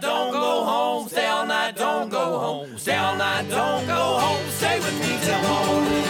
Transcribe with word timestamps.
night, 0.00 0.08
don't 0.08 0.32
go 0.32 0.64
home. 0.64 1.08
Stay 1.08 1.26
all 1.26 1.46
night, 1.46 1.76
don't 1.76 2.08
go 2.08 2.38
home. 2.38 2.78
Stay 2.78 2.96
all 2.96 3.16
night, 3.16 3.48
don't 3.48 3.86
go 3.86 4.18
home. 4.18 4.50
Stay 4.50 4.78
with 4.78 5.00
me 5.00 5.18
till 5.22 5.42
morning. 5.48 6.00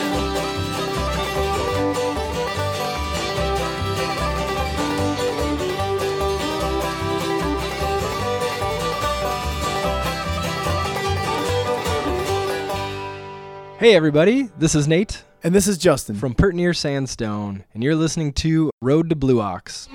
Hey, 13.79 13.95
everybody, 13.95 14.51
this 14.59 14.75
is 14.75 14.87
Nate 14.87 15.25
And 15.43 15.55
this 15.55 15.67
is 15.67 15.79
Justin. 15.79 16.17
from 16.17 16.35
Pert 16.35 16.55
Near 16.55 16.75
Sandstone, 16.75 17.65
and 17.73 17.83
you're 17.83 17.95
listening 17.95 18.35
to 18.35 18.71
Road 18.83 19.09
to 19.09 19.17
Blue 19.17 19.41
Ox. 19.41 19.89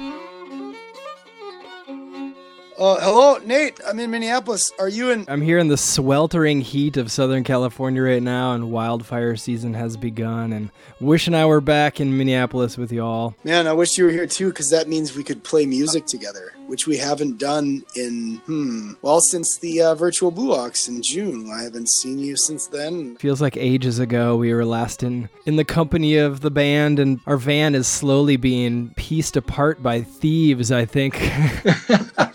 Uh, 2.78 3.00
hello, 3.00 3.38
Nate. 3.46 3.80
I'm 3.88 4.00
in 4.00 4.12
Minneapolis. 4.12 4.71
Are 4.80 4.89
you 4.89 5.12
in? 5.12 5.25
I'm 5.28 5.42
here 5.42 5.60
in 5.60 5.70
the 5.70 5.78
sweltering 5.78 6.61
heat 6.61 6.98
of 6.98 7.11
Southern 7.11 7.43
California 7.43 8.01
right 8.01 8.21
now, 8.21 8.54
and 8.54 8.71
wildfire 8.71 9.36
season 9.36 9.74
has 9.74 9.96
begun. 9.96 10.51
And 10.51 10.71
wishing 11.00 11.34
I 11.34 11.46
were 11.46 11.61
back 11.61 12.01
in 12.01 12.18
Minneapolis 12.18 12.78
with 12.78 12.92
y'all. 12.92 13.36
Man, 13.43 13.68
I 13.68 13.74
wish 13.74 13.98
you 13.98 14.06
were 14.06 14.11
here 14.11 14.28
too, 14.28 14.50
because 14.50 14.70
that 14.71 14.89
means 14.89 15.15
we 15.15 15.24
could 15.24 15.43
play 15.43 15.65
music 15.65 16.06
together, 16.06 16.54
which 16.68 16.86
we 16.86 16.98
haven't 16.98 17.38
done 17.38 17.84
in 17.96 18.42
hmm, 18.46 18.93
well, 19.01 19.21
since 19.21 19.57
the 19.60 19.82
uh, 19.82 19.96
virtual 19.96 20.32
Blue 20.32 20.54
Ox 20.54 20.87
in 20.87 21.01
June. 21.01 21.50
I 21.51 21.64
haven't 21.64 21.89
seen 21.89 22.20
you 22.20 22.36
since 22.36 22.68
then. 22.68 23.15
Feels 23.18 23.42
like 23.42 23.56
ages 23.56 24.00
ago 24.00 24.36
we 24.36 24.54
were 24.54 24.65
last 24.65 25.01
in 25.01 25.29
in 25.46 25.56
the 25.56 25.65
company 25.65 26.18
of 26.18 26.42
the 26.42 26.51
band, 26.51 27.00
and 27.00 27.21
our 27.26 27.37
van 27.37 27.73
is 27.73 27.87
slowly 27.87 28.36
being 28.36 28.93
pieced 28.96 29.37
apart 29.37 29.82
by 29.82 30.01
thieves. 30.01 30.71
I 30.71 30.84
think. 30.86 31.15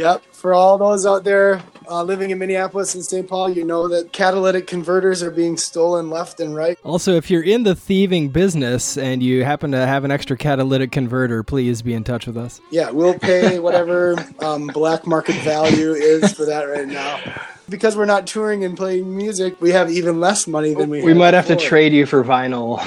Yep. 0.00 0.24
For 0.32 0.54
all 0.54 0.78
those 0.78 1.04
out 1.04 1.24
there 1.24 1.62
uh, 1.86 2.02
living 2.02 2.30
in 2.30 2.38
Minneapolis 2.38 2.94
and 2.94 3.04
St. 3.04 3.28
Paul, 3.28 3.50
you 3.50 3.64
know 3.64 3.86
that 3.88 4.12
catalytic 4.12 4.66
converters 4.66 5.22
are 5.22 5.30
being 5.30 5.58
stolen 5.58 6.08
left 6.08 6.40
and 6.40 6.54
right. 6.54 6.78
Also, 6.84 7.16
if 7.16 7.30
you're 7.30 7.42
in 7.42 7.64
the 7.64 7.74
thieving 7.74 8.30
business 8.30 8.96
and 8.96 9.22
you 9.22 9.44
happen 9.44 9.72
to 9.72 9.86
have 9.86 10.04
an 10.04 10.10
extra 10.10 10.38
catalytic 10.38 10.90
converter, 10.90 11.42
please 11.42 11.82
be 11.82 11.92
in 11.92 12.02
touch 12.02 12.26
with 12.26 12.38
us. 12.38 12.62
Yeah, 12.70 12.88
we'll 12.88 13.18
pay 13.18 13.58
whatever 13.58 14.16
um, 14.40 14.68
black 14.68 15.06
market 15.06 15.36
value 15.36 15.92
is 15.92 16.32
for 16.32 16.46
that 16.46 16.62
right 16.62 16.88
now. 16.88 17.20
Because 17.68 17.94
we're 17.94 18.06
not 18.06 18.26
touring 18.26 18.64
and 18.64 18.78
playing 18.78 19.14
music, 19.14 19.60
we 19.60 19.70
have 19.70 19.90
even 19.90 20.18
less 20.18 20.46
money 20.46 20.72
than 20.72 20.88
we. 20.88 21.02
We 21.02 21.10
had 21.10 21.18
might 21.18 21.34
have 21.34 21.46
to 21.48 21.56
trade 21.56 21.92
you 21.92 22.06
for 22.06 22.24
vinyl. 22.24 22.80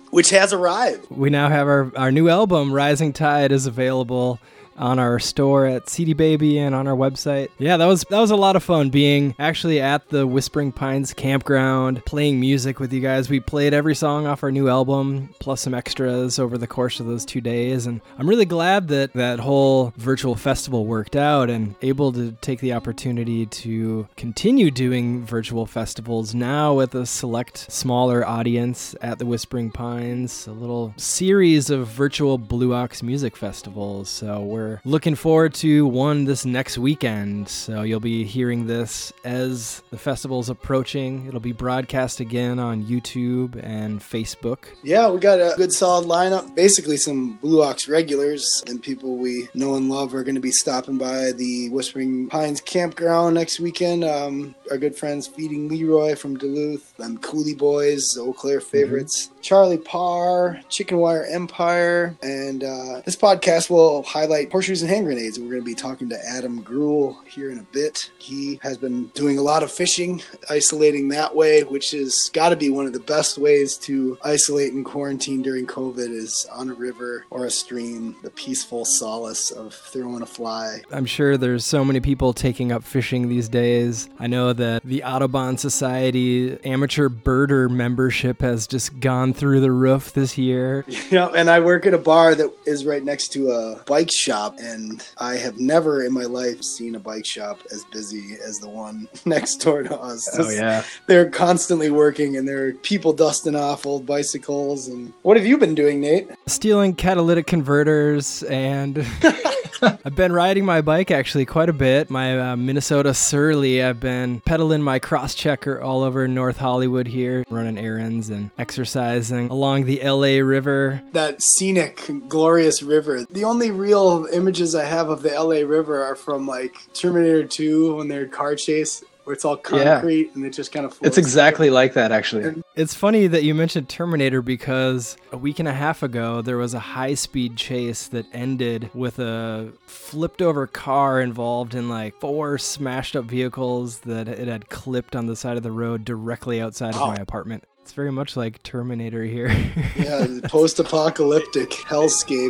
Which 0.10 0.30
has 0.30 0.54
arrived. 0.54 1.06
we 1.10 1.28
now 1.28 1.50
have 1.50 1.68
our, 1.68 1.92
our 1.94 2.10
new 2.10 2.30
album, 2.30 2.72
Rising 2.72 3.12
Tide, 3.12 3.52
is 3.52 3.66
available 3.66 4.40
on 4.78 4.98
our 4.98 5.18
store 5.18 5.66
at 5.66 5.88
CD 5.88 6.12
Baby 6.12 6.58
and 6.58 6.74
on 6.74 6.86
our 6.86 6.96
website. 6.96 7.48
Yeah, 7.58 7.76
that 7.76 7.86
was 7.86 8.04
that 8.10 8.18
was 8.18 8.30
a 8.30 8.36
lot 8.36 8.56
of 8.56 8.62
fun 8.62 8.90
being 8.90 9.34
actually 9.38 9.80
at 9.80 10.08
the 10.08 10.26
Whispering 10.26 10.72
Pines 10.72 11.12
campground, 11.12 12.04
playing 12.04 12.40
music 12.40 12.80
with 12.80 12.92
you 12.92 13.00
guys. 13.00 13.28
We 13.28 13.40
played 13.40 13.74
every 13.74 13.94
song 13.94 14.26
off 14.26 14.42
our 14.42 14.52
new 14.52 14.68
album, 14.68 15.34
plus 15.38 15.62
some 15.62 15.74
extras 15.74 16.38
over 16.38 16.56
the 16.56 16.66
course 16.66 17.00
of 17.00 17.06
those 17.06 17.24
two 17.24 17.40
days. 17.40 17.86
And 17.86 18.00
I'm 18.18 18.28
really 18.28 18.44
glad 18.44 18.88
that 18.88 19.12
that 19.14 19.40
whole 19.40 19.92
virtual 19.96 20.34
festival 20.34 20.86
worked 20.86 21.16
out 21.16 21.50
and 21.50 21.74
able 21.82 22.12
to 22.12 22.32
take 22.40 22.60
the 22.60 22.72
opportunity 22.72 23.46
to 23.46 24.08
continue 24.16 24.70
doing 24.70 25.24
virtual 25.24 25.66
festivals 25.66 26.34
now 26.34 26.74
with 26.74 26.94
a 26.94 27.06
select 27.06 27.70
smaller 27.70 28.26
audience 28.26 28.94
at 29.00 29.18
the 29.18 29.26
Whispering 29.26 29.70
Pines, 29.70 30.46
a 30.46 30.52
little 30.52 30.94
series 30.96 31.70
of 31.70 31.88
virtual 31.88 32.38
Blue 32.38 32.74
Ox 32.74 33.02
music 33.02 33.36
festivals. 33.36 34.08
So 34.08 34.42
we're 34.42 34.67
looking 34.84 35.14
forward 35.14 35.54
to 35.54 35.86
one 35.86 36.24
this 36.24 36.44
next 36.44 36.78
weekend. 36.78 37.48
So 37.48 37.82
you'll 37.82 38.00
be 38.00 38.24
hearing 38.24 38.66
this 38.66 39.12
as 39.24 39.82
the 39.90 39.98
festival's 39.98 40.48
approaching. 40.48 41.26
It'll 41.26 41.40
be 41.40 41.52
broadcast 41.52 42.20
again 42.20 42.58
on 42.58 42.84
YouTube 42.84 43.58
and 43.62 44.00
Facebook. 44.00 44.66
Yeah, 44.82 45.10
we 45.10 45.18
got 45.18 45.38
a 45.38 45.54
good 45.56 45.72
solid 45.72 46.06
lineup. 46.06 46.54
Basically, 46.54 46.96
some 46.96 47.36
Blue 47.36 47.62
Ox 47.62 47.88
regulars 47.88 48.62
and 48.66 48.82
people 48.82 49.16
we 49.16 49.48
know 49.54 49.74
and 49.74 49.88
love 49.88 50.14
are 50.14 50.24
going 50.24 50.34
to 50.34 50.40
be 50.40 50.50
stopping 50.50 50.98
by 50.98 51.32
the 51.32 51.68
Whispering 51.70 52.28
Pines 52.28 52.60
campground 52.60 53.34
next 53.34 53.60
weekend. 53.60 54.04
Um, 54.04 54.54
our 54.70 54.78
good 54.78 54.96
friends 54.96 55.26
Feeding 55.26 55.68
Leroy 55.68 56.14
from 56.14 56.36
Duluth, 56.36 56.96
them 56.96 57.18
Coulee 57.18 57.54
Boys, 57.54 58.16
Eau 58.18 58.32
Claire 58.32 58.60
favorites, 58.60 59.30
Charlie 59.40 59.78
Parr, 59.78 60.60
Chicken 60.68 60.98
Wire 60.98 61.24
Empire, 61.24 62.16
and 62.22 62.64
uh, 62.64 63.00
this 63.04 63.16
podcast 63.16 63.70
will 63.70 64.02
highlight 64.02 64.50
horseshoes 64.58 64.82
and 64.82 64.90
hand 64.90 65.06
grenades. 65.06 65.38
We're 65.38 65.50
going 65.50 65.60
to 65.60 65.64
be 65.64 65.72
talking 65.76 66.08
to 66.08 66.18
Adam 66.28 66.64
Greuel 66.64 67.24
here 67.28 67.52
in 67.52 67.60
a 67.60 67.62
bit. 67.62 68.10
He 68.18 68.58
has 68.60 68.76
been 68.76 69.06
doing 69.14 69.38
a 69.38 69.40
lot 69.40 69.62
of 69.62 69.70
fishing, 69.70 70.20
isolating 70.50 71.10
that 71.10 71.36
way, 71.36 71.62
which 71.62 71.92
has 71.92 72.28
got 72.32 72.48
to 72.48 72.56
be 72.56 72.68
one 72.68 72.84
of 72.84 72.92
the 72.92 72.98
best 72.98 73.38
ways 73.38 73.76
to 73.76 74.18
isolate 74.24 74.72
and 74.72 74.84
quarantine 74.84 75.42
during 75.42 75.64
COVID 75.64 76.10
is 76.10 76.44
on 76.52 76.70
a 76.70 76.74
river 76.74 77.24
or 77.30 77.44
a 77.44 77.52
stream, 77.52 78.16
the 78.24 78.30
peaceful 78.30 78.84
solace 78.84 79.52
of 79.52 79.74
throwing 79.74 80.22
a 80.22 80.26
fly. 80.26 80.82
I'm 80.90 81.06
sure 81.06 81.36
there's 81.36 81.64
so 81.64 81.84
many 81.84 82.00
people 82.00 82.32
taking 82.32 82.72
up 82.72 82.82
fishing 82.82 83.28
these 83.28 83.48
days. 83.48 84.08
I 84.18 84.26
know 84.26 84.52
that 84.54 84.82
the 84.82 85.04
Audubon 85.04 85.56
Society 85.56 86.58
amateur 86.64 87.08
birder 87.08 87.70
membership 87.70 88.40
has 88.40 88.66
just 88.66 88.98
gone 88.98 89.34
through 89.34 89.60
the 89.60 89.70
roof 89.70 90.12
this 90.14 90.36
year. 90.36 90.84
Yeah, 91.10 91.28
and 91.28 91.48
I 91.48 91.60
work 91.60 91.86
at 91.86 91.94
a 91.94 91.98
bar 91.98 92.34
that 92.34 92.52
is 92.66 92.84
right 92.84 93.02
next 93.02 93.28
to 93.28 93.50
a 93.50 93.82
bike 93.86 94.10
shop, 94.10 94.37
and 94.60 95.06
I 95.18 95.36
have 95.36 95.58
never 95.58 96.04
in 96.04 96.12
my 96.12 96.24
life 96.24 96.62
seen 96.62 96.94
a 96.94 96.98
bike 97.00 97.26
shop 97.26 97.60
as 97.72 97.84
busy 97.84 98.36
as 98.46 98.58
the 98.58 98.68
one 98.68 99.08
next 99.24 99.56
door 99.56 99.82
to 99.82 99.98
us. 99.98 100.28
Oh 100.38 100.50
yeah, 100.50 100.84
they're 101.06 101.30
constantly 101.30 101.90
working, 101.90 102.36
and 102.36 102.48
there 102.48 102.66
are 102.66 102.72
people 102.72 103.12
dusting 103.12 103.56
off 103.56 103.86
old 103.86 104.06
bicycles. 104.06 104.88
And 104.88 105.12
what 105.22 105.36
have 105.36 105.46
you 105.46 105.58
been 105.58 105.74
doing, 105.74 106.00
Nate? 106.00 106.28
Stealing 106.46 106.94
catalytic 106.94 107.46
converters 107.46 108.42
and 108.44 108.96
I've 109.82 110.14
been 110.14 110.32
riding 110.32 110.64
my 110.64 110.80
bike 110.80 111.10
actually 111.10 111.46
quite 111.46 111.68
a 111.68 111.72
bit. 111.72 112.10
My 112.10 112.52
uh, 112.52 112.56
Minnesota 112.56 113.14
Surly. 113.14 113.82
I've 113.82 114.00
been 114.00 114.40
pedaling 114.40 114.82
my 114.82 114.98
cross 114.98 115.34
checker 115.34 115.80
all 115.80 116.02
over 116.02 116.26
North 116.26 116.56
Hollywood 116.56 117.06
here, 117.06 117.44
running 117.50 117.78
errands 117.78 118.30
and 118.30 118.50
exercising 118.58 119.50
along 119.50 119.84
the 119.84 120.00
LA 120.02 120.44
River. 120.44 121.02
That 121.12 121.42
scenic, 121.42 122.10
glorious 122.28 122.82
river. 122.82 123.24
The 123.24 123.44
only 123.44 123.70
real 123.70 124.26
images 124.32 124.74
I 124.74 124.84
have 124.84 125.08
of 125.08 125.22
the 125.22 125.30
LA 125.30 125.66
River 125.66 126.02
are 126.02 126.16
from 126.16 126.46
like 126.46 126.92
Terminator 126.94 127.44
2 127.44 127.96
when 127.96 128.08
they're 128.08 128.26
car 128.26 128.54
chase, 128.54 129.04
where 129.28 129.34
it's 129.34 129.44
all 129.44 129.60
Yeah. 129.70 129.96
concrete 129.96 130.30
and 130.34 130.46
it 130.46 130.54
just 130.54 130.72
kind 130.72 130.86
of. 130.86 130.98
It's 131.02 131.18
exactly 131.18 131.68
like 131.68 131.92
that, 131.92 132.12
actually. 132.12 132.62
It's 132.76 132.94
funny 132.94 133.26
that 133.26 133.44
you 133.44 133.54
mentioned 133.54 133.86
Terminator 133.90 134.40
because 134.40 135.18
a 135.32 135.36
week 135.36 135.58
and 135.58 135.68
a 135.68 135.72
half 135.74 136.02
ago 136.02 136.40
there 136.40 136.56
was 136.56 136.72
a 136.72 136.78
high 136.78 137.12
speed 137.12 137.54
chase 137.54 138.06
that 138.08 138.24
ended 138.32 138.88
with 138.94 139.18
a 139.18 139.70
flipped 139.84 140.40
over 140.40 140.66
car 140.66 141.20
involved 141.20 141.74
in 141.74 141.90
like 141.90 142.18
four 142.20 142.56
smashed 142.56 143.14
up 143.14 143.26
vehicles 143.26 143.98
that 144.00 144.28
it 144.28 144.48
had 144.48 144.70
clipped 144.70 145.14
on 145.14 145.26
the 145.26 145.36
side 145.36 145.58
of 145.58 145.62
the 145.62 145.72
road 145.72 146.06
directly 146.06 146.62
outside 146.62 146.94
of 146.94 147.00
my 147.06 147.16
apartment. 147.16 147.64
It's 147.82 147.92
very 147.92 148.10
much 148.12 148.34
like 148.34 148.62
Terminator 148.62 149.24
here. 149.24 149.48
Yeah, 149.94 150.26
post-apocalyptic 150.44 151.68
hellscape. 151.68 152.48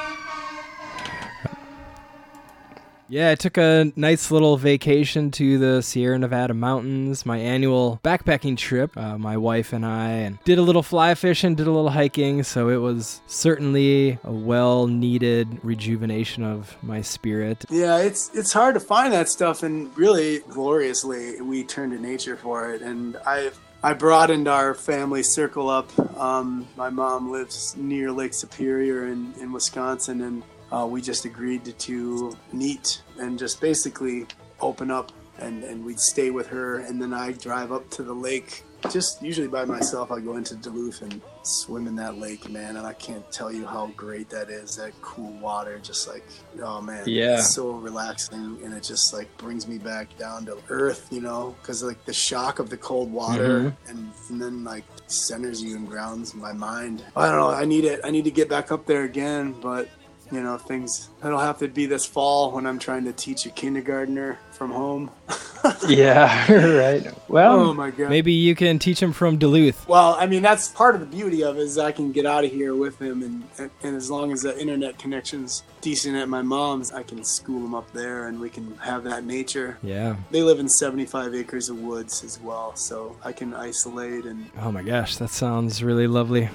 Yeah, 3.10 3.30
I 3.30 3.34
took 3.34 3.56
a 3.58 3.92
nice 3.96 4.30
little 4.30 4.56
vacation 4.56 5.32
to 5.32 5.58
the 5.58 5.82
Sierra 5.82 6.16
Nevada 6.16 6.54
mountains, 6.54 7.26
my 7.26 7.38
annual 7.38 7.98
backpacking 8.04 8.56
trip. 8.56 8.96
Uh, 8.96 9.18
my 9.18 9.36
wife 9.36 9.72
and 9.72 9.84
I 9.84 10.10
and 10.10 10.38
did 10.44 10.58
a 10.58 10.62
little 10.62 10.84
fly 10.84 11.16
fishing, 11.16 11.56
did 11.56 11.66
a 11.66 11.72
little 11.72 11.90
hiking, 11.90 12.44
so 12.44 12.68
it 12.68 12.76
was 12.76 13.20
certainly 13.26 14.20
a 14.22 14.30
well-needed 14.30 15.58
rejuvenation 15.64 16.44
of 16.44 16.76
my 16.84 17.02
spirit. 17.02 17.64
Yeah, 17.68 17.98
it's 17.98 18.30
it's 18.32 18.52
hard 18.52 18.74
to 18.74 18.80
find 18.80 19.12
that 19.12 19.28
stuff, 19.28 19.64
and 19.64 19.96
really 19.98 20.38
gloriously, 20.48 21.40
we 21.40 21.64
turned 21.64 21.90
to 21.90 21.98
nature 21.98 22.36
for 22.36 22.72
it. 22.72 22.80
And 22.80 23.16
I 23.26 23.50
I 23.82 23.92
broadened 23.94 24.46
our 24.46 24.72
family 24.72 25.24
circle 25.24 25.68
up. 25.68 25.90
Um, 26.16 26.68
my 26.76 26.90
mom 26.90 27.32
lives 27.32 27.74
near 27.76 28.12
Lake 28.12 28.34
Superior 28.34 29.08
in, 29.08 29.34
in 29.40 29.50
Wisconsin, 29.50 30.20
and 30.20 30.44
uh, 30.72 30.86
we 30.88 31.00
just 31.02 31.24
agreed 31.24 31.64
to, 31.64 31.72
to 31.72 32.36
meet 32.52 33.02
and 33.18 33.38
just 33.38 33.60
basically 33.60 34.26
open 34.60 34.90
up, 34.90 35.12
and 35.38 35.64
and 35.64 35.84
we'd 35.84 36.00
stay 36.00 36.30
with 36.30 36.46
her, 36.48 36.80
and 36.80 37.00
then 37.00 37.12
I 37.14 37.32
drive 37.32 37.72
up 37.72 37.88
to 37.90 38.02
the 38.02 38.12
lake. 38.14 38.64
Just 38.90 39.22
usually 39.22 39.46
by 39.46 39.66
myself, 39.66 40.10
I 40.10 40.20
go 40.20 40.36
into 40.38 40.54
Duluth 40.56 41.02
and 41.02 41.20
swim 41.42 41.86
in 41.86 41.94
that 41.96 42.16
lake, 42.16 42.48
man. 42.48 42.76
And 42.78 42.86
I 42.86 42.94
can't 42.94 43.30
tell 43.30 43.52
you 43.52 43.66
how 43.66 43.88
great 43.94 44.30
that 44.30 44.48
is. 44.48 44.74
That 44.76 44.92
cool 45.02 45.32
water, 45.32 45.78
just 45.80 46.08
like, 46.08 46.26
oh 46.62 46.80
man, 46.80 47.04
Yeah. 47.06 47.34
it's 47.40 47.54
so 47.54 47.72
relaxing, 47.72 48.58
and 48.64 48.72
it 48.72 48.82
just 48.82 49.12
like 49.12 49.28
brings 49.36 49.68
me 49.68 49.76
back 49.76 50.16
down 50.16 50.46
to 50.46 50.56
earth, 50.70 51.08
you 51.10 51.20
know, 51.20 51.54
because 51.60 51.82
like 51.82 52.02
the 52.06 52.14
shock 52.14 52.58
of 52.58 52.70
the 52.70 52.76
cold 52.78 53.12
water, 53.12 53.76
and, 53.86 54.10
and 54.30 54.40
then 54.40 54.64
like 54.64 54.84
centers 55.08 55.62
you 55.62 55.76
and 55.76 55.86
grounds 55.86 56.34
my 56.34 56.52
mind. 56.54 57.04
I 57.14 57.26
don't 57.26 57.36
know. 57.36 57.50
I 57.50 57.66
need 57.66 57.84
it. 57.84 58.00
I 58.02 58.10
need 58.10 58.24
to 58.24 58.30
get 58.30 58.48
back 58.48 58.72
up 58.72 58.86
there 58.86 59.04
again, 59.04 59.54
but 59.60 59.90
you 60.30 60.40
know, 60.42 60.58
things 60.58 61.08
that'll 61.20 61.38
have 61.38 61.58
to 61.58 61.68
be 61.68 61.86
this 61.86 62.06
fall 62.06 62.52
when 62.52 62.66
I'm 62.66 62.78
trying 62.78 63.04
to 63.04 63.12
teach 63.12 63.46
a 63.46 63.50
kindergartner 63.50 64.38
from 64.52 64.70
home. 64.70 65.10
yeah, 65.88 66.52
right. 66.52 67.12
Well, 67.28 67.60
oh 67.60 67.74
my 67.74 67.90
god. 67.90 68.10
Maybe 68.10 68.32
you 68.32 68.54
can 68.54 68.78
teach 68.78 69.00
him 69.00 69.12
from 69.12 69.38
Duluth. 69.38 69.88
Well, 69.88 70.16
I 70.18 70.26
mean, 70.26 70.42
that's 70.42 70.68
part 70.68 70.94
of 70.94 71.00
the 71.00 71.06
beauty 71.06 71.42
of 71.42 71.56
it 71.56 71.60
is 71.60 71.78
I 71.78 71.92
can 71.92 72.12
get 72.12 72.26
out 72.26 72.44
of 72.44 72.50
here 72.50 72.74
with 72.74 73.00
him, 73.00 73.22
and 73.22 73.70
and 73.82 73.96
as 73.96 74.10
long 74.10 74.32
as 74.32 74.42
the 74.42 74.58
internet 74.60 74.98
connection's 74.98 75.62
decent 75.80 76.16
at 76.16 76.28
my 76.28 76.42
mom's, 76.42 76.92
I 76.92 77.02
can 77.02 77.24
school 77.24 77.64
him 77.64 77.74
up 77.74 77.90
there, 77.92 78.28
and 78.28 78.40
we 78.40 78.50
can 78.50 78.76
have 78.78 79.04
that 79.04 79.24
nature. 79.24 79.78
Yeah. 79.82 80.16
They 80.30 80.42
live 80.42 80.58
in 80.58 80.68
75 80.68 81.34
acres 81.34 81.68
of 81.68 81.78
woods 81.80 82.22
as 82.24 82.40
well, 82.40 82.76
so 82.76 83.16
I 83.24 83.32
can 83.32 83.54
isolate 83.54 84.24
and. 84.24 84.50
Oh 84.58 84.70
my 84.70 84.82
gosh, 84.82 85.16
that 85.16 85.30
sounds 85.30 85.82
really 85.82 86.06
lovely. 86.06 86.48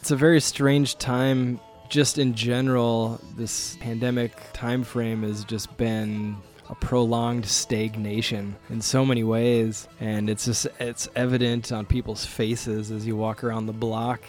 It's 0.00 0.10
a 0.10 0.16
very 0.16 0.40
strange 0.40 0.96
time 0.96 1.60
just 1.90 2.18
in 2.18 2.34
general, 2.34 3.20
this 3.36 3.76
pandemic 3.80 4.32
time 4.52 4.84
frame 4.84 5.22
has 5.22 5.44
just 5.44 5.76
been 5.76 6.36
a 6.70 6.74
prolonged 6.76 7.44
stagnation 7.44 8.56
in 8.70 8.80
so 8.80 9.04
many 9.04 9.24
ways 9.24 9.88
and 9.98 10.30
it's 10.30 10.44
just 10.44 10.68
it's 10.78 11.08
evident 11.16 11.72
on 11.72 11.84
people's 11.84 12.24
faces 12.24 12.92
as 12.92 13.04
you 13.04 13.16
walk 13.16 13.42
around 13.42 13.66
the 13.66 13.72
block 13.72 14.20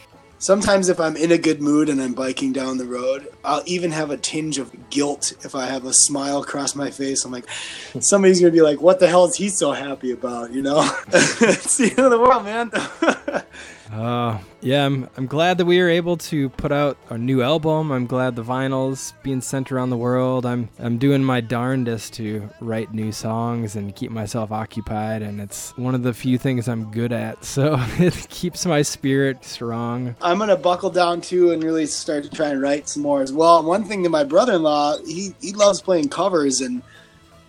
Sometimes, 0.41 0.89
if 0.89 0.99
I'm 0.99 1.15
in 1.17 1.31
a 1.31 1.37
good 1.37 1.61
mood 1.61 1.87
and 1.87 2.01
I'm 2.01 2.15
biking 2.15 2.51
down 2.51 2.79
the 2.79 2.85
road, 2.85 3.27
I'll 3.45 3.61
even 3.67 3.91
have 3.91 4.09
a 4.09 4.17
tinge 4.17 4.57
of 4.57 4.89
guilt 4.89 5.33
if 5.45 5.53
I 5.53 5.67
have 5.67 5.85
a 5.85 5.93
smile 5.93 6.41
across 6.41 6.73
my 6.73 6.89
face. 6.89 7.23
I'm 7.23 7.31
like, 7.31 7.47
somebody's 7.99 8.39
gonna 8.39 8.51
be 8.51 8.63
like, 8.63 8.81
"What 8.81 8.99
the 8.99 9.07
hell 9.07 9.25
is 9.25 9.35
he 9.35 9.49
so 9.49 9.71
happy 9.71 10.09
about?" 10.09 10.51
You 10.51 10.63
know, 10.63 10.79
it's 11.13 11.77
the 11.77 11.91
end 11.91 11.99
of 11.99 12.09
the 12.09 12.17
world, 12.17 12.43
man. 12.43 12.71
Uh, 13.91 14.39
yeah, 14.61 14.85
I'm, 14.85 15.09
I'm 15.17 15.25
glad 15.27 15.57
that 15.57 15.65
we 15.65 15.79
were 15.79 15.89
able 15.89 16.15
to 16.17 16.49
put 16.49 16.71
out 16.71 16.97
a 17.09 17.17
new 17.17 17.41
album. 17.41 17.91
I'm 17.91 18.05
glad 18.07 18.35
the 18.35 18.43
vinyl's 18.43 19.13
being 19.21 19.41
sent 19.41 19.71
around 19.71 19.89
the 19.89 19.97
world. 19.97 20.45
I'm 20.45 20.69
I'm 20.79 20.97
doing 20.97 21.23
my 21.23 21.41
darndest 21.41 22.13
to 22.13 22.49
write 22.61 22.93
new 22.93 23.11
songs 23.11 23.75
and 23.75 23.93
keep 23.93 24.11
myself 24.11 24.51
occupied, 24.51 25.21
and 25.23 25.41
it's 25.41 25.77
one 25.77 25.93
of 25.93 26.03
the 26.03 26.13
few 26.13 26.37
things 26.37 26.67
I'm 26.69 26.91
good 26.91 27.11
at. 27.11 27.39
So 27.51 27.75
it 27.99 28.27
keeps 28.29 28.65
my 28.65 28.81
spirit 28.81 29.43
strong. 29.43 30.15
I'm 30.21 30.39
gonna 30.39 30.55
buckle 30.55 30.89
down 30.89 31.19
too 31.19 31.51
and 31.51 31.61
really 31.61 31.85
start 31.85 32.23
to 32.23 32.29
try 32.29 32.47
and 32.47 32.61
write 32.61 32.87
some 32.87 33.03
more 33.03 33.21
as 33.21 33.33
well. 33.33 33.61
One 33.61 33.83
thing 33.83 34.03
that 34.03 34.09
my 34.09 34.23
brother-in-law, 34.23 34.99
he 35.05 35.35
he 35.41 35.51
loves 35.51 35.81
playing 35.81 36.09
covers 36.09 36.61
and 36.61 36.81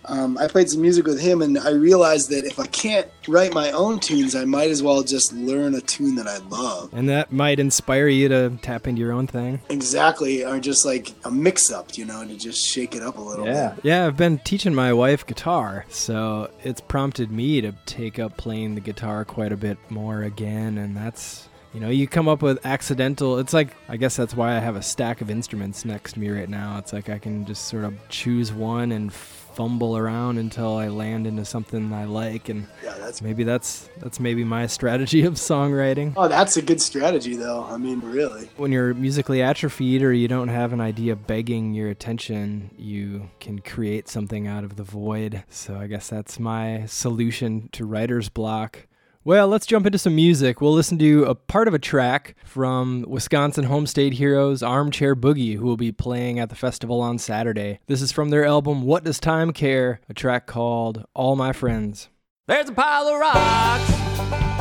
um, 0.05 0.37
I 0.37 0.47
played 0.47 0.69
some 0.69 0.81
music 0.81 1.05
with 1.05 1.19
him, 1.19 1.41
and 1.41 1.57
I 1.57 1.71
realized 1.71 2.29
that 2.29 2.45
if 2.45 2.59
I 2.59 2.67
can't 2.67 3.07
write 3.27 3.53
my 3.53 3.71
own 3.71 3.99
tunes, 3.99 4.35
I 4.35 4.45
might 4.45 4.69
as 4.69 4.83
well 4.83 5.03
just 5.03 5.33
learn 5.33 5.75
a 5.75 5.81
tune 5.81 6.15
that 6.15 6.27
I 6.27 6.37
love. 6.49 6.93
And 6.93 7.07
that 7.09 7.31
might 7.31 7.59
inspire 7.59 8.07
you 8.07 8.27
to 8.29 8.57
tap 8.61 8.87
into 8.87 8.99
your 8.99 9.11
own 9.11 9.27
thing. 9.27 9.61
Exactly, 9.69 10.45
or 10.45 10.59
just 10.59 10.85
like 10.85 11.13
a 11.25 11.31
mix 11.31 11.71
up, 11.71 11.97
you 11.97 12.05
know, 12.05 12.25
to 12.25 12.37
just 12.37 12.65
shake 12.65 12.95
it 12.95 13.01
up 13.01 13.17
a 13.17 13.21
little 13.21 13.45
yeah. 13.45 13.73
bit. 13.75 13.85
Yeah, 13.85 14.07
I've 14.07 14.17
been 14.17 14.39
teaching 14.39 14.75
my 14.75 14.93
wife 14.93 15.25
guitar, 15.25 15.85
so 15.89 16.51
it's 16.63 16.81
prompted 16.81 17.31
me 17.31 17.61
to 17.61 17.73
take 17.85 18.19
up 18.19 18.37
playing 18.37 18.75
the 18.75 18.81
guitar 18.81 19.25
quite 19.25 19.51
a 19.51 19.57
bit 19.57 19.77
more 19.89 20.23
again, 20.23 20.77
and 20.77 20.95
that's 20.95 21.47
you 21.73 21.79
know, 21.79 21.89
you 21.89 22.07
come 22.07 22.27
up 22.27 22.43
with 22.43 22.63
accidental. 22.65 23.39
It's 23.39 23.53
like 23.53 23.69
I 23.89 23.97
guess 23.97 24.15
that's 24.15 24.35
why 24.35 24.55
I 24.55 24.59
have 24.59 24.75
a 24.75 24.81
stack 24.83 25.21
of 25.21 25.31
instruments 25.31 25.85
next 25.85 26.13
to 26.13 26.19
me 26.19 26.29
right 26.29 26.49
now. 26.49 26.77
It's 26.77 26.93
like 26.93 27.09
I 27.09 27.17
can 27.17 27.45
just 27.45 27.65
sort 27.65 27.83
of 27.83 27.95
choose 28.09 28.53
one 28.53 28.91
and 28.91 29.11
fumble 29.55 29.97
around 29.97 30.37
until 30.37 30.77
I 30.77 30.87
land 30.87 31.27
into 31.27 31.45
something 31.45 31.91
I 31.93 32.05
like, 32.05 32.49
and 32.49 32.67
Yeah, 32.83 32.95
that's 32.99 33.21
maybe 33.21 33.43
that's 33.43 33.89
that's 33.99 34.19
maybe 34.19 34.43
my 34.43 34.67
strategy 34.77 35.23
of 35.23 35.35
songwriting. 35.35 36.13
oh, 36.17 36.27
that's 36.27 36.57
a 36.57 36.61
good 36.61 36.81
strategy, 36.81 37.35
though. 37.35 37.63
I 37.63 37.77
mean, 37.77 37.99
really. 38.01 38.49
When 38.57 38.71
you're 38.71 38.93
musically 38.93 39.41
atrophied 39.41 40.01
or 40.03 40.11
you 40.13 40.27
don't 40.27 40.49
have 40.49 40.73
an 40.73 40.81
idea 40.81 41.15
begging 41.15 41.73
your 41.73 41.89
attention, 41.89 42.71
you 42.77 43.29
can 43.39 43.59
create 43.59 44.07
something 44.07 44.47
out 44.47 44.63
of 44.63 44.75
the 44.75 44.83
void. 44.83 45.43
So 45.49 45.75
I 45.75 45.87
guess 45.87 46.09
that's 46.09 46.39
my 46.39 46.85
solution 46.85 47.69
to 47.73 47.85
writer's 47.85 48.29
block. 48.29 48.87
Well, 49.25 49.47
let's 49.47 49.65
jump 49.65 49.85
into 49.85 49.97
some 49.97 50.15
music. 50.15 50.59
We'll 50.59 50.73
listen 50.73 50.99
to 50.99 51.23
a 51.23 51.33
part 51.33 51.69
of 51.69 51.73
a 51.73 51.79
track 51.79 52.35
from 52.43 53.05
Wisconsin 53.07 53.63
Homestate 53.63 54.15
Heroes 54.15 54.61
Armchair 54.61 55.15
Boogie, 55.15 55.55
who 55.55 55.63
will 55.63 55.77
be 55.77 55.93
playing 55.93 56.39
at 56.39 56.49
the 56.49 56.55
festival 56.55 56.99
on 56.99 57.17
Saturday. 57.17 57.79
This 57.87 58.01
is 58.01 58.11
from 58.11 58.31
their 58.31 58.43
album 58.43 58.81
What 58.81 59.05
Does 59.05 59.21
Time 59.21 59.53
Care, 59.53 60.01
a 60.09 60.13
track 60.13 60.45
called 60.45 61.05
All 61.13 61.37
My 61.37 61.53
Friends. 61.53 62.09
There's 62.49 62.67
a 62.67 62.73
pile 62.73 63.07
of 63.07 63.17
rocks 63.17 63.87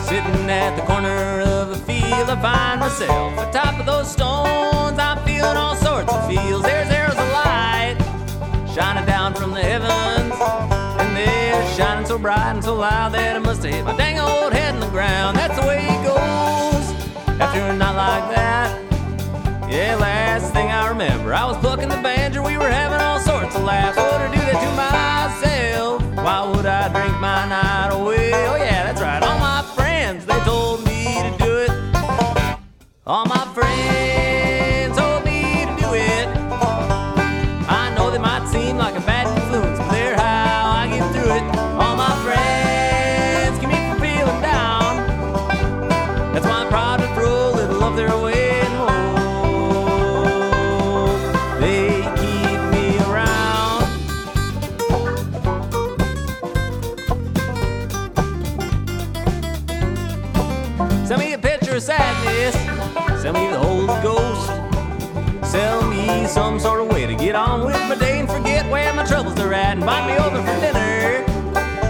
sitting 0.08 0.48
at 0.48 0.76
the 0.76 0.82
corner 0.82 1.40
of 1.40 1.70
a 1.70 1.76
field. 1.78 2.30
I 2.30 2.40
find 2.40 2.78
myself 2.78 3.32
atop 3.48 3.80
of 3.80 3.86
those 3.86 4.12
stones. 4.12 4.96
I'm 4.96 5.26
feeling 5.26 5.56
all 5.56 5.74
sorts 5.74 6.12
of 6.12 6.28
feels. 6.28 6.62
There's 6.62 6.88
arrows 6.88 7.18
of 7.18 7.28
light 7.32 7.96
shining 8.72 9.06
down 9.06 9.34
from 9.34 9.50
the 9.50 9.60
heavens, 9.60 10.11
shining 11.82 12.06
so 12.06 12.16
bright 12.16 12.52
and 12.52 12.62
so 12.62 12.76
loud 12.76 13.12
that 13.12 13.34
it 13.36 13.40
must 13.40 13.64
have 13.64 13.74
hit 13.74 13.84
my 13.84 13.96
dang 13.96 14.20
old 14.20 14.52
head 14.52 14.74
in 14.74 14.80
the 14.80 14.88
ground. 14.88 15.36
That's 15.36 15.58
the 15.58 15.66
way 15.66 15.82
it 15.82 16.00
goes 16.06 16.86
after 17.40 17.60
a 17.60 17.76
night 17.76 17.96
like 17.96 18.26
that. 18.36 18.68
Yeah, 19.68 19.96
last 19.96 20.52
thing 20.52 20.68
I 20.70 20.88
remember, 20.88 21.34
I 21.34 21.44
was 21.44 21.56
plucking 21.58 21.88
the 21.88 21.96
banjo. 21.96 22.46
We 22.46 22.56
were 22.56 22.70
having 22.70 23.00
all 23.00 23.18
sorts 23.18 23.56
of 23.56 23.64
laughs. 23.64 23.96
Would 23.96 24.32
do 24.32 24.42
that 24.48 24.58
to 24.64 24.70
myself? 24.78 26.02
Why 26.24 26.48
would 26.50 26.66
I 26.66 26.88
drink 26.94 27.18
my 27.20 27.48
night 27.48 27.90
away? 27.92 28.30
Oh 28.32 28.56
yeah, 28.56 28.84
that's 28.84 29.00
right. 29.00 29.22
All 29.22 29.38
my 29.40 29.62
friends, 29.74 30.24
they 30.24 30.38
told 30.40 30.84
me 30.84 31.02
to 31.26 31.30
do 31.44 31.52
it. 31.66 31.70
All 33.06 33.26
my 33.26 33.44
friends 33.54 34.01
some 66.32 66.58
sort 66.58 66.80
of 66.80 66.88
way 66.88 67.06
to 67.06 67.14
get 67.14 67.34
on 67.34 67.66
with 67.66 67.76
my 67.90 67.94
day 67.94 68.18
and 68.18 68.26
forget 68.28 68.64
where 68.70 68.90
my 68.94 69.04
troubles 69.04 69.38
are 69.38 69.52
at. 69.52 69.72
And 69.72 69.80
invite 69.80 70.06
me 70.06 70.16
over 70.16 70.38
for 70.38 70.60
dinner. 70.60 71.24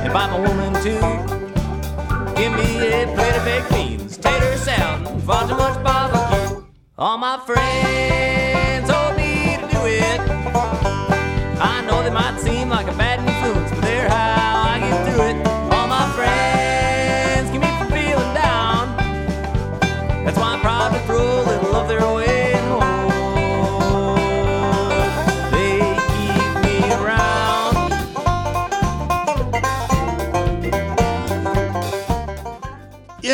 Invite 0.05 0.31
my 0.31 0.41
woman 0.41 0.75
too. 0.83 0.99
Give 2.35 2.53
me 2.53 2.89
a 2.89 3.07
plate 3.15 3.37
of 3.37 3.45
baked 3.45 3.71
beans, 3.71 4.17
tater 4.17 4.57
salad, 4.57 5.07
and 5.07 5.23
far 5.23 5.47
too 5.49 5.57
much 5.57 5.81
barbecue. 5.85 6.65
All 6.99 7.19
my 7.19 7.39
friends 7.47 8.91
told 8.91 9.17
me 9.17 9.59
to 9.61 9.69
do 9.77 9.87
it. 9.87 10.21
I 11.61 11.85
know 11.87 12.03
they 12.03 12.11
might 12.11 12.41
seem 12.41 12.69
like 12.69 12.89
a 12.89 12.97
bad 12.97 13.12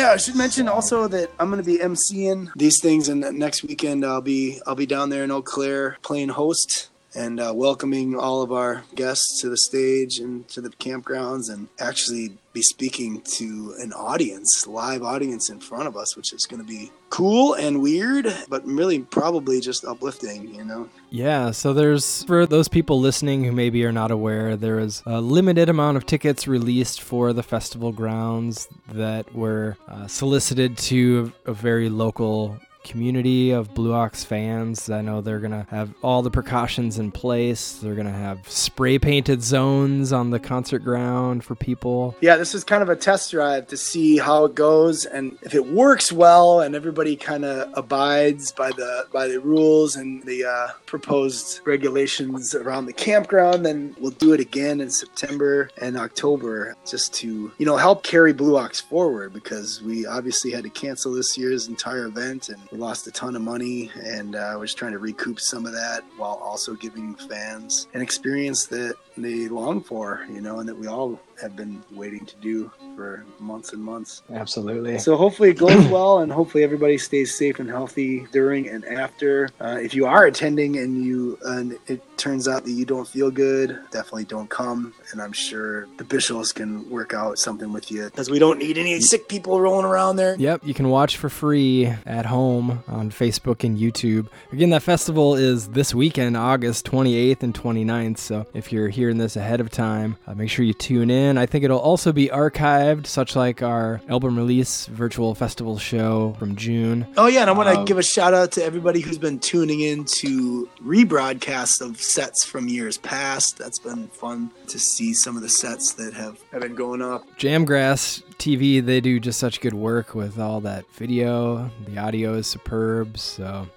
Yeah, 0.09 0.15
I 0.15 0.17
should 0.17 0.35
mention 0.35 0.67
also 0.67 1.07
that 1.07 1.29
I'm 1.39 1.51
going 1.51 1.63
to 1.63 1.71
be 1.71 1.77
emceeing 1.77 2.49
these 2.55 2.81
things, 2.81 3.09
and 3.09 3.21
next 3.37 3.61
weekend 3.61 4.03
I'll 4.03 4.23
be 4.23 4.59
I'll 4.65 4.73
be 4.73 4.87
down 4.87 5.11
there 5.11 5.23
in 5.23 5.29
Eau 5.29 5.43
Claire 5.43 5.99
playing 6.01 6.29
host 6.29 6.89
and 7.15 7.39
uh, 7.39 7.51
welcoming 7.55 8.15
all 8.15 8.41
of 8.41 8.51
our 8.51 8.83
guests 8.95 9.41
to 9.41 9.49
the 9.49 9.57
stage 9.57 10.19
and 10.19 10.47
to 10.49 10.61
the 10.61 10.69
campgrounds, 10.69 11.51
and 11.51 11.67
actually 11.79 12.37
be 12.53 12.61
speaking 12.61 13.21
to 13.21 13.75
an 13.79 13.93
audience, 13.93 14.65
live 14.67 15.03
audience 15.03 15.49
in 15.49 15.59
front 15.59 15.87
of 15.87 15.95
us, 15.95 16.15
which 16.17 16.33
is 16.33 16.45
going 16.45 16.61
to 16.61 16.67
be 16.67 16.91
cool 17.09 17.53
and 17.53 17.81
weird, 17.81 18.27
but 18.49 18.65
really 18.65 18.99
probably 18.99 19.59
just 19.59 19.85
uplifting, 19.85 20.53
you 20.53 20.63
know. 20.63 20.89
Yeah, 21.09 21.51
so 21.51 21.73
there's, 21.73 22.23
for 22.23 22.45
those 22.45 22.67
people 22.67 22.99
listening 22.99 23.43
who 23.43 23.51
maybe 23.51 23.83
are 23.85 23.91
not 23.91 24.11
aware, 24.11 24.55
there 24.55 24.79
is 24.79 25.03
a 25.05 25.21
limited 25.21 25.69
amount 25.69 25.97
of 25.97 26.05
tickets 26.05 26.47
released 26.47 27.01
for 27.01 27.33
the 27.33 27.43
festival 27.43 27.91
grounds 27.91 28.67
that 28.91 29.33
were 29.33 29.77
uh, 29.87 30.07
solicited 30.07 30.77
to 30.77 31.31
a 31.45 31.53
very 31.53 31.89
local 31.89 32.59
community 32.89 33.51
of 33.51 33.73
Blue 33.73 33.93
Ox 33.93 34.23
fans. 34.23 34.89
I 34.89 35.01
know 35.01 35.21
they're 35.21 35.39
going 35.39 35.51
to 35.51 35.65
have 35.69 35.93
all 36.01 36.21
the 36.21 36.31
precautions 36.31 36.99
in 36.99 37.11
place. 37.11 37.73
They're 37.73 37.95
going 37.95 38.07
to 38.07 38.11
have 38.11 38.49
spray 38.49 38.99
painted 38.99 39.41
zones 39.41 40.11
on 40.11 40.31
the 40.31 40.39
concert 40.39 40.79
ground 40.79 41.43
for 41.43 41.55
people. 41.55 42.15
Yeah, 42.19 42.35
this 42.35 42.53
is 42.53 42.63
kind 42.63 42.83
of 42.83 42.89
a 42.89 42.95
test 42.95 43.31
drive 43.31 43.67
to 43.67 43.77
see 43.77 44.17
how 44.17 44.45
it 44.45 44.55
goes 44.55 45.05
and 45.05 45.37
if 45.41 45.53
it 45.53 45.65
works 45.65 46.11
well 46.11 46.61
and 46.61 46.75
everybody 46.75 47.15
kind 47.15 47.45
of 47.45 47.71
abides 47.77 48.51
by 48.51 48.69
the 48.71 49.07
by 49.11 49.27
the 49.27 49.39
rules 49.39 49.95
and 49.95 50.23
the 50.23 50.45
uh, 50.45 50.67
proposed 50.85 51.61
regulations 51.65 52.55
around 52.55 52.85
the 52.85 52.93
campground, 52.93 53.65
then 53.65 53.95
we'll 53.99 54.11
do 54.11 54.33
it 54.33 54.39
again 54.39 54.81
in 54.81 54.89
September 54.89 55.69
and 55.81 55.97
October 55.97 56.75
just 56.85 57.13
to, 57.13 57.51
you 57.57 57.65
know, 57.65 57.77
help 57.77 58.03
carry 58.03 58.33
Blue 58.33 58.57
Ox 58.57 58.79
forward 58.79 59.33
because 59.33 59.81
we 59.81 60.05
obviously 60.05 60.51
had 60.51 60.63
to 60.63 60.69
cancel 60.69 61.13
this 61.13 61.37
year's 61.37 61.67
entire 61.67 62.05
event 62.05 62.49
and 62.49 62.59
lost 62.79 63.05
a 63.07 63.11
ton 63.11 63.35
of 63.35 63.41
money 63.41 63.91
and 64.03 64.35
uh, 64.35 64.53
we're 64.57 64.65
just 64.65 64.77
trying 64.77 64.93
to 64.93 64.99
recoup 64.99 65.39
some 65.39 65.65
of 65.65 65.73
that 65.73 66.03
while 66.17 66.35
also 66.35 66.73
giving 66.73 67.13
fans 67.13 67.87
an 67.93 68.01
experience 68.01 68.65
that 68.67 68.95
they 69.17 69.47
long 69.49 69.83
for, 69.83 70.25
you 70.31 70.41
know, 70.41 70.59
and 70.59 70.69
that 70.69 70.75
we 70.75 70.87
all 70.87 71.19
have 71.41 71.55
been 71.55 71.81
waiting 71.91 72.25
to 72.25 72.35
do 72.37 72.71
for 72.95 73.25
months 73.39 73.73
and 73.73 73.81
months. 73.81 74.23
Absolutely. 74.31 74.99
So 74.99 75.15
hopefully 75.15 75.51
it 75.51 75.57
goes 75.57 75.87
well, 75.91 76.19
and 76.19 76.31
hopefully 76.31 76.63
everybody 76.63 76.97
stays 76.97 77.37
safe 77.37 77.59
and 77.59 77.69
healthy 77.69 78.27
during 78.31 78.67
and 78.67 78.85
after. 78.85 79.49
Uh, 79.59 79.77
if 79.81 79.93
you 79.93 80.05
are 80.05 80.25
attending 80.25 80.77
and 80.77 81.03
you 81.03 81.37
and 81.45 81.77
it 81.87 82.01
turns 82.17 82.47
out 82.47 82.65
that 82.65 82.71
you 82.71 82.85
don't 82.85 83.07
feel 83.07 83.31
good, 83.31 83.79
definitely 83.91 84.25
don't 84.25 84.49
come. 84.49 84.93
And 85.11 85.21
I'm 85.21 85.31
sure 85.31 85.87
the 85.97 86.03
Bishops 86.03 86.51
can 86.51 86.89
work 86.89 87.13
out 87.13 87.39
something 87.39 87.71
with 87.71 87.91
you 87.91 88.05
because 88.05 88.29
we 88.29 88.39
don't 88.39 88.59
need 88.59 88.77
any 88.77 88.99
sick 88.99 89.27
people 89.29 89.59
rolling 89.61 89.85
around 89.85 90.17
there. 90.17 90.35
Yep, 90.37 90.61
you 90.65 90.73
can 90.73 90.89
watch 90.89 91.17
for 91.17 91.29
free 91.29 91.85
at 92.05 92.25
home 92.25 92.83
on 92.87 93.09
Facebook 93.09 93.63
and 93.63 93.77
YouTube. 93.77 94.27
Again, 94.51 94.69
that 94.71 94.83
festival 94.83 95.35
is 95.35 95.69
this 95.69 95.95
weekend, 95.95 96.35
August 96.35 96.85
28th 96.85 97.43
and 97.43 97.53
29th. 97.53 98.17
So 98.17 98.45
if 98.53 98.71
you're 98.71 98.89
hearing 98.89 99.17
this 99.17 99.35
ahead 99.35 99.61
of 99.61 99.69
time, 99.69 100.17
uh, 100.27 100.35
make 100.35 100.49
sure 100.49 100.65
you 100.65 100.73
tune 100.73 101.09
in. 101.09 101.28
I 101.37 101.45
think 101.45 101.63
it'll 101.65 101.79
also 101.79 102.11
be 102.11 102.27
archived, 102.29 103.05
such 103.05 103.35
like 103.35 103.61
our 103.61 104.01
album 104.09 104.37
release 104.37 104.85
virtual 104.87 105.35
festival 105.35 105.77
show 105.77 106.35
from 106.39 106.55
June. 106.55 107.05
Oh 107.17 107.27
yeah, 107.27 107.41
and 107.41 107.49
I 107.49 107.53
want 107.53 107.69
to 107.69 107.79
Um, 107.79 107.85
give 107.85 107.97
a 107.97 108.03
shout 108.03 108.33
out 108.33 108.51
to 108.53 108.63
everybody 108.63 109.01
who's 109.01 109.17
been 109.17 109.39
tuning 109.39 109.81
in 109.81 110.05
to 110.21 110.69
rebroadcasts 110.83 111.81
of 111.81 111.99
sets 112.01 112.43
from 112.45 112.67
years 112.67 112.97
past. 112.97 113.57
That's 113.57 113.79
been 113.79 114.07
fun 114.09 114.51
to 114.67 114.79
see 114.79 115.13
some 115.13 115.35
of 115.35 115.41
the 115.41 115.49
sets 115.49 115.93
that 115.93 116.13
have, 116.13 116.37
have 116.51 116.61
been 116.61 116.75
going 116.75 117.01
up. 117.01 117.25
Jamgrass 117.37 118.23
TV, 118.37 118.83
they 118.83 119.01
do 119.01 119.19
just 119.19 119.39
such 119.39 119.59
good 119.61 119.73
work 119.73 120.15
with 120.15 120.39
all 120.39 120.61
that 120.61 120.89
video. 120.93 121.69
The 121.87 121.97
audio 121.97 122.33
is 122.35 122.47
superb, 122.47 123.17
so 123.17 123.67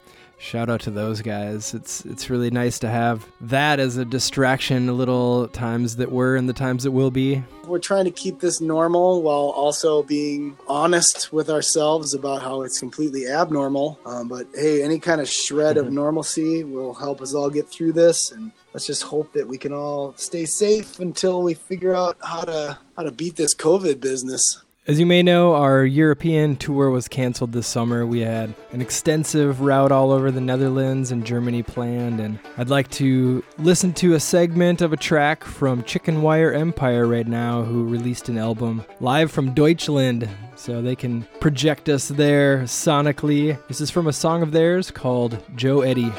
shout 0.43 0.69
out 0.69 0.81
to 0.81 0.91
those 0.91 1.23
guys. 1.23 1.73
It's 1.73 2.05
it's 2.05 2.29
really 2.29 2.51
nice 2.51 2.79
to 2.81 2.89
have 2.89 3.27
that 3.41 3.79
as 3.79 3.97
a 3.97 4.05
distraction, 4.05 4.87
the 4.87 4.93
little 4.93 5.49
times 5.49 5.97
that 5.97 6.11
were 6.11 6.37
and 6.37 6.49
the 6.49 6.53
times 6.53 6.83
that 6.83 6.91
will 6.91 7.11
be. 7.11 7.43
We're 7.65 7.79
trying 7.79 8.05
to 8.07 8.11
keep 8.11 8.41
this 8.41 8.61
normal 8.61 9.23
while 9.23 9.51
also 9.55 10.03
being 10.03 10.59
honest 10.67 11.33
with 11.33 11.49
ourselves 11.49 12.13
about 12.13 12.43
how 12.43 12.63
it's 12.63 12.81
completely 12.81 13.29
abnormal. 13.29 13.99
Um, 14.05 14.29
but 14.29 14.49
hey, 14.55 14.83
any 14.83 14.99
kind 14.99 15.21
of 15.21 15.29
shred 15.29 15.77
of 15.77 15.93
normalcy 16.03 16.65
will 16.65 16.93
help 16.93 17.21
us 17.21 17.35
all 17.35 17.49
get 17.49 17.69
through 17.69 17.93
this, 17.93 18.33
and 18.33 18.51
let's 18.75 18.87
just 18.87 19.05
hope 19.05 19.33
that 19.35 19.47
we 19.47 19.57
can 19.57 19.73
all 19.73 20.13
stay 20.17 20.45
safe 20.45 20.99
until 20.99 21.43
we 21.43 21.55
figure 21.55 21.95
out 21.95 22.17
how 22.23 22.43
to 22.43 22.79
how 22.97 23.05
to 23.05 23.13
beat 23.13 23.37
this 23.37 23.55
COVID 23.55 24.01
business. 24.01 24.63
As 24.85 24.99
you 24.99 25.07
may 25.07 25.23
know, 25.23 25.55
our 25.55 25.85
European 25.85 26.57
tour 26.57 26.91
was 26.91 27.07
canceled 27.07 27.53
this 27.53 27.69
summer. 27.69 28.05
We 28.05 28.19
had 28.19 28.53
an 28.73 28.81
extensive 28.81 29.61
route 29.61 29.93
all 29.93 30.11
over 30.11 30.33
the 30.33 30.41
Netherlands 30.41 31.13
and 31.13 31.25
Germany 31.25 31.63
planned, 31.63 32.19
and 32.19 32.41
I'd 32.59 32.69
like 32.69 32.91
to 32.93 33.45
listen 33.59 33.93
to 33.93 34.15
a 34.15 34.21
segment 34.21 34.83
of 34.83 34.93
a 34.93 34.97
track 34.97 35.45
from 35.45 35.85
Chicken 35.85 36.21
Wire 36.21 36.53
Empire 36.53 37.07
right 37.07 37.29
now, 37.29 37.63
who 37.63 37.85
released 37.85 38.29
an 38.29 38.39
album 38.39 38.85
live 38.99 39.31
from 39.31 39.55
Deutschland, 39.55 40.29
so 40.57 40.83
they 40.83 40.97
can 40.97 41.29
project 41.39 41.89
us 41.89 42.09
there 42.09 42.63
sonically. 42.63 43.57
This 43.69 43.81
is 43.81 43.89
from 43.89 44.09
a 44.09 44.13
song 44.13 44.43
of 44.43 44.51
theirs 44.51 44.91
called 44.91 45.41
Joe 45.55 45.83
Eddie. 45.83 46.13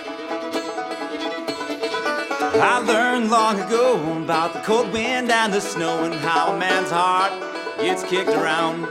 I 2.55 2.79
learned 2.79 3.31
long 3.31 3.59
ago 3.59 3.95
about 4.23 4.53
the 4.53 4.59
cold 4.59 4.93
wind 4.93 5.31
and 5.31 5.51
the 5.51 5.59
snow 5.59 6.03
and 6.03 6.13
how 6.13 6.53
a 6.53 6.57
man's 6.59 6.91
heart 6.91 7.31
gets 7.77 8.03
kicked 8.03 8.29
around. 8.29 8.81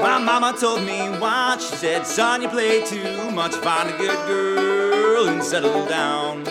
My 0.00 0.18
mama 0.18 0.56
told 0.58 0.82
me 0.82 1.10
once, 1.18 1.68
she 1.68 1.76
said, 1.76 2.06
son, 2.06 2.40
you 2.40 2.48
play 2.48 2.84
too 2.86 3.30
much. 3.30 3.54
Find 3.56 3.90
a 3.90 3.98
good 3.98 4.26
girl 4.26 5.28
and 5.28 5.42
settle 5.42 5.86
down. 5.86 6.46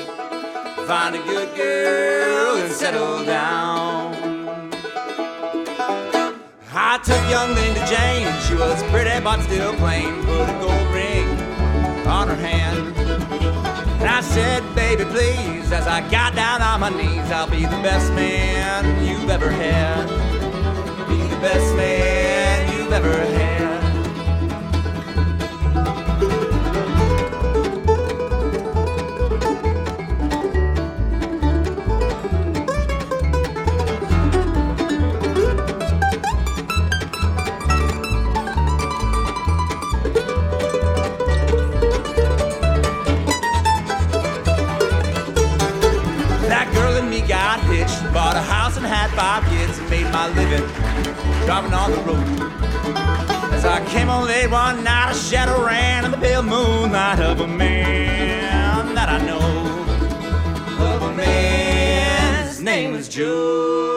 Find 0.85 1.15
a 1.15 1.23
good 1.23 1.55
girl 1.55 2.57
and 2.57 2.71
settle 2.71 3.25
down. 3.25 4.71
I 6.73 6.99
took 7.03 7.29
young 7.29 7.55
Linda 7.55 7.85
Jane, 7.87 8.31
she 8.43 8.53
was 8.53 8.83
pretty 8.91 9.19
but 9.23 9.41
still 9.41 9.73
plain. 9.75 10.13
Put 10.25 10.47
a 10.47 10.57
gold 10.61 10.93
ring 10.93 11.27
on 12.07 12.27
her 12.27 12.35
hand. 12.35 12.90
And 14.01 14.09
I 14.09 14.21
said, 14.21 14.63
baby, 14.73 15.05
please, 15.05 15.71
as 15.71 15.85
I 15.85 16.01
got 16.09 16.33
down 16.33 16.61
on 16.61 16.79
my 16.79 16.89
knees, 16.89 17.29
I'll 17.31 17.47
be 17.47 17.65
the 17.65 17.81
best 17.83 18.11
man 18.13 19.05
you've 19.05 19.29
ever 19.29 19.51
had. 19.51 20.07
Be 21.07 21.17
the 21.27 21.39
best 21.39 21.75
man 21.75 22.20
driving 51.51 51.73
on 51.73 51.91
the 51.91 51.97
road. 51.97 53.53
As 53.53 53.65
I 53.65 53.85
came 53.87 54.07
home 54.07 54.23
late 54.23 54.49
one 54.49 54.85
night, 54.85 55.11
a 55.11 55.13
shadow 55.13 55.65
ran 55.65 56.05
in 56.05 56.11
the 56.11 56.17
pale 56.17 56.41
moonlight 56.41 57.19
of 57.19 57.41
a 57.41 57.47
man 57.47 58.95
that 58.95 59.09
I 59.09 59.19
know. 59.25 59.39
Of 60.95 61.01
a 61.01 61.13
man, 61.13 62.47
his 62.47 62.61
name 62.61 62.93
was 62.93 63.09
Joe. 63.09 63.90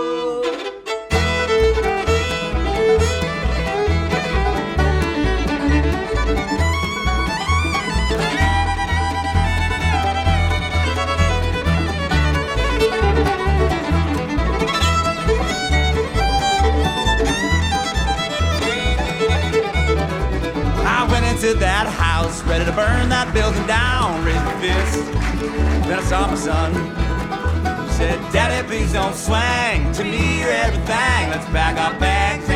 Ready 22.65 22.71
to 22.71 22.77
burn 22.77 23.09
that 23.09 23.33
building 23.35 23.67
down, 23.67 24.25
raised 24.25 24.45
my 24.45 24.61
fist. 24.61 25.13
Then 25.87 25.99
I 25.99 26.03
saw 26.05 26.27
my 26.27 26.37
son. 26.37 26.73
He 27.87 27.93
said, 27.93 28.33
Daddy, 28.33 28.67
please 28.67 28.93
don't 28.93 29.15
swing. 29.15 29.93
To 29.93 30.05
me, 30.05 30.41
you're 30.41 30.51
everything. 30.51 31.31
Let's 31.31 31.47
pack 31.47 31.79
our 31.79 31.99
bags 32.01 32.49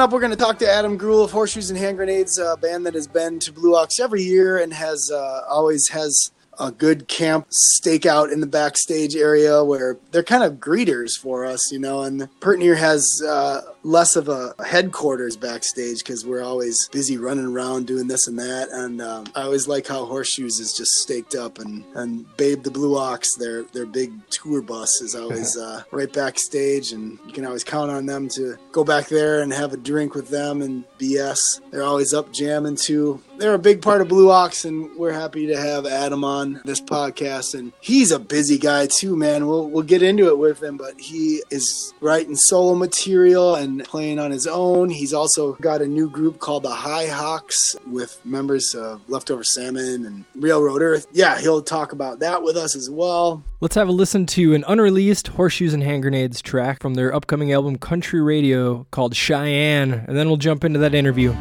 Coming 0.00 0.08
up, 0.08 0.14
we're 0.14 0.20
going 0.20 0.30
to 0.30 0.36
talk 0.42 0.58
to 0.60 0.66
Adam 0.66 0.96
Greuel 0.96 1.24
of 1.24 1.30
Horseshoes 1.30 1.68
and 1.68 1.78
Hand 1.78 1.98
Grenades, 1.98 2.38
a 2.38 2.56
band 2.56 2.86
that 2.86 2.94
has 2.94 3.06
been 3.06 3.38
to 3.40 3.52
Blue 3.52 3.76
Ox 3.76 4.00
every 4.00 4.22
year 4.22 4.56
and 4.56 4.72
has 4.72 5.10
uh, 5.12 5.42
always 5.46 5.90
has 5.90 6.32
a 6.58 6.72
good 6.72 7.06
camp 7.06 7.46
stakeout 7.82 8.32
in 8.32 8.40
the 8.40 8.46
backstage 8.46 9.14
area 9.14 9.62
where 9.62 9.98
they're 10.10 10.22
kind 10.22 10.42
of 10.42 10.54
greeters 10.54 11.18
for 11.20 11.44
us, 11.44 11.70
you 11.70 11.78
know. 11.78 12.00
And 12.00 12.30
Pert 12.40 12.60
Near 12.60 12.76
has 12.76 13.06
uh, 13.28 13.60
less 13.82 14.16
of 14.16 14.28
a 14.28 14.54
headquarters 14.64 15.36
backstage 15.36 15.98
because 15.98 16.26
we're 16.26 16.42
always 16.42 16.88
busy 16.88 17.16
running 17.16 17.46
around 17.46 17.86
doing 17.86 18.06
this 18.06 18.26
and 18.26 18.38
that. 18.38 18.68
And 18.70 19.00
um, 19.00 19.26
I 19.34 19.42
always 19.42 19.68
like 19.68 19.86
how 19.86 20.04
Horseshoes 20.04 20.60
is 20.60 20.76
just 20.76 20.92
staked 20.92 21.34
up 21.34 21.58
and 21.58 21.84
and 21.94 22.24
Babe 22.36 22.62
the 22.62 22.70
Blue 22.70 22.96
Ox, 22.96 23.34
their 23.36 23.62
their 23.64 23.86
big 23.86 24.12
tour 24.30 24.62
bus 24.62 25.00
is 25.00 25.14
always 25.14 25.56
uh, 25.58 25.82
right 25.90 26.12
backstage, 26.12 26.92
and 26.92 27.18
you 27.26 27.32
can 27.32 27.44
always 27.44 27.64
count 27.64 27.90
on 27.90 28.06
them 28.06 28.28
to 28.30 28.56
go 28.72 28.84
back 28.84 29.08
there 29.08 29.40
and 29.40 29.52
have 29.52 29.72
a 29.72 29.76
drink 29.76 30.14
with 30.14 30.28
them 30.28 30.62
and 30.62 30.84
BS. 30.98 31.60
They're 31.70 31.82
always 31.82 32.12
up 32.12 32.32
jamming 32.32 32.76
too. 32.76 33.22
They're 33.38 33.54
a 33.54 33.58
big 33.58 33.80
part 33.80 34.02
of 34.02 34.08
Blue 34.08 34.30
Ox, 34.30 34.64
and 34.64 34.94
we're 34.96 35.12
happy 35.12 35.46
to 35.46 35.56
have 35.56 35.86
Adam 35.86 36.24
on 36.24 36.60
this 36.64 36.80
podcast. 36.80 37.58
And 37.58 37.72
he's 37.80 38.10
a 38.10 38.18
busy 38.18 38.58
guy 38.58 38.86
too, 38.86 39.16
man. 39.16 39.46
We'll 39.46 39.68
we'll 39.68 39.82
get 39.82 40.02
into 40.02 40.28
it 40.28 40.38
with 40.38 40.62
him, 40.62 40.76
but 40.76 41.00
he 41.00 41.42
is 41.50 41.94
writing 42.00 42.36
solo 42.36 42.74
material 42.74 43.54
and 43.54 43.69
playing 43.78 44.18
on 44.18 44.30
his 44.30 44.46
own. 44.46 44.90
He's 44.90 45.14
also 45.14 45.52
got 45.54 45.82
a 45.82 45.86
new 45.86 46.08
group 46.08 46.38
called 46.38 46.64
the 46.64 46.70
High 46.70 47.06
Hawks 47.06 47.76
with 47.86 48.20
members 48.24 48.74
of 48.74 49.00
Leftover 49.08 49.44
Salmon 49.44 50.06
and 50.06 50.24
Railroad 50.34 50.82
Earth. 50.82 51.06
Yeah, 51.12 51.38
he'll 51.38 51.62
talk 51.62 51.92
about 51.92 52.18
that 52.20 52.42
with 52.42 52.56
us 52.56 52.74
as 52.74 52.90
well. 52.90 53.42
Let's 53.60 53.74
have 53.74 53.88
a 53.88 53.92
listen 53.92 54.26
to 54.26 54.54
an 54.54 54.64
unreleased 54.66 55.28
Horseshoes 55.28 55.74
and 55.74 55.82
Hand 55.82 56.02
Grenades 56.02 56.42
track 56.42 56.82
from 56.82 56.94
their 56.94 57.14
upcoming 57.14 57.52
album 57.52 57.76
Country 57.76 58.20
Radio 58.20 58.86
called 58.90 59.14
Cheyenne, 59.14 59.92
and 59.92 60.16
then 60.16 60.28
we'll 60.28 60.36
jump 60.36 60.64
into 60.64 60.78
that 60.80 60.94
interview. 60.94 61.34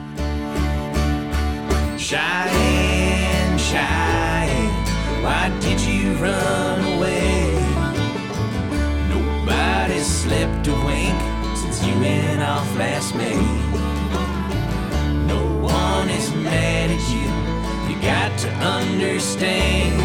To 18.40 18.50
understand. 18.50 19.98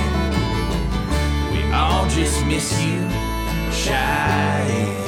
We 1.52 1.62
all 1.72 2.08
just 2.08 2.44
miss 2.46 2.72
you, 2.82 3.08
Cheyenne. 3.70 4.98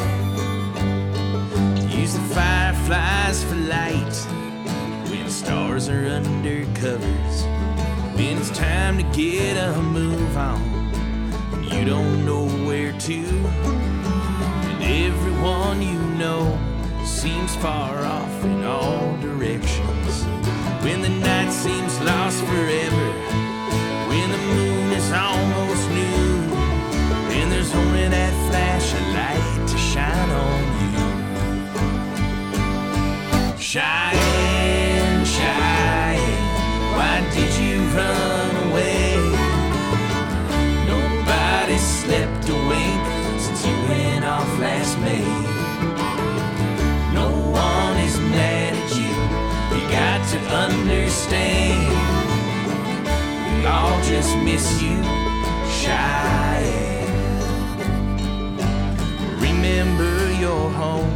Use 1.91 2.15
the 2.15 2.21
fireflies 2.21 3.43
for 3.43 3.57
light 3.57 4.15
when 5.11 5.29
stars 5.29 5.89
are 5.89 6.07
under 6.07 6.65
covers. 6.75 7.43
When 8.15 8.39
it's 8.39 8.51
time 8.51 8.97
to 8.99 9.03
get 9.13 9.57
a 9.57 9.77
move 9.83 10.37
on, 10.37 10.63
you 11.65 11.85
don't 11.85 12.25
know 12.25 12.47
where 12.65 12.93
to. 12.93 13.25
And 14.71 14.85
everyone 14.85 15.83
you 15.83 15.99
know 16.15 16.57
seems 17.05 17.57
far 17.57 18.05
off 18.05 18.45
in 18.45 18.63
all 18.63 19.17
directions. 19.17 20.06
When 20.87 21.03
the 21.03 21.09
night 21.09 21.51
seems 21.51 22.01
lost 22.01 22.45
forever, 22.45 23.07
when 24.09 24.31
the 24.31 24.39
moon 24.39 24.93
is 24.93 25.11
almost 25.11 25.91
new, 25.91 26.55
and 27.35 27.51
there's 27.51 27.75
only 27.75 28.07
that 28.07 28.33
flash 28.49 28.95
of 28.95 29.01
light 29.19 29.67
to 29.67 29.77
shine 29.77 30.31
on 30.31 30.63
you. 30.83 31.07
Cheyenne, 33.59 34.36
understand. 50.71 51.87
All 53.67 54.01
just 54.03 54.37
miss 54.39 54.81
you, 54.83 54.97
Cheyenne. 55.79 57.07
Remember 59.41 60.33
your 60.35 60.71
home 60.71 61.11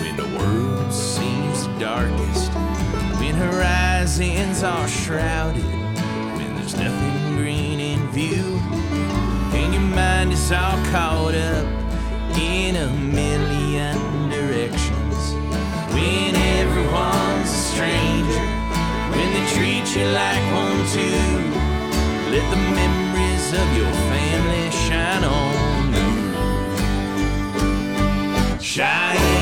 when 0.00 0.16
the 0.16 0.28
world 0.38 0.92
seems 0.92 1.66
darkest, 1.78 2.52
when 3.20 3.34
horizons 3.34 4.62
are 4.62 4.88
shrouded, 4.88 5.64
when 6.36 6.54
there's 6.56 6.76
nothing 6.76 7.36
green 7.36 7.80
in 7.80 8.00
view, 8.10 8.60
and 9.58 9.74
your 9.74 9.82
mind 9.82 10.32
is 10.32 10.52
all 10.52 10.78
caught 10.92 11.34
up 11.34 11.66
in 12.38 12.76
a 12.76 12.88
million 12.92 13.96
directions. 14.30 15.34
When 15.92 16.36
everyone's 16.36 17.59
stranger, 17.80 18.46
when 19.16 19.28
they 19.34 19.44
treat 19.56 19.86
you 19.96 20.04
like 20.22 20.44
one 20.52 20.80
too, 20.94 21.24
let 22.32 22.44
the 22.52 22.60
memories 22.80 23.46
of 23.60 23.66
your 23.78 23.92
family 24.10 24.66
shine 24.84 25.24
on 25.24 25.94
you. 25.96 26.10
Cheyenne, 28.60 29.39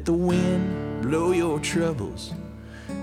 Let 0.00 0.06
the 0.06 0.12
wind 0.14 1.02
blow 1.02 1.32
your 1.32 1.60
troubles 1.60 2.32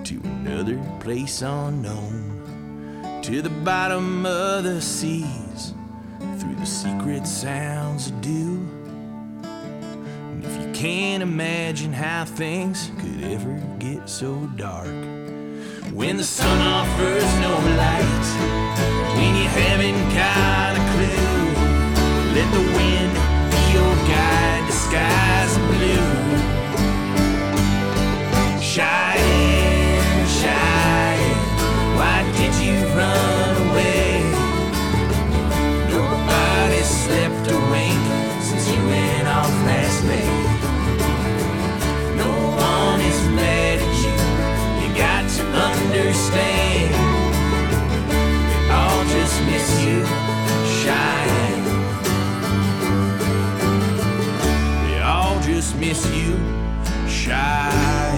to 0.03 0.19
another 0.23 0.81
place 0.99 1.43
unknown, 1.43 3.21
to 3.21 3.39
the 3.43 3.51
bottom 3.51 4.25
of 4.25 4.63
the 4.63 4.81
seas, 4.81 5.75
through 6.39 6.55
the 6.55 6.65
secret 6.65 7.27
sounds 7.27 8.07
of 8.07 8.19
dew. 8.21 8.67
And 9.43 10.43
if 10.43 10.59
you 10.59 10.71
can't 10.73 11.21
imagine 11.21 11.93
how 11.93 12.25
things 12.25 12.89
could 12.97 13.25
ever 13.25 13.61
get 13.77 14.09
so 14.09 14.33
dark, 14.55 14.87
when 15.93 16.17
the 16.17 16.23
sun 16.23 16.59
offers 16.61 17.31
no 17.41 17.53
light, 17.77 18.27
when 19.13 19.35
you 19.35 19.47
haven't 19.49 20.01
got 20.15 20.73
a 20.75 20.83
clue, 20.93 21.53
let 22.33 22.51
the 22.51 22.65
wind 22.75 23.13
be 23.51 23.61
your 23.77 23.95
guide, 24.07 24.67
the 24.67 24.73
skies 24.73 25.36
miss 55.97 56.15
you, 56.15 56.37
Cheyenne. 57.07 58.17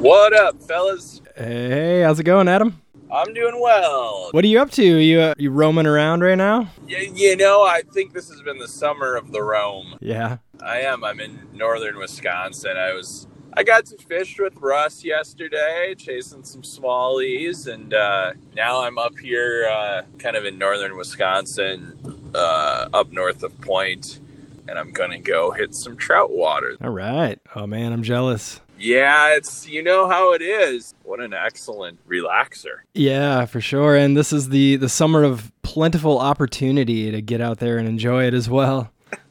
What 0.00 0.32
up, 0.32 0.62
fellas? 0.62 1.20
Hey, 1.36 2.02
how's 2.02 2.18
it 2.18 2.24
going, 2.24 2.48
Adam? 2.48 2.80
I'm 3.12 3.34
doing 3.34 3.60
well. 3.60 4.28
What 4.30 4.44
are 4.44 4.48
you 4.48 4.60
up 4.60 4.70
to? 4.72 4.84
You 4.84 5.20
uh, 5.20 5.34
you 5.36 5.50
roaming 5.50 5.86
around 5.86 6.20
right 6.20 6.38
now? 6.38 6.70
Yeah, 6.86 7.00
you 7.00 7.36
know, 7.36 7.62
I 7.62 7.82
think 7.92 8.12
this 8.12 8.28
has 8.30 8.40
been 8.42 8.58
the 8.58 8.68
summer 8.68 9.16
of 9.16 9.32
the 9.32 9.42
roam. 9.42 9.98
Yeah. 10.00 10.38
I 10.62 10.80
am. 10.80 11.02
I'm 11.02 11.18
in 11.20 11.48
northern 11.52 11.98
Wisconsin. 11.98 12.76
I 12.76 12.94
was. 12.94 13.26
I 13.52 13.64
got 13.64 13.86
to 13.86 13.96
fish 13.98 14.38
with 14.38 14.56
Russ 14.58 15.02
yesterday, 15.04 15.96
chasing 15.98 16.44
some 16.44 16.62
smallies, 16.62 17.66
and 17.66 17.92
uh, 17.92 18.34
now 18.54 18.82
I'm 18.84 18.96
up 18.96 19.18
here, 19.18 19.68
uh, 19.68 20.02
kind 20.20 20.36
of 20.36 20.44
in 20.44 20.56
northern 20.56 20.96
Wisconsin, 20.96 21.98
uh, 22.34 22.88
up 22.92 23.12
north 23.12 23.42
of 23.42 23.58
Point, 23.60 24.20
and 24.68 24.78
I'm 24.78 24.92
gonna 24.92 25.18
go 25.18 25.50
hit 25.50 25.74
some 25.74 25.96
trout 25.96 26.30
water. 26.30 26.76
All 26.80 26.90
right. 26.90 27.38
Oh 27.54 27.66
man, 27.66 27.92
I'm 27.92 28.02
jealous. 28.02 28.60
Yeah, 28.78 29.34
it's 29.34 29.68
you 29.68 29.82
know 29.82 30.08
how 30.08 30.32
it 30.32 30.40
is. 30.40 30.94
What 31.02 31.20
an 31.20 31.34
excellent 31.34 31.98
relaxer. 32.08 32.80
Yeah, 32.94 33.44
for 33.44 33.60
sure. 33.60 33.94
And 33.94 34.16
this 34.16 34.32
is 34.32 34.48
the 34.48 34.76
the 34.76 34.88
summer 34.88 35.22
of 35.22 35.52
plentiful 35.62 36.18
opportunity 36.18 37.10
to 37.10 37.20
get 37.20 37.40
out 37.40 37.58
there 37.58 37.78
and 37.78 37.86
enjoy 37.86 38.24
it 38.24 38.34
as 38.34 38.48
well. 38.48 38.90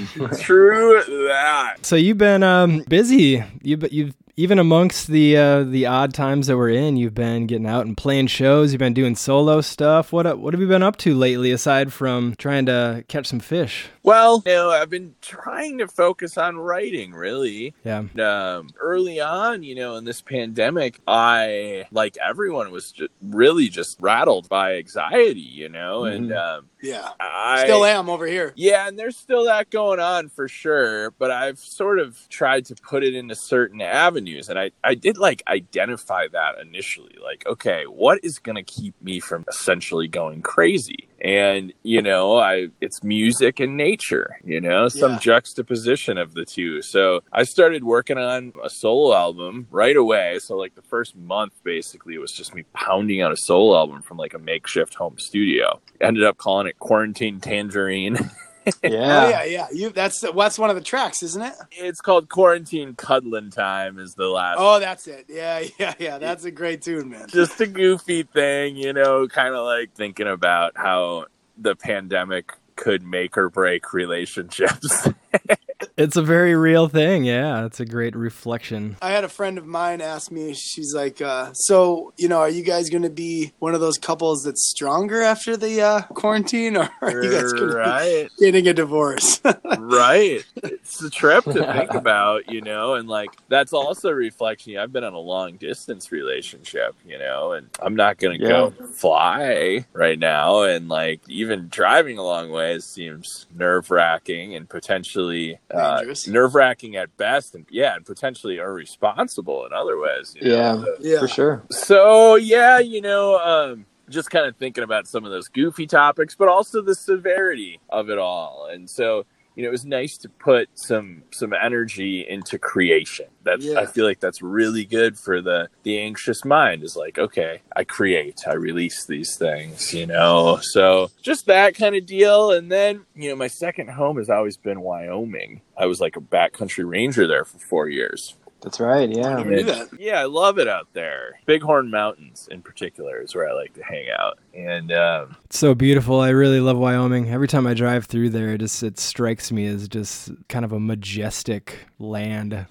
True 0.38 1.02
that. 1.28 1.84
So 1.84 1.96
you've 1.96 2.18
been 2.18 2.42
um, 2.42 2.84
busy. 2.88 3.42
You've 3.62 3.92
you've 3.92 4.14
even 4.40 4.58
amongst 4.58 5.08
the 5.08 5.36
uh, 5.36 5.62
the 5.64 5.84
odd 5.84 6.14
times 6.14 6.46
that 6.46 6.56
we're 6.56 6.70
in, 6.70 6.96
you've 6.96 7.14
been 7.14 7.46
getting 7.46 7.66
out 7.66 7.84
and 7.84 7.94
playing 7.94 8.26
shows. 8.26 8.72
You've 8.72 8.78
been 8.78 8.94
doing 8.94 9.14
solo 9.14 9.60
stuff. 9.60 10.14
What 10.14 10.38
what 10.38 10.54
have 10.54 10.60
you 10.62 10.66
been 10.66 10.82
up 10.82 10.96
to 10.98 11.14
lately 11.14 11.52
aside 11.52 11.92
from 11.92 12.34
trying 12.36 12.64
to 12.66 13.04
catch 13.06 13.26
some 13.26 13.40
fish? 13.40 13.88
Well, 14.02 14.42
you 14.46 14.52
know, 14.52 14.70
I've 14.70 14.88
been 14.88 15.14
trying 15.20 15.78
to 15.78 15.88
focus 15.88 16.38
on 16.38 16.56
writing, 16.56 17.12
really. 17.12 17.74
Yeah. 17.84 18.04
Um, 18.18 18.70
early 18.80 19.20
on, 19.20 19.62
you 19.62 19.74
know, 19.74 19.96
in 19.96 20.04
this 20.04 20.22
pandemic, 20.22 21.00
I, 21.06 21.86
like 21.92 22.16
everyone, 22.16 22.70
was 22.70 22.92
just 22.92 23.10
really 23.22 23.68
just 23.68 24.00
rattled 24.00 24.48
by 24.48 24.76
anxiety, 24.76 25.40
you 25.40 25.68
know, 25.68 26.04
and 26.04 26.32
um, 26.32 26.70
Yeah. 26.82 27.10
I 27.20 27.64
Still 27.64 27.84
am 27.84 28.08
over 28.08 28.26
here. 28.26 28.52
Yeah, 28.56 28.88
and 28.88 28.98
there's 28.98 29.16
still 29.16 29.44
that 29.44 29.70
going 29.70 30.00
on 30.00 30.28
for 30.30 30.48
sure, 30.48 31.10
but 31.12 31.30
I've 31.30 31.58
sort 31.58 31.98
of 31.98 32.18
tried 32.30 32.64
to 32.66 32.74
put 32.74 33.04
it 33.04 33.14
into 33.14 33.34
certain 33.34 33.82
avenues 33.82 34.48
and 34.48 34.58
I 34.58 34.70
I 34.82 34.94
did 34.94 35.18
like 35.18 35.42
identify 35.46 36.28
that 36.28 36.58
initially. 36.60 37.16
Like, 37.22 37.44
okay, 37.46 37.84
what 37.84 38.20
is 38.24 38.38
going 38.38 38.56
to 38.56 38.62
keep 38.62 38.94
me 39.02 39.20
from 39.20 39.44
essentially 39.48 40.08
going 40.08 40.42
crazy? 40.42 41.09
And, 41.22 41.72
you 41.82 42.00
know, 42.00 42.38
I 42.38 42.68
it's 42.80 43.02
music 43.04 43.60
and 43.60 43.76
nature, 43.76 44.38
you 44.44 44.60
know, 44.60 44.88
some 44.88 45.12
Yeah. 45.12 45.18
juxtaposition 45.18 46.16
of 46.18 46.32
the 46.34 46.44
two. 46.44 46.80
So, 46.82 47.20
I 47.32 47.42
started 47.44 47.84
working 47.84 48.16
on 48.18 48.52
a 48.64 48.70
solo 48.70 49.14
album 49.14 49.66
right 49.70 49.96
away. 49.96 50.38
So, 50.40 50.56
like 50.56 50.74
the 50.76 50.82
first 50.82 51.14
month 51.16 51.52
basically 51.62 52.14
it 52.14 52.20
was 52.20 52.32
just 52.32 52.54
me 52.54 52.64
pounding 52.72 53.20
out 53.20 53.32
a 53.32 53.36
solo 53.36 53.76
album 53.76 54.02
from 54.02 54.16
like 54.16 54.32
a 54.34 54.38
makeshift 54.38 54.94
home 54.94 55.18
studio. 55.18 55.80
Ended 56.00 56.24
up 56.24 56.38
calling 56.38 56.66
it 56.66 56.78
Quarantine 56.78 57.40
Tangerine. 57.40 58.16
Yeah. 58.82 59.24
Oh 59.24 59.28
yeah, 59.28 59.44
yeah. 59.44 59.66
You 59.72 59.90
that's 59.90 60.20
that's 60.20 60.58
one 60.58 60.70
of 60.70 60.76
the 60.76 60.82
tracks, 60.82 61.22
isn't 61.22 61.42
it? 61.42 61.54
it's 61.72 62.00
called 62.00 62.28
Quarantine 62.28 62.94
Cuddlin' 62.94 63.50
Time 63.50 63.98
is 63.98 64.14
the 64.14 64.28
last. 64.28 64.56
Oh, 64.58 64.80
that's 64.80 65.06
it. 65.06 65.26
Yeah, 65.28 65.64
yeah, 65.78 65.94
yeah. 65.98 66.18
That's 66.18 66.44
a 66.44 66.50
great 66.50 66.82
tune, 66.82 67.10
man. 67.10 67.28
Just 67.28 67.60
a 67.60 67.66
goofy 67.66 68.22
thing, 68.24 68.76
you 68.76 68.92
know, 68.92 69.28
kind 69.28 69.54
of 69.54 69.64
like 69.64 69.94
thinking 69.94 70.26
about 70.26 70.72
how 70.76 71.26
the 71.58 71.76
pandemic 71.76 72.52
could 72.76 73.02
make 73.02 73.36
or 73.36 73.50
break 73.50 73.92
relationships. 73.92 75.08
It's 76.00 76.16
a 76.16 76.22
very 76.22 76.54
real 76.54 76.88
thing. 76.88 77.24
Yeah, 77.24 77.66
it's 77.66 77.78
a 77.78 77.84
great 77.84 78.16
reflection. 78.16 78.96
I 79.02 79.10
had 79.10 79.22
a 79.22 79.28
friend 79.28 79.58
of 79.58 79.66
mine 79.66 80.00
ask 80.00 80.32
me, 80.32 80.54
she's 80.54 80.94
like, 80.94 81.20
uh, 81.20 81.52
so, 81.52 82.14
you 82.16 82.26
know, 82.26 82.38
are 82.38 82.48
you 82.48 82.62
guys 82.62 82.88
going 82.88 83.02
to 83.02 83.10
be 83.10 83.52
one 83.58 83.74
of 83.74 83.82
those 83.82 83.98
couples 83.98 84.44
that's 84.44 84.66
stronger 84.66 85.20
after 85.20 85.58
the 85.58 85.82
uh, 85.82 86.00
quarantine 86.14 86.78
or 86.78 86.88
are 87.02 87.22
you 87.22 87.30
guys 87.30 87.52
going 87.52 87.70
to 87.72 87.76
right. 87.76 88.28
be 88.38 88.46
getting 88.46 88.66
a 88.66 88.72
divorce? 88.72 89.42
right. 89.78 90.42
It's 90.62 91.02
a 91.02 91.10
trip 91.10 91.44
to 91.44 91.70
think 91.70 91.92
about, 91.92 92.50
you 92.50 92.62
know, 92.62 92.94
and 92.94 93.06
like 93.06 93.36
that's 93.48 93.74
also 93.74 94.08
a 94.08 94.14
reflection. 94.14 94.78
I've 94.78 94.94
been 94.94 95.04
in 95.04 95.12
a 95.12 95.18
long 95.18 95.56
distance 95.56 96.10
relationship, 96.10 96.94
you 97.04 97.18
know, 97.18 97.52
and 97.52 97.68
I'm 97.78 97.94
not 97.94 98.16
going 98.16 98.40
to 98.40 98.48
go 98.48 98.70
fly 98.70 99.84
right 99.92 100.18
now. 100.18 100.62
And 100.62 100.88
like 100.88 101.20
even 101.28 101.68
driving 101.68 102.16
a 102.16 102.22
long 102.22 102.50
ways 102.50 102.86
seems 102.86 103.46
nerve 103.54 103.90
wracking 103.90 104.54
and 104.54 104.66
potentially 104.66 105.58
uh, 105.70 105.89
Dangerous. 105.98 106.28
nerve 106.28 106.54
wracking 106.54 106.96
at 106.96 107.16
best. 107.16 107.54
And 107.54 107.66
yeah, 107.70 107.96
and 107.96 108.04
potentially 108.04 108.58
irresponsible 108.58 109.66
in 109.66 109.72
other 109.72 109.98
ways. 109.98 110.34
you 110.40 110.48
know? 110.48 110.84
Yeah, 111.00 111.12
yeah. 111.12 111.18
for 111.20 111.28
sure. 111.28 111.62
So 111.70 112.36
yeah, 112.36 112.78
you 112.78 113.00
know, 113.00 113.38
um, 113.38 113.86
just 114.08 114.30
kind 114.30 114.46
of 114.46 114.56
thinking 114.56 114.84
about 114.84 115.06
some 115.06 115.24
of 115.24 115.30
those 115.30 115.48
goofy 115.48 115.86
topics, 115.86 116.34
but 116.34 116.48
also 116.48 116.82
the 116.82 116.94
severity 116.94 117.80
of 117.88 118.10
it 118.10 118.18
all. 118.18 118.68
And 118.70 118.90
so, 118.90 119.24
you 119.60 119.66
know, 119.66 119.68
it 119.68 119.72
was 119.72 119.84
nice 119.84 120.16
to 120.16 120.30
put 120.30 120.70
some 120.72 121.22
some 121.32 121.52
energy 121.52 122.26
into 122.26 122.58
creation. 122.58 123.26
That's 123.42 123.62
Yeah. 123.62 123.78
I 123.78 123.84
feel 123.84 124.06
like 124.06 124.18
that's 124.18 124.40
really 124.40 124.86
good 124.86 125.18
for 125.18 125.42
the 125.42 125.68
the 125.82 125.98
anxious 126.00 126.46
mind. 126.46 126.82
Is 126.82 126.96
like, 126.96 127.18
okay, 127.18 127.60
I 127.76 127.84
create, 127.84 128.40
I 128.46 128.54
release 128.54 129.04
these 129.04 129.36
things, 129.36 129.92
you 129.92 130.06
know. 130.06 130.60
So 130.62 131.10
just 131.20 131.44
that 131.44 131.74
kind 131.74 131.94
of 131.94 132.06
deal. 132.06 132.52
And 132.52 132.72
then, 132.72 133.04
you 133.14 133.28
know, 133.28 133.36
my 133.36 133.48
second 133.48 133.90
home 133.90 134.16
has 134.16 134.30
always 134.30 134.56
been 134.56 134.80
Wyoming. 134.80 135.60
I 135.76 135.84
was 135.84 136.00
like 136.00 136.16
a 136.16 136.22
backcountry 136.22 136.88
ranger 136.88 137.26
there 137.26 137.44
for 137.44 137.58
four 137.58 137.88
years. 137.90 138.36
That's 138.62 138.78
right. 138.80 139.08
Yeah. 139.08 139.36
Never 139.36 139.50
knew 139.50 139.62
that. 139.64 139.88
Yeah, 139.98 140.20
I 140.20 140.24
love 140.24 140.58
it 140.58 140.68
out 140.68 140.88
there. 140.92 141.40
Bighorn 141.46 141.90
Mountains, 141.90 142.46
in 142.50 142.60
particular, 142.62 143.20
is 143.22 143.34
where 143.34 143.48
I 143.48 143.52
like 143.54 143.72
to 143.74 143.82
hang 143.82 144.06
out. 144.10 144.38
And 144.54 144.92
um, 144.92 145.36
It's 145.44 145.58
so 145.58 145.74
beautiful. 145.74 146.20
I 146.20 146.28
really 146.30 146.60
love 146.60 146.76
Wyoming. 146.76 147.30
Every 147.30 147.48
time 147.48 147.66
I 147.66 147.74
drive 147.74 148.04
through 148.06 148.30
there, 148.30 148.50
it 148.54 148.58
just 148.58 148.82
it 148.82 148.98
strikes 148.98 149.50
me 149.50 149.66
as 149.66 149.88
just 149.88 150.30
kind 150.48 150.64
of 150.64 150.72
a 150.72 150.80
majestic 150.80 151.86
land. 151.98 152.66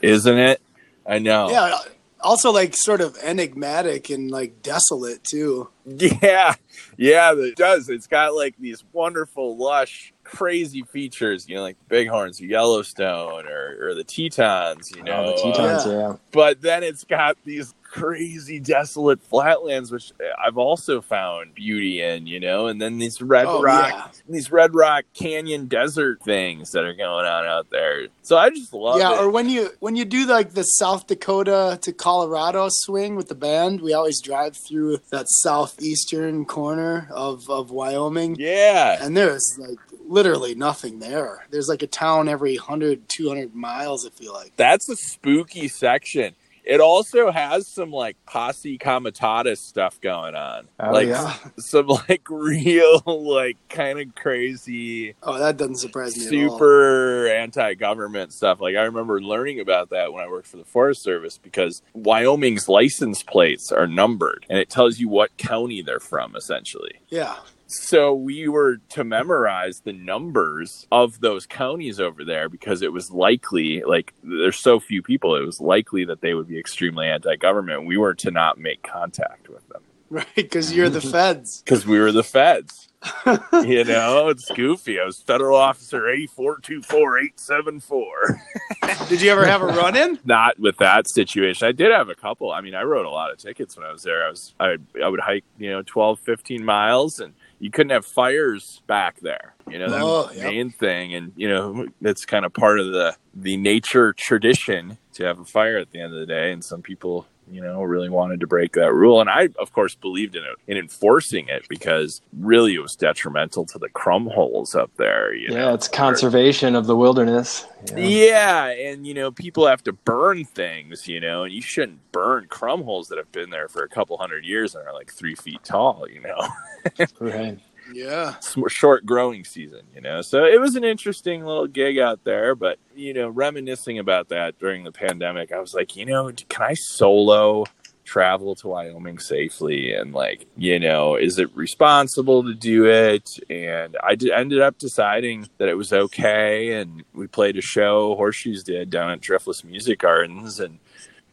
isn't 0.00 0.38
it? 0.38 0.62
I 1.06 1.18
know. 1.18 1.50
Yeah. 1.50 1.76
Also, 2.20 2.52
like, 2.52 2.76
sort 2.76 3.00
of 3.00 3.16
enigmatic 3.20 4.08
and, 4.08 4.30
like, 4.30 4.62
desolate, 4.62 5.24
too. 5.24 5.68
Yeah, 5.84 6.54
yeah, 6.96 7.32
it 7.36 7.56
does. 7.56 7.88
It's 7.88 8.06
got 8.06 8.34
like 8.36 8.54
these 8.60 8.84
wonderful, 8.92 9.56
lush, 9.56 10.12
crazy 10.36 10.82
features. 10.82 11.48
You 11.48 11.56
know, 11.56 11.62
like 11.62 11.76
Bighorns, 11.88 12.40
or 12.40 12.46
Yellowstone, 12.46 13.46
or, 13.46 13.88
or 13.88 13.94
the 13.94 14.04
Tetons. 14.04 14.90
You 14.94 15.02
know, 15.02 15.34
Oh, 15.36 15.36
the 15.36 15.48
uh, 15.48 15.52
Tetons, 15.52 15.86
Yeah. 15.86 15.92
yeah. 16.10 16.16
but 16.32 16.62
then 16.62 16.82
it's 16.82 17.04
got 17.04 17.36
these 17.44 17.74
crazy 17.82 18.58
desolate 18.58 19.20
flatlands 19.22 19.92
which 19.92 20.12
i've 20.42 20.56
also 20.56 21.02
found 21.02 21.54
beauty 21.54 22.00
in 22.00 22.26
you 22.26 22.40
know 22.40 22.66
and 22.66 22.80
then 22.80 22.96
these 22.98 23.20
red 23.20 23.44
Oh, 23.46 23.60
rock 23.60 23.90
yeah. 23.92 24.06
these 24.30 24.50
red 24.50 24.74
rock 24.74 25.04
canyon 25.12 25.66
desert 25.66 26.22
things 26.22 26.70
that 26.70 26.84
are 26.84 26.94
going 26.94 27.26
on 27.26 27.44
out 27.44 27.68
there 27.68 28.06
so 28.22 28.38
i 28.38 28.48
just 28.48 28.72
love 28.72 28.98
yeah, 28.98 29.12
it 29.12 29.18
or 29.20 29.28
when 29.28 29.50
you 29.50 29.68
when 29.80 29.94
you 29.94 30.06
do 30.06 30.24
like 30.24 30.54
the 30.54 30.62
South 30.62 31.06
Dakota 31.06 31.78
to 31.82 31.92
Colorado 31.92 32.68
swing 32.70 33.14
with 33.14 33.28
the 33.28 33.34
band, 33.34 33.82
we 33.82 33.92
always 33.92 34.22
drive 34.22 34.56
through 34.56 34.96
that 35.10 35.26
southeastern 35.28 36.46
corner 36.46 37.08
of 37.10 37.50
of 37.50 37.70
Wyoming. 37.70 38.36
yeah 38.38 39.04
and 39.04 39.14
there's 39.14 39.58
like 39.58 39.76
literally 40.12 40.54
nothing 40.54 40.98
there 40.98 41.46
there's 41.50 41.68
like 41.68 41.82
a 41.82 41.86
town 41.86 42.28
every 42.28 42.56
100 42.56 43.08
200 43.08 43.54
miles 43.54 44.06
i 44.06 44.10
feel 44.10 44.32
like 44.32 44.52
that's 44.56 44.88
a 44.88 44.96
spooky 44.96 45.68
section 45.68 46.34
it 46.64 46.80
also 46.80 47.32
has 47.32 47.66
some 47.66 47.90
like 47.90 48.16
posse 48.24 48.78
comitatus 48.78 49.60
stuff 49.60 50.00
going 50.00 50.36
on 50.36 50.68
Oh, 50.78 50.92
like 50.92 51.08
yeah. 51.08 51.34
some 51.58 51.88
like 51.88 52.22
real 52.30 53.02
like 53.06 53.56
kind 53.68 53.98
of 53.98 54.14
crazy 54.14 55.14
oh 55.24 55.38
that 55.40 55.56
doesn't 55.56 55.76
surprise 55.78 56.16
me 56.16 56.22
super 56.22 57.26
anti-government 57.26 58.32
stuff. 58.32 58.60
Like 58.60 58.76
I 58.76 58.82
remember 58.82 59.20
learning 59.20 59.58
about 59.58 59.90
that 59.90 60.12
when 60.12 60.22
I 60.22 60.28
worked 60.28 60.46
for 60.46 60.56
the 60.56 60.64
Forest 60.64 61.02
Service 61.02 61.36
because 61.36 61.82
Wyoming's 61.94 62.68
license 62.68 63.24
plates 63.24 63.72
are 63.72 63.88
numbered 63.88 64.46
and 64.48 64.56
it 64.58 64.70
tells 64.70 65.00
you 65.00 65.08
what 65.08 65.36
county 65.36 65.82
they're 65.82 65.98
from 65.98 66.36
essentially. 66.36 66.92
yeah 67.08 67.36
So 67.72 68.14
we 68.14 68.48
were 68.48 68.78
to 68.90 69.04
memorize 69.04 69.80
the 69.80 69.92
numbers 69.92 70.86
of 70.92 71.20
those 71.20 71.46
counties 71.46 71.98
over 72.00 72.24
there 72.24 72.48
because 72.48 72.82
it 72.82 72.92
was 72.92 73.10
likely 73.10 73.82
like 73.82 74.12
there's 74.22 74.58
so 74.58 74.78
few 74.80 75.02
people 75.02 75.36
it 75.36 75.44
was 75.44 75.60
likely 75.60 76.04
that 76.04 76.20
they 76.20 76.34
would 76.34 76.48
be 76.48 76.58
extremely 76.58 77.06
anti-government. 77.06 77.86
We 77.86 77.96
were 77.96 78.14
to 78.14 78.30
not 78.30 78.58
make 78.58 78.82
contact 78.82 79.48
with 79.48 79.66
them 79.68 79.82
right 80.12 80.26
because 80.34 80.72
you're 80.72 80.90
the 80.90 81.00
feds 81.00 81.62
because 81.64 81.86
we 81.86 81.98
were 81.98 82.12
the 82.12 82.22
feds. 82.22 82.88
you 83.64 83.82
know, 83.82 84.28
it's 84.28 84.48
goofy. 84.52 85.00
I 85.00 85.04
was 85.04 85.20
federal 85.20 85.56
officer 85.56 86.08
A 86.08 86.26
four 86.26 86.58
two 86.58 86.82
four 86.82 87.18
eight 87.18 87.40
seven 87.40 87.80
four. 87.80 88.40
did 89.08 89.20
you 89.20 89.32
ever 89.32 89.44
have 89.44 89.60
a 89.60 89.66
run-in 89.66 90.20
Not 90.24 90.60
with 90.60 90.76
that 90.76 91.08
situation. 91.08 91.66
I 91.66 91.72
did 91.72 91.90
have 91.90 92.10
a 92.10 92.14
couple. 92.14 92.52
I 92.52 92.60
mean, 92.60 92.76
I 92.76 92.82
wrote 92.82 93.04
a 93.04 93.10
lot 93.10 93.32
of 93.32 93.38
tickets 93.38 93.76
when 93.76 93.84
I 93.84 93.90
was 93.90 94.04
there. 94.04 94.24
I 94.24 94.30
was 94.30 94.54
I 94.60 94.76
I 95.02 95.08
would 95.08 95.18
hike, 95.18 95.44
you 95.58 95.70
know, 95.70 95.82
12, 95.82 96.20
15 96.20 96.64
miles 96.64 97.18
and 97.18 97.34
you 97.62 97.70
couldn't 97.70 97.92
have 97.92 98.06
fires 98.06 98.82
back 98.88 99.20
there. 99.20 99.54
You 99.70 99.78
know, 99.80 99.90
that 99.90 100.02
Oh, 100.02 100.22
was 100.24 100.30
the 100.30 100.36
yep. 100.38 100.44
main 100.52 100.70
thing. 100.70 101.14
And, 101.14 101.32
you 101.36 101.48
know, 101.48 101.88
that's 102.02 102.26
kind 102.26 102.44
of 102.44 102.54
part 102.54 102.80
of 102.80 102.88
the 102.92 103.16
the 103.34 103.56
nature 103.56 104.12
tradition 104.14 104.98
to 105.14 105.24
have 105.24 105.40
a 105.40 105.46
fire 105.46 105.78
at 105.78 105.92
the 105.92 106.00
end 106.00 106.14
of 106.14 106.20
the 106.20 106.26
day. 106.26 106.52
And 106.52 106.64
some 106.64 106.82
people 106.82 107.26
you 107.50 107.60
know, 107.60 107.82
really 107.82 108.08
wanted 108.08 108.40
to 108.40 108.46
break 108.46 108.72
that 108.72 108.92
rule. 108.92 109.20
And 109.20 109.28
I, 109.28 109.48
of 109.58 109.72
course, 109.72 109.94
believed 109.94 110.36
in 110.36 110.42
it, 110.44 110.56
in 110.66 110.76
enforcing 110.76 111.48
it 111.48 111.66
because 111.68 112.20
really 112.38 112.74
it 112.74 112.80
was 112.80 112.96
detrimental 112.96 113.66
to 113.66 113.78
the 113.78 113.88
krummholz 113.88 114.74
up 114.74 114.90
there. 114.96 115.34
yeah, 115.34 115.50
know? 115.50 115.74
it's 115.74 115.88
conservation 115.88 116.74
of 116.74 116.86
the 116.86 116.96
wilderness. 116.96 117.66
Yeah. 117.94 117.98
yeah. 117.98 118.66
And, 118.90 119.06
you 119.06 119.14
know, 119.14 119.30
people 119.30 119.66
have 119.66 119.82
to 119.84 119.92
burn 119.92 120.44
things, 120.44 121.08
you 121.08 121.20
know, 121.20 121.44
and 121.44 121.52
you 121.52 121.62
shouldn't 121.62 122.12
burn 122.12 122.46
krummholz 122.48 123.08
that 123.08 123.18
have 123.18 123.32
been 123.32 123.50
there 123.50 123.68
for 123.68 123.82
a 123.82 123.88
couple 123.88 124.16
hundred 124.18 124.44
years 124.44 124.74
and 124.74 124.86
are 124.86 124.92
like 124.92 125.12
three 125.12 125.34
feet 125.34 125.62
tall, 125.64 126.06
you 126.08 126.20
know. 126.20 127.06
right. 127.20 127.58
Yeah. 127.94 128.36
Short 128.68 129.06
growing 129.06 129.44
season, 129.44 129.82
you 129.94 130.00
know. 130.00 130.22
So 130.22 130.44
it 130.44 130.60
was 130.60 130.76
an 130.76 130.84
interesting 130.84 131.44
little 131.44 131.66
gig 131.66 131.98
out 131.98 132.24
there, 132.24 132.54
but 132.54 132.78
you 132.94 133.14
know, 133.14 133.28
reminiscing 133.28 133.98
about 133.98 134.28
that 134.28 134.58
during 134.58 134.84
the 134.84 134.92
pandemic, 134.92 135.52
I 135.52 135.60
was 135.60 135.74
like, 135.74 135.96
you 135.96 136.04
know, 136.04 136.30
can 136.48 136.62
I 136.62 136.74
solo 136.74 137.64
travel 138.04 138.54
to 138.56 138.68
Wyoming 138.68 139.18
safely 139.18 139.94
and 139.94 140.12
like, 140.12 140.46
you 140.56 140.78
know, 140.78 141.16
is 141.16 141.38
it 141.38 141.54
responsible 141.56 142.42
to 142.44 142.54
do 142.54 142.86
it? 142.86 143.38
And 143.48 143.96
I 144.02 144.16
d- 144.16 144.32
ended 144.32 144.60
up 144.60 144.78
deciding 144.78 145.48
that 145.58 145.68
it 145.68 145.74
was 145.74 145.92
okay 145.92 146.80
and 146.80 147.04
we 147.14 147.26
played 147.26 147.56
a 147.56 147.62
show 147.62 148.14
Horseshoes 148.16 148.64
did 148.64 148.90
down 148.90 149.10
at 149.10 149.20
Driftless 149.20 149.64
Music 149.64 150.00
Gardens 150.00 150.60
and 150.60 150.78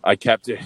I 0.03 0.15
kept 0.15 0.47
it 0.47 0.59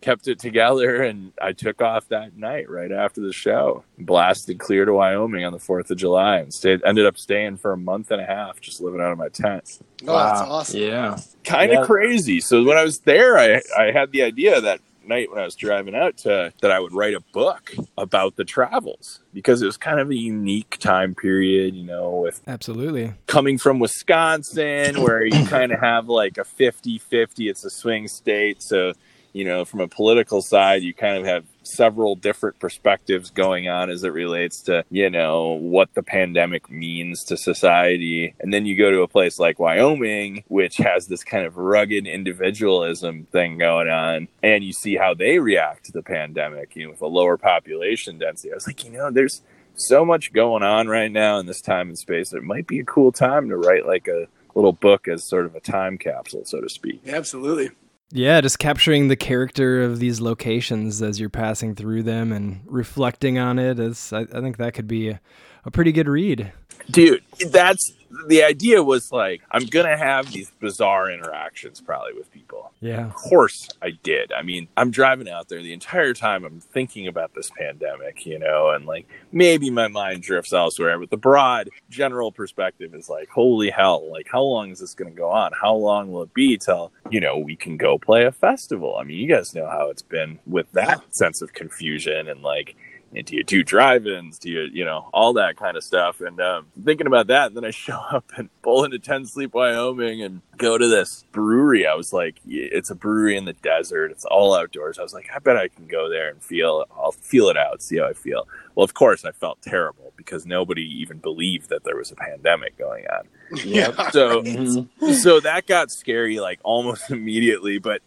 kept 0.00 0.28
it 0.28 0.38
together 0.38 1.02
and 1.02 1.32
I 1.40 1.52
took 1.52 1.82
off 1.82 2.08
that 2.08 2.36
night 2.36 2.70
right 2.70 2.92
after 2.92 3.20
the 3.20 3.32
show. 3.32 3.84
Blasted 3.98 4.58
clear 4.58 4.84
to 4.84 4.92
Wyoming 4.92 5.44
on 5.44 5.52
the 5.52 5.58
4th 5.58 5.90
of 5.90 5.98
July 5.98 6.38
and 6.38 6.52
stayed 6.52 6.82
ended 6.84 7.06
up 7.06 7.18
staying 7.18 7.56
for 7.58 7.72
a 7.72 7.76
month 7.76 8.10
and 8.10 8.20
a 8.20 8.26
half 8.26 8.60
just 8.60 8.80
living 8.80 9.00
out 9.00 9.12
of 9.12 9.18
my 9.18 9.28
tent. 9.28 9.80
Oh, 10.06 10.12
wow. 10.12 10.26
that's 10.26 10.40
awesome. 10.40 10.80
Yeah. 10.80 11.18
Kind 11.44 11.72
of 11.72 11.80
yeah. 11.80 11.86
crazy. 11.86 12.40
So 12.40 12.62
when 12.64 12.76
I 12.76 12.84
was 12.84 13.00
there 13.00 13.38
I 13.38 13.60
I 13.76 13.90
had 13.92 14.12
the 14.12 14.22
idea 14.22 14.60
that 14.60 14.80
night 15.08 15.30
when 15.30 15.40
I 15.40 15.44
was 15.44 15.56
driving 15.56 15.94
out 15.94 16.18
to 16.18 16.52
that 16.60 16.70
I 16.70 16.78
would 16.78 16.92
write 16.92 17.14
a 17.14 17.20
book 17.32 17.74
about 17.96 18.36
the 18.36 18.44
travels 18.44 19.20
because 19.32 19.62
it 19.62 19.66
was 19.66 19.76
kind 19.76 19.98
of 19.98 20.10
a 20.10 20.14
unique 20.14 20.76
time 20.78 21.14
period, 21.14 21.74
you 21.74 21.84
know, 21.84 22.10
with 22.10 22.40
Absolutely. 22.46 23.14
coming 23.26 23.58
from 23.58 23.78
Wisconsin 23.78 25.00
where 25.02 25.24
you 25.24 25.46
kind 25.46 25.72
of 25.72 25.80
have 25.80 26.08
like 26.08 26.38
a 26.38 26.44
50-50 26.44 27.50
it's 27.50 27.64
a 27.64 27.70
swing 27.70 28.06
state 28.06 28.62
so 28.62 28.92
you 29.32 29.44
know, 29.44 29.64
from 29.64 29.80
a 29.80 29.88
political 29.88 30.42
side, 30.42 30.82
you 30.82 30.94
kind 30.94 31.16
of 31.16 31.24
have 31.24 31.44
several 31.62 32.14
different 32.16 32.58
perspectives 32.58 33.30
going 33.30 33.68
on 33.68 33.90
as 33.90 34.02
it 34.02 34.12
relates 34.12 34.62
to, 34.62 34.84
you 34.90 35.10
know, 35.10 35.52
what 35.52 35.92
the 35.94 36.02
pandemic 36.02 36.70
means 36.70 37.24
to 37.24 37.36
society. 37.36 38.34
And 38.40 38.52
then 38.52 38.66
you 38.66 38.76
go 38.76 38.90
to 38.90 39.02
a 39.02 39.08
place 39.08 39.38
like 39.38 39.58
Wyoming, 39.58 40.44
which 40.48 40.78
has 40.78 41.06
this 41.06 41.24
kind 41.24 41.44
of 41.44 41.56
rugged 41.56 42.06
individualism 42.06 43.26
thing 43.30 43.58
going 43.58 43.88
on, 43.88 44.28
and 44.42 44.64
you 44.64 44.72
see 44.72 44.96
how 44.96 45.14
they 45.14 45.38
react 45.38 45.84
to 45.86 45.92
the 45.92 46.02
pandemic, 46.02 46.74
you 46.74 46.84
know, 46.84 46.90
with 46.90 47.02
a 47.02 47.06
lower 47.06 47.36
population 47.36 48.18
density. 48.18 48.52
I 48.52 48.54
was 48.54 48.66
like, 48.66 48.84
you 48.84 48.90
know, 48.90 49.10
there's 49.10 49.42
so 49.74 50.04
much 50.04 50.32
going 50.32 50.62
on 50.62 50.88
right 50.88 51.12
now 51.12 51.38
in 51.38 51.46
this 51.46 51.60
time 51.60 51.88
and 51.88 51.98
space. 51.98 52.32
It 52.32 52.42
might 52.42 52.66
be 52.66 52.80
a 52.80 52.84
cool 52.84 53.12
time 53.12 53.48
to 53.48 53.56
write 53.56 53.86
like 53.86 54.08
a 54.08 54.26
little 54.54 54.72
book 54.72 55.06
as 55.06 55.24
sort 55.24 55.46
of 55.46 55.54
a 55.54 55.60
time 55.60 55.98
capsule, 55.98 56.44
so 56.44 56.60
to 56.60 56.68
speak. 56.68 57.02
Absolutely. 57.06 57.70
Yeah, 58.10 58.40
just 58.40 58.58
capturing 58.58 59.08
the 59.08 59.16
character 59.16 59.82
of 59.82 59.98
these 59.98 60.20
locations 60.20 61.02
as 61.02 61.20
you're 61.20 61.28
passing 61.28 61.74
through 61.74 62.04
them 62.04 62.32
and 62.32 62.60
reflecting 62.64 63.38
on 63.38 63.58
it 63.58 63.78
is 63.78 64.12
I, 64.12 64.20
I 64.20 64.40
think 64.40 64.56
that 64.56 64.74
could 64.74 64.88
be 64.88 65.10
a, 65.10 65.20
a 65.64 65.70
pretty 65.70 65.92
good 65.92 66.08
read. 66.08 66.52
Dude, 66.90 67.22
that's 67.50 67.92
the 68.26 68.42
idea 68.42 68.82
was 68.82 69.12
like 69.12 69.42
I'm 69.50 69.66
gonna 69.66 69.96
have 69.96 70.32
these 70.32 70.50
bizarre 70.60 71.10
interactions 71.10 71.80
probably 71.80 72.14
with 72.14 72.30
people. 72.32 72.72
Yeah. 72.80 73.06
Of 73.06 73.14
course 73.14 73.68
I 73.82 73.90
did. 74.02 74.32
I 74.32 74.42
mean, 74.42 74.68
I'm 74.76 74.90
driving 74.90 75.28
out 75.28 75.48
there 75.48 75.62
the 75.62 75.72
entire 75.72 76.14
time 76.14 76.44
I'm 76.44 76.60
thinking 76.60 77.06
about 77.06 77.34
this 77.34 77.50
pandemic, 77.58 78.24
you 78.24 78.38
know, 78.38 78.70
and 78.70 78.86
like 78.86 79.06
maybe 79.32 79.70
my 79.70 79.88
mind 79.88 80.22
drifts 80.22 80.52
elsewhere, 80.52 80.98
but 80.98 81.10
the 81.10 81.16
broad 81.16 81.70
general 81.90 82.32
perspective 82.32 82.94
is 82.94 83.08
like, 83.08 83.28
holy 83.28 83.70
hell, 83.70 84.10
like 84.10 84.28
how 84.30 84.42
long 84.42 84.70
is 84.70 84.78
this 84.78 84.94
gonna 84.94 85.10
go 85.10 85.28
on? 85.30 85.52
How 85.60 85.74
long 85.74 86.12
will 86.12 86.22
it 86.22 86.34
be 86.34 86.56
till, 86.56 86.92
you 87.10 87.20
know, 87.20 87.38
we 87.38 87.56
can 87.56 87.76
go 87.76 87.98
play 87.98 88.24
a 88.24 88.32
festival? 88.32 88.96
I 88.96 89.04
mean, 89.04 89.18
you 89.18 89.28
guys 89.28 89.54
know 89.54 89.66
how 89.66 89.90
it's 89.90 90.02
been 90.02 90.38
with 90.46 90.70
that 90.72 91.02
sense 91.14 91.42
of 91.42 91.52
confusion 91.52 92.28
and 92.28 92.42
like 92.42 92.76
do 93.12 93.36
you 93.36 93.44
do 93.44 93.62
drive-ins? 93.62 94.38
Do 94.38 94.50
you, 94.50 94.68
you 94.72 94.84
know, 94.84 95.08
all 95.12 95.32
that 95.34 95.56
kind 95.56 95.76
of 95.76 95.84
stuff? 95.84 96.20
And 96.20 96.40
um, 96.40 96.66
thinking 96.84 97.06
about 97.06 97.28
that, 97.28 97.48
and 97.48 97.56
then 97.56 97.64
I 97.64 97.70
show 97.72 97.98
up 97.98 98.30
and 98.36 98.48
pull 98.62 98.84
into 98.84 98.98
Ten 98.98 99.24
Sleep, 99.26 99.54
Wyoming, 99.54 100.22
and 100.22 100.42
go 100.56 100.76
to 100.76 100.88
this 100.88 101.24
brewery. 101.32 101.86
I 101.86 101.94
was 101.94 102.12
like, 102.12 102.36
it's 102.46 102.90
a 102.90 102.94
brewery 102.94 103.36
in 103.36 103.44
the 103.44 103.52
desert. 103.54 104.10
It's 104.10 104.24
all 104.24 104.54
outdoors. 104.54 104.98
I 104.98 105.02
was 105.02 105.14
like, 105.14 105.28
I 105.34 105.38
bet 105.38 105.56
I 105.56 105.68
can 105.68 105.86
go 105.86 106.08
there 106.08 106.28
and 106.28 106.42
feel. 106.42 106.84
I'll 106.96 107.12
feel 107.12 107.48
it 107.48 107.56
out, 107.56 107.82
see 107.82 107.98
how 107.98 108.06
I 108.06 108.12
feel. 108.12 108.46
Well, 108.74 108.84
of 108.84 108.94
course, 108.94 109.24
I 109.24 109.32
felt 109.32 109.60
terrible 109.62 110.12
because 110.16 110.46
nobody 110.46 110.82
even 111.00 111.18
believed 111.18 111.70
that 111.70 111.84
there 111.84 111.96
was 111.96 112.10
a 112.12 112.16
pandemic 112.16 112.76
going 112.76 113.06
on. 113.06 113.28
Yeah. 113.64 114.10
So, 114.10 114.44
so 115.14 115.40
that 115.40 115.66
got 115.66 115.90
scary 115.90 116.38
like 116.38 116.60
almost 116.62 117.10
immediately. 117.10 117.78
But 117.78 118.02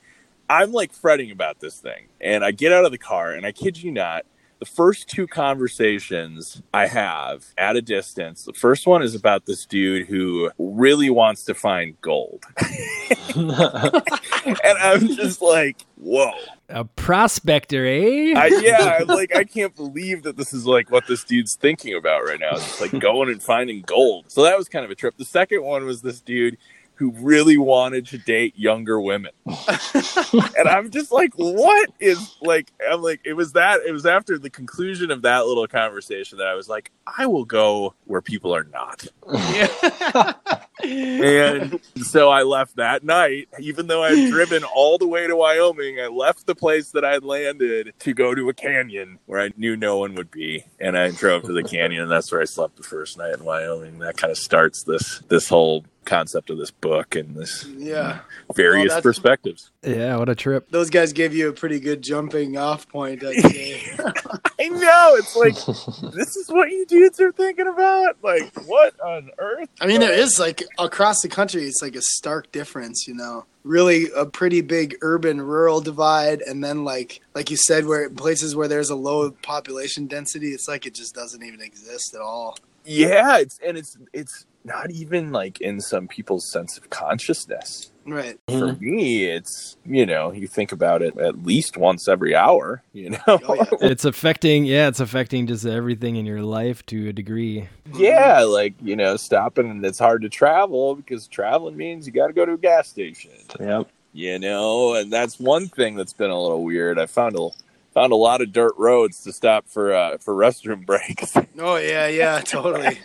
I'm 0.48 0.72
like 0.72 0.94
fretting 0.94 1.32
about 1.32 1.60
this 1.60 1.80
thing, 1.80 2.10
and 2.20 2.46
I 2.46 2.52
get 2.52 2.72
out 2.72 2.86
of 2.86 2.92
the 2.92 3.00
car, 3.00 3.32
and 3.32 3.44
I 3.44 3.52
kid 3.52 3.82
you 3.82 3.92
not 3.92 4.24
the 4.62 4.66
first 4.68 5.10
two 5.10 5.26
conversations 5.26 6.62
I 6.72 6.86
have 6.86 7.48
at 7.58 7.76
a 7.76 7.82
distance, 7.82 8.46
the 8.46 8.54
first 8.54 8.86
one 8.86 9.02
is 9.02 9.16
about 9.16 9.48
this 9.48 9.66
dude 9.66 10.06
who 10.08 10.52
really 10.60 11.10
wants 11.10 11.46
to 11.46 11.56
find 11.56 12.00
gold. 12.02 12.44
and 13.36 14.78
I'm 14.80 15.08
just 15.16 15.42
like, 15.42 15.78
whoa. 15.98 16.34
A 16.70 16.86
prospector, 16.86 17.88
eh? 17.88 18.36
I, 18.38 18.62
yeah, 18.64 19.00
I'm 19.00 19.08
like 19.08 19.36
I 19.36 19.46
can't 19.46 19.76
believe 19.76 20.22
that 20.24 20.38
this 20.38 20.54
is 20.54 20.68
like 20.68 20.92
what 20.92 21.08
this 21.08 21.24
dude's 21.24 21.56
thinking 21.56 21.96
about 21.96 22.24
right 22.24 22.40
now. 22.40 22.52
It's 22.52 22.80
like 22.80 22.92
going 23.00 23.30
and 23.30 23.42
finding 23.42 23.82
gold. 23.82 24.26
So 24.28 24.44
that 24.44 24.60
was 24.60 24.70
kind 24.70 24.86
of 24.86 24.92
a 24.92 24.96
trip. 24.96 25.18
The 25.18 25.26
second 25.26 25.64
one 25.64 25.86
was 25.86 26.04
this 26.04 26.22
dude 26.22 26.60
who 27.02 27.10
really 27.14 27.58
wanted 27.58 28.06
to 28.06 28.16
date 28.20 28.54
younger 28.56 29.02
women. 29.02 29.32
and 29.48 30.70
I'm 30.70 30.92
just 30.92 31.12
like, 31.12 31.34
what 31.34 31.90
is 32.00 32.36
like, 32.44 32.72
I'm 32.88 33.02
like, 33.02 33.22
it 33.24 33.34
was 33.34 33.54
that, 33.54 33.80
it 33.88 33.92
was 33.92 34.06
after 34.06 34.38
the 34.38 34.52
conclusion 34.52 35.10
of 35.10 35.24
that 35.24 35.48
little 35.48 35.66
conversation 35.66 36.38
that 36.38 36.46
I 36.46 36.54
was 36.54 36.70
like, 36.70 36.92
I 37.08 37.26
will 37.26 37.46
go 37.46 37.96
where 38.06 38.22
people 38.22 38.56
are 38.56 38.66
not. 38.66 39.08
and 40.84 41.80
so 42.04 42.30
I 42.30 42.44
left 42.44 42.76
that 42.76 43.04
night, 43.04 43.50
even 43.60 43.88
though 43.88 44.04
I 44.04 44.14
had 44.14 44.30
driven 44.30 44.64
all 44.64 45.00
the 45.00 45.08
way 45.08 45.26
to 45.26 45.36
Wyoming, 45.36 46.00
I 46.00 46.06
left 46.06 46.46
the 46.46 46.54
place 46.54 46.92
that 46.92 47.04
I 47.04 47.14
had 47.14 47.24
landed 47.24 47.94
to 47.98 48.14
go 48.14 48.36
to 48.36 48.48
a 48.50 48.54
canyon 48.54 49.18
where 49.26 49.42
I 49.42 49.50
knew 49.58 49.76
no 49.76 49.98
one 49.98 50.14
would 50.14 50.30
be. 50.30 50.66
And 50.80 50.96
I 50.96 51.10
drove 51.10 51.46
to 51.46 51.54
the 51.54 51.64
canyon 51.64 52.04
and 52.04 52.12
that's 52.12 52.32
where 52.32 52.42
I 52.42 52.46
slept 52.46 52.78
the 52.78 52.84
first 52.84 53.18
night 53.18 53.34
in 53.34 53.44
Wyoming. 53.44 53.98
That 53.98 54.18
kind 54.18 54.30
of 54.30 54.38
starts 54.38 54.84
this, 54.84 55.18
this 55.30 55.50
whole 55.50 55.84
concept 56.06 56.50
of 56.50 56.58
this 56.58 56.72
book 56.72 57.16
and 57.16 57.36
this 57.36 57.66
yeah 57.78 58.20
various 58.56 58.92
well, 58.92 59.02
perspectives. 59.02 59.72
Yeah, 59.84 60.18
what 60.18 60.30
a 60.30 60.36
trip! 60.36 60.70
Those 60.70 60.90
guys 60.90 61.14
gave 61.14 61.34
you 61.34 61.50
a 61.50 61.54
pretty 61.54 61.80
good 61.80 62.02
jumping 62.02 62.58
off 62.58 62.88
point. 62.88 63.24
I'd. 63.24 63.36
I 64.62 64.70
know 64.70 65.16
it's 65.16 65.36
like 65.36 65.56
this 66.14 66.36
is 66.36 66.50
what 66.50 66.70
you 66.70 66.86
dudes 66.86 67.20
are 67.20 67.32
thinking 67.32 67.68
about. 67.68 68.18
Like 68.22 68.54
what 68.68 69.00
on 69.00 69.32
earth? 69.40 69.70
I 69.80 69.88
mean, 69.88 70.02
there 70.02 70.14
is 70.14 70.40
like 70.40 70.64
across 70.78 71.22
the 71.22 71.30
country, 71.30 71.64
it's 71.64 71.82
like 71.82 71.96
a 71.96 72.02
stark 72.02 72.52
difference. 72.52 73.08
You 73.08 73.16
know, 73.16 73.46
really 73.64 74.08
a 74.16 74.26
pretty 74.26 74.62
big 74.62 74.98
urban 75.02 75.42
rural 75.42 75.82
divide, 75.82 76.42
and 76.42 76.64
then 76.64 76.84
like 76.84 77.22
like 77.34 77.50
you 77.50 77.58
said, 77.58 77.86
where 77.86 78.10
places 78.10 78.56
where 78.56 78.68
there's 78.68 78.90
a 78.90 78.96
low 78.96 79.32
population 79.32 80.06
density, 80.06 80.50
it's 80.50 80.68
like 80.68 80.86
it 80.86 80.94
just 80.94 81.16
doesn't 81.16 81.44
even 81.44 81.62
exist 81.62 82.14
at 82.14 82.22
all. 82.22 82.58
Yeah, 82.86 83.40
it's 83.40 83.60
and 83.66 83.78
it's 83.78 83.98
it's 84.14 84.46
not 84.64 84.92
even 84.92 85.32
like 85.32 85.60
in 85.62 85.82
some 85.82 86.08
people's 86.08 86.50
sense 86.50 86.78
of 86.78 86.90
consciousness. 86.90 87.92
Right. 88.06 88.40
For 88.48 88.54
mm-hmm. 88.54 88.96
me, 88.96 89.26
it's 89.26 89.78
you 89.86 90.06
know 90.06 90.32
you 90.32 90.48
think 90.48 90.72
about 90.72 91.02
it 91.02 91.18
at 91.18 91.44
least 91.44 91.78
once 91.78 92.08
every 92.08 92.36
hour. 92.36 92.82
You 92.94 93.12
know, 93.12 93.20
oh, 93.28 93.56
yeah. 93.56 93.66
it's 93.82 94.06
affecting. 94.06 94.66
Yeah, 94.66 94.88
it's 94.88 95.00
affecting 95.00 95.48
just 95.48 95.66
everything 95.66 96.16
in 96.16 96.26
your 96.26 96.42
life 96.42 96.86
to 96.88 97.10
a 97.10 97.14
degree. 97.14 97.70
Yeah, 97.94 98.42
like 98.42 98.74
you 98.82 98.96
know, 98.96 99.18
stopping 99.18 99.70
and 99.70 99.86
it's 99.86 100.00
hard 100.00 100.24
to 100.24 100.30
travel 100.30 100.96
because 100.96 101.28
traveling 101.28 101.78
means 101.78 102.08
you 102.08 102.14
got 102.14 102.28
to 102.28 102.34
go 102.34 102.46
to 102.46 102.54
a 102.54 102.58
gas 102.58 102.88
station. 102.88 103.32
Yep. 103.60 103.90
You 104.14 104.40
know, 104.40 104.96
and 104.96 105.14
that's 105.14 105.40
one 105.40 105.70
thing 105.70 105.96
that's 105.96 106.14
been 106.14 106.32
a 106.32 106.42
little 106.42 106.64
weird. 106.64 107.00
I 107.00 107.06
found 107.06 107.38
a 107.38 107.50
found 107.94 108.14
a 108.14 108.16
lot 108.16 108.42
of 108.42 108.52
dirt 108.52 108.74
roads 108.78 109.24
to 109.24 109.34
stop 109.34 109.68
for 109.68 109.94
uh, 109.94 110.18
for 110.18 110.34
restroom 110.34 110.86
breaks. 110.86 111.36
Oh 111.60 111.78
yeah, 111.78 112.08
yeah, 112.08 112.42
totally. 112.46 113.00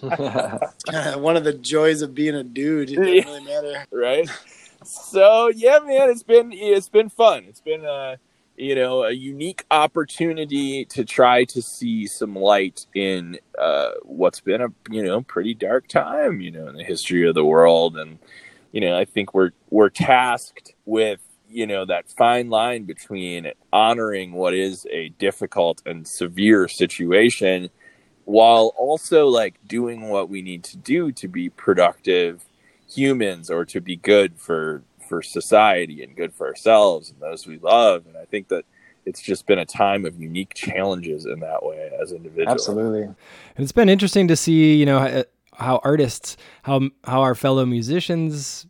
One 1.20 1.36
of 1.36 1.44
the 1.44 1.58
joys 1.60 2.02
of 2.02 2.14
being 2.14 2.34
a 2.34 2.44
dude. 2.44 2.90
It 2.90 2.96
doesn't 2.96 3.14
yeah. 3.14 3.24
really 3.24 3.44
matter, 3.44 3.86
right? 3.92 4.28
So 4.84 5.48
yeah, 5.48 5.78
man, 5.80 6.10
it's 6.10 6.22
been 6.22 6.52
it's 6.52 6.88
been 6.88 7.08
fun. 7.08 7.44
It's 7.48 7.60
been 7.60 7.84
uh 7.84 8.16
you 8.56 8.74
know 8.74 9.04
a 9.04 9.12
unique 9.12 9.64
opportunity 9.70 10.84
to 10.84 11.04
try 11.04 11.44
to 11.44 11.62
see 11.62 12.06
some 12.06 12.36
light 12.36 12.86
in 12.94 13.38
uh, 13.58 13.92
what's 14.02 14.40
been 14.40 14.60
a 14.60 14.68
you 14.90 15.02
know 15.02 15.22
pretty 15.22 15.54
dark 15.54 15.88
time 15.88 16.40
you 16.40 16.50
know 16.50 16.68
in 16.68 16.76
the 16.76 16.84
history 16.84 17.26
of 17.26 17.34
the 17.34 17.44
world 17.44 17.96
and 17.96 18.18
you 18.72 18.80
know 18.80 18.98
I 18.98 19.06
think 19.06 19.32
we're 19.32 19.52
we're 19.70 19.88
tasked 19.88 20.74
with 20.84 21.20
you 21.50 21.66
know 21.66 21.84
that 21.84 22.08
fine 22.08 22.48
line 22.48 22.84
between 22.84 23.50
honoring 23.72 24.32
what 24.32 24.54
is 24.54 24.86
a 24.90 25.08
difficult 25.10 25.82
and 25.86 26.06
severe 26.06 26.68
situation 26.68 27.70
while 28.24 28.72
also 28.76 29.28
like 29.28 29.56
doing 29.66 30.08
what 30.08 30.28
we 30.28 30.42
need 30.42 30.62
to 30.62 30.76
do 30.76 31.10
to 31.12 31.26
be 31.28 31.48
productive 31.48 32.44
humans 32.88 33.50
or 33.50 33.64
to 33.64 33.80
be 33.80 33.96
good 33.96 34.38
for 34.38 34.82
for 35.08 35.22
society 35.22 36.02
and 36.02 36.16
good 36.16 36.32
for 36.32 36.46
ourselves 36.46 37.10
and 37.10 37.20
those 37.20 37.46
we 37.46 37.58
love 37.58 38.06
and 38.06 38.16
i 38.16 38.24
think 38.24 38.48
that 38.48 38.64
it's 39.06 39.20
just 39.20 39.46
been 39.46 39.58
a 39.58 39.66
time 39.66 40.04
of 40.04 40.20
unique 40.20 40.54
challenges 40.54 41.24
in 41.24 41.40
that 41.40 41.64
way 41.64 41.90
as 42.00 42.12
individuals 42.12 42.68
Absolutely. 42.68 43.02
And 43.02 43.16
it's 43.56 43.72
been 43.72 43.88
interesting 43.88 44.28
to 44.28 44.36
see, 44.36 44.74
you 44.74 44.86
know, 44.86 45.24
how 45.54 45.80
artists, 45.84 46.36
how 46.62 46.90
how 47.04 47.22
our 47.22 47.34
fellow 47.34 47.66
musicians, 47.66 48.66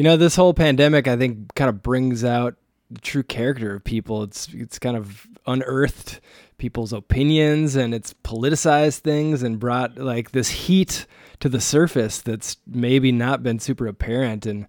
you 0.00 0.04
know, 0.04 0.16
this 0.16 0.34
whole 0.34 0.54
pandemic, 0.54 1.06
I 1.06 1.14
think, 1.18 1.54
kind 1.56 1.68
of 1.68 1.82
brings 1.82 2.24
out 2.24 2.54
the 2.90 3.02
true 3.02 3.22
character 3.22 3.74
of 3.74 3.84
people. 3.84 4.22
It's 4.22 4.48
it's 4.54 4.78
kind 4.78 4.96
of 4.96 5.26
unearthed 5.46 6.20
people's 6.56 6.94
opinions 6.94 7.76
and 7.76 7.92
it's 7.92 8.14
politicized 8.24 9.00
things 9.00 9.42
and 9.42 9.60
brought 9.60 9.98
like 9.98 10.30
this 10.30 10.48
heat 10.48 11.04
to 11.40 11.50
the 11.50 11.60
surface 11.60 12.22
that's 12.22 12.56
maybe 12.66 13.12
not 13.12 13.42
been 13.42 13.58
super 13.58 13.86
apparent 13.86 14.46
and 14.46 14.66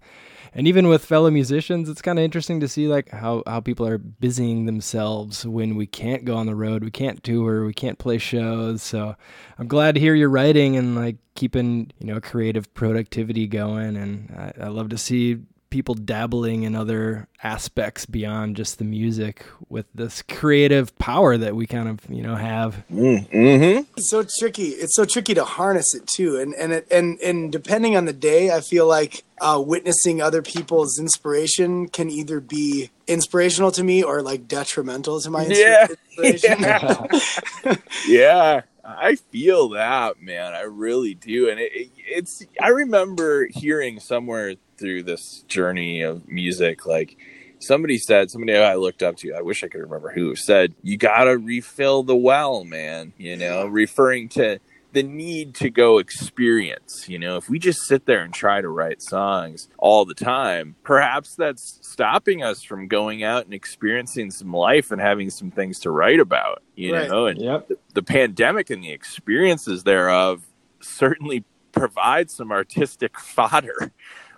and 0.54 0.68
even 0.68 0.88
with 0.88 1.04
fellow 1.04 1.30
musicians 1.30 1.88
it's 1.88 2.02
kind 2.02 2.18
of 2.18 2.24
interesting 2.24 2.60
to 2.60 2.68
see 2.68 2.88
like 2.88 3.10
how, 3.10 3.42
how 3.46 3.60
people 3.60 3.86
are 3.86 3.98
busying 3.98 4.66
themselves 4.66 5.46
when 5.46 5.76
we 5.76 5.86
can't 5.86 6.24
go 6.24 6.36
on 6.36 6.46
the 6.46 6.54
road 6.54 6.84
we 6.84 6.90
can't 6.90 7.22
tour 7.22 7.64
we 7.64 7.74
can't 7.74 7.98
play 7.98 8.18
shows. 8.18 8.82
So 8.82 9.16
i'm 9.58 9.68
glad 9.68 9.94
to 9.94 10.00
hear 10.00 10.14
you're 10.14 10.28
writing 10.28 10.76
and 10.76 10.94
like 10.94 11.16
keeping 11.34 11.90
you 11.98 12.06
know 12.06 12.20
creative 12.20 12.72
productivity 12.74 13.46
going. 13.46 13.96
And 13.96 14.34
i, 14.36 14.64
I 14.64 14.68
love 14.68 14.88
to 14.90 14.98
see 14.98 15.38
people 15.72 15.94
dabbling 15.94 16.64
in 16.64 16.76
other 16.76 17.26
aspects 17.42 18.04
beyond 18.04 18.54
just 18.56 18.78
the 18.78 18.84
music 18.84 19.44
with 19.70 19.86
this 19.94 20.20
creative 20.22 20.96
power 20.98 21.38
that 21.38 21.56
we 21.56 21.66
kind 21.66 21.88
of 21.88 21.98
you 22.10 22.22
know 22.22 22.36
have 22.36 22.84
mm-hmm. 22.92 23.82
It's 23.96 24.10
so 24.10 24.24
tricky. 24.38 24.68
It's 24.68 24.94
so 24.94 25.04
tricky 25.04 25.34
to 25.34 25.44
harness 25.44 25.94
it 25.94 26.06
too, 26.06 26.38
and 26.38 26.54
and 26.54 26.72
it, 26.72 26.86
and 26.90 27.18
and 27.20 27.50
depending 27.50 27.96
on 27.96 28.04
the 28.04 28.12
day, 28.12 28.50
I 28.50 28.60
feel 28.60 28.86
like 28.86 29.24
uh, 29.40 29.62
witnessing 29.66 30.20
other 30.20 30.42
people's 30.42 30.98
inspiration 30.98 31.88
can 31.88 32.10
either 32.10 32.38
be 32.38 32.90
inspirational 33.06 33.72
to 33.72 33.82
me 33.82 34.02
or 34.02 34.22
like 34.22 34.46
detrimental 34.46 35.20
to 35.20 35.30
my 35.30 35.46
insp- 35.46 35.56
Yeah. 35.56 35.86
inspiration. 36.18 37.78
yeah 38.08 38.60
i 38.84 39.14
feel 39.16 39.70
that 39.70 40.20
man 40.20 40.54
i 40.54 40.62
really 40.62 41.14
do 41.14 41.48
and 41.48 41.58
it, 41.60 41.72
it, 41.72 41.90
it's 41.96 42.44
i 42.60 42.68
remember 42.68 43.46
hearing 43.46 44.00
somewhere 44.00 44.54
through 44.82 45.04
this 45.04 45.44
journey 45.46 46.02
of 46.02 46.26
music 46.28 46.84
like 46.84 47.16
somebody 47.60 47.96
said 47.96 48.28
somebody 48.30 48.56
i 48.56 48.74
looked 48.74 49.02
up 49.02 49.16
to 49.16 49.32
i 49.32 49.40
wish 49.40 49.62
i 49.62 49.68
could 49.68 49.80
remember 49.80 50.10
who 50.10 50.34
said 50.34 50.74
you 50.82 50.96
gotta 50.96 51.38
refill 51.38 52.02
the 52.02 52.16
well 52.16 52.64
man 52.64 53.12
you 53.16 53.36
know 53.36 53.64
referring 53.66 54.28
to 54.28 54.58
the 54.92 55.02
need 55.04 55.54
to 55.54 55.70
go 55.70 55.98
experience 55.98 57.08
you 57.08 57.16
know 57.18 57.36
if 57.36 57.48
we 57.48 57.58
just 57.60 57.82
sit 57.82 58.04
there 58.06 58.22
and 58.24 58.34
try 58.34 58.60
to 58.60 58.68
write 58.68 59.00
songs 59.00 59.68
all 59.78 60.04
the 60.04 60.14
time 60.14 60.74
perhaps 60.82 61.36
that's 61.36 61.78
stopping 61.82 62.42
us 62.42 62.62
from 62.64 62.88
going 62.88 63.22
out 63.22 63.44
and 63.44 63.54
experiencing 63.54 64.30
some 64.32 64.52
life 64.52 64.90
and 64.90 65.00
having 65.00 65.30
some 65.30 65.50
things 65.52 65.78
to 65.78 65.90
write 65.92 66.18
about 66.20 66.60
you 66.74 66.92
Right. 66.92 67.08
know 67.08 67.26
and 67.26 67.40
Yep. 67.40 67.70
the 67.94 68.02
pandemic 68.02 68.68
and 68.70 68.82
the 68.82 68.90
experiences 68.90 69.84
thereof 69.84 70.42
certainly 70.80 71.44
provide 71.70 72.30
some 72.30 72.52
artistic 72.52 73.18
fodder 73.34 73.92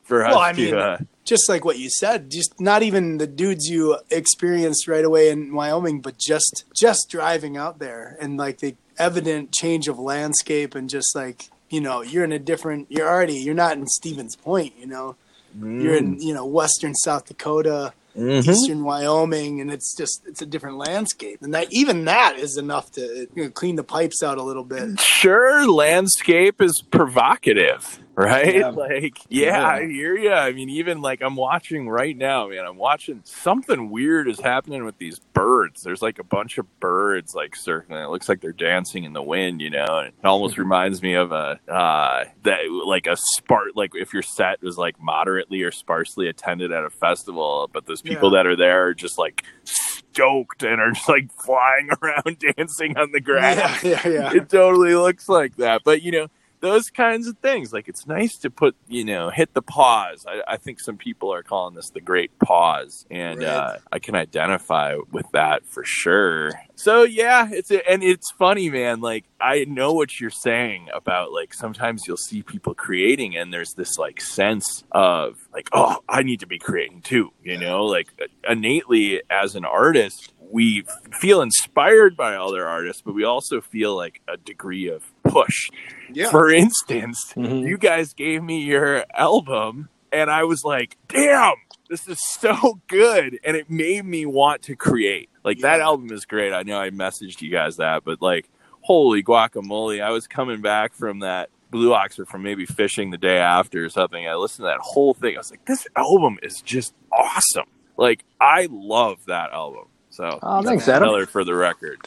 for 0.05 0.25
us 0.25 0.31
Well, 0.33 0.41
I 0.41 0.53
to 0.53 0.61
mean, 0.61 0.75
uh, 0.75 0.99
just 1.25 1.49
like 1.49 1.65
what 1.65 1.79
you 1.79 1.91
said, 1.91 2.31
just 2.31 2.61
not 2.61 2.83
even 2.83 3.19
the 3.19 3.27
dudes 3.27 3.69
you 3.69 3.99
experienced 4.11 4.87
right 4.87 5.05
away 5.05 5.31
in 5.31 5.53
Wyoming, 5.55 6.01
but 6.01 6.19
just 6.19 6.65
just 6.79 7.09
driving 7.11 7.57
out 7.57 7.79
there 7.79 8.17
and 8.21 8.37
like 8.37 8.59
the 8.59 8.77
evident 8.99 9.53
change 9.53 9.89
of 9.89 9.99
landscape 9.99 10.75
and 10.75 10.89
just 10.89 11.15
like 11.17 11.49
you 11.71 11.81
know 11.81 12.03
you're 12.03 12.25
in 12.25 12.33
a 12.33 12.39
different. 12.39 12.87
You're 12.91 13.09
already 13.09 13.35
you're 13.35 13.55
not 13.55 13.77
in 13.77 13.87
Stevens 13.87 14.37
Point, 14.37 14.75
you 14.79 14.87
know. 14.87 15.17
You're 15.61 15.95
in 15.97 16.21
you 16.21 16.35
know 16.35 16.45
western 16.45 16.95
South 16.97 17.27
Dakota, 17.27 17.93
Mhm. 18.17 18.47
eastern 18.49 18.83
Wyoming, 18.85 19.61
and 19.61 19.71
it's 19.73 19.97
just 19.97 20.23
it's 20.27 20.43
a 20.43 20.47
different 20.47 20.79
landscape, 20.79 21.39
and 21.43 21.55
that 21.55 21.69
even 21.71 22.05
that 22.07 22.37
is 22.37 22.57
enough 22.57 22.91
to 22.93 23.29
you 23.35 23.45
know, 23.45 23.51
clean 23.51 23.77
the 23.77 23.85
pipes 23.85 24.23
out 24.23 24.37
a 24.39 24.43
little 24.43 24.65
bit. 24.65 24.99
sure 25.01 25.67
landscape 25.71 26.61
is 26.61 26.83
provocative 26.91 28.01
right 28.17 28.55
Yeah. 28.55 28.69
like 28.69 29.19
yeah, 29.29 29.47
Yeah. 29.59 29.67
i 29.67 29.87
hear 29.87 30.17
you 30.17 30.31
i 30.33 30.53
mean 30.53 30.69
even 30.71 31.01
like 31.03 31.21
i'm 31.21 31.35
watching 31.35 31.89
right 31.89 32.17
now 32.17 32.49
man 32.49 32.65
i'm 32.65 32.77
watching 32.77 33.21
something 33.25 33.91
weird 33.91 34.29
is 34.29 34.39
happening 34.39 34.85
with 34.85 34.99
these 34.99 35.19
birds 35.19 35.83
there's 35.83 36.01
like 36.01 36.19
a 36.21 36.25
bunch 36.25 36.57
of 36.59 36.81
birds 36.81 37.35
like 37.35 37.57
circling 37.57 38.01
it 38.01 38.09
looks 38.11 38.29
like 38.29 38.41
they're 38.41 38.53
dancing 38.53 39.03
in 39.05 39.13
the 39.15 39.23
wind 39.23 39.61
you 39.61 39.69
know 39.71 39.99
and 39.99 40.09
it 40.09 40.15
almost 40.25 40.57
reminds 40.65 41.03
me 41.03 41.15
of 41.15 41.33
a 41.33 41.59
uh 41.69 42.25
that 42.45 42.61
like 42.87 43.07
a 43.09 43.17
spart 43.39 43.71
like 43.75 43.91
if 43.95 44.13
your 44.13 44.23
set 44.23 44.63
was 44.63 44.79
like 44.79 45.01
moderately 45.03 45.63
or 45.63 45.73
sparsely 45.73 46.29
attended 46.29 46.71
at 46.71 46.85
a 46.85 46.91
festival 46.91 47.69
but 47.73 47.87
those 47.87 48.01
people 48.01 48.31
Yeah. 48.33 48.39
that 48.43 48.47
are 48.47 48.57
there 48.57 48.87
are 48.87 48.95
just 48.95 49.19
like 49.19 49.43
stoked 49.65 50.63
and 50.63 50.81
are 50.81 50.93
just 50.93 51.09
like 51.09 51.31
flying 51.33 51.89
around 52.03 52.39
dancing 52.39 52.97
on 52.97 53.11
the 53.13 53.21
grass 53.21 53.83
Yeah, 53.83 54.01
yeah, 54.07 54.09
yeah. 54.09 54.33
it 54.35 54.49
totally 54.49 54.95
looks 54.95 55.29
like 55.29 55.57
that. 55.57 55.83
But 55.85 56.03
you 56.03 56.13
know, 56.13 56.29
those 56.65 56.89
kinds 56.91 57.29
of 57.29 57.37
things. 57.39 57.73
Like 57.73 57.89
it's 57.89 58.07
nice 58.07 58.39
to 58.39 58.51
put, 58.51 58.75
you 58.89 59.05
know, 59.05 59.29
hit 59.29 59.53
the 59.53 59.61
pause. 59.63 60.25
I, 60.27 60.43
I 60.55 60.57
think 60.57 60.81
some 60.81 60.97
people 60.97 61.33
are 61.33 61.43
calling 61.43 61.75
this 61.75 61.91
the 61.91 62.01
great 62.01 62.37
pause, 62.39 63.07
and 63.11 63.41
Right. 63.41 63.47
uh, 63.49 63.79
I 63.93 63.99
can 63.99 64.15
identify 64.15 64.97
with 65.13 65.27
that 65.33 65.67
for 65.67 65.85
sure. 65.85 66.53
So 66.77 67.03
yeah, 67.05 67.49
it's 67.53 67.71
a, 67.71 67.89
and 67.89 68.03
it's 68.03 68.31
funny, 68.33 68.71
man. 68.71 69.01
Like 69.01 69.25
I 69.41 69.65
know 69.67 69.93
what 69.93 70.19
you're 70.21 70.31
saying 70.31 70.89
about 70.93 71.33
like 71.33 71.55
sometimes 71.55 72.07
you'll 72.07 72.17
see 72.17 72.43
people 72.43 72.75
creating, 72.75 73.37
and 73.37 73.53
there's 73.53 73.75
this 73.75 73.97
like 73.99 74.21
sense 74.21 74.85
of 74.91 75.37
like, 75.53 75.69
oh, 75.73 75.99
I 76.09 76.23
need 76.23 76.41
to 76.41 76.47
be 76.47 76.59
creating 76.59 77.03
too. 77.03 77.33
You 77.43 77.59
know, 77.59 77.85
like 77.85 78.09
innately 78.49 79.23
as 79.31 79.55
an 79.55 79.65
artist, 79.65 80.33
we 80.55 80.85
feel 81.11 81.43
inspired 81.43 82.17
by 82.17 82.37
other 82.37 82.65
artists, 82.65 83.03
but 83.05 83.13
we 83.13 83.25
also 83.25 83.61
feel 83.61 83.97
like 83.97 84.21
a 84.29 84.37
degree 84.37 84.87
of 84.87 85.03
push. 85.25 85.69
Yeah. 86.13 86.31
For 86.31 86.49
instance, 86.49 87.33
Mhm. 87.37 87.67
you 87.67 87.77
guys 87.77 88.15
gave 88.15 88.41
me 88.45 88.61
your 88.63 89.05
album, 89.15 89.89
and 90.13 90.31
I 90.31 90.45
was 90.45 90.63
like, 90.65 90.97
damn, 91.09 91.55
this 91.91 92.07
is 92.07 92.21
so 92.25 92.81
good. 92.87 93.41
And 93.45 93.57
it 93.57 93.69
made 93.69 94.05
me 94.05 94.27
want 94.27 94.63
to 94.63 94.77
create. 94.77 95.29
Like, 95.43 95.59
that 95.59 95.81
album 95.81 96.13
is 96.13 96.25
great. 96.25 96.53
I 96.53 96.63
know 96.63 96.79
I 96.81 96.91
messaged 96.91 97.43
you 97.43 97.51
guys 97.51 97.79
that, 97.79 98.05
but 98.05 98.23
like, 98.23 98.49
holy 98.83 99.25
guacamole. 99.25 100.01
I 100.01 100.11
was 100.11 100.29
coming 100.29 100.61
back 100.63 100.95
from 100.95 101.19
that. 101.21 101.51
Blue 101.71 101.93
Ox 101.93 102.21
or 102.21 102.27
from 102.27 102.45
maybe 102.45 102.65
fishing 102.67 103.11
the 103.11 103.19
day 103.19 103.39
after 103.39 103.85
or 103.85 103.89
something. 103.89 104.29
I 104.29 104.37
listened 104.37 104.63
to 104.63 104.69
that 104.69 104.79
whole 104.79 105.13
thing. 105.15 105.35
I 105.35 105.39
was 105.39 105.51
like, 105.51 105.65
this 105.65 105.89
album 105.97 106.39
is 106.41 106.61
just 106.61 106.95
awesome. 107.11 107.67
Like, 107.97 108.25
I 108.41 108.69
love 108.71 109.19
that 109.27 109.51
album. 109.51 109.87
So, 110.15 110.39
Oh, 110.43 110.63
thanks, 110.63 110.87
that's 110.87 110.97
Adam. 110.97 111.09
another 111.09 111.27
for 111.27 111.43
the 111.43 111.55
record. 111.55 111.99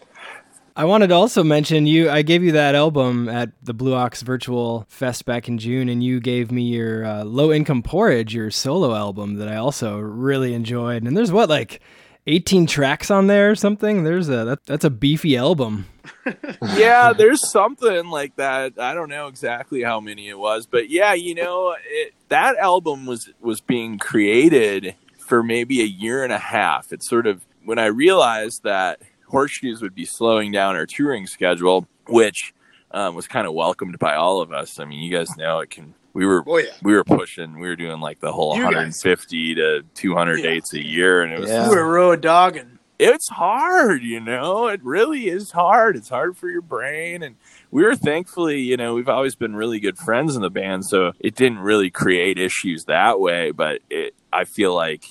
I 0.77 0.85
wanted 0.85 1.07
to 1.07 1.15
also 1.15 1.43
mention 1.43 1.87
you. 1.87 2.09
I 2.09 2.21
gave 2.21 2.43
you 2.43 2.51
that 2.53 2.73
album 2.75 3.27
at 3.27 3.49
the 3.63 3.73
Blue 3.73 3.95
Ox 3.95 4.21
Virtual 4.21 4.85
Fest 4.87 5.25
back 5.25 5.47
in 5.47 5.57
June, 5.57 5.89
and 5.89 6.03
you 6.03 6.19
gave 6.19 6.51
me 6.51 6.61
your 6.63 7.03
uh, 7.03 7.23
Low 7.23 7.51
Income 7.51 7.81
Porridge, 7.83 8.33
your 8.33 8.51
solo 8.51 8.95
album 8.95 9.35
that 9.35 9.47
I 9.49 9.55
also 9.55 9.97
really 9.97 10.53
enjoyed. 10.53 11.03
And 11.03 11.17
there's 11.17 11.31
what 11.31 11.49
like 11.49 11.81
18 12.27 12.67
tracks 12.67 13.09
on 13.09 13.27
there 13.27 13.49
or 13.51 13.55
something. 13.55 14.03
There's 14.03 14.29
a 14.29 14.45
that, 14.45 14.65
that's 14.65 14.85
a 14.85 14.89
beefy 14.91 15.35
album. 15.35 15.87
yeah, 16.75 17.11
there's 17.11 17.49
something 17.49 18.07
like 18.09 18.35
that. 18.35 18.79
I 18.79 18.93
don't 18.93 19.09
know 19.09 19.27
exactly 19.27 19.81
how 19.81 19.99
many 19.99 20.29
it 20.29 20.37
was, 20.37 20.65
but 20.67 20.89
yeah, 20.91 21.13
you 21.13 21.33
know, 21.35 21.75
it, 21.89 22.13
that 22.29 22.55
album 22.57 23.05
was 23.07 23.29
was 23.41 23.61
being 23.61 23.97
created 23.97 24.93
for 25.17 25.41
maybe 25.41 25.81
a 25.81 25.85
year 25.85 26.23
and 26.23 26.31
a 26.31 26.37
half. 26.37 26.93
It's 26.93 27.09
sort 27.09 27.25
of 27.25 27.46
when 27.67 27.77
I 27.79 27.87
realized 27.87 28.63
that 28.63 29.01
Horseshoes 29.27 29.81
would 29.81 29.93
be 29.93 30.05
slowing 30.05 30.51
down 30.53 30.75
our 30.77 30.85
touring 30.85 31.27
schedule, 31.27 31.85
which 32.07 32.53
um, 32.91 33.13
was 33.13 33.27
kind 33.27 33.45
of 33.45 33.53
welcomed 33.53 33.99
by 33.99 34.15
all 34.15 34.41
of 34.41 34.53
us. 34.53 34.79
I 34.79 34.85
mean, 34.85 34.99
you 35.03 35.11
guys 35.11 35.35
know 35.37 35.59
it 35.59 35.69
can. 35.69 35.93
We 36.13 36.25
were 36.25 36.43
Oh 36.47 36.57
yeah. 36.57 36.71
we 36.81 36.93
were 36.93 37.03
pushing. 37.03 37.59
We 37.59 37.67
were 37.67 37.75
doing 37.75 37.99
like 37.99 38.21
the 38.21 38.31
whole 38.31 38.55
You 38.55 38.63
guys. 38.63 38.73
150 39.03 39.55
to 39.55 39.83
200 39.93 40.37
Yeah. 40.37 40.43
dates 40.43 40.73
a 40.73 40.83
year, 40.83 41.21
and 41.21 41.33
it 41.33 41.39
was 41.41 41.49
Yeah. 41.49 41.65
You 41.65 41.71
were 41.75 41.85
road 41.91 42.21
dogging. 42.21 42.79
it's 42.99 43.27
hard, 43.29 44.01
you 44.01 44.19
know. 44.21 44.67
It 44.67 44.79
really 44.83 45.27
is 45.27 45.51
hard. 45.51 45.95
It's 45.97 46.09
hard 46.09 46.35
for 46.37 46.49
your 46.49 46.61
brain, 46.63 47.21
and 47.21 47.35
we 47.69 47.83
were 47.83 47.95
thankfully, 47.95 48.61
you 48.61 48.77
know, 48.77 48.95
we've 48.95 49.09
always 49.09 49.35
been 49.35 49.55
really 49.57 49.79
good 49.81 49.97
friends 49.99 50.35
in 50.37 50.41
the 50.41 50.49
band, 50.49 50.85
so 50.85 51.11
it 51.19 51.35
didn't 51.35 51.59
really 51.59 51.91
create 51.91 52.39
issues 52.39 52.85
that 52.85 53.19
way. 53.19 53.51
But 53.51 53.81
it, 53.89 54.15
I 54.33 54.45
feel 54.45 54.73
like 54.73 55.03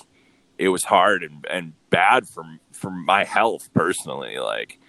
it 0.57 0.69
was 0.69 0.83
hard 0.85 1.23
and, 1.23 1.45
and 1.49 1.73
bad 1.89 2.27
for 2.27 2.43
for 2.71 2.91
my 2.91 3.23
health 3.23 3.69
personally. 3.73 4.37
Like 4.37 4.79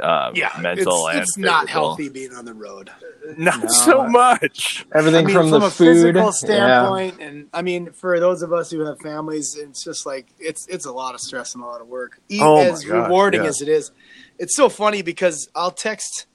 uh, 0.00 0.30
Yeah, 0.34 0.50
mental 0.60 1.06
it's, 1.08 1.14
and 1.14 1.22
it's 1.22 1.38
not 1.38 1.68
healthy 1.68 2.08
being 2.08 2.32
on 2.32 2.44
the 2.44 2.54
road. 2.54 2.90
Not 3.36 3.62
No, 3.64 3.68
so 3.68 4.06
much. 4.06 4.86
Everything 4.94 5.24
I 5.24 5.26
mean, 5.26 5.34
from 5.36 5.50
from, 5.50 5.60
the 5.60 5.66
a 5.66 5.70
food. 5.70 5.86
physical 5.94 6.22
yeah. 6.22 6.30
standpoint, 6.30 7.20
and 7.20 7.48
I 7.52 7.60
mean, 7.62 7.92
for 7.92 8.18
those 8.20 8.40
of 8.42 8.52
us 8.54 8.70
who 8.70 8.80
have 8.86 8.98
families, 9.00 9.54
it's 9.58 9.84
just 9.84 10.06
like 10.06 10.28
it's 10.38 10.66
it's 10.68 10.86
a 10.86 10.92
lot 10.92 11.14
of 11.14 11.20
stress 11.20 11.54
and 11.54 11.62
a 11.62 11.66
lot 11.66 11.80
of 11.82 11.88
work. 11.88 12.20
Even 12.28 12.46
Oh 12.46 12.56
as 12.58 12.84
gosh, 12.84 12.90
rewarding 12.90 13.42
yeah. 13.42 13.48
as 13.48 13.60
it 13.60 13.68
is, 13.68 13.90
it's 14.38 14.56
so 14.56 14.68
funny 14.70 15.02
because 15.02 15.48
I'll 15.54 15.72
text, 15.72 16.26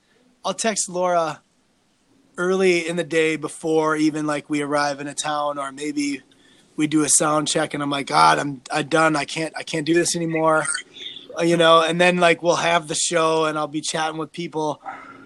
I'll 0.45 0.53
text 0.53 0.87
Laura 0.89 1.41
early 2.37 2.87
in 2.87 2.95
the 2.95 3.03
day 3.03 3.35
before 3.37 3.95
even 3.95 4.25
like 4.27 4.49
we 4.49 4.61
arrive 4.61 4.99
in 4.99 5.07
a 5.07 5.13
town, 5.15 5.57
or 5.57 5.71
maybe 5.71 6.21
we 6.75 6.87
do 6.87 7.03
a 7.03 7.09
sound 7.09 7.47
check, 7.47 7.73
and 7.73 7.81
I'm 7.83 7.89
like, 7.89 8.07
God, 8.07 8.39
I'm 8.39 8.61
I'm 8.71 8.87
done. 8.87 9.15
I 9.15 9.25
can't 9.25 9.53
I 9.57 9.63
can't 9.63 9.85
do 9.85 9.93
this 9.93 10.15
anymore. 10.15 10.65
Uh, 11.37 11.43
You 11.43 11.57
know, 11.57 11.81
and 11.81 11.99
then 11.99 12.17
like 12.17 12.41
we'll 12.43 12.55
have 12.57 12.87
the 12.87 12.95
show, 12.95 13.45
and 13.45 13.57
I'll 13.57 13.67
be 13.67 13.81
chatting 13.81 14.17
with 14.17 14.31
people 14.31 14.81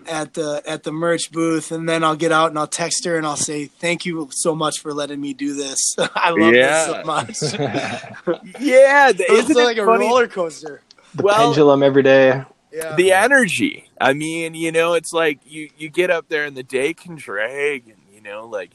at 0.07 0.33
the 0.35 0.61
at 0.65 0.83
the 0.83 0.91
merch 0.91 1.31
booth, 1.31 1.71
and 1.71 1.87
then 1.87 2.03
I'll 2.03 2.15
get 2.15 2.31
out 2.31 2.49
and 2.49 2.57
I'll 2.57 2.65
text 2.67 3.03
her 3.05 3.17
and 3.17 3.25
I'll 3.25 3.35
say, 3.35 3.65
"Thank 3.65 4.05
you 4.05 4.29
so 4.31 4.55
much 4.55 4.79
for 4.79 4.93
letting 4.93 5.19
me 5.19 5.33
do 5.33 5.53
this. 5.53 5.79
I 6.15 6.29
love 6.29 6.53
Yeah. 6.53 6.85
this 6.85 6.95
so 6.95 7.03
much." 7.03 8.39
Yeah, 8.59 9.09
it's 9.09 9.21
isn't 9.29 9.55
like 9.55 9.77
it 9.77 9.81
a 9.81 9.85
roller 9.85 10.27
coaster. 10.27 10.81
the 11.13 11.23
Well, 11.23 11.35
pendulum 11.47 11.83
every 11.83 12.03
day. 12.03 12.43
Yeah, 12.71 12.95
the 12.95 13.11
energy. 13.11 13.89
I 13.99 14.13
mean, 14.13 14.53
you 14.53 14.71
know, 14.71 14.93
it's 14.93 15.11
like 15.13 15.39
you 15.45 15.69
you 15.77 15.89
get 15.89 16.09
up 16.09 16.29
there 16.29 16.45
and 16.45 16.55
the 16.55 16.63
day 16.63 16.93
can 16.93 17.15
drag, 17.15 17.87
and 17.87 17.97
you 18.13 18.21
know, 18.21 18.45
like 18.45 18.71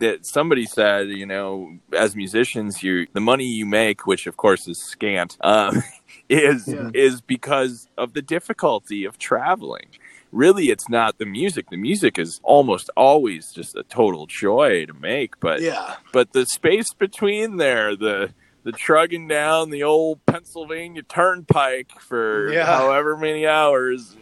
that. 0.00 0.26
Somebody 0.26 0.66
said, 0.66 1.08
you 1.08 1.24
know, 1.26 1.78
as 1.96 2.14
musicians, 2.16 2.82
you 2.82 3.06
the 3.12 3.20
money 3.20 3.44
you 3.44 3.64
make, 3.66 4.06
which 4.06 4.26
of 4.26 4.36
course 4.36 4.66
is 4.68 4.82
scant, 4.82 5.36
um, 5.40 5.82
is 6.28 6.68
Yeah. 6.68 6.90
is 6.92 7.20
because 7.20 7.88
of 7.96 8.12
the 8.12 8.22
difficulty 8.22 9.04
of 9.04 9.18
traveling. 9.18 9.86
Really, 10.32 10.66
it's 10.70 10.88
not 10.88 11.18
the 11.18 11.26
music. 11.26 11.70
The 11.70 11.76
music 11.76 12.16
is 12.18 12.40
almost 12.44 12.88
always 12.96 13.50
just 13.52 13.74
a 13.76 13.82
total 13.82 14.26
joy 14.26 14.86
to 14.86 14.92
make, 14.94 15.40
but 15.40 15.60
yeah, 15.60 15.96
but 16.12 16.32
the 16.32 16.46
space 16.46 16.92
between 16.92 17.56
there, 17.56 17.96
the 17.96 18.32
the 18.62 18.72
trugging 18.72 19.26
down 19.26 19.70
the 19.70 19.82
old 19.82 20.24
Pennsylvania 20.26 21.02
Turnpike 21.02 21.90
for 22.00 22.52
Yeah. 22.52 22.66
however 22.66 23.16
many 23.16 23.46
hours. 23.46 24.16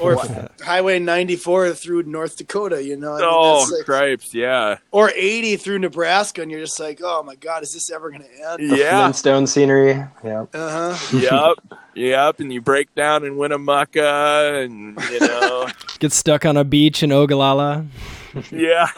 Or 0.00 0.16
Highway 0.62 0.98
94 0.98 1.72
through 1.74 2.02
North 2.04 2.36
Dakota. 2.36 2.82
You 2.82 2.96
know, 2.96 3.14
I 3.14 3.18
mean, 3.18 3.28
oh, 3.30 3.58
that's 3.60 3.72
like- 3.72 3.84
cripes, 3.84 4.34
yeah, 4.34 4.78
or 4.90 5.10
80 5.14 5.56
through 5.56 5.78
Nebraska, 5.80 6.42
and 6.42 6.50
you're 6.50 6.60
just 6.60 6.78
like, 6.80 7.00
"Oh 7.02 7.22
my 7.22 7.34
God, 7.34 7.62
is 7.62 7.72
this 7.72 7.90
ever 7.90 8.10
going 8.10 8.22
to 8.22 8.50
end?" 8.50 8.76
yeah, 8.78 9.00
Flintstone 9.02 9.46
scenery. 9.46 9.94
Yeah. 10.24 10.46
Uh 10.54 10.94
huh. 10.94 11.16
yep, 11.18 11.80
yep. 11.94 12.40
And 12.40 12.52
you 12.52 12.60
break 12.60 12.94
down 12.94 13.24
in 13.24 13.36
Winnemucca, 13.36 14.62
and 14.64 14.98
you 15.10 15.20
know, 15.20 15.68
Get 15.98 16.12
stuck 16.12 16.44
on 16.46 16.56
a 16.56 16.64
beach 16.64 17.02
in 17.02 17.10
Ogallala. 17.12 17.86
yeah, 18.52 18.88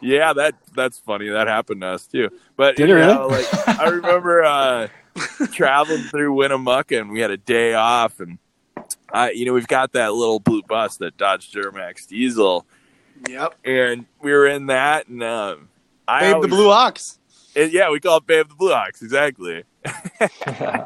yeah. 0.00 0.32
That 0.32 0.54
that's 0.74 0.98
funny. 0.98 1.28
That 1.28 1.48
happened 1.48 1.80
to 1.80 1.88
us 1.88 2.06
too. 2.06 2.30
But 2.56 2.76
Did 2.76 2.84
it 2.84 2.88
you 2.90 2.94
really? 2.96 3.14
know, 3.14 3.26
like 3.26 3.68
I 3.68 3.88
remember 3.88 4.44
uh, 4.44 4.88
traveling 5.52 6.02
through 6.04 6.34
Winnemucca, 6.34 7.00
and 7.00 7.10
we 7.10 7.20
had 7.20 7.30
a 7.30 7.36
day 7.36 7.74
off, 7.74 8.20
and 8.20 8.38
I, 9.12 9.30
you 9.30 9.44
know, 9.46 9.52
we've 9.52 9.66
got 9.66 9.92
that 9.92 10.12
little 10.14 10.40
blue 10.40 10.62
bus, 10.62 10.96
that 10.98 11.16
Dodge 11.16 11.52
Duramax 11.52 12.06
diesel, 12.08 12.66
Yep. 13.28 13.54
and 13.64 14.06
we 14.22 14.32
were 14.32 14.46
in 14.46 14.66
that, 14.66 15.08
and 15.08 15.22
um, 15.22 15.68
I 16.08 16.20
Babe, 16.20 16.34
always- 16.34 16.50
the 16.50 16.56
Blue 16.56 16.70
Ox. 16.70 17.18
and 17.56 17.72
yeah, 17.72 17.90
we 17.90 18.00
call 18.00 18.18
it 18.18 18.26
Babe 18.26 18.48
the 18.48 18.54
Blue 18.54 18.72
Ox, 18.72 19.02
exactly. 19.02 19.64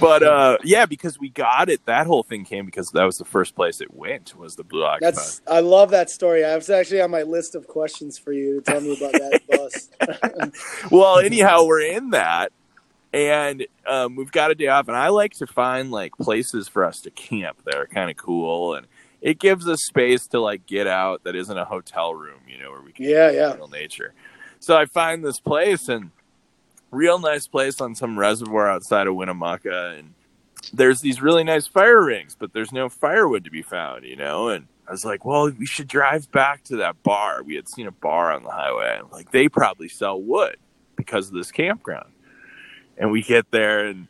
But 0.00 0.22
uh, 0.22 0.58
yeah, 0.64 0.86
because 0.86 1.18
we 1.18 1.28
got 1.28 1.68
it, 1.68 1.84
that 1.86 2.06
whole 2.06 2.22
thing 2.22 2.44
came 2.44 2.66
because 2.66 2.90
that 2.92 3.04
was 3.04 3.18
the 3.18 3.24
first 3.24 3.54
place 3.54 3.80
it 3.80 3.92
went 3.92 4.36
was 4.36 4.56
the 4.56 4.64
Blue 4.64 4.84
Ox. 4.84 5.00
bus. 5.00 5.14
That's 5.14 5.42
I 5.46 5.60
love 5.60 5.90
that 5.90 6.10
story. 6.10 6.44
I 6.44 6.54
was 6.56 6.70
actually 6.70 7.00
on 7.00 7.10
my 7.10 7.22
list 7.22 7.54
of 7.54 7.66
questions 7.66 8.16
for 8.18 8.32
you 8.32 8.60
to 8.60 8.70
tell 8.72 8.80
me 8.80 8.96
about 8.96 9.12
that 9.12 9.40
bus. 10.52 10.84
well, 10.90 11.18
anyhow, 11.18 11.64
we're 11.64 11.80
in 11.80 12.10
that, 12.10 12.52
and 13.12 13.66
um, 13.86 14.16
we've 14.16 14.32
got 14.32 14.50
a 14.50 14.54
day 14.54 14.66
off, 14.68 14.88
and 14.88 14.96
I 14.96 15.08
like 15.08 15.32
to 15.34 15.46
find 15.46 15.90
like 15.90 16.16
places 16.16 16.68
for 16.68 16.84
us 16.84 17.00
to 17.02 17.10
camp 17.10 17.62
that 17.64 17.76
are 17.76 17.86
kind 17.86 18.10
of 18.10 18.16
cool, 18.16 18.74
and 18.74 18.86
it 19.20 19.38
gives 19.38 19.66
us 19.68 19.82
space 19.84 20.26
to 20.28 20.40
like 20.40 20.66
get 20.66 20.86
out 20.86 21.24
that 21.24 21.34
isn't 21.34 21.56
a 21.56 21.64
hotel 21.64 22.14
room, 22.14 22.40
you 22.46 22.58
know, 22.58 22.70
where 22.70 22.82
we 22.82 22.92
can 22.92 23.04
Yeah, 23.06 23.30
yeah. 23.30 23.54
real 23.54 23.68
nature. 23.68 24.12
So 24.60 24.76
I 24.76 24.86
find 24.86 25.24
this 25.24 25.40
place, 25.40 25.88
and 25.88 26.10
real 26.90 27.18
nice 27.18 27.46
place 27.46 27.80
on 27.80 27.94
some 27.94 28.18
reservoir 28.18 28.68
outside 28.68 29.06
of 29.06 29.14
Winnemucca, 29.14 29.96
and 29.98 30.14
there's 30.72 31.00
these 31.00 31.22
really 31.22 31.44
nice 31.44 31.66
fire 31.66 32.02
rings, 32.02 32.36
but 32.38 32.52
there's 32.52 32.72
no 32.72 32.88
firewood 32.88 33.44
to 33.44 33.50
be 33.50 33.62
found, 33.62 34.04
you 34.04 34.16
know, 34.16 34.48
and. 34.48 34.66
I 34.86 34.90
was 34.90 35.04
like, 35.04 35.22
well, 35.22 35.50
we 35.50 35.66
should 35.66 35.86
drive 35.86 36.32
back 36.32 36.64
to 36.64 36.76
that 36.76 37.02
bar. 37.02 37.42
We 37.42 37.56
had 37.56 37.68
seen 37.68 37.86
a 37.86 37.90
bar 37.90 38.32
on 38.32 38.42
the 38.42 38.50
highway. 38.50 38.98
Like, 39.12 39.32
they 39.32 39.46
probably 39.46 39.90
sell 39.90 40.18
wood 40.18 40.56
because 40.96 41.28
of 41.28 41.34
this 41.34 41.52
campground. 41.52 42.08
And 42.98 43.10
we 43.12 43.22
get 43.22 43.50
there, 43.50 43.86
and 43.86 44.08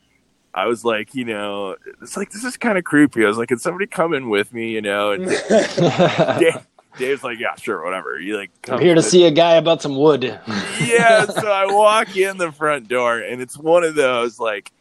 I 0.55 0.67
was 0.67 0.85
like, 0.85 1.15
you 1.15 1.25
know, 1.25 1.77
it's 2.03 2.17
like, 2.17 2.31
this 2.31 2.43
is 2.45 2.57
kind 2.57 2.79
of 2.79 2.85
creepy. 2.85 3.25
I 3.25 3.29
was 3.29 3.37
like, 3.39 3.49
can 3.49 3.59
somebody 3.59 3.87
come 3.87 4.15
in 4.15 4.31
with 4.31 4.53
me, 4.53 4.71
you 4.71 4.81
know? 4.81 5.13
And 5.13 5.27
Dave, 6.39 6.67
Dave's 6.97 7.23
like, 7.23 7.39
yeah, 7.39 7.55
sure, 7.57 7.85
whatever. 7.85 8.19
You 8.19 8.37
like, 8.39 8.51
I'm 8.69 8.81
here 8.81 8.95
to 8.95 8.99
with- 9.01 9.05
see 9.07 9.27
a 9.27 9.31
guy 9.31 9.53
about 9.55 9.83
some 9.83 9.97
wood. 9.97 10.25
yeah, 10.83 11.27
so 11.27 11.51
I 11.53 11.67
walk 11.73 12.17
in 12.17 12.39
the 12.39 12.51
front 12.51 12.89
door, 12.89 13.19
and 13.19 13.41
it's 13.43 13.57
one 13.59 13.85
of 13.85 13.95
those 13.95 14.41
like 14.41 14.73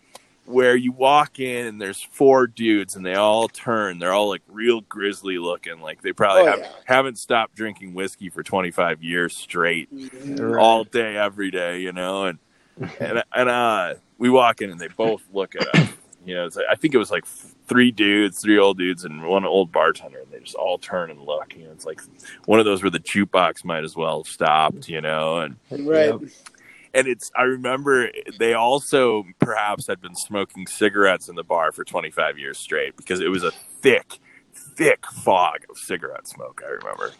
where 0.45 0.78
you 0.78 0.93
walk 0.93 1.41
in 1.41 1.66
and 1.68 1.82
there's 1.82 2.01
four 2.01 2.47
dudes, 2.47 2.95
and 2.95 3.05
they 3.05 3.16
all 3.16 3.49
turn. 3.49 3.99
They're 3.99 4.14
all 4.14 4.30
like 4.30 4.43
real 4.47 4.80
grizzly 4.82 5.38
looking, 5.38 5.82
like 5.82 6.01
they 6.01 6.14
probably 6.14 6.43
Oh, 6.43 6.45
have, 6.51 6.60
yeah. 6.60 6.70
haven't 6.86 7.18
stopped 7.18 7.55
drinking 7.55 7.93
whiskey 7.93 8.30
for 8.30 8.41
25 8.43 9.03
years 9.03 9.36
straight, 9.36 9.89
Right. 9.91 10.58
all 10.58 10.86
day, 10.86 11.18
every 11.18 11.51
day, 11.51 11.82
you 11.82 11.91
know. 11.91 12.24
And 12.28 12.39
and 12.99 13.23
and 13.34 13.49
uh, 13.49 13.95
we 14.17 14.30
walk 14.30 14.61
in, 14.61 14.69
and 14.69 14.80
they 14.80 14.88
both 14.88 15.23
look 15.34 15.55
at 15.55 15.75
us. 15.75 15.89
You 16.25 16.36
know, 16.36 16.45
it's 16.45 16.57
like, 16.57 16.65
I 16.69 16.75
think 16.75 16.93
it 16.93 16.97
was 16.97 17.09
like 17.09 17.25
three 17.67 17.89
dudes, 17.89 18.41
three 18.41 18.57
old 18.57 18.78
dudes, 18.78 19.05
and 19.05 19.25
one 19.25 19.45
old 19.45 19.71
bartender, 19.71 20.19
and 20.19 20.32
they 20.32 20.39
just 20.39 20.55
all 20.55 20.78
turn 20.78 21.09
and 21.09 21.21
look. 21.21 21.55
You 21.55 21.65
know, 21.65 21.71
it's 21.71 21.86
like 21.86 22.01
one 22.45 22.59
of 22.59 22.65
those 22.65 22.84
where 22.84 22.91
the 22.91 22.99
jukebox 22.99 23.63
might 23.63 23.84
as 23.86 23.95
well 23.95 24.23
have 24.23 24.32
stopped. 24.32 24.89
You 24.89 25.01
know, 25.01 25.39
and 25.39 25.55
right. 25.71 26.09
Yep. 26.09 26.21
and 26.93 27.07
it's 27.07 27.32
I 27.36 27.43
remember 27.43 28.09
they 28.39 28.53
also 28.53 29.25
perhaps 29.39 29.88
had 29.88 30.01
been 30.01 30.15
smoking 30.15 30.67
cigarettes 30.67 31.30
in 31.30 31.36
the 31.36 31.43
bar 31.43 31.71
for 31.71 31.84
25 31.84 32.38
years 32.38 32.57
straight 32.57 32.97
because 32.97 33.21
it 33.21 33.30
was 33.30 33.43
a 33.43 33.51
thick 33.82 34.19
thick 34.53 35.05
fog 35.05 35.59
of 35.69 35.78
cigarette 35.78 36.28
smoke 36.28 36.61
I 36.65 36.69
remember 36.69 37.11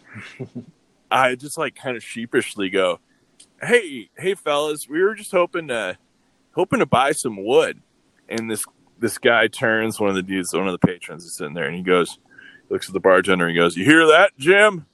I 1.10 1.34
just 1.34 1.56
like 1.56 1.74
kind 1.74 1.96
of 1.96 2.02
sheepishly 2.02 2.68
go 2.68 3.00
hey 3.62 4.10
hey 4.16 4.34
fellas. 4.34 4.88
We 4.88 5.02
were 5.02 5.14
just 5.14 5.32
hoping 5.32 5.68
to 5.68 5.98
hoping 6.52 6.80
to 6.80 6.86
buy 6.86 7.12
some 7.12 7.44
wood. 7.44 7.80
And 8.28 8.50
this 8.50 8.64
this 8.98 9.18
guy 9.18 9.46
turns 9.46 10.00
one 10.00 10.10
of 10.10 10.16
the 10.16 10.22
dudes 10.22 10.52
one 10.52 10.66
of 10.66 10.78
the 10.78 10.86
patrons 10.86 11.24
is 11.24 11.36
sitting 11.36 11.54
there 11.54 11.66
and 11.66 11.76
he 11.76 11.82
goes 11.82 12.18
looks 12.68 12.88
at 12.88 12.92
the 12.92 13.00
bartender 13.00 13.46
and 13.46 13.56
he 13.56 13.60
goes 13.60 13.76
you 13.76 13.84
hear 13.84 14.06
that 14.06 14.32
Jim? 14.38 14.86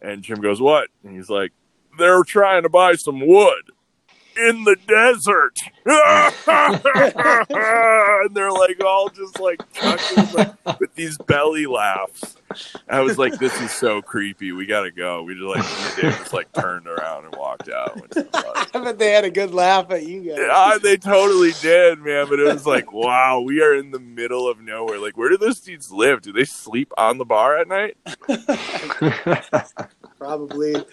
And 0.00 0.22
Jim 0.22 0.40
goes 0.40 0.60
what? 0.60 0.88
And 1.04 1.14
he's 1.14 1.30
like 1.30 1.52
they're 1.98 2.24
trying 2.24 2.62
to 2.64 2.68
buy 2.68 2.94
some 2.94 3.26
wood 3.26 3.70
in 4.36 4.64
the 4.64 4.76
desert. 4.86 5.58
and 8.24 8.34
they're 8.34 8.52
like 8.52 8.82
all 8.84 9.08
just 9.08 9.40
like 9.40 9.60
chuckling 9.72 10.56
like, 10.64 10.80
with 10.80 10.94
these 10.94 11.18
belly 11.18 11.66
laughs. 11.66 12.36
I 12.88 13.00
was 13.00 13.18
like, 13.18 13.38
this 13.38 13.58
is 13.60 13.70
so 13.70 14.02
creepy. 14.02 14.52
We 14.52 14.66
gotta 14.66 14.90
go. 14.90 15.22
We 15.22 15.34
just 15.34 15.44
like 15.44 16.04
me 16.04 16.10
just 16.10 16.32
like 16.32 16.52
turned 16.52 16.86
around 16.86 17.24
and 17.24 17.34
walked 17.36 17.68
out. 17.68 17.96
Went 17.96 18.10
to 18.12 18.22
the 18.22 18.30
bus. 18.30 18.68
I 18.74 18.84
bet 18.84 18.98
they 18.98 19.12
had 19.12 19.24
a 19.24 19.30
good 19.30 19.54
laugh 19.54 19.90
at 19.90 20.06
you 20.06 20.22
guys. 20.22 20.48
Ah, 20.50 20.78
they 20.82 20.96
totally 20.96 21.52
did, 21.60 22.00
man. 22.00 22.26
But 22.28 22.40
it 22.40 22.52
was 22.52 22.66
like, 22.66 22.92
wow, 22.92 23.40
we 23.40 23.62
are 23.62 23.74
in 23.74 23.90
the 23.90 24.00
middle 24.00 24.48
of 24.48 24.60
nowhere. 24.60 24.98
Like, 24.98 25.16
where 25.16 25.28
do 25.28 25.38
those 25.38 25.60
dudes 25.60 25.90
live? 25.90 26.22
Do 26.22 26.32
they 26.32 26.44
sleep 26.44 26.92
on 26.96 27.18
the 27.18 27.24
bar 27.24 27.58
at 27.58 27.68
night? 27.68 27.96
Probably. 30.18 30.74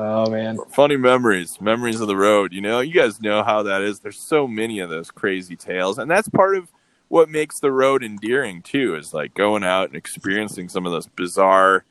oh 0.00 0.30
man. 0.30 0.58
funny 0.70 0.96
memories 0.96 1.60
memories 1.60 2.00
of 2.00 2.08
the 2.08 2.16
road 2.16 2.52
you 2.52 2.60
know? 2.60 2.80
You 2.80 2.92
guys 2.92 3.20
know 3.20 3.42
how 3.42 3.62
that 3.64 3.82
is. 3.82 4.00
There's 4.00 4.18
so 4.18 4.46
many 4.46 4.80
of 4.80 4.90
those 4.90 5.10
crazy 5.10 5.56
tales 5.56 5.98
and 5.98 6.10
that's 6.10 6.28
part 6.28 6.56
of 6.56 6.68
what 7.08 7.28
makes 7.30 7.60
the 7.60 7.72
road 7.72 8.04
endearing 8.04 8.62
too 8.62 8.94
is 8.96 9.14
like 9.14 9.34
going 9.34 9.64
out 9.64 9.88
and 9.88 9.96
experiencing 9.96 10.68
some 10.68 10.86
of 10.86 10.92
those 10.92 11.06
bizarre 11.06 11.84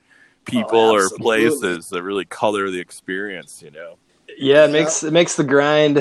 people 0.46 0.80
Oh, 0.80 0.96
or 0.96 1.10
places 1.10 1.90
that 1.90 2.04
really 2.04 2.26
color 2.26 2.70
the 2.70 2.80
experience 2.80 3.62
you 3.64 3.72
know? 3.72 3.98
Yeah, 4.38 4.66
it 4.66 4.72
makes 4.72 5.04
it 5.04 5.14
makes 5.14 5.36
the 5.36 5.44
grind, 5.44 5.98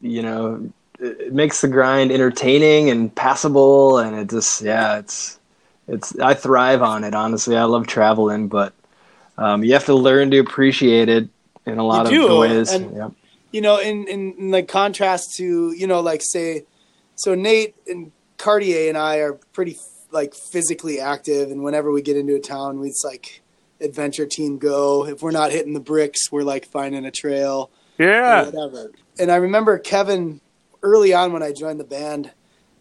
you 0.00 0.22
know, 0.22 0.70
it 0.98 1.20
it 1.20 1.32
makes 1.32 1.60
the 1.60 1.68
grind 1.68 2.12
entertaining 2.12 2.90
and 2.90 3.14
passable, 3.14 3.98
and 3.98 4.16
it 4.16 4.28
just 4.30 4.62
yeah, 4.62 4.98
it's 4.98 5.40
it's 5.88 6.16
I 6.18 6.34
thrive 6.34 6.82
on 6.82 7.04
it. 7.04 7.14
Honestly, 7.14 7.56
I 7.56 7.64
love 7.64 7.86
traveling, 7.86 8.48
but 8.48 8.74
um, 9.38 9.64
you 9.64 9.72
have 9.72 9.86
to 9.86 9.94
learn 9.94 10.30
to 10.30 10.38
appreciate 10.38 11.08
it 11.08 11.28
in 11.66 11.78
a 11.78 11.84
lot 11.84 12.10
You 12.10 12.24
of 12.24 12.30
do, 12.30 12.38
ways. 12.38 12.70
and- 12.72 12.96
Yep. 12.96 13.12
you 13.52 13.60
know, 13.60 13.78
in, 13.78 14.06
in, 14.08 14.32
in 14.38 14.50
like 14.50 14.68
contrast 14.68 15.34
to, 15.36 15.72
you 15.72 15.86
know, 15.86 16.00
like 16.00 16.22
say, 16.22 16.64
so 17.16 17.34
Nate 17.34 17.74
and 17.86 18.12
Cartier 18.38 18.88
and 18.88 18.96
I 18.96 19.16
are 19.18 19.34
pretty 19.52 19.78
like 20.12 20.34
physically 20.34 20.98
active, 21.00 21.50
and 21.50 21.62
whenever 21.62 21.92
we 21.92 22.02
get 22.02 22.16
into 22.16 22.34
a 22.34 22.40
town, 22.40 22.80
we 22.80 22.88
it's 22.88 23.02
like 23.04 23.42
adventure 23.80 24.26
team 24.26 24.58
go. 24.58 25.06
If 25.06 25.22
we're 25.22 25.30
not 25.30 25.52
hitting 25.52 25.74
the 25.74 25.80
bricks, 25.80 26.32
we're 26.32 26.42
like 26.42 26.66
finding 26.66 27.04
a 27.04 27.10
trail. 27.10 27.70
Yeah. 27.98 28.44
Whatever. 28.46 28.90
And 29.18 29.30
I 29.30 29.36
remember 29.36 29.78
Kevin 29.78 30.40
early 30.82 31.12
on 31.12 31.32
when 31.32 31.42
I 31.42 31.52
joined 31.52 31.78
the 31.78 31.84
band. 31.84 32.30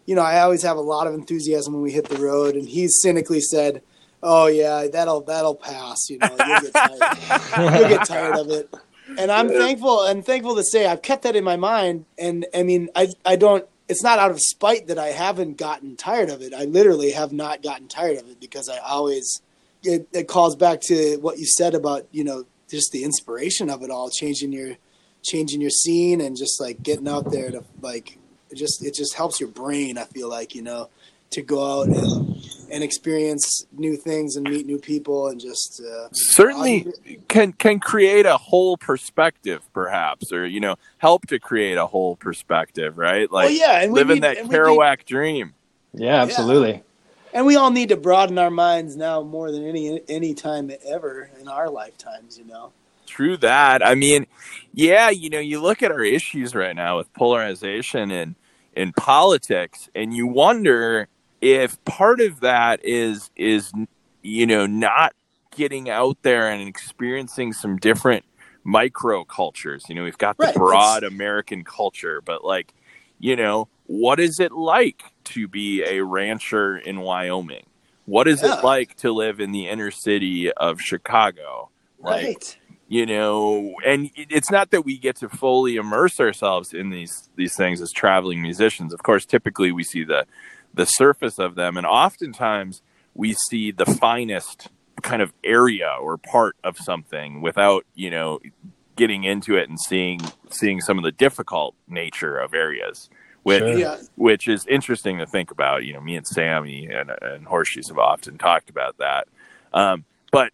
You 0.06 0.16
know, 0.16 0.22
I 0.22 0.40
always 0.42 0.64
have 0.64 0.78
a 0.78 0.82
lot 0.82 1.06
of 1.06 1.14
enthusiasm 1.14 1.74
when 1.74 1.84
we 1.84 1.92
hit 1.92 2.08
the 2.10 2.18
road, 2.18 2.56
and 2.56 2.68
he 2.68 2.88
cynically 2.88 3.42
said, 3.42 3.82
"Oh 4.22 4.48
yeah, 4.48 4.88
that'll 4.92 5.22
that'll 5.22 5.56
pass. 5.56 6.10
You 6.10 6.20
know, 6.20 6.30
you'll 6.30 6.62
get 6.62 6.74
tired. 6.74 7.80
you'll 7.80 7.90
get 7.90 8.06
tired 8.06 8.38
of 8.38 8.50
it." 8.50 8.74
And 9.18 9.32
I'm 9.32 9.50
thankful 9.50 10.06
and 10.06 10.26
thankful 10.26 10.56
to 10.56 10.64
say 10.64 10.86
I've 10.86 11.02
kept 11.02 11.24
that 11.24 11.36
in 11.36 11.44
my 11.44 11.56
mind. 11.56 12.06
And 12.18 12.46
I 12.54 12.64
mean, 12.64 12.90
I 12.96 13.10
I 13.26 13.36
don't. 13.36 13.66
It's 13.88 14.04
not 14.04 14.20
out 14.20 14.30
of 14.30 14.40
spite 14.40 14.88
that 14.88 15.00
I 15.00 15.08
haven't 15.08 15.58
gotten 15.58 15.96
tired 15.96 16.30
of 16.30 16.44
it. 16.44 16.54
I 16.54 16.66
literally 16.66 17.12
have 17.12 17.34
not 17.34 17.64
gotten 17.64 17.88
tired 17.88 18.18
of 18.18 18.30
it 18.30 18.40
because 18.40 18.70
I 18.70 18.78
always. 18.80 19.42
It, 19.82 20.10
it 20.12 20.28
calls 20.28 20.58
back 20.58 20.82
to 20.88 21.18
what 21.22 21.40
you 21.40 21.46
said 21.46 21.74
about 21.74 22.06
you 22.12 22.26
know 22.26 22.46
just 22.70 22.92
the 22.92 23.04
inspiration 23.04 23.70
of 23.70 23.82
it 23.82 23.90
all, 23.90 24.10
changing 24.10 24.52
your 24.52 24.76
changing 25.24 25.62
your 25.62 25.70
scene 25.70 26.22
and 26.22 26.38
just 26.38 26.62
like 26.62 26.82
getting 26.84 27.08
out 27.08 27.32
there 27.32 27.52
to 27.52 27.64
like 27.82 28.18
it 28.50 28.56
just 28.56 28.84
it 28.84 28.94
just 28.94 29.16
helps 29.16 29.40
your 29.40 29.50
brain. 29.50 29.98
I 29.98 30.04
feel 30.06 30.30
like 30.30 30.56
you 30.56 30.62
know 30.62 30.90
to 31.32 31.42
go 31.42 31.82
out 31.82 31.88
and, 31.88 32.44
and 32.72 32.84
experience 32.84 33.66
new 33.74 33.96
things 33.96 34.36
and 34.36 34.50
meet 34.50 34.66
new 34.66 34.80
people 34.80 35.28
and 35.28 35.40
just 35.40 35.82
uh, 35.82 36.10
certainly 36.12 36.88
can 37.28 37.54
can 37.54 37.80
create 37.80 38.26
a 38.26 38.38
whole 38.38 38.78
perspective 38.78 39.62
perhaps 39.74 40.32
or 40.32 40.46
you 40.46 40.60
know 40.60 40.76
help 40.98 41.28
to 41.28 41.40
create 41.40 41.78
a 41.78 41.86
whole 41.86 42.16
perspective 42.16 42.98
right 42.98 43.32
like 43.32 43.46
well, 43.46 43.54
yeah, 43.54 43.82
and 43.82 43.94
living 43.94 44.16
need, 44.16 44.24
that 44.24 44.38
kerouac 44.38 45.06
dream 45.06 45.54
yeah 45.94 46.22
absolutely 46.22 46.72
yeah. 46.72 46.80
and 47.34 47.46
we 47.46 47.56
all 47.56 47.72
need 47.72 47.90
to 47.90 47.98
broaden 47.98 48.38
our 48.38 48.52
minds 48.52 48.96
now 48.96 49.22
more 49.22 49.52
than 49.52 49.66
any 49.66 50.02
any 50.08 50.34
time 50.34 50.72
ever 50.88 51.30
in 51.40 51.48
our 51.48 51.70
lifetimes 51.70 52.38
you 52.38 52.46
know 52.46 52.72
True 53.10 53.38
that. 53.38 53.84
I 53.84 53.96
mean, 53.96 54.28
yeah, 54.72 55.10
you 55.10 55.32
know, 55.32 55.40
you 55.40 55.60
look 55.60 55.82
at 55.82 55.92
our 55.92 56.04
issues 56.04 56.54
right 56.54 56.76
now 56.76 56.98
with 56.98 57.12
polarization 57.14 58.12
and 58.12 58.36
in 58.76 58.94
politics, 58.94 59.90
and 59.96 60.14
you 60.14 60.28
wonder 60.28 61.08
if 61.42 61.84
part 61.86 62.20
of 62.22 62.42
that 62.42 62.84
is 62.84 63.30
is 63.36 63.72
you 64.22 64.46
know 64.46 64.66
not 64.66 65.14
getting 65.56 65.90
out 65.90 66.18
there 66.22 66.50
and 66.50 66.68
experiencing 66.68 67.54
some 67.54 67.78
different 67.78 68.24
micro 68.64 69.24
cultures. 69.24 69.86
You 69.90 69.96
know, 69.96 70.04
we've 70.04 70.18
got 70.18 70.38
the 70.38 70.46
right. 70.46 70.56
broad 70.56 71.04
it's... 71.04 71.12
American 71.12 71.64
culture, 71.64 72.22
but 72.22 72.46
like, 72.46 72.74
you 73.20 73.36
know, 73.36 73.68
what 73.88 74.20
is 74.20 74.40
it 74.40 74.52
like 74.52 75.04
to 75.26 75.48
be 75.48 75.84
a 75.84 76.02
rancher 76.04 76.78
in 76.78 77.02
Wyoming? 77.02 77.66
What 78.06 78.28
is 78.28 78.42
yeah. 78.42 78.60
it 78.60 78.64
like 78.64 78.96
to 78.98 79.12
live 79.12 79.40
in 79.40 79.52
the 79.52 79.68
inner 79.68 79.92
city 79.92 80.52
of 80.52 80.82
Chicago? 80.82 81.70
Like, 82.00 82.24
right 82.24 82.58
you 82.90 83.06
know 83.06 83.76
and 83.86 84.10
it's 84.16 84.50
not 84.50 84.72
that 84.72 84.84
we 84.84 84.98
get 84.98 85.16
to 85.16 85.30
fully 85.30 85.76
immerse 85.76 86.20
ourselves 86.20 86.74
in 86.74 86.90
these 86.90 87.30
these 87.36 87.56
things 87.56 87.82
as 87.82 87.92
traveling 87.92 88.42
musicians 88.42 88.94
of 88.94 89.04
course 89.04 89.26
typically 89.26 89.72
we 89.72 89.84
see 89.84 90.04
the 90.04 90.26
the 90.74 90.86
surface 90.86 91.40
of 91.40 91.56
them 91.56 91.78
and 91.78 91.86
oftentimes 91.86 92.82
we 93.16 93.34
see 93.34 93.72
the 93.72 93.86
finest 93.86 94.70
kind 95.02 95.22
of 95.22 95.34
area 95.44 95.90
or 96.00 96.18
part 96.18 96.56
of 96.64 96.78
something 96.78 97.42
without 97.42 97.86
you 97.96 98.10
know 98.10 98.40
getting 98.96 99.24
into 99.24 99.56
it 99.56 99.70
and 99.70 99.80
seeing 99.80 100.20
seeing 100.50 100.82
some 100.82 100.98
of 100.98 101.04
the 101.04 101.12
difficult 101.12 101.76
nature 101.88 102.38
of 102.38 102.54
areas 102.54 103.10
which 103.44 103.60
sure. 103.60 103.78
yeah. 103.78 103.98
which 104.16 104.48
is 104.48 104.66
interesting 104.68 105.18
to 105.18 105.26
think 105.26 105.52
about 105.52 105.86
you 105.86 105.94
know 105.94 106.02
me 106.02 106.16
and 106.16 106.28
sammy 106.28 106.88
and, 106.88 107.12
and 107.22 107.46
horseshoes 107.46 107.88
have 107.88 107.98
often 107.98 108.38
talked 108.38 108.70
about 108.70 108.98
that 108.98 109.28
um, 109.74 110.04
but 110.32 110.52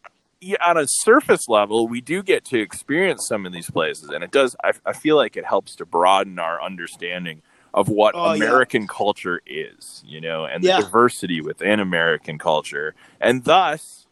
on 0.61 0.77
a 0.77 0.85
surface 0.87 1.47
level, 1.47 1.87
we 1.87 2.01
do 2.01 2.21
get 2.21 2.45
to 2.45 2.59
experience 2.59 3.25
some 3.27 3.45
of 3.45 3.53
these 3.53 3.69
places, 3.69 4.09
and 4.09 4.23
it 4.23 4.31
does. 4.31 4.55
I, 4.63 4.73
I 4.85 4.93
feel 4.93 5.15
like 5.15 5.37
it 5.37 5.45
helps 5.45 5.75
to 5.77 5.85
broaden 5.85 6.39
our 6.39 6.61
understanding 6.61 7.41
of 7.75 7.89
what 7.89 8.15
oh, 8.15 8.33
American 8.33 8.83
yeah. 8.83 8.87
culture 8.89 9.41
is, 9.45 10.01
you 10.07 10.21
know, 10.21 10.45
and 10.45 10.63
the 10.63 10.69
yeah. 10.69 10.79
diversity 10.79 11.41
within 11.41 11.81
American 11.81 12.39
culture, 12.39 12.95
and 13.19 13.43
thus 13.43 14.07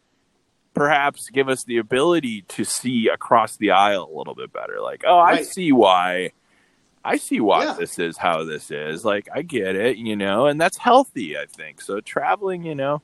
perhaps 0.74 1.30
give 1.30 1.48
us 1.48 1.64
the 1.64 1.78
ability 1.78 2.42
to 2.42 2.66
see 2.66 3.08
across 3.08 3.56
the 3.56 3.72
aisle 3.72 4.12
a 4.14 4.18
little 4.18 4.36
bit 4.36 4.52
better. 4.52 4.82
Like, 4.82 5.04
oh, 5.08 5.18
right. 5.18 5.40
I 5.40 5.44
see 5.44 5.72
why. 5.72 6.32
I 7.06 7.18
see 7.18 7.40
why 7.40 7.66
yeah. 7.66 7.76
this 7.80 8.00
is 8.00 8.18
how 8.18 8.44
this 8.44 8.70
is. 8.70 9.04
Like, 9.04 9.28
I 9.34 9.42
get 9.42 9.76
it, 9.76 9.98
you 9.98 10.16
know, 10.16 10.46
and 10.46 10.60
that's 10.60 10.78
healthy, 10.78 11.38
I 11.38 11.46
think. 11.46 11.82
So, 11.82 12.02
traveling, 12.02 12.64
you 12.64 12.76
know, 12.76 13.02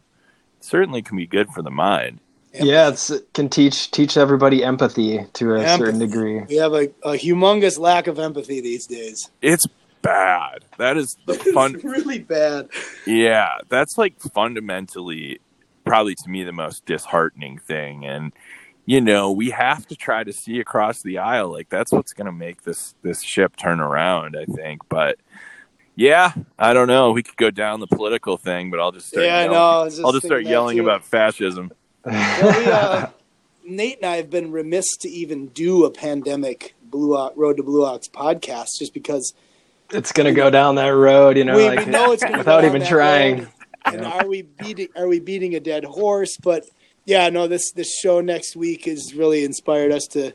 certainly 0.60 1.02
can 1.02 1.18
be 1.18 1.28
good 1.28 1.50
for 1.50 1.62
the 1.62 1.72
mind. 1.72 2.20
Empathy. 2.54 2.70
Yeah, 2.70 2.90
it 2.90 3.34
can 3.34 3.48
teach 3.48 3.92
teach 3.92 4.18
everybody 4.18 4.64
empathy 4.64 5.26
to 5.34 5.54
a 5.54 5.60
empathy. 5.60 5.78
certain 5.78 6.00
degree. 6.00 6.42
We 6.50 6.56
have 6.56 6.74
a, 6.74 6.90
a 7.04 7.12
humongous 7.12 7.78
lack 7.78 8.08
of 8.08 8.18
empathy 8.18 8.60
these 8.60 8.88
days. 8.88 9.30
It's 9.42 9.66
bad. 10.02 10.66
That 10.78 10.98
is 10.98 11.18
the 11.26 11.36
fun. 11.36 11.74
really 11.84 12.20
bad. 12.20 12.70
Yeah, 13.06 13.50
that's 13.70 13.98
like 13.98 14.20
fundamentally, 14.20 15.40
probably 15.86 16.16
to 16.16 16.30
me, 16.30 16.44
the 16.44 16.52
most 16.52 16.86
disheartening 16.86 17.60
thing. 17.60 18.06
And 18.06 18.34
you 18.86 19.02
know, 19.02 19.32
we 19.32 19.52
have 19.52 19.86
to 19.88 19.96
try 19.96 20.24
to 20.24 20.34
see 20.34 20.60
across 20.60 21.02
the 21.02 21.20
aisle. 21.20 21.52
Like 21.52 21.70
that's 21.70 21.92
what's 21.92 22.14
going 22.14 22.28
to 22.28 22.32
make 22.32 22.64
this 22.64 22.96
this 23.02 23.22
ship 23.22 23.56
turn 23.56 23.80
around. 23.80 24.36
I 24.38 24.46
think, 24.46 24.82
but. 24.90 25.18
Yeah, 25.96 26.32
I 26.58 26.72
don't 26.72 26.88
know. 26.88 27.12
We 27.12 27.24
could 27.24 27.36
go 27.36 27.52
down 27.52 27.82
the 27.82 27.88
political 27.88 28.38
thing, 28.38 28.72
but 28.72 28.80
I'll 28.80 28.94
just 28.94 29.10
start. 29.10 29.26
Yeah, 29.26 29.42
yelling. 29.42 29.52
no, 29.52 29.86
just 29.90 30.02
I'll 30.02 30.14
just 30.14 30.26
start 30.26 30.46
yelling 30.46 30.80
about 30.80 31.04
fascism 31.04 31.74
well, 32.06 32.60
we, 32.60 32.72
uh, 32.72 33.08
Nate 33.66 33.98
and 33.98 34.06
I 34.06 34.18
have 34.18 34.30
been 34.30 34.52
remiss 34.52 34.98
to 34.98 35.10
even 35.10 35.48
do 35.48 35.86
a 35.86 35.92
pandemic 35.92 36.76
Blue 36.84 37.16
Ox, 37.16 37.38
Road 37.38 37.58
to 37.58 37.64
Blue 37.64 37.86
Ox 37.86 38.08
podcast 38.08 38.80
just 38.80 38.94
because 38.94 39.34
it's 39.92 40.12
going 40.12 40.26
to 40.26 40.34
go 40.34 40.50
down 40.50 40.76
that 40.76 40.90
road, 40.90 41.38
you 41.38 41.44
know, 41.44 41.56
we, 41.56 41.68
like, 41.68 41.86
we 41.86 41.92
know 41.92 42.12
it's 42.12 42.24
without 42.24 42.66
even 42.66 42.86
trying. 42.86 43.48
And 43.86 44.06
are 44.06 44.28
we 44.28 44.44
beating 44.44 44.90
are 44.96 45.08
we 45.08 45.20
beating 45.20 45.56
a 45.56 45.60
dead 45.60 45.84
horse? 45.86 46.38
But 46.38 46.66
yeah, 47.06 47.30
no, 47.30 47.48
this 47.48 47.72
this 47.72 47.98
show 47.98 48.22
next 48.22 48.56
week 48.56 48.86
has 48.86 49.14
really 49.14 49.44
inspired 49.44 49.92
us 49.92 50.06
to 50.08 50.34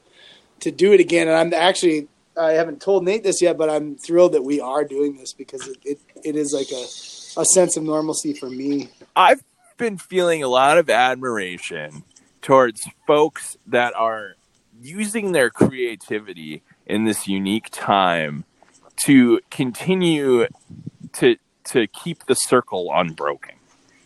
to 0.60 0.70
do 0.70 0.92
it 0.92 1.00
again. 1.00 1.28
And 1.28 1.36
I'm 1.36 1.54
actually 1.54 2.08
I 2.36 2.52
haven't 2.52 2.80
told 2.80 3.04
Nate 3.04 3.22
this 3.22 3.40
yet, 3.40 3.56
but 3.56 3.70
I'm 3.70 3.96
thrilled 3.96 4.32
that 4.32 4.42
we 4.42 4.60
are 4.60 4.84
doing 4.84 5.16
this 5.16 5.32
because 5.32 5.68
it, 5.68 5.78
it, 5.84 6.00
it 6.24 6.36
is 6.36 6.52
like 6.52 6.70
a, 6.72 7.40
a 7.40 7.44
sense 7.44 7.76
of 7.76 7.84
normalcy 7.84 8.32
for 8.32 8.50
me. 8.50 8.88
I've 9.14 9.44
been 9.76 9.98
feeling 9.98 10.42
a 10.42 10.48
lot 10.48 10.78
of 10.78 10.90
admiration 10.90 12.02
towards 12.42 12.88
folks 13.06 13.56
that 13.66 13.94
are 13.94 14.34
using 14.80 15.32
their 15.32 15.50
creativity 15.50 16.62
in 16.86 17.04
this 17.04 17.28
unique 17.28 17.68
time 17.70 18.44
to 18.96 19.40
continue 19.50 20.46
to 21.12 21.36
to 21.64 21.86
keep 21.86 22.26
the 22.26 22.34
circle 22.34 22.90
unbroken 22.94 23.54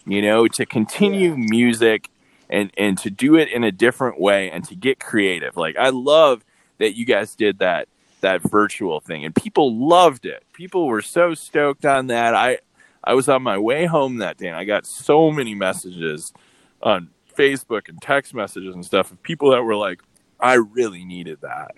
you 0.06 0.22
know 0.22 0.48
to 0.48 0.64
continue 0.64 1.36
music 1.36 2.10
and 2.50 2.70
and 2.78 2.98
to 2.98 3.10
do 3.10 3.36
it 3.36 3.48
in 3.48 3.62
a 3.64 3.72
different 3.72 4.20
way 4.20 4.50
and 4.50 4.64
to 4.64 4.74
get 4.74 4.98
creative. 4.98 5.56
Like 5.56 5.76
i 5.76 5.90
love 5.90 6.44
that 6.78 6.96
you 6.96 7.04
guys 7.04 7.34
did 7.34 7.58
that 7.58 7.88
that 8.20 8.42
virtual 8.42 9.00
thing 9.00 9.24
and 9.24 9.34
people 9.34 9.88
loved 9.88 10.26
it. 10.26 10.44
People 10.52 10.86
were 10.86 11.02
so 11.02 11.34
stoked 11.34 11.84
on 11.84 12.08
that. 12.08 12.34
I 12.34 12.58
I 13.04 13.14
was 13.14 13.28
on 13.28 13.42
my 13.42 13.58
way 13.58 13.86
home 13.86 14.18
that 14.18 14.38
day 14.38 14.48
and 14.48 14.56
I 14.56 14.64
got 14.64 14.86
so 14.86 15.30
many 15.30 15.54
messages 15.54 16.32
on 16.82 17.10
Facebook 17.36 17.88
and 17.88 18.00
text 18.02 18.34
messages 18.34 18.74
and 18.74 18.84
stuff 18.84 19.12
of 19.12 19.22
people 19.22 19.50
that 19.52 19.62
were 19.62 19.76
like, 19.76 20.00
I 20.40 20.54
really 20.54 21.04
needed 21.04 21.40
that. 21.42 21.74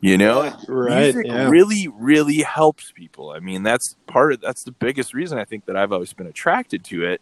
You 0.00 0.16
know, 0.16 0.56
right? 0.68 1.14
Music 1.14 1.26
yeah. 1.26 1.48
really, 1.48 1.88
really 1.88 2.42
helps 2.42 2.92
people. 2.92 3.30
I 3.30 3.40
mean, 3.40 3.64
that's 3.64 3.96
part 4.06 4.32
of 4.32 4.40
that's 4.40 4.62
the 4.62 4.70
biggest 4.72 5.12
reason 5.12 5.38
I 5.38 5.44
think 5.44 5.66
that 5.66 5.76
I've 5.76 5.92
always 5.92 6.12
been 6.12 6.28
attracted 6.28 6.84
to 6.84 7.04
it 7.04 7.20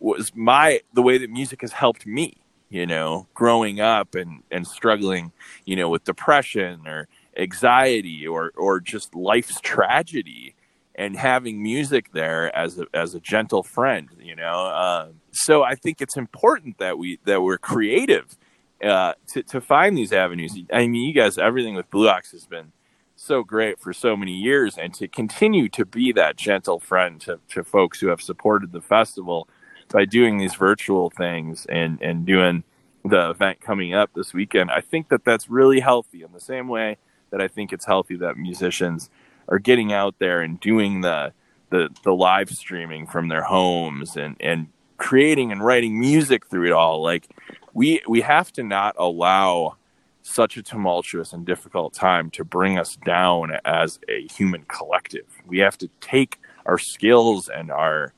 was 0.00 0.34
my 0.34 0.80
the 0.92 1.02
way 1.02 1.18
that 1.18 1.30
music 1.30 1.60
has 1.60 1.72
helped 1.72 2.06
me. 2.06 2.38
You 2.70 2.86
know, 2.86 3.28
growing 3.34 3.80
up 3.80 4.14
and 4.14 4.42
and 4.50 4.66
struggling, 4.66 5.32
you 5.64 5.76
know, 5.76 5.88
with 5.88 6.04
depression 6.04 6.86
or 6.86 7.06
anxiety 7.36 8.26
or 8.26 8.52
or 8.56 8.80
just 8.80 9.14
life's 9.14 9.60
tragedy 9.60 10.54
and 10.98 11.16
having 11.16 11.62
music 11.62 12.12
there 12.12 12.54
as 12.54 12.78
a, 12.80 12.86
as 12.92 13.14
a 13.14 13.20
gentle 13.20 13.62
friend, 13.62 14.08
you 14.20 14.34
know. 14.34 14.66
Um, 14.66 15.20
so 15.30 15.62
I 15.62 15.76
think 15.76 16.02
it's 16.02 16.16
important 16.16 16.78
that 16.78 16.98
we 16.98 17.20
that 17.24 17.40
we're 17.42 17.58
creative 17.58 18.36
uh, 18.82 19.14
to 19.28 19.42
to 19.42 19.60
find 19.60 19.96
these 19.96 20.12
avenues. 20.12 20.56
I 20.72 20.86
mean, 20.86 20.94
you 21.06 21.12
guys, 21.12 21.38
everything 21.38 21.74
with 21.74 21.90
Blue 21.90 22.08
Ox 22.08 22.32
has 22.32 22.46
been 22.46 22.72
so 23.16 23.42
great 23.42 23.80
for 23.80 23.92
so 23.92 24.16
many 24.16 24.32
years, 24.32 24.78
and 24.78 24.94
to 24.94 25.08
continue 25.08 25.68
to 25.70 25.84
be 25.84 26.12
that 26.12 26.36
gentle 26.36 26.78
friend 26.78 27.20
to, 27.22 27.40
to 27.48 27.64
folks 27.64 28.00
who 28.00 28.08
have 28.08 28.22
supported 28.22 28.72
the 28.72 28.80
festival 28.80 29.48
by 29.90 30.04
doing 30.04 30.38
these 30.38 30.54
virtual 30.54 31.10
things 31.10 31.66
and 31.66 32.00
and 32.00 32.26
doing 32.26 32.64
the 33.04 33.30
event 33.30 33.60
coming 33.60 33.94
up 33.94 34.10
this 34.14 34.32
weekend. 34.32 34.70
I 34.70 34.80
think 34.80 35.08
that 35.08 35.24
that's 35.24 35.48
really 35.48 35.80
healthy 35.80 36.22
in 36.22 36.32
the 36.32 36.40
same 36.40 36.68
way 36.68 36.98
that 37.30 37.40
I 37.40 37.48
think 37.48 37.72
it's 37.72 37.86
healthy 37.86 38.16
that 38.16 38.36
musicians 38.36 39.10
are 39.48 39.58
getting 39.58 39.92
out 39.92 40.16
there 40.18 40.40
and 40.40 40.60
doing 40.60 41.00
the 41.00 41.32
the 41.70 41.88
the 42.04 42.14
live 42.14 42.50
streaming 42.50 43.06
from 43.06 43.28
their 43.28 43.42
homes 43.42 44.16
and 44.16 44.36
and 44.40 44.68
creating 44.96 45.52
and 45.52 45.64
writing 45.64 45.98
music 45.98 46.46
through 46.46 46.66
it 46.66 46.72
all 46.72 47.02
like 47.02 47.28
we 47.72 48.02
we 48.08 48.20
have 48.20 48.52
to 48.52 48.62
not 48.62 48.94
allow 48.98 49.76
such 50.22 50.56
a 50.56 50.62
tumultuous 50.62 51.32
and 51.32 51.46
difficult 51.46 51.94
time 51.94 52.30
to 52.30 52.44
bring 52.44 52.78
us 52.78 52.96
down 53.04 53.56
as 53.64 53.98
a 54.08 54.26
human 54.26 54.62
collective. 54.68 55.26
We 55.46 55.58
have 55.58 55.78
to 55.78 55.88
take 56.00 56.38
our 56.66 56.78
skills 56.78 57.48
and 57.48 57.70
our 57.70 58.12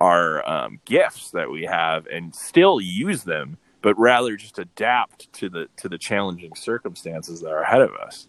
our 0.00 0.48
um, 0.50 0.80
gifts 0.84 1.30
that 1.30 1.48
we 1.48 1.62
have 1.62 2.06
and 2.06 2.34
still 2.34 2.80
use 2.80 3.22
them 3.22 3.56
but 3.82 3.98
rather 3.98 4.36
just 4.36 4.58
adapt 4.58 5.30
to 5.34 5.48
the 5.48 5.68
to 5.76 5.88
the 5.88 5.98
challenging 5.98 6.54
circumstances 6.54 7.40
that 7.40 7.50
are 7.50 7.62
ahead 7.62 7.82
of 7.82 7.90
us. 7.94 8.28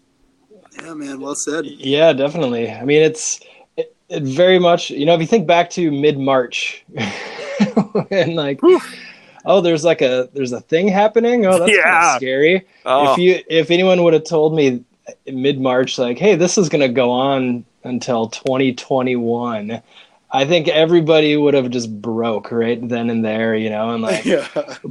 Yeah 0.81 0.93
man 0.95 1.19
well 1.21 1.35
said. 1.35 1.65
Yeah 1.65 2.11
definitely. 2.13 2.69
I 2.69 2.83
mean 2.83 3.01
it's 3.01 3.39
it, 3.77 3.95
it 4.09 4.23
very 4.23 4.59
much 4.59 4.89
you 4.89 5.05
know 5.05 5.13
if 5.13 5.21
you 5.21 5.27
think 5.27 5.47
back 5.47 5.69
to 5.71 5.91
mid-march 5.91 6.83
and 8.11 8.35
like 8.35 8.59
oh 9.45 9.61
there's 9.61 9.83
like 9.83 10.01
a 10.01 10.29
there's 10.33 10.51
a 10.51 10.61
thing 10.61 10.87
happening 10.87 11.45
oh 11.45 11.59
that's 11.59 11.71
yeah. 11.71 11.83
kind 11.83 12.05
of 12.05 12.15
scary 12.17 12.67
oh. 12.85 13.13
if 13.13 13.17
you 13.17 13.39
if 13.47 13.71
anyone 13.71 14.03
would 14.03 14.13
have 14.13 14.23
told 14.23 14.55
me 14.55 14.83
mid-march 15.27 15.97
like 15.97 16.17
hey 16.17 16.35
this 16.35 16.57
is 16.57 16.69
going 16.69 16.81
to 16.81 16.87
go 16.87 17.11
on 17.11 17.65
until 17.83 18.27
2021 18.29 19.81
i 20.31 20.45
think 20.45 20.67
everybody 20.67 21.35
would 21.35 21.53
have 21.53 21.69
just 21.69 22.01
broke 22.01 22.51
right 22.51 22.87
then 22.87 23.09
and 23.09 23.23
there 23.23 23.55
you 23.55 23.69
know 23.69 23.89
and 23.91 24.01
like 24.01 24.23
yeah. 24.25 24.47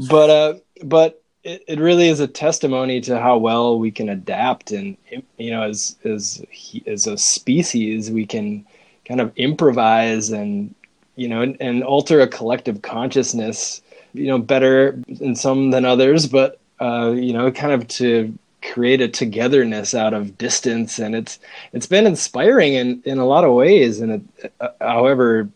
but 0.08 0.30
uh 0.30 0.54
but 0.84 1.22
it, 1.44 1.64
it 1.66 1.80
really 1.80 2.08
is 2.08 2.20
a 2.20 2.26
testimony 2.26 3.00
to 3.00 3.18
how 3.18 3.36
well 3.36 3.78
we 3.78 3.90
can 3.90 4.08
adapt 4.08 4.70
and 4.70 4.96
you 5.38 5.50
know 5.50 5.62
as 5.62 5.96
as 6.04 6.44
as 6.86 7.06
a 7.06 7.16
species 7.16 8.10
we 8.10 8.26
can 8.26 8.64
kind 9.06 9.20
of 9.20 9.32
improvise 9.36 10.30
and 10.30 10.74
you 11.16 11.28
know 11.28 11.42
and, 11.42 11.56
and 11.60 11.82
alter 11.82 12.20
a 12.20 12.28
collective 12.28 12.82
consciousness 12.82 13.82
you 14.14 14.26
know 14.26 14.38
better 14.38 14.98
in 15.08 15.34
some 15.34 15.70
than 15.70 15.84
others 15.84 16.26
but 16.26 16.60
uh 16.80 17.10
you 17.10 17.32
know 17.32 17.50
kind 17.50 17.72
of 17.72 17.86
to 17.88 18.36
create 18.62 19.00
a 19.00 19.08
togetherness 19.08 19.94
out 19.94 20.14
of 20.14 20.38
distance. 20.38 20.98
And 20.98 21.14
it's 21.14 21.38
it's 21.72 21.86
been 21.86 22.06
inspiring 22.06 22.74
in 22.74 23.02
in 23.04 23.18
a 23.18 23.26
lot 23.26 23.44
of 23.44 23.52
ways. 23.52 24.00
And 24.00 24.28
it, 24.38 24.52
uh, 24.60 24.68
however 24.80 25.48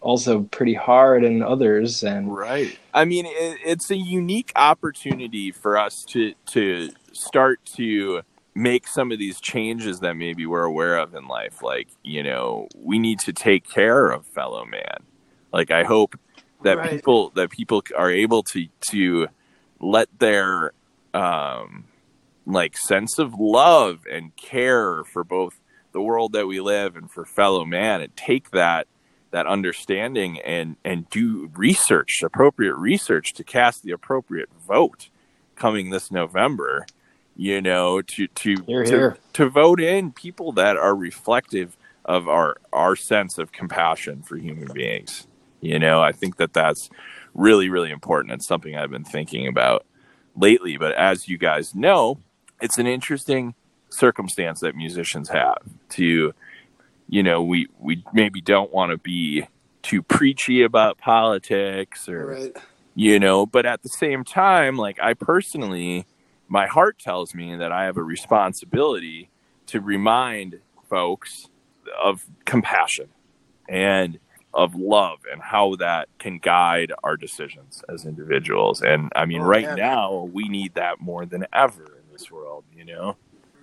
also 0.00 0.42
pretty 0.44 0.74
hard 0.74 1.24
in 1.24 1.42
others. 1.42 2.02
And 2.02 2.34
right. 2.34 2.78
I 2.94 3.04
mean 3.04 3.26
it, 3.26 3.58
it's 3.64 3.90
a 3.90 3.96
unique 3.96 4.52
opportunity 4.56 5.50
for 5.50 5.76
us 5.76 6.04
to 6.06 6.34
to 6.46 6.90
start 7.12 7.60
to 7.76 8.22
make 8.54 8.86
some 8.86 9.12
of 9.12 9.18
these 9.18 9.40
changes 9.40 10.00
that 10.00 10.14
maybe 10.14 10.46
we're 10.46 10.64
aware 10.64 10.98
of 10.98 11.14
in 11.14 11.26
life. 11.26 11.62
Like 11.62 11.88
you 12.02 12.22
know 12.22 12.68
we 12.76 12.98
need 12.98 13.18
to 13.20 13.32
take 13.32 13.68
care 13.68 14.08
of 14.08 14.24
fellow 14.26 14.64
man. 14.64 15.04
Like 15.52 15.70
i 15.70 15.84
hope 15.84 16.18
that 16.62 16.78
right. 16.78 16.90
people 16.90 17.30
that 17.30 17.50
people 17.50 17.82
are 17.96 18.10
able 18.10 18.42
to 18.42 18.66
to 18.90 19.28
let 19.80 20.08
their 20.18 20.72
um 21.14 21.84
like 22.46 22.76
sense 22.76 23.18
of 23.18 23.34
love 23.38 24.00
and 24.10 24.34
care 24.36 25.04
for 25.04 25.22
both 25.22 25.60
the 25.92 26.00
world 26.00 26.32
that 26.32 26.46
we 26.46 26.60
live 26.60 26.96
and 26.96 27.10
for 27.10 27.24
fellow 27.24 27.64
man 27.64 28.00
and 28.00 28.16
take 28.16 28.50
that 28.50 28.86
that 29.30 29.46
understanding 29.46 30.40
and 30.40 30.76
and 30.84 31.08
do 31.10 31.50
research 31.54 32.22
appropriate 32.22 32.74
research 32.74 33.32
to 33.32 33.44
cast 33.44 33.82
the 33.82 33.92
appropriate 33.92 34.48
vote 34.66 35.08
coming 35.56 35.90
this 35.90 36.10
november 36.10 36.86
you 37.36 37.60
know 37.60 38.02
to 38.02 38.26
to 38.28 38.56
here, 38.66 38.84
to, 38.84 38.90
here. 38.90 39.18
to 39.32 39.48
vote 39.48 39.80
in 39.80 40.12
people 40.12 40.52
that 40.52 40.76
are 40.76 40.94
reflective 40.94 41.76
of 42.04 42.28
our 42.28 42.56
our 42.72 42.96
sense 42.96 43.38
of 43.38 43.52
compassion 43.52 44.22
for 44.22 44.36
human 44.36 44.70
beings 44.72 45.26
you 45.62 45.78
know 45.78 46.02
i 46.02 46.12
think 46.12 46.36
that 46.36 46.52
that's 46.52 46.90
really 47.32 47.70
really 47.70 47.90
important 47.90 48.34
it's 48.34 48.46
something 48.46 48.76
i've 48.76 48.90
been 48.90 49.04
thinking 49.04 49.46
about 49.46 49.86
lately 50.36 50.76
but 50.76 50.92
as 50.92 51.28
you 51.28 51.38
guys 51.38 51.74
know 51.74 52.18
it's 52.60 52.76
an 52.76 52.86
interesting 52.86 53.54
circumstance 53.88 54.60
that 54.60 54.74
musicians 54.74 55.30
have 55.30 55.62
to 55.88 56.34
you 57.08 57.22
know 57.22 57.42
we 57.42 57.68
we 57.78 58.04
maybe 58.12 58.40
don't 58.40 58.72
want 58.72 58.90
to 58.90 58.98
be 58.98 59.46
too 59.82 60.02
preachy 60.02 60.62
about 60.62 60.98
politics 60.98 62.08
or 62.08 62.26
right. 62.26 62.56
you 62.94 63.18
know 63.18 63.46
but 63.46 63.64
at 63.64 63.82
the 63.82 63.88
same 63.88 64.24
time 64.24 64.76
like 64.76 64.98
i 65.00 65.14
personally 65.14 66.06
my 66.48 66.66
heart 66.66 66.98
tells 66.98 67.34
me 67.34 67.54
that 67.56 67.72
i 67.72 67.84
have 67.84 67.96
a 67.96 68.02
responsibility 68.02 69.28
to 69.66 69.80
remind 69.80 70.60
folks 70.88 71.48
of 72.02 72.26
compassion 72.44 73.08
and 73.68 74.18
of 74.54 74.74
love 74.74 75.18
and 75.30 75.40
how 75.40 75.74
that 75.76 76.08
can 76.18 76.38
guide 76.38 76.92
our 77.02 77.16
decisions 77.16 77.82
as 77.88 78.04
individuals 78.04 78.82
and 78.82 79.10
i 79.16 79.24
mean 79.24 79.40
oh, 79.40 79.46
right 79.46 79.64
man. 79.64 79.76
now 79.76 80.28
we 80.32 80.48
need 80.48 80.74
that 80.74 81.00
more 81.00 81.24
than 81.24 81.46
ever 81.52 81.84
in 81.84 82.12
this 82.12 82.30
world 82.30 82.64
you 82.76 82.84
know 82.84 83.16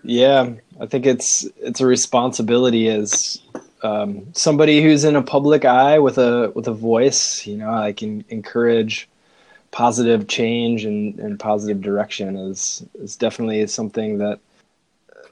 yeah, 0.03 0.53
I 0.79 0.85
think 0.85 1.05
it's 1.05 1.47
it's 1.57 1.81
a 1.81 1.85
responsibility 1.85 2.89
as 2.89 3.41
um, 3.83 4.27
somebody 4.33 4.81
who's 4.81 5.03
in 5.03 5.15
a 5.15 5.21
public 5.21 5.65
eye 5.65 5.99
with 5.99 6.17
a 6.17 6.51
with 6.55 6.67
a 6.67 6.73
voice. 6.73 7.45
You 7.45 7.57
know, 7.57 7.71
I 7.71 7.91
can 7.91 8.23
encourage 8.29 9.09
positive 9.71 10.27
change 10.27 10.85
and, 10.85 11.19
and 11.19 11.39
positive 11.39 11.81
direction 11.81 12.37
is 12.37 12.85
is 12.95 13.15
definitely 13.15 13.65
something 13.67 14.19
that 14.19 14.39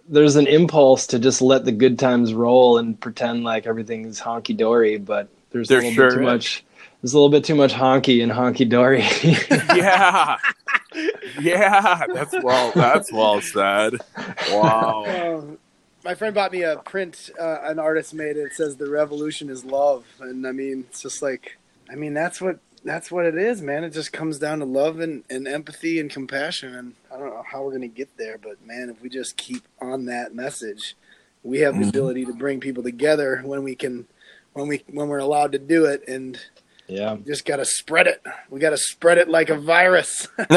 there's 0.09 0.35
an 0.35 0.47
impulse 0.47 1.07
to 1.07 1.19
just 1.19 1.41
let 1.41 1.65
the 1.65 1.71
good 1.71 1.99
times 1.99 2.33
roll 2.33 2.77
and 2.77 2.99
pretend 2.99 3.43
like 3.43 3.67
everything's 3.67 4.21
honky 4.21 4.55
dory, 4.55 4.97
but 4.97 5.27
there's 5.51 5.67
there 5.67 5.79
a 5.79 5.81
little 5.81 5.93
sure 5.93 6.09
bit 6.09 6.15
too 6.15 6.21
is. 6.21 6.25
much 6.25 6.65
there's 7.01 7.13
a 7.13 7.17
little 7.17 7.29
bit 7.29 7.43
too 7.43 7.55
much 7.55 7.73
honky 7.73 8.23
and 8.23 8.31
honky 8.31 8.67
dory. 8.67 9.01
yeah, 9.77 10.37
yeah, 11.39 12.07
that's 12.11 12.35
well, 12.41 12.71
that's 12.73 13.11
well 13.13 13.39
said. 13.39 13.93
Wow. 14.51 15.05
Uh, 15.05 15.41
my 16.03 16.15
friend 16.15 16.33
bought 16.33 16.51
me 16.51 16.63
a 16.63 16.77
print 16.77 17.29
uh, 17.39 17.59
an 17.63 17.79
artist 17.79 18.13
made. 18.13 18.37
It 18.37 18.53
says 18.53 18.77
the 18.77 18.89
revolution 18.89 19.49
is 19.49 19.63
love, 19.63 20.05
and 20.19 20.47
I 20.47 20.51
mean, 20.51 20.85
it's 20.89 21.01
just 21.01 21.21
like, 21.21 21.57
I 21.89 21.95
mean, 21.95 22.13
that's 22.13 22.41
what 22.41 22.59
that's 22.83 23.11
what 23.11 23.25
it 23.25 23.37
is, 23.37 23.61
man. 23.61 23.83
It 23.83 23.91
just 23.91 24.13
comes 24.13 24.39
down 24.39 24.59
to 24.59 24.65
love 24.65 24.99
and, 24.99 25.23
and 25.29 25.47
empathy 25.47 25.99
and 25.99 26.09
compassion. 26.09 26.73
And 26.73 26.93
I 27.13 27.17
don't 27.17 27.29
know 27.29 27.43
how 27.45 27.63
we're 27.63 27.73
gonna 27.73 27.87
get 27.87 28.15
there, 28.17 28.37
but 28.37 28.65
man, 28.65 28.89
if 28.89 29.01
we 29.01 29.09
just 29.09 29.37
keep 29.37 29.67
on 29.81 30.05
that 30.05 30.33
message, 30.33 30.95
we 31.43 31.59
have 31.59 31.75
the 31.75 31.81
mm-hmm. 31.81 31.89
ability 31.89 32.25
to 32.25 32.33
bring 32.33 32.59
people 32.59 32.83
together 32.83 33.41
when 33.43 33.63
we 33.63 33.75
can, 33.75 34.07
when 34.57 34.67
we 34.67 34.83
when 34.87 35.07
we're 35.07 35.19
allowed 35.19 35.53
to 35.53 35.59
do 35.59 35.85
it, 35.85 36.03
and 36.07 36.39
yeah. 36.87 37.17
Just 37.25 37.45
got 37.45 37.57
to 37.57 37.65
spread 37.65 38.07
it. 38.07 38.23
We 38.49 38.61
got 38.61 38.69
to 38.69 38.77
spread 38.77 39.17
it 39.17 39.27
like 39.27 39.49
a 39.49 39.57
virus. 39.57 40.27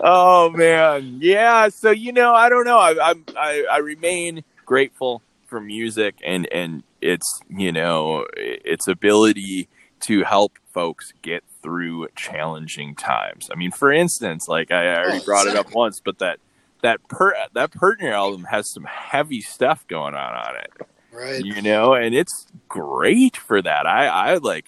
oh 0.00 0.50
man. 0.52 1.18
Yeah, 1.20 1.68
so 1.68 1.90
you 1.90 2.12
know, 2.12 2.34
I 2.34 2.48
don't 2.48 2.64
know. 2.64 2.78
I 2.78 3.10
I 3.10 3.14
I, 3.36 3.66
I 3.72 3.78
remain 3.78 4.42
grateful 4.66 5.22
for 5.46 5.60
music 5.60 6.16
and 6.24 6.48
and 6.52 6.82
its, 7.00 7.40
you 7.48 7.70
know, 7.70 8.26
its 8.36 8.88
ability 8.88 9.68
to 10.00 10.24
help 10.24 10.58
folks 10.72 11.12
get 11.22 11.44
through 11.62 12.08
challenging 12.16 12.94
times. 12.94 13.48
I 13.52 13.54
mean, 13.54 13.70
for 13.70 13.92
instance, 13.92 14.48
like 14.48 14.72
I 14.72 14.86
oh, 14.86 14.96
already 14.96 15.18
oh, 15.18 15.24
brought 15.24 15.46
it 15.46 15.54
up 15.54 15.72
once, 15.72 16.00
but 16.00 16.18
that 16.18 16.40
that 16.82 17.06
per 17.08 17.34
that 17.52 17.70
Pert 17.70 18.00
Near 18.00 18.12
album 18.12 18.44
has 18.50 18.72
some 18.72 18.84
heavy 18.84 19.40
stuff 19.40 19.86
going 19.86 20.14
on 20.14 20.34
on 20.34 20.56
it. 20.56 20.72
Right. 21.14 21.44
You 21.44 21.62
know, 21.62 21.94
and 21.94 22.14
it's 22.14 22.46
great 22.68 23.36
for 23.36 23.62
that. 23.62 23.86
I, 23.86 24.06
I 24.06 24.34
like 24.38 24.66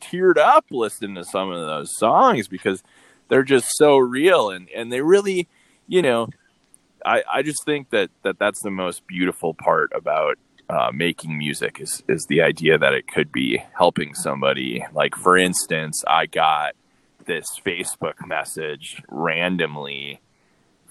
teared 0.00 0.36
up 0.36 0.66
listening 0.70 1.16
to 1.16 1.24
some 1.24 1.50
of 1.50 1.66
those 1.66 1.96
songs 1.96 2.48
because 2.48 2.82
they're 3.28 3.42
just 3.42 3.66
so 3.72 3.96
real 3.98 4.50
and, 4.50 4.68
and 4.70 4.92
they 4.92 5.00
really, 5.00 5.48
you 5.88 6.02
know, 6.02 6.28
I, 7.04 7.22
I 7.30 7.42
just 7.42 7.64
think 7.64 7.90
that, 7.90 8.10
that 8.22 8.38
that's 8.38 8.62
the 8.62 8.70
most 8.70 9.06
beautiful 9.06 9.54
part 9.54 9.90
about 9.94 10.38
uh, 10.68 10.90
making 10.94 11.36
music 11.36 11.78
is, 11.80 12.02
is 12.08 12.26
the 12.28 12.42
idea 12.42 12.78
that 12.78 12.94
it 12.94 13.08
could 13.08 13.32
be 13.32 13.62
helping 13.76 14.14
somebody. 14.14 14.84
Like, 14.92 15.16
for 15.16 15.36
instance, 15.36 16.02
I 16.06 16.26
got 16.26 16.74
this 17.26 17.46
Facebook 17.64 18.26
message 18.26 19.02
randomly 19.08 20.20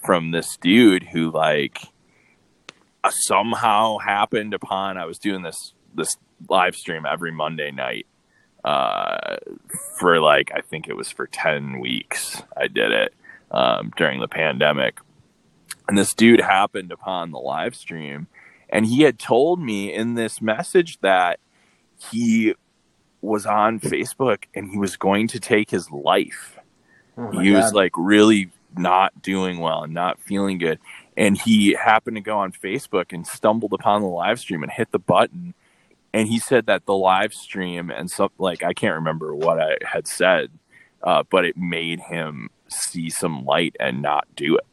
from 0.06 0.32
this 0.32 0.58
dude 0.58 1.04
who, 1.04 1.32
like, 1.32 1.80
somehow 3.10 3.98
happened 3.98 4.54
upon 4.54 4.98
I 4.98 5.06
was 5.06 5.20
doing 5.20 5.42
this 5.42 5.74
this 5.96 6.16
live 6.50 6.76
stream 6.76 7.06
every 7.06 7.32
Monday 7.32 7.72
night 7.72 8.08
uh, 8.64 9.38
for 10.00 10.20
like 10.20 10.52
I 10.54 10.62
think 10.62 10.88
it 10.88 10.96
was 10.96 11.12
for 11.12 11.28
ten 11.28 11.80
weeks. 11.80 12.42
I 12.56 12.68
did 12.68 12.92
it 12.92 13.14
um, 13.50 13.92
during 13.98 14.20
the 14.20 14.28
pandemic, 14.28 15.00
and 15.88 15.98
this 15.98 16.14
dude 16.14 16.42
happened 16.42 16.92
upon 16.92 17.32
the 17.32 17.40
live 17.40 17.76
stream, 17.76 18.28
and 18.70 18.86
he 18.86 19.02
had 19.02 19.20
told 19.20 19.60
me 19.60 19.94
in 19.94 20.16
this 20.16 20.42
message 20.42 21.00
that 21.02 21.40
he 22.12 22.56
was 23.22 23.46
on 23.46 23.80
Facebook 23.80 24.46
and 24.56 24.72
he 24.72 24.78
was 24.78 24.98
going 24.98 25.28
to 25.28 25.40
take 25.40 25.70
his 25.70 25.92
life. 25.92 26.58
Oh 27.18 27.30
he 27.32 27.52
God. 27.52 27.62
was 27.62 27.74
like 27.74 27.92
really 27.96 28.52
not 28.76 29.22
doing 29.22 29.60
well 29.60 29.84
and 29.84 29.94
not 29.94 30.20
feeling 30.20 30.58
good 30.58 30.80
and 31.18 31.38
he 31.38 31.74
happened 31.74 32.18
to 32.18 32.22
go 32.22 32.38
on 32.38 32.52
Facebook 32.52 33.14
and 33.14 33.26
stumbled 33.28 33.74
upon 33.74 34.02
the 34.02 34.08
live 34.08 34.40
stream 34.40 34.64
and 34.64 34.72
hit 34.72 34.92
the 34.92 35.00
button 35.00 35.54
and 36.14 36.28
he 36.28 36.40
said 36.40 36.66
that 36.66 36.86
the 36.86 36.96
live 36.96 37.34
stream 37.34 37.90
and 37.90 38.10
some 38.10 38.30
like 38.38 38.64
I 38.64 38.74
can't 38.74 38.96
remember 38.96 39.34
what 39.36 39.62
I 39.62 39.78
had 39.86 40.08
said, 40.08 40.50
uh, 41.04 41.24
but 41.30 41.46
it 41.46 41.58
made 41.58 42.00
him 42.00 42.50
see 42.68 43.10
some 43.10 43.46
light 43.46 43.76
and 43.80 44.02
not 44.02 44.28
do 44.36 44.56
it. 44.56 44.66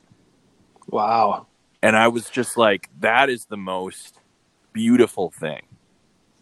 Wow. 0.89 1.47
And 1.83 1.97
I 1.97 2.09
was 2.09 2.29
just 2.29 2.57
like, 2.57 2.89
that 3.01 3.31
is 3.31 3.45
the 3.47 3.57
most 3.57 4.19
beautiful 4.73 5.31
thing, 5.31 5.63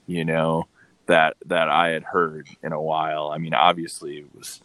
you 0.06 0.24
know, 0.24 0.66
that 1.06 1.36
that 1.44 1.68
I 1.68 1.90
had 1.90 2.04
heard 2.04 2.48
in 2.62 2.72
a 2.72 2.80
while. 2.80 3.28
I 3.28 3.38
mean, 3.38 3.54
obviously 3.54 4.18
it 4.18 4.34
was, 4.34 4.62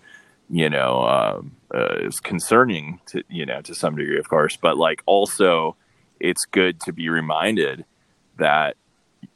you 0.52 0.70
know, 0.70 1.08
um, 1.08 1.56
uh, 1.74 1.96
it 2.02 2.06
was 2.06 2.20
concerning 2.20 3.00
to 3.08 3.24
you 3.30 3.46
know 3.46 3.62
to 3.62 3.74
some 3.74 3.96
degree, 3.96 4.20
of 4.20 4.30
course, 4.30 4.58
but 4.58 4.78
like 4.78 5.02
also, 5.06 5.78
it's 6.20 6.46
good 6.46 6.80
to 6.82 6.92
be 6.92 7.10
reminded 7.10 7.86
that 8.38 8.76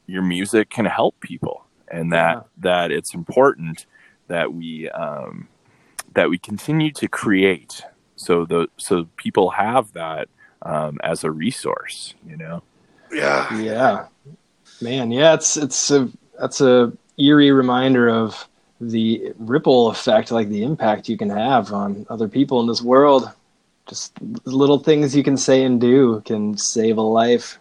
your 0.07 0.21
music 0.21 0.69
can 0.69 0.85
help 0.85 1.19
people 1.21 1.65
and 1.87 2.11
that 2.11 2.35
yeah. 2.35 2.41
that 2.57 2.91
it's 2.91 3.13
important 3.13 3.85
that 4.27 4.53
we 4.53 4.89
um, 4.89 5.47
that 6.13 6.29
we 6.29 6.37
continue 6.37 6.91
to 6.91 7.07
create 7.07 7.83
so 8.15 8.45
the 8.45 8.67
so 8.77 9.07
people 9.17 9.51
have 9.51 9.93
that 9.93 10.27
um, 10.63 10.97
as 11.03 11.23
a 11.23 11.31
resource 11.31 12.13
you 12.27 12.37
know? 12.37 12.63
Yeah. 13.11 13.57
Yeah. 13.59 14.07
Man 14.81 15.11
yeah 15.11 15.33
it's 15.35 15.57
it's 15.57 15.91
a 15.91 16.09
that's 16.39 16.61
a 16.61 16.91
eerie 17.17 17.51
reminder 17.51 18.09
of 18.09 18.47
the 18.89 19.33
ripple 19.37 19.89
effect 19.89 20.31
like 20.31 20.49
the 20.49 20.63
impact 20.63 21.09
you 21.09 21.17
can 21.17 21.29
have 21.29 21.71
on 21.71 22.05
other 22.09 22.27
people 22.27 22.59
in 22.59 22.67
this 22.67 22.81
world 22.81 23.31
just 23.87 24.13
little 24.45 24.79
things 24.79 25.15
you 25.15 25.23
can 25.23 25.37
say 25.37 25.63
and 25.63 25.79
do 25.79 26.21
can 26.25 26.57
save 26.57 26.97
a 26.97 27.01
life 27.01 27.59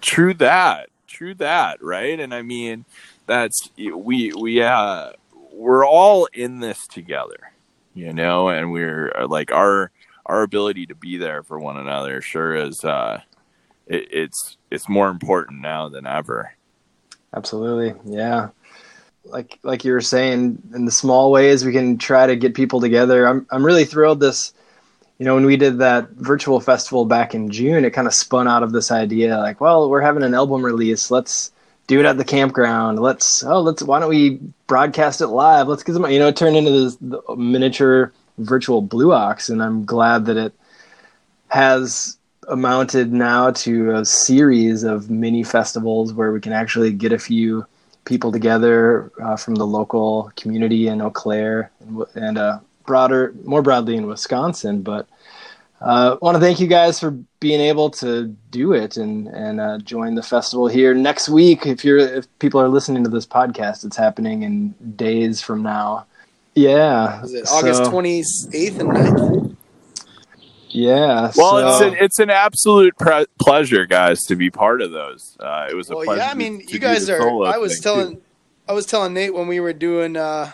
true 0.00 0.34
that 0.34 0.88
true 1.16 1.34
that, 1.34 1.82
right? 1.82 2.20
And 2.20 2.34
I 2.34 2.42
mean, 2.42 2.84
that's 3.26 3.70
we 3.78 4.32
we 4.32 4.62
uh 4.62 5.12
we're 5.52 5.86
all 5.86 6.26
in 6.32 6.60
this 6.60 6.86
together, 6.86 7.52
you 7.94 8.12
know, 8.12 8.48
and 8.48 8.70
we're 8.70 9.10
uh, 9.16 9.26
like 9.26 9.50
our 9.50 9.90
our 10.26 10.42
ability 10.42 10.86
to 10.86 10.94
be 10.94 11.16
there 11.16 11.42
for 11.42 11.58
one 11.58 11.76
another 11.78 12.20
sure 12.20 12.54
is 12.54 12.84
uh 12.84 13.20
it, 13.86 14.08
it's 14.12 14.58
it's 14.70 14.88
more 14.88 15.08
important 15.08 15.62
now 15.62 15.88
than 15.88 16.06
ever. 16.06 16.52
Absolutely. 17.34 17.94
Yeah. 18.04 18.50
Like 19.26 19.58
like 19.62 19.84
you 19.84 19.92
were 19.92 20.00
saying 20.00 20.62
in 20.74 20.84
the 20.84 20.90
small 20.92 21.30
ways 21.30 21.64
we 21.64 21.72
can 21.72 21.98
try 21.98 22.26
to 22.26 22.36
get 22.36 22.54
people 22.54 22.80
together. 22.80 23.26
I'm 23.26 23.46
I'm 23.50 23.64
really 23.64 23.84
thrilled 23.84 24.20
this 24.20 24.52
you 25.18 25.24
know, 25.24 25.34
when 25.34 25.46
we 25.46 25.56
did 25.56 25.78
that 25.78 26.10
virtual 26.10 26.60
festival 26.60 27.06
back 27.06 27.34
in 27.34 27.50
June, 27.50 27.84
it 27.84 27.92
kind 27.92 28.06
of 28.06 28.14
spun 28.14 28.46
out 28.46 28.62
of 28.62 28.72
this 28.72 28.90
idea 28.90 29.38
like, 29.38 29.60
well, 29.60 29.88
we're 29.88 30.02
having 30.02 30.22
an 30.22 30.34
album 30.34 30.64
release. 30.64 31.10
Let's 31.10 31.52
do 31.86 31.98
it 32.00 32.06
at 32.06 32.18
the 32.18 32.24
campground. 32.24 33.00
Let's, 33.00 33.42
oh, 33.42 33.60
let's, 33.60 33.82
why 33.82 33.98
don't 33.98 34.10
we 34.10 34.40
broadcast 34.66 35.20
it 35.20 35.28
live? 35.28 35.68
Let's 35.68 35.82
get 35.82 35.92
them, 35.92 36.10
you 36.10 36.18
know, 36.18 36.28
it 36.28 36.36
turned 36.36 36.56
into 36.56 36.70
this 36.70 36.98
miniature 37.34 38.12
virtual 38.38 38.82
Blue 38.82 39.12
Ox. 39.12 39.48
And 39.48 39.62
I'm 39.62 39.86
glad 39.86 40.26
that 40.26 40.36
it 40.36 40.52
has 41.48 42.18
amounted 42.48 43.12
now 43.12 43.52
to 43.52 43.92
a 43.92 44.04
series 44.04 44.82
of 44.82 45.08
mini 45.08 45.44
festivals 45.44 46.12
where 46.12 46.30
we 46.32 46.40
can 46.40 46.52
actually 46.52 46.92
get 46.92 47.12
a 47.12 47.18
few 47.18 47.66
people 48.06 48.32
together 48.32 49.12
uh, 49.22 49.36
from 49.36 49.56
the 49.56 49.66
local 49.66 50.32
community 50.36 50.88
in 50.88 51.02
Eau 51.02 51.10
Claire 51.10 51.70
and, 51.80 52.04
and 52.14 52.38
uh, 52.38 52.60
broader, 52.86 53.34
more 53.44 53.60
broadly 53.60 53.96
in 53.96 54.06
Wisconsin. 54.06 54.80
But 54.80 55.06
I 55.82 56.06
uh, 56.06 56.18
want 56.22 56.36
to 56.36 56.40
thank 56.40 56.58
you 56.58 56.66
guys 56.66 56.98
for 56.98 57.10
being 57.40 57.60
able 57.60 57.90
to 57.90 58.34
do 58.50 58.72
it 58.72 58.96
and 58.96 59.26
and 59.28 59.60
uh, 59.60 59.78
join 59.78 60.14
the 60.14 60.22
festival 60.22 60.68
here 60.68 60.94
next 60.94 61.28
week. 61.28 61.66
If 61.66 61.84
you're 61.84 61.98
if 61.98 62.38
people 62.38 62.60
are 62.60 62.68
listening 62.68 63.04
to 63.04 63.10
this 63.10 63.26
podcast, 63.26 63.84
it's 63.84 63.96
happening 63.96 64.42
in 64.42 64.70
days 64.96 65.42
from 65.42 65.62
now. 65.62 66.06
Yeah, 66.54 67.22
is 67.22 67.34
it 67.34 67.48
August 67.50 67.90
twenty 67.90 68.20
eighth 68.54 68.80
and 68.80 68.88
9th? 68.88 69.55
Yeah. 70.76 71.32
Well, 71.34 71.58
so. 71.58 71.68
it's 71.68 71.80
an 71.80 72.04
it's 72.04 72.18
an 72.18 72.30
absolute 72.30 72.96
pre- 72.98 73.26
pleasure, 73.40 73.86
guys, 73.86 74.20
to 74.24 74.36
be 74.36 74.50
part 74.50 74.82
of 74.82 74.90
those. 74.90 75.36
Uh, 75.40 75.68
it 75.70 75.74
was 75.74 75.88
a 75.90 75.96
well, 75.96 76.04
pleasure. 76.04 76.20
Yeah, 76.20 76.30
I 76.30 76.34
mean, 76.34 76.62
you 76.68 76.78
guys 76.78 77.08
are. 77.08 77.44
I 77.44 77.56
was 77.56 77.80
telling, 77.80 78.16
too. 78.16 78.22
I 78.68 78.72
was 78.74 78.84
telling 78.84 79.14
Nate 79.14 79.32
when 79.32 79.46
we 79.46 79.58
were 79.58 79.72
doing 79.72 80.16
uh, 80.16 80.52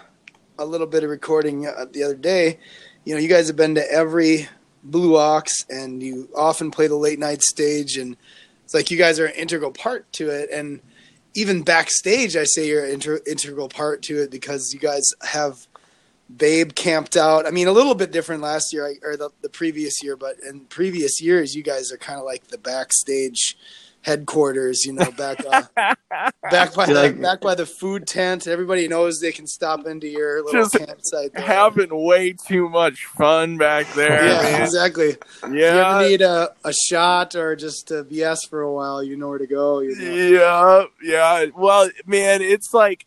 a 0.58 0.64
little 0.64 0.86
bit 0.86 1.02
of 1.02 1.10
recording 1.10 1.66
uh, 1.66 1.86
the 1.90 2.04
other 2.04 2.14
day. 2.14 2.60
You 3.04 3.14
know, 3.14 3.20
you 3.20 3.28
guys 3.28 3.48
have 3.48 3.56
been 3.56 3.74
to 3.74 3.92
every 3.92 4.48
Blue 4.84 5.16
Ox, 5.16 5.66
and 5.68 6.00
you 6.00 6.28
often 6.36 6.70
play 6.70 6.86
the 6.86 6.96
late 6.96 7.18
night 7.18 7.42
stage, 7.42 7.96
and 7.96 8.16
it's 8.64 8.74
like 8.74 8.92
you 8.92 8.98
guys 8.98 9.18
are 9.18 9.26
an 9.26 9.34
integral 9.34 9.72
part 9.72 10.10
to 10.12 10.30
it. 10.30 10.50
And 10.52 10.80
even 11.34 11.62
backstage, 11.62 12.36
I 12.36 12.44
say 12.44 12.68
you're 12.68 12.84
an 12.84 12.92
inter- 12.92 13.20
integral 13.26 13.68
part 13.68 14.02
to 14.02 14.22
it 14.22 14.30
because 14.30 14.72
you 14.72 14.78
guys 14.78 15.02
have 15.22 15.66
Babe 16.36 16.74
camped 16.74 17.16
out. 17.16 17.46
I 17.46 17.50
mean, 17.50 17.68
a 17.68 17.72
little 17.72 17.94
bit 17.94 18.12
different 18.12 18.42
last 18.42 18.72
year 18.72 18.96
or 19.02 19.16
the, 19.16 19.30
the 19.42 19.48
previous 19.48 20.02
year, 20.02 20.16
but 20.16 20.36
in 20.40 20.60
previous 20.60 21.20
years, 21.20 21.54
you 21.54 21.62
guys 21.62 21.92
are 21.92 21.98
kind 21.98 22.18
of 22.18 22.24
like 22.24 22.48
the 22.48 22.58
backstage 22.58 23.56
headquarters, 24.02 24.84
you 24.84 24.92
know, 24.92 25.10
back 25.12 25.44
uh, 25.48 25.62
back 26.50 26.74
by 26.74 26.86
the, 26.86 26.94
like, 26.94 27.20
back 27.20 27.40
by 27.40 27.54
the 27.54 27.66
food 27.66 28.06
tent. 28.06 28.46
Everybody 28.46 28.88
knows 28.88 29.20
they 29.20 29.32
can 29.32 29.46
stop 29.46 29.86
into 29.86 30.08
your 30.08 30.44
little 30.44 30.62
just 30.62 30.74
campsite. 30.74 31.32
There. 31.32 31.42
Having 31.42 31.88
way 31.90 32.32
too 32.32 32.68
much 32.68 33.04
fun 33.06 33.56
back 33.56 33.92
there. 33.94 34.26
Yeah, 34.26 34.42
man. 34.42 34.62
exactly. 34.62 35.16
Yeah, 35.42 35.48
if 35.48 35.52
you 35.52 35.60
ever 35.60 36.08
need 36.08 36.22
a, 36.22 36.54
a 36.64 36.72
shot 36.72 37.34
or 37.34 37.56
just 37.56 37.90
a 37.90 38.04
BS 38.04 38.48
for 38.48 38.60
a 38.60 38.72
while, 38.72 39.02
you 39.02 39.16
know 39.16 39.28
where 39.28 39.38
to 39.38 39.46
go. 39.46 39.80
You 39.80 39.96
know? 39.96 40.88
Yeah, 41.02 41.44
yeah. 41.44 41.46
Well, 41.54 41.88
man, 42.06 42.42
it's 42.42 42.74
like 42.74 43.06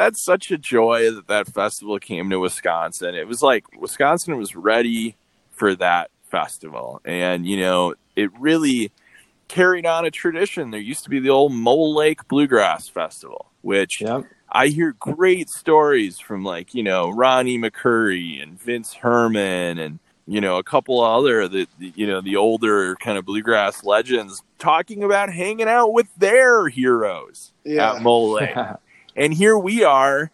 that's 0.00 0.22
such 0.22 0.50
a 0.50 0.56
joy 0.58 1.10
that 1.10 1.28
that 1.28 1.46
festival 1.48 1.98
came 1.98 2.30
to 2.30 2.38
Wisconsin. 2.38 3.14
It 3.14 3.28
was 3.28 3.42
like 3.42 3.64
Wisconsin 3.78 4.36
was 4.38 4.56
ready 4.56 5.16
for 5.52 5.74
that 5.74 6.10
festival, 6.30 7.00
and 7.04 7.46
you 7.46 7.58
know, 7.58 7.94
it 8.16 8.30
really 8.38 8.92
carried 9.48 9.84
on 9.84 10.06
a 10.06 10.10
tradition. 10.10 10.70
There 10.70 10.80
used 10.80 11.04
to 11.04 11.10
be 11.10 11.18
the 11.18 11.30
old 11.30 11.52
Mole 11.52 11.94
Lake 11.94 12.26
Bluegrass 12.28 12.88
Festival, 12.88 13.50
which 13.60 14.00
yep. 14.00 14.24
I 14.50 14.68
hear 14.68 14.92
great 14.98 15.50
stories 15.50 16.18
from 16.18 16.44
like, 16.44 16.72
you 16.72 16.82
know, 16.82 17.10
Ronnie 17.10 17.58
McCoury 17.58 18.42
and 18.42 18.58
Vince 18.58 18.94
Herman 18.94 19.78
and, 19.78 19.98
you 20.26 20.40
know, 20.40 20.58
a 20.58 20.62
couple 20.62 21.02
other 21.02 21.48
the, 21.48 21.66
the 21.78 21.92
you 21.96 22.06
know, 22.06 22.20
the 22.20 22.36
older 22.36 22.94
kind 22.96 23.18
of 23.18 23.26
bluegrass 23.26 23.84
legends 23.84 24.42
talking 24.58 25.02
about 25.02 25.32
hanging 25.32 25.68
out 25.68 25.92
with 25.92 26.06
their 26.16 26.68
heroes 26.68 27.52
yeah. 27.64 27.94
at 27.94 28.02
Mole 28.02 28.32
Lake. 28.32 28.56
and 29.16 29.34
here 29.34 29.58
we 29.58 29.84
are 29.84 30.30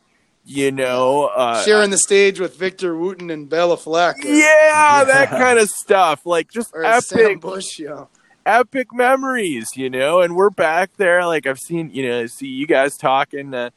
you 0.48 0.70
know, 0.70 1.24
uh, 1.24 1.60
sharing 1.64 1.90
the 1.90 1.98
stage 1.98 2.38
with 2.38 2.56
Victor 2.56 2.96
Wooten 2.96 3.30
and 3.30 3.50
Béla 3.50 3.76
Fleck. 3.76 4.24
Or, 4.24 4.28
yeah, 4.28 5.02
that 5.02 5.28
kind 5.28 5.58
of 5.58 5.68
stuff. 5.68 6.24
Like 6.24 6.52
just 6.52 6.72
epic. 6.72 7.02
Sam 7.02 7.38
Bush, 7.40 7.80
yeah 7.80 8.04
epic 8.46 8.88
memories, 8.92 9.70
you 9.74 9.90
know, 9.90 10.20
and 10.20 10.36
we're 10.36 10.50
back 10.50 10.96
there. 10.96 11.26
Like 11.26 11.46
I've 11.46 11.58
seen, 11.58 11.90
you 11.92 12.08
know, 12.08 12.26
see 12.26 12.46
you 12.46 12.66
guys 12.66 12.96
talking 12.96 13.50
to, 13.50 13.72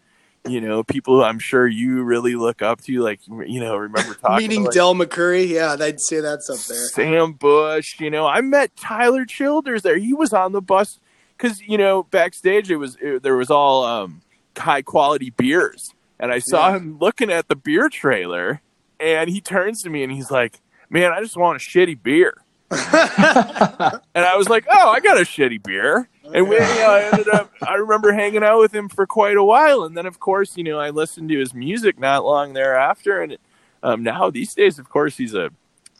you 0.48 0.62
know, 0.62 0.84
people 0.84 1.24
I'm 1.24 1.40
sure 1.40 1.68
you 1.68 2.04
really 2.04 2.36
look 2.36 2.62
up 2.62 2.82
to, 2.82 3.02
like, 3.02 3.20
you 3.28 3.60
know, 3.60 3.76
remember 3.76 4.14
talking 4.14 4.48
meeting 4.48 4.64
like, 4.64 4.74
Del 4.74 4.96
McCoury. 4.96 5.48
Yeah, 5.48 5.76
I'd 5.80 6.00
say 6.00 6.22
that's 6.22 6.50
up 6.50 6.60
there. 6.60 6.88
Sam 6.90 7.34
Bush, 7.34 8.00
you 8.00 8.10
know, 8.10 8.28
I 8.28 8.42
met 8.42 8.76
Tyler 8.76 9.26
Childers 9.26 9.82
there. 9.82 9.98
He 9.98 10.14
was 10.14 10.32
on 10.34 10.52
the 10.52 10.62
bus 10.62 11.00
because, 11.36 11.60
you 11.62 11.78
know, 11.78 12.04
backstage 12.04 12.72
it 12.72 12.78
was, 12.78 12.96
it, 13.02 13.24
there 13.24 13.36
was 13.36 13.50
all 13.50 13.84
um, 13.84 14.22
high 14.58 14.82
quality 14.82 15.30
beers. 15.30 15.94
And 16.20 16.32
I 16.32 16.40
saw 16.40 16.70
yeah. 16.70 16.78
him 16.78 16.98
looking 17.00 17.32
at 17.32 17.48
the 17.48 17.56
beer 17.56 17.90
trailer 17.90 18.62
and 19.00 19.30
he 19.30 19.40
turns 19.42 19.82
to 19.84 19.90
me 19.90 20.04
and 20.04 20.12
he's 20.12 20.30
like, 20.30 20.60
man, 20.90 21.12
I 21.12 21.22
just 21.22 21.38
want 21.38 21.62
a 21.62 21.66
shitty 21.66 22.02
beer. 22.02 22.34
and 22.72 22.80
I 24.16 24.36
was 24.38 24.48
like, 24.48 24.68
"Oh, 24.70 24.90
I 24.90 25.00
got 25.00 25.18
a 25.18 25.22
shitty 25.22 25.64
beer." 25.64 26.08
And 26.24 26.48
we, 26.48 26.56
you 26.56 26.62
know, 26.62 26.92
I 26.92 27.10
ended 27.12 27.28
up. 27.28 27.52
I 27.64 27.74
remember 27.76 28.12
hanging 28.14 28.44
out 28.44 28.60
with 28.60 28.76
him 28.76 28.90
for 28.90 29.08
quite 29.08 29.38
a 29.38 29.44
while, 29.44 29.84
and 29.84 29.98
then, 29.98 30.06
of 30.06 30.20
course, 30.20 30.56
you 30.56 30.64
know, 30.64 30.80
I 30.80 30.92
listened 30.92 31.30
to 31.30 31.40
his 31.40 31.52
music 31.52 31.98
not 31.98 32.24
long 32.24 32.54
thereafter, 32.54 33.24
and 33.24 33.38
um, 33.82 34.04
now 34.04 34.30
these 34.30 34.54
days, 34.54 34.78
of 34.78 34.88
course, 34.88 35.18
he's 35.18 35.34
a 35.34 35.50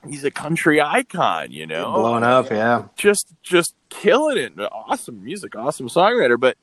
he's 0.08 0.24
a 0.24 0.30
country 0.30 0.80
icon. 0.80 1.52
You 1.52 1.66
know, 1.66 1.92
blowing 1.92 2.24
up, 2.24 2.52
yeah, 2.52 2.84
just 2.96 3.34
just 3.42 3.74
killing 3.90 4.38
it. 4.38 4.54
Awesome 4.72 5.24
music, 5.24 5.56
awesome 5.56 5.90
songwriter. 5.90 6.40
But 6.40 6.56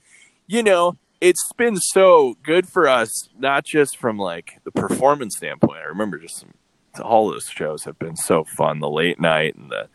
you 0.47 0.63
know, 0.63 0.97
it's 1.21 1.53
been 1.57 1.77
so 1.77 2.37
good 2.43 2.69
for 2.69 2.89
us, 2.89 3.29
not 3.39 3.65
just 3.65 3.97
from 3.97 4.19
like 4.19 4.61
the 4.65 4.71
performance 4.71 5.37
standpoint. 5.37 5.79
I 5.79 5.85
remember 5.87 6.19
just 6.19 6.39
some 6.39 6.55
all 7.03 7.31
those 7.31 7.45
shows 7.45 7.85
have 7.85 7.99
been 7.99 8.17
so 8.17 8.45
fun. 8.45 8.81
The 8.81 8.89
late 8.89 9.21
night 9.21 9.55
and 9.55 9.71
the 9.71 9.89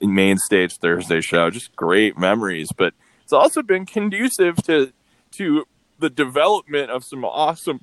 main 0.00 0.38
stage 0.38 0.76
Thursday 0.76 1.20
show, 1.20 1.50
just 1.50 1.76
great 1.76 2.18
memories. 2.18 2.70
But 2.76 2.94
it's 3.22 3.32
also 3.32 3.62
been 3.62 3.86
conducive 3.86 4.56
to 4.64 4.92
to 5.32 5.66
the 5.98 6.10
development 6.10 6.90
of 6.90 7.04
some 7.04 7.24
awesome 7.24 7.80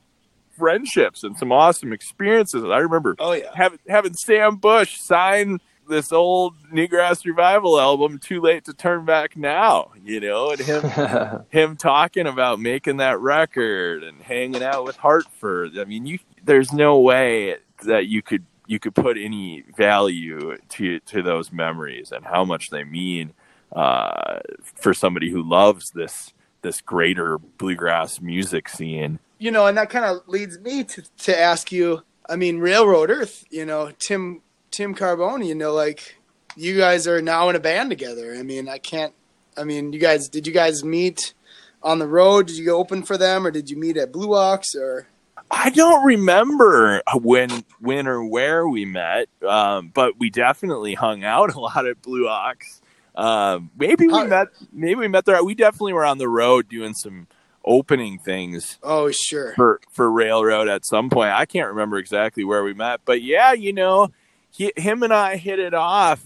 friendships 0.57 1.23
and 1.23 1.37
some 1.37 1.51
awesome 1.51 1.93
experiences. 1.93 2.63
I 2.63 2.77
remember 2.79 3.15
oh 3.19 3.33
yeah 3.33 3.51
having 3.55 3.79
having 3.87 4.13
Sam 4.13 4.55
Bush 4.55 4.99
sign 4.99 5.59
this 5.87 6.11
old 6.11 6.55
Newgrass 6.71 7.25
Revival 7.25 7.79
album, 7.79 8.19
"Too 8.19 8.41
Late 8.41 8.65
to 8.65 8.73
Turn 8.73 9.05
Back 9.05 9.37
Now," 9.37 9.91
you 10.03 10.19
know, 10.19 10.51
and 10.51 10.59
him 10.59 11.45
him 11.49 11.77
talking 11.77 12.27
about 12.27 12.59
making 12.59 12.97
that 12.97 13.19
record 13.19 14.03
and 14.03 14.21
hanging 14.21 14.63
out 14.63 14.83
with 14.83 14.97
Hartford. 14.97 15.77
I 15.77 15.85
mean, 15.85 16.05
you 16.05 16.19
there's 16.43 16.73
no 16.73 16.99
way 16.99 17.57
that 17.83 18.07
you 18.07 18.21
could 18.21 18.45
you 18.67 18.79
could 18.79 18.93
put 18.93 19.17
any 19.17 19.63
value 19.75 20.57
to 20.69 20.99
to 20.99 21.23
those 21.23 21.51
memories 21.51 22.11
and 22.11 22.25
how 22.25 22.43
much 22.43 22.69
they 22.69 22.83
mean 22.83 23.33
uh, 23.75 24.39
for 24.75 24.93
somebody 24.93 25.29
who 25.29 25.41
loves 25.41 25.91
this 25.91 26.33
this 26.61 26.81
greater 26.81 27.37
bluegrass 27.37 28.21
music 28.21 28.69
scene. 28.69 29.19
You 29.39 29.51
know, 29.51 29.67
and 29.67 29.77
that 29.77 29.89
kind 29.89 30.05
of 30.05 30.27
leads 30.27 30.59
me 30.59 30.83
to 30.83 31.03
to 31.19 31.39
ask 31.39 31.71
you. 31.71 32.03
I 32.29 32.35
mean, 32.35 32.59
Railroad 32.59 33.09
Earth. 33.09 33.45
You 33.49 33.65
know, 33.65 33.91
Tim 33.99 34.41
Tim 34.77 34.93
Carbone. 34.93 35.43
You 35.45 35.55
know, 35.55 35.73
like 35.73 36.17
you 36.55 36.77
guys 36.77 37.07
are 37.07 37.21
now 37.21 37.49
in 37.49 37.55
a 37.55 37.59
band 37.59 37.89
together. 37.89 38.35
I 38.37 38.43
mean, 38.43 38.69
I 38.69 38.77
can't. 38.77 39.13
I 39.57 39.63
mean, 39.63 39.91
you 39.91 39.99
guys 39.99 40.29
did 40.29 40.45
you 40.45 40.53
guys 40.53 40.83
meet 40.83 41.33
on 41.81 41.97
the 41.97 42.07
road? 42.07 42.45
Did 42.47 42.57
you 42.57 42.65
go 42.65 42.77
open 42.77 43.01
for 43.01 43.17
them, 43.17 43.45
or 43.47 43.51
did 43.51 43.69
you 43.71 43.77
meet 43.77 43.97
at 43.97 44.11
Blue 44.11 44.35
Ox, 44.35 44.75
or? 44.75 45.07
I 45.49 45.69
don't 45.69 46.03
remember 46.05 47.01
when, 47.21 47.63
when 47.79 48.05
or 48.05 48.21
where 48.23 48.67
we 48.67 48.83
met, 48.83 49.29
um, 49.47 49.91
but 49.93 50.19
we 50.19 50.29
definitely 50.29 50.93
hung 50.93 51.23
out 51.23 51.53
a 51.55 51.59
lot 51.59 51.87
at 51.87 52.01
Blue 52.01 52.27
Ox. 52.27 52.81
Um, 53.15 53.71
maybe 53.77 54.07
we 54.07 54.13
How- 54.13 54.25
met. 54.25 54.47
Maybe 54.73 54.95
we 54.95 55.07
met 55.07 55.25
there. 55.25 55.41
We 55.43 55.55
definitely 55.55 55.93
were 55.93 56.05
on 56.05 56.17
the 56.19 56.27
road 56.27 56.67
doing 56.69 56.93
some 56.93 57.27
opening 57.65 58.19
things 58.19 58.77
Oh, 58.83 59.09
sure. 59.11 59.53
for 59.55 59.79
for 59.91 60.11
Railroad 60.11 60.67
at 60.67 60.85
some 60.85 61.09
point. 61.09 61.31
I 61.31 61.45
can't 61.45 61.67
remember 61.69 61.97
exactly 61.97 62.43
where 62.43 62.63
we 62.63 62.73
met, 62.73 63.01
but 63.05 63.21
yeah, 63.23 63.53
you 63.53 63.73
know, 63.73 64.09
he, 64.57 64.73
him 64.75 65.03
and 65.03 65.13
I 65.13 65.37
hit 65.37 65.59
it 65.59 65.75
off. 65.75 66.25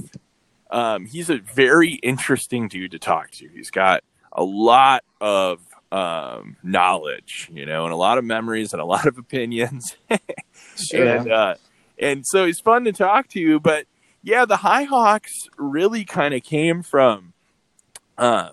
Um, 0.69 1.05
he's 1.05 1.29
a 1.29 1.37
very 1.37 1.95
interesting 1.95 2.69
dude 2.69 2.91
to 2.91 2.99
talk 2.99 3.31
to. 3.31 3.49
He's 3.49 3.69
got 3.69 4.05
a 4.31 4.43
lot 4.43 5.03
of 5.19 5.59
um, 5.91 6.55
knowledge, 6.63 7.49
you 7.51 7.65
know, 7.65 7.83
and 7.83 7.91
a 7.91 7.97
lot 7.97 8.17
of 8.17 8.23
memories 8.23 8.71
and 8.71 8.81
a 8.81 8.85
lot 8.85 9.05
of 9.05 9.17
opinions. 9.17 9.95
Sure. 10.77 11.17
and 11.17 11.31
uh, 11.31 11.55
and 11.99 12.25
so 12.25 12.45
he's 12.45 12.59
fun 12.59 12.85
to 12.85 12.93
talk 12.93 13.27
to. 13.29 13.59
But 13.59 13.85
yeah, 14.23 14.45
the 14.45 14.57
High 14.57 14.83
Hawks 14.83 15.49
really 15.57 16.05
kind 16.05 16.33
of 16.33 16.43
came 16.43 16.81
from, 16.81 17.33
um, 18.17 18.51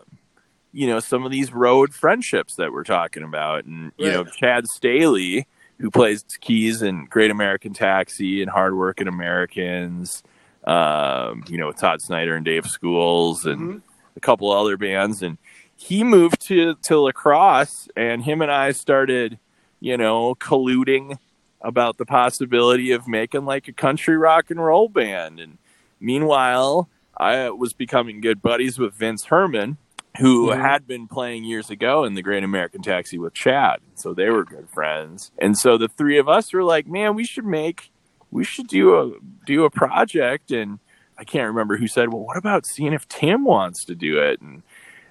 you 0.72 0.89
know, 0.89 0.99
some 0.99 1.24
of 1.24 1.31
these 1.31 1.53
road 1.53 1.95
friendships 1.95 2.57
that 2.57 2.72
we're 2.72 2.85
talking 2.85 3.22
about, 3.22 3.64
and 3.64 3.93
you 3.97 4.11
know, 4.11 4.24
Chad 4.24 4.64
Staehly, 4.64 5.45
who 5.79 5.91
plays 5.91 6.24
keys 6.41 6.83
in 6.83 7.07
Great 7.07 7.31
American 7.31 7.72
Taxi 7.72 8.43
and 8.43 8.51
hard 8.51 8.72
Hardworking 8.72 9.09
Americans, 9.09 10.22
um, 10.64 11.45
you 11.49 11.57
know, 11.57 11.68
with 11.68 11.79
Todd 11.79 12.03
Snider 12.03 12.35
and 12.35 12.45
Dave 12.45 12.66
Schools 12.66 13.47
and 13.47 13.61
Mhm. 13.61 13.83
a 14.16 14.20
couple 14.20 14.51
other 14.51 14.76
bands, 14.76 15.22
and 15.22 15.39
he 15.76 16.03
moved 16.03 16.41
to 16.49 16.74
to 16.74 16.99
La 16.99 17.12
Crosse, 17.12 17.89
and 17.97 18.24
him 18.24 18.43
and 18.43 18.51
I 18.51 18.72
started, 18.72 19.39
you 19.81 19.97
know, 19.97 20.35
colluding 20.35 21.18
about 21.61 21.97
the 21.99 22.07
possibility 22.07 22.91
of 22.93 23.09
making 23.09 23.45
like 23.45 23.68
a 23.68 23.72
country 23.72 24.16
rock 24.16 24.51
and 24.51 24.62
roll 24.62 24.89
band. 24.89 25.41
And 25.41 25.59
meanwhile, 26.01 26.89
I 27.16 27.51
was 27.51 27.72
becoming 27.72 28.20
good 28.20 28.43
buddies 28.43 28.79
with 28.79 28.95
Vince 28.95 29.26
Herman, 29.26 29.76
who 30.18 30.48
Mhm. 30.48 30.60
had 30.60 30.86
been 30.86 31.06
playing 31.06 31.44
years 31.44 31.70
ago 31.70 32.04
in 32.04 32.14
the 32.14 32.22
Great 32.22 32.44
American 32.44 32.82
Taxi 32.82 33.18
with 33.18 33.34
Chad. 33.34 33.78
So 33.94 34.12
they 34.14 34.28
were 34.30 34.44
good 34.44 34.68
friends. 34.68 35.30
And 35.38 35.56
so 35.56 35.78
the 35.78 35.88
three 35.88 36.18
of 36.18 36.28
us 36.28 36.52
were 36.52 36.64
like, 36.64 36.86
man, 36.86 37.14
we 37.14 37.24
should 37.24 37.44
make, 37.46 37.90
we 38.30 38.44
should 38.44 38.66
do 38.68 38.98
a 38.98 39.12
do 39.46 39.64
a 39.64 39.70
project. 39.70 40.50
And 40.50 40.78
I 41.16 41.24
can't 41.24 41.46
remember 41.48 41.76
who 41.76 41.86
said, 41.86 42.12
well, 42.12 42.22
what 42.24 42.36
about 42.36 42.66
seeing 42.66 42.92
if 42.92 43.06
Tim 43.08 43.44
wants 43.44 43.84
to 43.86 43.94
do 43.94 44.18
it? 44.18 44.40
And 44.40 44.62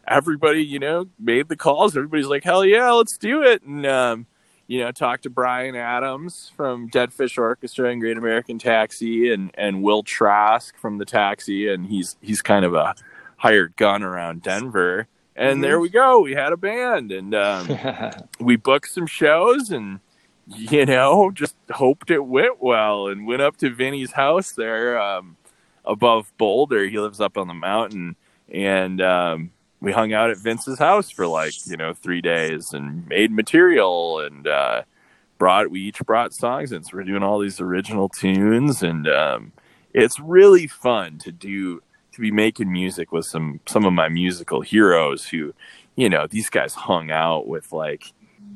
everybody, 0.08 0.64
you 0.64 0.80
know, 0.80 1.08
made 1.20 1.50
the 1.50 1.56
calls. 1.56 1.96
Everybody's 1.98 2.28
like, 2.28 2.44
hell 2.44 2.64
yeah, 2.66 2.92
let's 2.92 3.18
do 3.18 3.44
it. 3.44 3.62
And 3.64 3.86
um, 3.86 4.26
you 4.68 4.80
know, 4.80 4.92
talked 4.92 5.24
to 5.24 5.30
Brian 5.30 5.76
Adams 5.76 6.52
from 6.56 6.90
DeadPhish 6.90 7.38
Orchestra 7.38 7.90
and 7.90 8.02
Great 8.02 8.18
American 8.18 8.60
Taxi, 8.60 9.32
and 9.32 9.52
and 9.54 9.82
Will 9.82 10.04
Trask 10.04 10.76
from 10.78 10.98
the 10.98 11.06
Taxi, 11.06 11.70
and 11.70 11.86
he's 11.88 12.18
he's 12.22 12.42
kind 12.42 12.66
of 12.66 12.74
a 12.74 12.94
hired 13.38 13.76
gun 13.76 14.04
around 14.04 14.42
Denver. 14.44 15.08
And 15.36 15.60
Mhm. 15.60 15.62
there 15.62 15.80
we 15.80 15.90
go. 15.90 16.20
We 16.20 16.34
had 16.34 16.52
a 16.52 16.58
band, 16.58 17.12
and 17.12 17.34
um, 17.36 17.68
we 18.40 18.56
booked 18.56 18.90
some 18.90 19.08
shows, 19.08 19.70
and 19.70 20.00
you 20.48 20.86
know, 20.86 21.30
just 21.32 21.56
hoped 21.72 22.10
it 22.10 22.26
went 22.26 22.62
well, 22.62 23.08
and 23.08 23.28
went 23.28 23.42
up 23.42 23.58
to 23.58 23.70
Vinny's 23.70 24.14
house 24.14 24.52
there 24.54 25.00
um, 25.00 25.38
above 25.86 26.32
Boulder. 26.38 26.86
He 26.88 27.00
lives 27.00 27.20
up 27.22 27.38
on 27.38 27.48
the 27.48 27.54
mountain, 27.54 28.16
and 28.52 29.00
um, 29.02 29.52
we 29.80 29.92
hung 29.92 30.12
out 30.14 30.32
at 30.32 30.38
Vince's 30.38 30.80
house 30.80 31.12
for 31.12 31.28
like 31.28 31.54
you 31.68 31.78
know 31.78 31.94
three 31.94 32.22
days 32.22 32.74
and 32.74 33.08
made 33.08 33.32
material 33.32 34.20
and 34.20 34.48
uh, 34.48 34.82
brought 35.38 35.70
we 35.70 35.82
each 35.82 36.00
brought 36.00 36.34
songs 36.34 36.72
and 36.72 36.84
so 36.84 36.98
we're 36.98 37.04
doing 37.04 37.22
all 37.22 37.38
these 37.40 37.62
original 37.62 38.10
tunes 38.10 38.82
and 38.82 39.08
um, 39.08 39.52
it's 39.94 40.20
really 40.20 40.66
fun 40.66 41.20
to 41.20 41.32
do 41.32 41.84
to 42.18 42.22
be 42.22 42.32
making 42.32 42.72
music 42.72 43.12
with 43.12 43.26
some 43.26 43.60
some 43.68 43.86
of 43.86 43.94
my 43.94 44.10
musical 44.10 44.62
heroes 44.62 45.28
who 45.28 45.54
you 45.96 46.10
know 46.10 46.26
these 46.26 46.50
guys 46.50 46.74
hung 46.74 47.12
out 47.12 47.48
with 47.48 47.72
like 47.72 48.12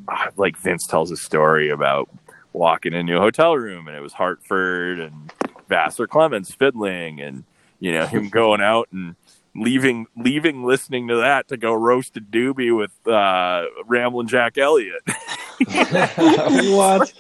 ah, 0.07 0.30
like 0.36 0.57
Vince 0.57 0.88
tells 0.88 1.12
a 1.12 1.16
story 1.16 1.70
about 1.70 2.09
walking 2.53 2.93
into 2.93 3.16
a 3.16 3.20
hotel 3.20 3.55
room 3.55 3.88
and 3.88 3.95
it 3.95 4.01
was 4.01 4.14
Hartford 4.14 4.99
and 4.99 5.32
Vassar 5.70 6.07
Clements 6.07 6.51
fiddling 6.51 7.22
and 7.22 7.43
you 7.80 7.91
know 7.91 8.07
him 8.07 8.30
going 8.30 8.62
out 8.62 8.88
and 8.91 9.16
leaving 9.55 10.07
leaving 10.18 10.64
listening 10.64 11.07
to 11.09 11.18
that 11.18 11.47
to 11.49 11.55
go 11.55 11.72
roast 11.72 12.18
a 12.18 12.22
doobie 12.22 12.76
with 12.76 12.91
uh 13.07 13.66
Ramblin' 13.86 14.28
Jack 14.28 14.57
Elliott. 14.57 15.03
what? 16.76 17.14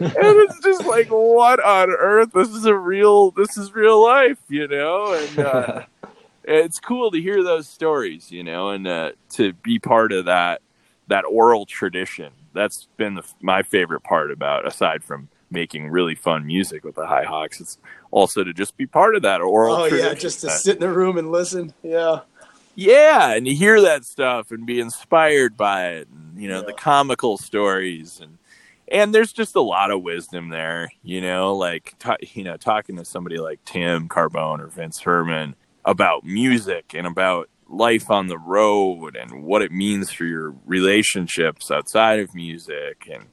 and 0.00 0.12
it's 0.16 0.60
just 0.60 0.84
like 0.86 1.08
what 1.08 1.62
on 1.64 1.90
earth? 1.90 2.32
This 2.32 2.48
is 2.48 2.64
a 2.64 2.74
real 2.76 3.30
this 3.32 3.56
is 3.56 3.72
real 3.74 4.02
life, 4.02 4.38
you 4.48 4.68
know? 4.68 5.12
And 5.12 5.38
uh 5.38 5.82
it's 6.44 6.78
cool 6.78 7.10
to 7.10 7.20
hear 7.20 7.42
those 7.42 7.68
stories, 7.68 8.30
you 8.30 8.44
know, 8.44 8.70
and 8.70 8.86
uh, 8.86 9.12
to 9.30 9.52
be 9.54 9.78
part 9.78 10.12
of 10.12 10.26
that 10.26 10.62
that 11.08 11.24
oral 11.24 11.66
tradition. 11.66 12.32
That's 12.52 12.88
been 12.96 13.14
the, 13.14 13.24
my 13.40 13.62
favorite 13.62 14.00
part 14.02 14.30
about 14.30 14.66
aside 14.66 15.04
from 15.04 15.28
making 15.50 15.88
really 15.88 16.14
fun 16.14 16.46
music 16.46 16.84
with 16.84 16.96
the 16.96 17.06
High 17.06 17.24
Hawks. 17.24 17.60
It's 17.60 17.78
also 18.10 18.42
to 18.42 18.52
just 18.52 18.76
be 18.76 18.86
part 18.86 19.14
of 19.14 19.22
that 19.22 19.40
oral 19.40 19.76
Oh 19.76 19.88
tradition. 19.88 20.08
yeah, 20.08 20.14
just 20.14 20.40
to 20.40 20.50
sit 20.50 20.76
in 20.76 20.80
the 20.80 20.92
room 20.92 21.18
and 21.18 21.30
listen. 21.30 21.74
Yeah. 21.82 22.20
Yeah, 22.76 23.32
and 23.32 23.48
you 23.48 23.56
hear 23.56 23.80
that 23.80 24.04
stuff 24.04 24.50
and 24.50 24.66
be 24.66 24.78
inspired 24.80 25.56
by 25.56 25.88
it, 25.88 26.08
and 26.08 26.40
you 26.40 26.48
know 26.48 26.62
the 26.62 26.74
comical 26.74 27.38
stories, 27.38 28.20
and 28.20 28.38
and 28.92 29.14
there's 29.14 29.32
just 29.32 29.56
a 29.56 29.60
lot 29.60 29.90
of 29.90 30.02
wisdom 30.02 30.50
there. 30.50 30.90
You 31.02 31.20
know, 31.22 31.54
like 31.56 31.94
ta- 31.98 32.18
you 32.20 32.44
know, 32.44 32.56
talking 32.56 32.96
to 32.96 33.04
somebody 33.04 33.38
like 33.38 33.64
Tim 33.64 34.08
Carbone 34.08 34.60
or 34.60 34.68
Vince 34.68 35.00
Herman 35.00 35.56
about 35.84 36.24
music 36.24 36.92
and 36.94 37.06
about 37.06 37.48
life 37.68 38.10
on 38.10 38.26
the 38.28 38.38
road 38.38 39.16
and 39.16 39.42
what 39.42 39.62
it 39.62 39.72
means 39.72 40.12
for 40.12 40.24
your 40.24 40.54
relationships 40.66 41.70
outside 41.70 42.20
of 42.20 42.34
music 42.34 43.08
and 43.10 43.24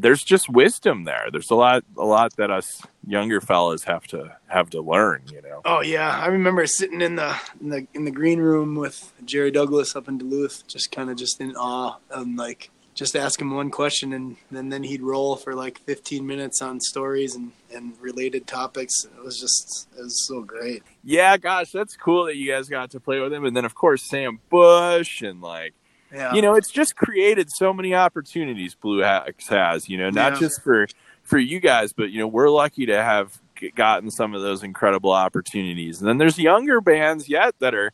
there's 0.00 0.22
just 0.22 0.48
wisdom 0.48 1.04
there 1.04 1.26
there's 1.32 1.50
a 1.50 1.54
lot 1.54 1.84
a 1.96 2.04
lot 2.04 2.34
that 2.36 2.50
us 2.50 2.82
younger 3.06 3.40
fellas 3.40 3.84
have 3.84 4.06
to 4.06 4.36
have 4.46 4.70
to 4.70 4.80
learn 4.80 5.22
you 5.32 5.42
know 5.42 5.60
Oh 5.64 5.80
yeah, 5.82 6.18
I 6.18 6.26
remember 6.28 6.66
sitting 6.66 7.00
in 7.00 7.16
the 7.16 7.36
in 7.60 7.68
the 7.68 7.86
in 7.92 8.04
the 8.04 8.10
green 8.10 8.40
room 8.40 8.74
with 8.74 9.12
Jerry 9.24 9.50
Douglas 9.50 9.94
up 9.96 10.08
in 10.08 10.16
Duluth, 10.18 10.66
just 10.66 10.90
kind 10.92 11.10
of 11.10 11.16
just 11.16 11.40
in 11.40 11.54
awe 11.56 11.98
and 12.10 12.36
like 12.36 12.70
just 12.94 13.14
ask 13.14 13.40
him 13.40 13.54
one 13.54 13.70
question 13.70 14.12
and, 14.12 14.36
and 14.50 14.72
then 14.72 14.82
he'd 14.82 15.02
roll 15.02 15.36
for 15.36 15.54
like 15.54 15.78
15 15.80 16.26
minutes 16.26 16.60
on 16.60 16.80
stories 16.80 17.34
and, 17.36 17.52
and 17.72 17.92
related 18.00 18.46
topics. 18.46 19.04
It 19.04 19.22
was 19.22 19.38
just 19.38 19.88
it 19.96 20.02
was 20.02 20.26
so 20.26 20.42
great. 20.42 20.82
yeah, 21.04 21.36
gosh, 21.36 21.70
that's 21.70 21.96
cool 21.96 22.24
that 22.26 22.36
you 22.36 22.50
guys 22.50 22.68
got 22.68 22.90
to 22.92 23.00
play 23.00 23.20
with 23.20 23.32
him. 23.32 23.44
And 23.44 23.56
then, 23.56 23.64
of 23.64 23.74
course, 23.74 24.02
Sam 24.08 24.40
Bush 24.48 25.22
and 25.22 25.40
like, 25.40 25.74
Yeah. 26.12 26.34
you 26.34 26.40
know, 26.42 26.54
it's 26.54 26.70
just 26.70 26.96
created 26.96 27.50
so 27.50 27.72
many 27.72 27.94
opportunities 27.94 28.74
Blue 28.74 29.02
Ox 29.04 29.48
has. 29.48 29.88
You 29.88 29.98
know, 29.98 30.10
not 30.10 30.34
Yeah. 30.34 30.38
just 30.40 30.62
for 30.62 30.86
for 31.22 31.38
you 31.38 31.60
guys, 31.60 31.92
but 31.92 32.10
you 32.10 32.18
know, 32.18 32.26
we're 32.26 32.48
lucky 32.50 32.86
to 32.86 33.02
have 33.02 33.38
gotten 33.74 34.10
some 34.10 34.34
of 34.34 34.40
those 34.40 34.62
incredible 34.62 35.12
opportunities. 35.12 36.00
And 36.00 36.08
then 36.08 36.16
there's 36.18 36.38
younger 36.38 36.80
bands 36.80 37.28
yet 37.28 37.54
that 37.58 37.74
are 37.74 37.92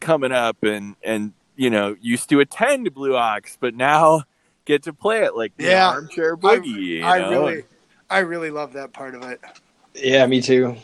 coming 0.00 0.32
up 0.32 0.62
and 0.62 0.96
and 1.02 1.32
you 1.56 1.68
know 1.68 1.96
used 2.00 2.28
to 2.30 2.40
attend 2.40 2.94
Blue 2.94 3.14
Ox, 3.16 3.58
but 3.60 3.74
now 3.74 4.22
get 4.64 4.82
to 4.84 4.92
play 4.92 5.24
it 5.24 5.34
like 5.36 5.56
the 5.56 5.64
Yeah. 5.64 5.88
armchair 5.88 6.36
boogie. 6.36 6.66
you 6.66 7.02
I 7.04 7.28
really 7.28 7.64
I 8.08 8.20
really 8.20 8.50
love 8.50 8.72
that 8.72 8.92
part 8.92 9.14
of 9.14 9.22
it. 9.24 9.40
Yeah, 9.94 10.24
me 10.26 10.40
too. 10.40 10.76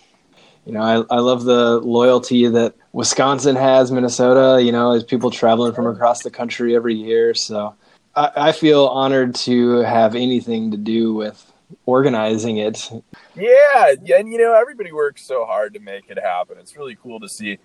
You 0.66 0.72
know, 0.72 0.82
I, 0.82 1.14
I 1.14 1.20
love 1.20 1.44
the 1.44 1.78
loyalty 1.78 2.48
that 2.48 2.74
Wisconsin 2.92 3.54
has, 3.54 3.92
Minnesota, 3.92 4.60
you 4.60 4.72
know, 4.72 4.92
as 4.92 5.04
people 5.04 5.30
traveling 5.30 5.72
from 5.72 5.86
across 5.86 6.24
the 6.24 6.30
country 6.30 6.74
every 6.74 6.94
year. 6.94 7.34
So 7.34 7.74
I, 8.16 8.30
I 8.36 8.52
feel 8.52 8.86
honored 8.86 9.36
to 9.36 9.78
have 9.78 10.16
anything 10.16 10.72
to 10.72 10.76
do 10.76 11.14
with 11.14 11.52
organizing 11.84 12.56
it. 12.56 12.90
Yeah, 13.36 13.94
and 14.16 14.32
you 14.32 14.38
know 14.38 14.54
everybody 14.54 14.92
works 14.92 15.22
so 15.22 15.44
hard 15.44 15.74
to 15.74 15.80
make 15.80 16.10
it 16.10 16.18
happen. 16.18 16.58
It's 16.58 16.76
really 16.76 16.96
cool 16.96 17.20
to 17.20 17.28
see, 17.28 17.58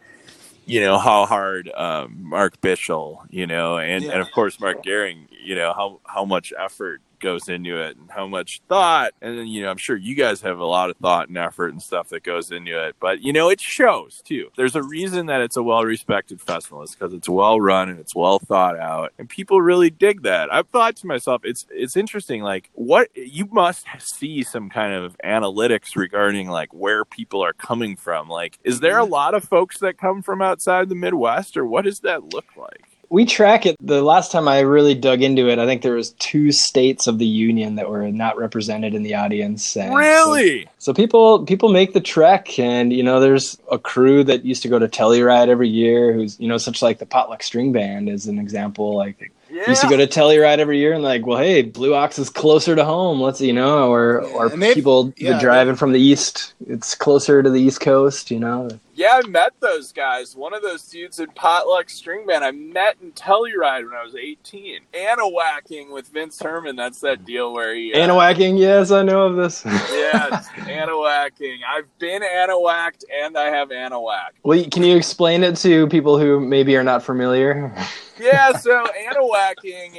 you 0.65 0.81
know, 0.81 0.99
how 0.99 1.25
hard 1.25 1.71
um, 1.75 2.17
Mark 2.21 2.61
Bischel, 2.61 3.25
you 3.31 3.47
know, 3.47 3.77
and, 3.77 4.03
Yeah. 4.03 4.11
and 4.11 4.21
of 4.21 4.31
course 4.31 4.59
Mark 4.59 4.83
Gehring, 4.83 5.27
you 5.43 5.55
know, 5.55 5.73
how 5.73 5.99
how 6.05 6.25
much 6.25 6.53
effort 6.57 7.01
goes 7.21 7.47
into 7.47 7.79
it 7.81 7.97
and 7.97 8.09
how 8.09 8.27
much 8.27 8.61
thought 8.67 9.11
and 9.21 9.37
then 9.37 9.47
you 9.47 9.61
know 9.61 9.69
i'm 9.69 9.77
sure 9.77 9.95
you 9.95 10.15
guys 10.15 10.41
have 10.41 10.59
a 10.59 10.65
lot 10.65 10.89
of 10.89 10.97
thought 10.97 11.29
and 11.29 11.37
effort 11.37 11.69
and 11.69 11.81
stuff 11.81 12.09
that 12.09 12.23
goes 12.23 12.51
into 12.51 12.83
it 12.83 12.95
but 12.99 13.21
you 13.21 13.31
know 13.31 13.49
it 13.49 13.61
shows 13.61 14.21
too. 14.23 14.49
There's 14.55 14.75
a 14.75 14.83
reason 14.83 15.27
that 15.27 15.41
it's 15.41 15.57
a 15.57 15.63
well 15.63 15.83
respected 15.83 16.41
festival. 16.41 16.83
It's 16.83 16.95
because 16.95 17.13
it's 17.13 17.29
well 17.29 17.59
run 17.59 17.89
and 17.89 17.99
it's 17.99 18.15
well 18.15 18.39
thought 18.39 18.77
out 18.77 19.13
and 19.17 19.29
people 19.29 19.61
really 19.61 19.89
dig 19.89 20.23
that. 20.23 20.53
I've 20.53 20.67
thought 20.69 20.95
to 20.97 21.07
myself 21.07 21.41
it's 21.43 21.65
it's 21.69 21.97
interesting 21.97 22.41
like 22.41 22.69
what 22.73 23.09
you 23.15 23.47
must 23.51 23.85
see 23.99 24.43
some 24.43 24.69
kind 24.69 24.93
of 24.93 25.17
analytics 25.23 25.95
regarding 25.95 26.49
like 26.49 26.73
where 26.73 27.05
people 27.05 27.43
are 27.43 27.53
coming 27.53 27.95
from. 27.95 28.29
Like 28.29 28.57
is 28.63 28.79
there 28.79 28.99
a 28.99 29.03
mm-hmm. 29.03 29.13
lot 29.13 29.33
of 29.33 29.43
folks 29.43 29.79
that 29.79 29.97
come 29.97 30.21
from 30.21 30.41
outside 30.41 30.89
the 30.89 30.95
midwest 30.95 31.57
or 31.57 31.65
what 31.65 31.85
does 31.85 32.01
that 32.01 32.33
look 32.33 32.45
like 32.55 32.90
We 33.11 33.25
track 33.25 33.65
it. 33.65 33.75
The 33.81 34.01
last 34.01 34.31
time 34.31 34.47
I 34.47 34.61
really 34.61 34.95
dug 34.95 35.21
into 35.21 35.49
it, 35.49 35.59
I 35.59 35.65
think 35.65 35.81
there 35.81 35.95
was 35.95 36.11
two 36.11 36.53
states 36.53 37.07
of 37.07 37.19
the 37.19 37.25
union 37.25 37.75
that 37.75 37.89
were 37.89 38.09
not 38.09 38.37
represented 38.37 38.93
in 38.93 39.03
the 39.03 39.15
audience. 39.15 39.75
and 39.75 39.93
really 39.93 40.69
So 40.77 40.93
people 40.93 41.43
people 41.45 41.69
make 41.69 41.91
the 41.91 41.99
trek, 41.99 42.57
and 42.57 42.93
you 42.93 43.03
know, 43.03 43.19
there's 43.19 43.57
a 43.69 43.77
crew 43.77 44.23
that 44.23 44.45
used 44.45 44.63
to 44.63 44.69
go 44.69 44.79
to 44.79 44.87
Telluride 44.87 45.49
every 45.49 45.67
year. 45.67 46.13
Who's 46.13 46.39
you 46.39 46.47
know, 46.47 46.57
such 46.57 46.81
like 46.81 46.99
the 46.99 47.05
Potluck 47.05 47.43
String 47.43 47.73
Band 47.73 48.07
is 48.07 48.27
an 48.27 48.39
example. 48.39 48.95
Like 48.95 49.31
yeah 49.49 49.67
used 49.67 49.81
to 49.81 49.89
go 49.89 49.97
to 49.97 50.07
Telluride 50.07 50.59
every 50.59 50.79
year, 50.79 50.93
and 50.93 51.03
like, 51.03 51.25
well, 51.25 51.37
hey, 51.37 51.63
Blue 51.63 51.93
Ox 51.93 52.17
is 52.17 52.29
closer 52.29 52.75
to 52.75 52.85
home. 52.85 53.19
Let's 53.19 53.41
you 53.41 53.53
know, 53.53 53.91
or 53.91 54.21
or 54.21 54.49
people 54.49 55.13
yeah, 55.17 55.39
driving 55.39 55.75
from 55.75 55.91
the 55.91 55.99
east, 55.99 56.53
it's 56.67 56.95
closer 56.95 57.43
to 57.43 57.49
the 57.49 57.61
East 57.61 57.81
Coast. 57.81 58.31
You 58.31 58.39
know, 58.39 58.69
Yeah, 59.01 59.19
I 59.23 59.27
met 59.27 59.53
those 59.61 59.91
guys. 59.91 60.35
One 60.35 60.53
of 60.53 60.61
those 60.61 60.83
dudes 60.87 61.19
in 61.19 61.31
Potluck 61.31 61.89
String 61.89 62.27
Band 62.27 62.43
I 62.43 62.51
met 62.51 62.97
in 63.01 63.13
Telluride 63.13 63.83
when 63.83 63.95
I 63.95 64.03
was 64.03 64.13
18. 64.13 64.81
Anawacking 64.93 65.91
with 65.91 66.09
Vince 66.09 66.39
Herman. 66.39 66.75
That's 66.75 66.99
that 66.99 67.25
deal 67.25 67.51
where 67.51 67.73
he. 67.73 67.95
Uh, 67.95 67.97
Anawacking. 67.97 68.59
Yes, 68.59 68.91
I 68.91 69.01
know 69.01 69.23
of 69.23 69.37
this. 69.37 69.65
Yeah, 69.91 70.37
it's 70.37 70.47
Anawacking. 70.49 71.61
I've 71.67 71.87
been 71.97 72.21
Anawacked 72.21 73.03
and 73.11 73.35
I 73.35 73.45
have 73.45 73.69
Anawack. 73.69 74.33
well, 74.43 74.63
can 74.69 74.83
you 74.83 74.95
explain 74.95 75.43
it 75.43 75.55
to 75.57 75.87
people 75.87 76.19
who 76.19 76.39
maybe 76.39 76.75
are 76.75 76.83
not 76.83 77.01
familiar? 77.01 77.73
Yeah, 78.19 78.51
so 78.51 78.85
Anawacking, 79.09 79.97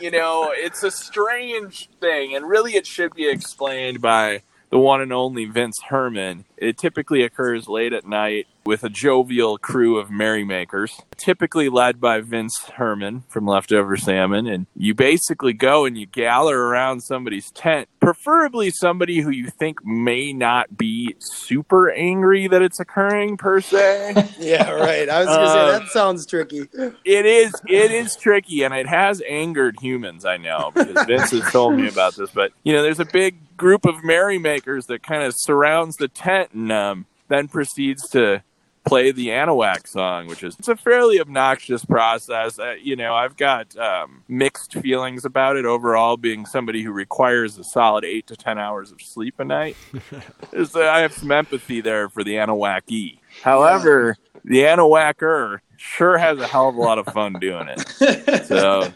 you 0.00 0.10
know, 0.10 0.52
it's 0.56 0.82
a 0.82 0.90
strange 0.90 1.88
thing, 2.00 2.34
and 2.34 2.44
really 2.44 2.74
it 2.74 2.84
should 2.84 3.14
be 3.14 3.30
explained 3.30 4.00
by 4.00 4.42
the 4.70 4.78
one 4.78 5.00
and 5.00 5.12
only 5.12 5.44
Vince 5.44 5.80
Herman. 5.82 6.46
It 6.60 6.76
typically 6.78 7.22
occurs 7.22 7.68
late 7.68 7.92
at 7.92 8.06
night 8.06 8.46
with 8.66 8.84
a 8.84 8.90
jovial 8.90 9.56
crew 9.56 9.98
of 9.98 10.10
merrymakers, 10.10 11.00
typically 11.16 11.70
led 11.70 11.98
by 11.98 12.20
Vince 12.20 12.58
Herman 12.76 13.24
from 13.28 13.46
Leftover 13.46 13.96
Salmon. 13.96 14.46
And 14.46 14.66
you 14.76 14.94
basically 14.94 15.54
go 15.54 15.86
and 15.86 15.96
you 15.96 16.04
gather 16.04 16.60
around 16.60 17.00
somebody's 17.00 17.50
tent, 17.52 17.88
preferably 18.00 18.70
somebody 18.70 19.20
who 19.20 19.30
you 19.30 19.48
think 19.48 19.78
may 19.84 20.34
not 20.34 20.76
be 20.76 21.14
super 21.18 21.90
angry 21.90 22.46
that 22.48 22.60
it's 22.60 22.78
occurring 22.78 23.38
per 23.38 23.60
se. 23.62 24.28
Yeah, 24.38 24.70
right. 24.70 25.08
I 25.08 25.20
was 25.20 25.28
gonna 25.28 25.48
say 25.48 25.58
Uh, 25.58 25.78
that 25.78 25.88
sounds 25.88 26.26
tricky. 26.26 26.68
It 27.04 27.26
is 27.26 27.52
it 27.66 27.90
is 27.90 28.16
tricky 28.16 28.62
and 28.62 28.74
it 28.74 28.86
has 28.86 29.22
angered 29.28 29.76
humans, 29.80 30.24
I 30.24 30.36
know, 30.36 30.70
because 30.74 31.06
Vince 31.06 31.30
has 31.30 31.50
told 31.50 31.76
me 31.76 31.88
about 31.88 32.14
this. 32.16 32.30
But 32.30 32.52
you 32.62 32.72
know, 32.74 32.82
there's 32.82 33.00
a 33.00 33.04
big 33.06 33.56
group 33.56 33.84
of 33.84 34.02
merrymakers 34.02 34.86
that 34.86 35.02
kind 35.02 35.22
of 35.22 35.34
surrounds 35.36 35.96
the 35.96 36.08
tent 36.08 36.49
and 36.52 36.70
um, 36.72 37.06
then 37.28 37.48
proceeds 37.48 38.08
to 38.10 38.42
play 38.86 39.12
the 39.12 39.28
Anahuac 39.28 39.86
song, 39.86 40.26
which 40.26 40.42
is 40.42 40.56
it's 40.58 40.68
a 40.68 40.76
fairly 40.76 41.20
obnoxious 41.20 41.84
process. 41.84 42.58
Uh, 42.58 42.74
you 42.82 42.96
know, 42.96 43.14
I've 43.14 43.36
got 43.36 43.76
um, 43.76 44.22
mixed 44.28 44.72
feelings 44.74 45.24
about 45.24 45.56
it 45.56 45.64
overall. 45.64 46.16
Being 46.16 46.46
somebody 46.46 46.82
who 46.82 46.90
requires 46.92 47.58
a 47.58 47.64
solid 47.64 48.04
eight 48.04 48.26
to 48.28 48.36
ten 48.36 48.58
hours 48.58 48.90
of 48.90 49.00
sleep 49.02 49.38
a 49.38 49.44
night, 49.44 49.76
is 50.52 50.72
that 50.72 50.88
I 50.88 51.00
have 51.00 51.12
some 51.12 51.30
empathy 51.30 51.80
there 51.80 52.08
for 52.08 52.24
the 52.24 52.34
Anahuac 52.36 53.18
However, 53.42 54.16
the 54.44 54.60
Anahuacer 54.62 55.58
sure 55.76 56.18
has 56.18 56.38
a 56.38 56.46
hell 56.46 56.68
of 56.68 56.74
a 56.76 56.80
lot 56.80 56.98
of 56.98 57.06
fun 57.06 57.34
doing 57.34 57.68
it. 57.68 58.46
So, 58.46 58.92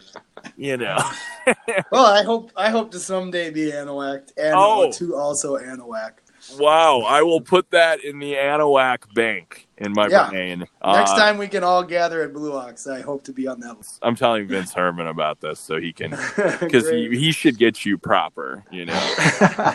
you 0.57 0.77
know, 0.77 0.97
well, 1.91 2.05
I 2.05 2.23
hope 2.23 2.51
I 2.55 2.69
hope 2.69 2.91
to 2.91 2.99
someday 2.99 3.49
be 3.51 3.71
Anahuacked 3.71 4.31
and 4.37 4.53
Oh. 4.55 4.91
to 4.93 5.15
also 5.15 5.57
Anahuack. 5.57 6.13
Wow, 6.57 7.01
I 7.01 7.21
will 7.23 7.41
put 7.41 7.71
that 7.71 8.03
in 8.03 8.19
the 8.19 8.33
Anahuac 8.33 9.13
bank 9.13 9.67
in 9.77 9.93
my 9.93 10.07
Yeah. 10.07 10.29
brain. 10.29 10.59
Next 10.59 11.11
Uh, 11.11 11.17
time 11.17 11.37
we 11.37 11.47
can 11.47 11.63
all 11.63 11.83
gather 11.83 12.21
at 12.23 12.33
Blue 12.33 12.53
Ox, 12.53 12.87
I 12.87 13.01
hope 13.01 13.23
to 13.25 13.33
be 13.33 13.47
on 13.47 13.59
that 13.61 13.77
list. 13.77 13.99
I'm 14.01 14.15
telling 14.15 14.47
Vince 14.47 14.73
Herman 14.73 15.07
about 15.07 15.41
this 15.41 15.59
so 15.59 15.79
he 15.79 15.91
can, 15.93 16.11
because 16.59 16.89
he, 16.89 17.09
he 17.17 17.31
should 17.31 17.57
get 17.57 17.85
you 17.85 17.97
proper, 17.97 18.63
you 18.71 18.85
know? 18.85 19.11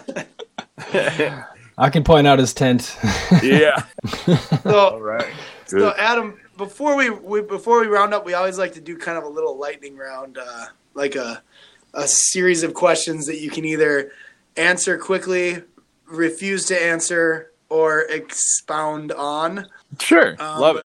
I 1.79 1.89
can 1.91 2.05
point 2.05 2.27
out 2.27 2.39
his 2.39 2.53
tent. 2.53 2.97
yeah. 3.43 3.83
so, 4.63 4.99
right. 4.99 5.27
so 5.67 5.95
Adam, 5.97 6.39
before 6.57 6.95
we, 6.97 7.11
we 7.11 7.41
before 7.41 7.81
we 7.81 7.87
round 7.87 8.13
up, 8.13 8.27
we 8.27 8.35
always 8.35 8.59
like 8.59 8.75
to 8.75 8.81
do 8.81 8.97
kind 8.97 9.17
of 9.17 9.25
a 9.25 9.29
little 9.29 9.59
lightning 9.59 9.97
round, 9.97 10.37
uh, 10.39 10.67
like 10.95 11.15
a 11.17 11.43
a 11.95 12.07
series 12.07 12.63
of 12.63 12.75
questions 12.75 13.27
that 13.27 13.41
you 13.41 13.51
can 13.51 13.65
either 13.65 14.13
answer 14.57 14.97
quickly, 14.99 15.63
refuse 16.11 16.67
to 16.67 16.83
answer, 16.83 17.53
or 17.69 18.01
expound 18.03 19.13
on. 19.13 19.67
Sure. 20.01 20.37
Um, 20.41 20.61
Love 20.61 20.77
it. 20.77 20.85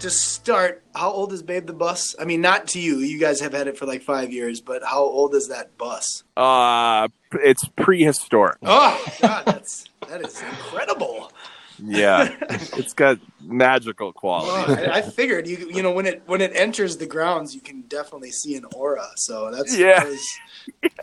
To 0.00 0.10
start, 0.10 0.84
how 0.94 1.10
old 1.10 1.32
is 1.32 1.42
Babe 1.42 1.66
the 1.66 1.72
Bus? 1.72 2.14
I 2.20 2.24
mean, 2.24 2.40
not 2.40 2.68
to 2.68 2.80
you. 2.80 2.98
You 2.98 3.18
guys 3.18 3.40
have 3.40 3.52
had 3.52 3.66
it 3.66 3.76
for 3.76 3.86
like 3.86 4.02
five 4.02 4.32
years, 4.32 4.60
but 4.60 4.84
how 4.84 5.00
old 5.00 5.34
is 5.34 5.48
that 5.48 5.76
bus? 5.78 6.22
Uh, 6.36 7.08
it's 7.42 7.66
prehistoric. 7.76 8.58
Oh 8.62 9.04
God, 9.20 9.44
that's 9.46 9.86
that 10.08 10.20
is 10.22 10.40
incredible. 10.42 11.32
Yeah. 11.78 12.34
it's 12.50 12.94
got 12.94 13.18
magical 13.42 14.12
Well. 14.12 14.44
I, 14.44 14.98
I 14.98 15.02
figured 15.02 15.46
you 15.46 15.70
you 15.72 15.82
know 15.82 15.92
when 15.92 16.06
it 16.06 16.22
when 16.26 16.40
it 16.40 16.52
enters 16.54 16.96
the 16.96 17.06
grounds, 17.06 17.54
you 17.54 17.60
can 17.60 17.82
definitely 17.82 18.30
see 18.30 18.56
an 18.56 18.64
aura. 18.74 19.08
So 19.16 19.50
that's 19.50 19.76
Yeah. 19.76 20.00
I 20.02 20.04
was, 20.04 20.38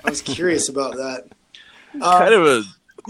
I 0.05 0.09
was 0.09 0.21
curious 0.21 0.69
about 0.69 0.95
that. 0.95 1.25
Um, 1.95 2.01
kind 2.01 2.33
of 2.33 2.45
a 2.45 2.63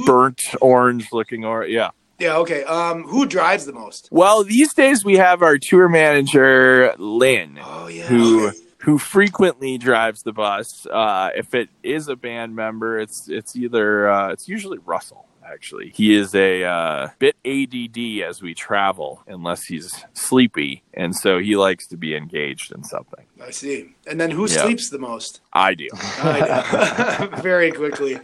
burnt 0.05 0.41
orange 0.61 1.07
looking 1.11 1.45
or 1.45 1.65
yeah. 1.65 1.91
yeah. 2.19 2.37
Okay. 2.37 2.63
Um, 2.63 3.03
who 3.03 3.25
drives 3.25 3.65
the 3.65 3.73
most? 3.73 4.09
Well, 4.11 4.43
these 4.43 4.73
days 4.73 5.05
we 5.05 5.15
have 5.17 5.41
our 5.41 5.57
tour 5.57 5.87
manager 5.89 6.93
Lynn, 6.97 7.59
Oh 7.63 7.87
yeah. 7.87 8.03
who 8.03 8.47
okay. 8.47 8.57
who 8.79 8.97
frequently 8.97 9.77
drives 9.77 10.23
the 10.23 10.33
bus. 10.33 10.85
Uh, 10.87 11.29
if 11.35 11.53
it 11.53 11.69
is 11.83 12.07
a 12.09 12.15
band 12.15 12.55
member, 12.55 12.99
it's 12.99 13.29
it's 13.29 13.55
either 13.55 14.09
uh, 14.09 14.29
it's 14.31 14.47
usually 14.47 14.79
Russell. 14.79 15.27
Actually, 15.45 15.89
he 15.89 16.13
is 16.13 16.33
a 16.35 16.63
uh, 16.63 17.09
bit 17.19 17.35
ADD 17.45 18.27
as 18.27 18.41
we 18.41 18.53
travel, 18.53 19.23
unless 19.27 19.65
he's 19.65 20.05
sleepy, 20.13 20.83
and 20.93 21.15
so 21.15 21.39
he 21.39 21.55
likes 21.55 21.87
to 21.87 21.97
be 21.97 22.15
engaged 22.15 22.71
in 22.71 22.83
something. 22.83 23.22
I 23.41 23.51
see. 23.51 23.95
And 24.07 24.19
then 24.21 24.31
who 24.31 24.41
Yeah. 24.49 24.63
sleeps 24.63 24.89
the 24.89 24.99
most? 24.99 25.41
I 25.53 25.73
do. 25.73 25.87
I 25.93 27.27
know. 27.31 27.37
Very 27.41 27.71
quickly. 27.71 28.19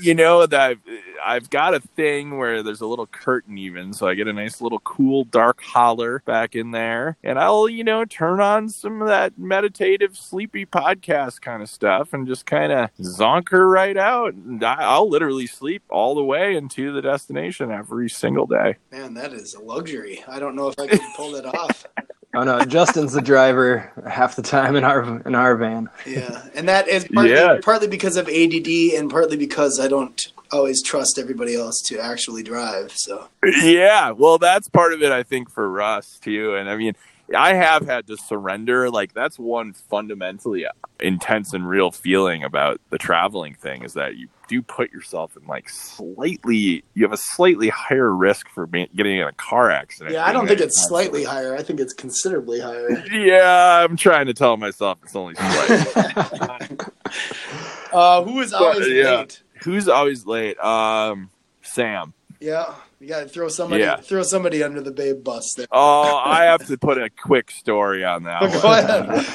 you 0.00 0.14
know 0.14 0.46
that 0.46 0.60
I've, 0.60 0.80
I've 1.24 1.50
got 1.50 1.74
a 1.74 1.80
thing 1.80 2.36
where 2.38 2.62
there's 2.62 2.80
a 2.80 2.86
little 2.86 3.06
curtain 3.06 3.56
even 3.58 3.92
so 3.92 4.06
i 4.06 4.14
get 4.14 4.28
a 4.28 4.32
nice 4.32 4.60
little 4.60 4.78
cool 4.80 5.24
dark 5.24 5.60
holler 5.62 6.22
back 6.26 6.54
in 6.54 6.70
there 6.70 7.16
and 7.24 7.38
i'll 7.38 7.68
you 7.68 7.82
know 7.84 8.04
turn 8.04 8.40
on 8.40 8.68
some 8.68 9.00
of 9.02 9.08
that 9.08 9.38
meditative 9.38 10.16
sleepy 10.16 10.64
podcast 10.66 11.40
kind 11.40 11.62
of 11.62 11.68
stuff 11.68 12.12
and 12.12 12.26
just 12.26 12.44
kind 12.46 12.72
of 12.72 12.90
zonker 12.98 13.70
right 13.70 13.96
out 13.96 14.34
and 14.34 14.62
i'll 14.64 15.08
literally 15.08 15.46
sleep 15.46 15.82
all 15.88 16.14
the 16.14 16.24
way 16.24 16.56
into 16.56 16.92
the 16.92 17.02
destination 17.02 17.70
every 17.70 18.08
single 18.08 18.46
day 18.46 18.76
Man, 18.92 19.14
that 19.14 19.32
is 19.32 19.54
a 19.54 19.60
luxury. 19.60 20.22
I 20.28 20.38
don't 20.38 20.54
know 20.56 20.68
if 20.68 20.78
I 20.78 20.86
can 20.86 21.00
pull 21.16 21.32
that 21.32 21.46
off. 21.46 21.86
Oh 22.34 22.42
no, 22.42 22.60
Justin's 22.64 23.12
the 23.12 23.22
driver 23.22 23.90
half 24.08 24.36
the 24.36 24.42
time 24.42 24.76
in 24.76 24.84
our 24.84 25.02
in 25.26 25.34
our 25.34 25.56
van. 25.56 25.88
Yeah, 26.06 26.42
and 26.54 26.68
that 26.68 26.88
is 26.88 27.06
partly, 27.12 27.32
Yeah. 27.32 27.58
partly 27.62 27.88
because 27.88 28.16
of 28.16 28.28
ADD 28.28 28.94
and 28.98 29.10
partly 29.10 29.36
because 29.36 29.78
I 29.80 29.88
don't 29.88 30.20
always 30.52 30.82
trust 30.82 31.18
everybody 31.18 31.54
else 31.56 31.80
to 31.86 31.98
actually 31.98 32.42
drive. 32.42 32.92
So 32.94 33.28
yeah 33.62 34.10
well 34.10 34.38
that's 34.38 34.68
part 34.68 34.92
of 34.92 35.02
it 35.02 35.10
i 35.12 35.22
think 35.22 35.50
for 35.50 35.68
russ 35.68 36.18
too 36.20 36.54
and 36.54 36.68
i 36.70 36.76
mean 36.76 36.94
i 37.36 37.54
have 37.54 37.86
had 37.86 38.06
to 38.06 38.16
surrender 38.16 38.90
like 38.90 39.12
that's 39.14 39.38
one 39.38 39.72
fundamentally 39.72 40.66
intense 41.00 41.52
and 41.52 41.68
real 41.68 41.90
feeling 41.90 42.44
about 42.44 42.80
the 42.90 42.98
traveling 42.98 43.54
thing 43.54 43.82
is 43.82 43.94
that 43.94 44.16
you 44.16 44.28
do 44.46 44.60
put 44.60 44.92
yourself 44.92 45.36
in 45.36 45.46
like 45.46 45.68
slightly 45.68 46.84
you 46.94 47.02
have 47.02 47.12
a 47.12 47.16
slightly 47.16 47.70
higher 47.70 48.14
risk 48.14 48.48
for 48.50 48.66
being, 48.66 48.88
getting 48.94 49.18
in 49.18 49.26
a 49.26 49.32
car 49.32 49.70
accident 49.70 50.14
yeah, 50.14 50.26
I 50.26 50.32
don't 50.32 50.46
think 50.46 50.60
it's 50.60 50.76
constantly- 50.76 51.24
slightly 51.24 51.24
higher. 51.24 51.56
I 51.56 51.62
think 51.62 51.80
it's 51.80 51.94
considerably 51.94 52.60
higher. 52.60 53.04
yeah 53.12 53.82
i'm 53.82 53.96
trying 53.96 54.26
to 54.26 54.34
tell 54.34 54.56
myself 54.56 54.98
it's 55.02 55.16
only 55.16 55.34
slightly 55.34 56.76
uh, 57.92 58.22
who 58.24 58.40
is 58.40 58.52
always 58.52 58.88
yeah. 58.88 59.18
late? 59.18 59.42
Who's 59.62 59.88
always 59.88 60.26
late? 60.26 60.58
Um, 60.58 61.30
Sam. 61.62 62.12
Yeah, 62.40 62.74
you 63.04 63.10
got 63.10 63.20
to 63.20 63.28
throw 63.28 63.48
somebody 63.48 63.82
Yeah. 63.82 63.96
throw 63.96 64.22
somebody 64.22 64.62
under 64.62 64.80
the 64.80 64.90
babe 64.90 65.22
bus 65.22 65.52
there. 65.56 65.66
Oh, 65.70 66.16
I 66.24 66.44
have 66.44 66.66
to 66.68 66.78
put 66.78 66.96
a 66.98 67.10
quick 67.10 67.50
story 67.50 68.02
on 68.04 68.22
that. 68.24 68.40
Go 68.62 68.72
ahead. 68.72 69.26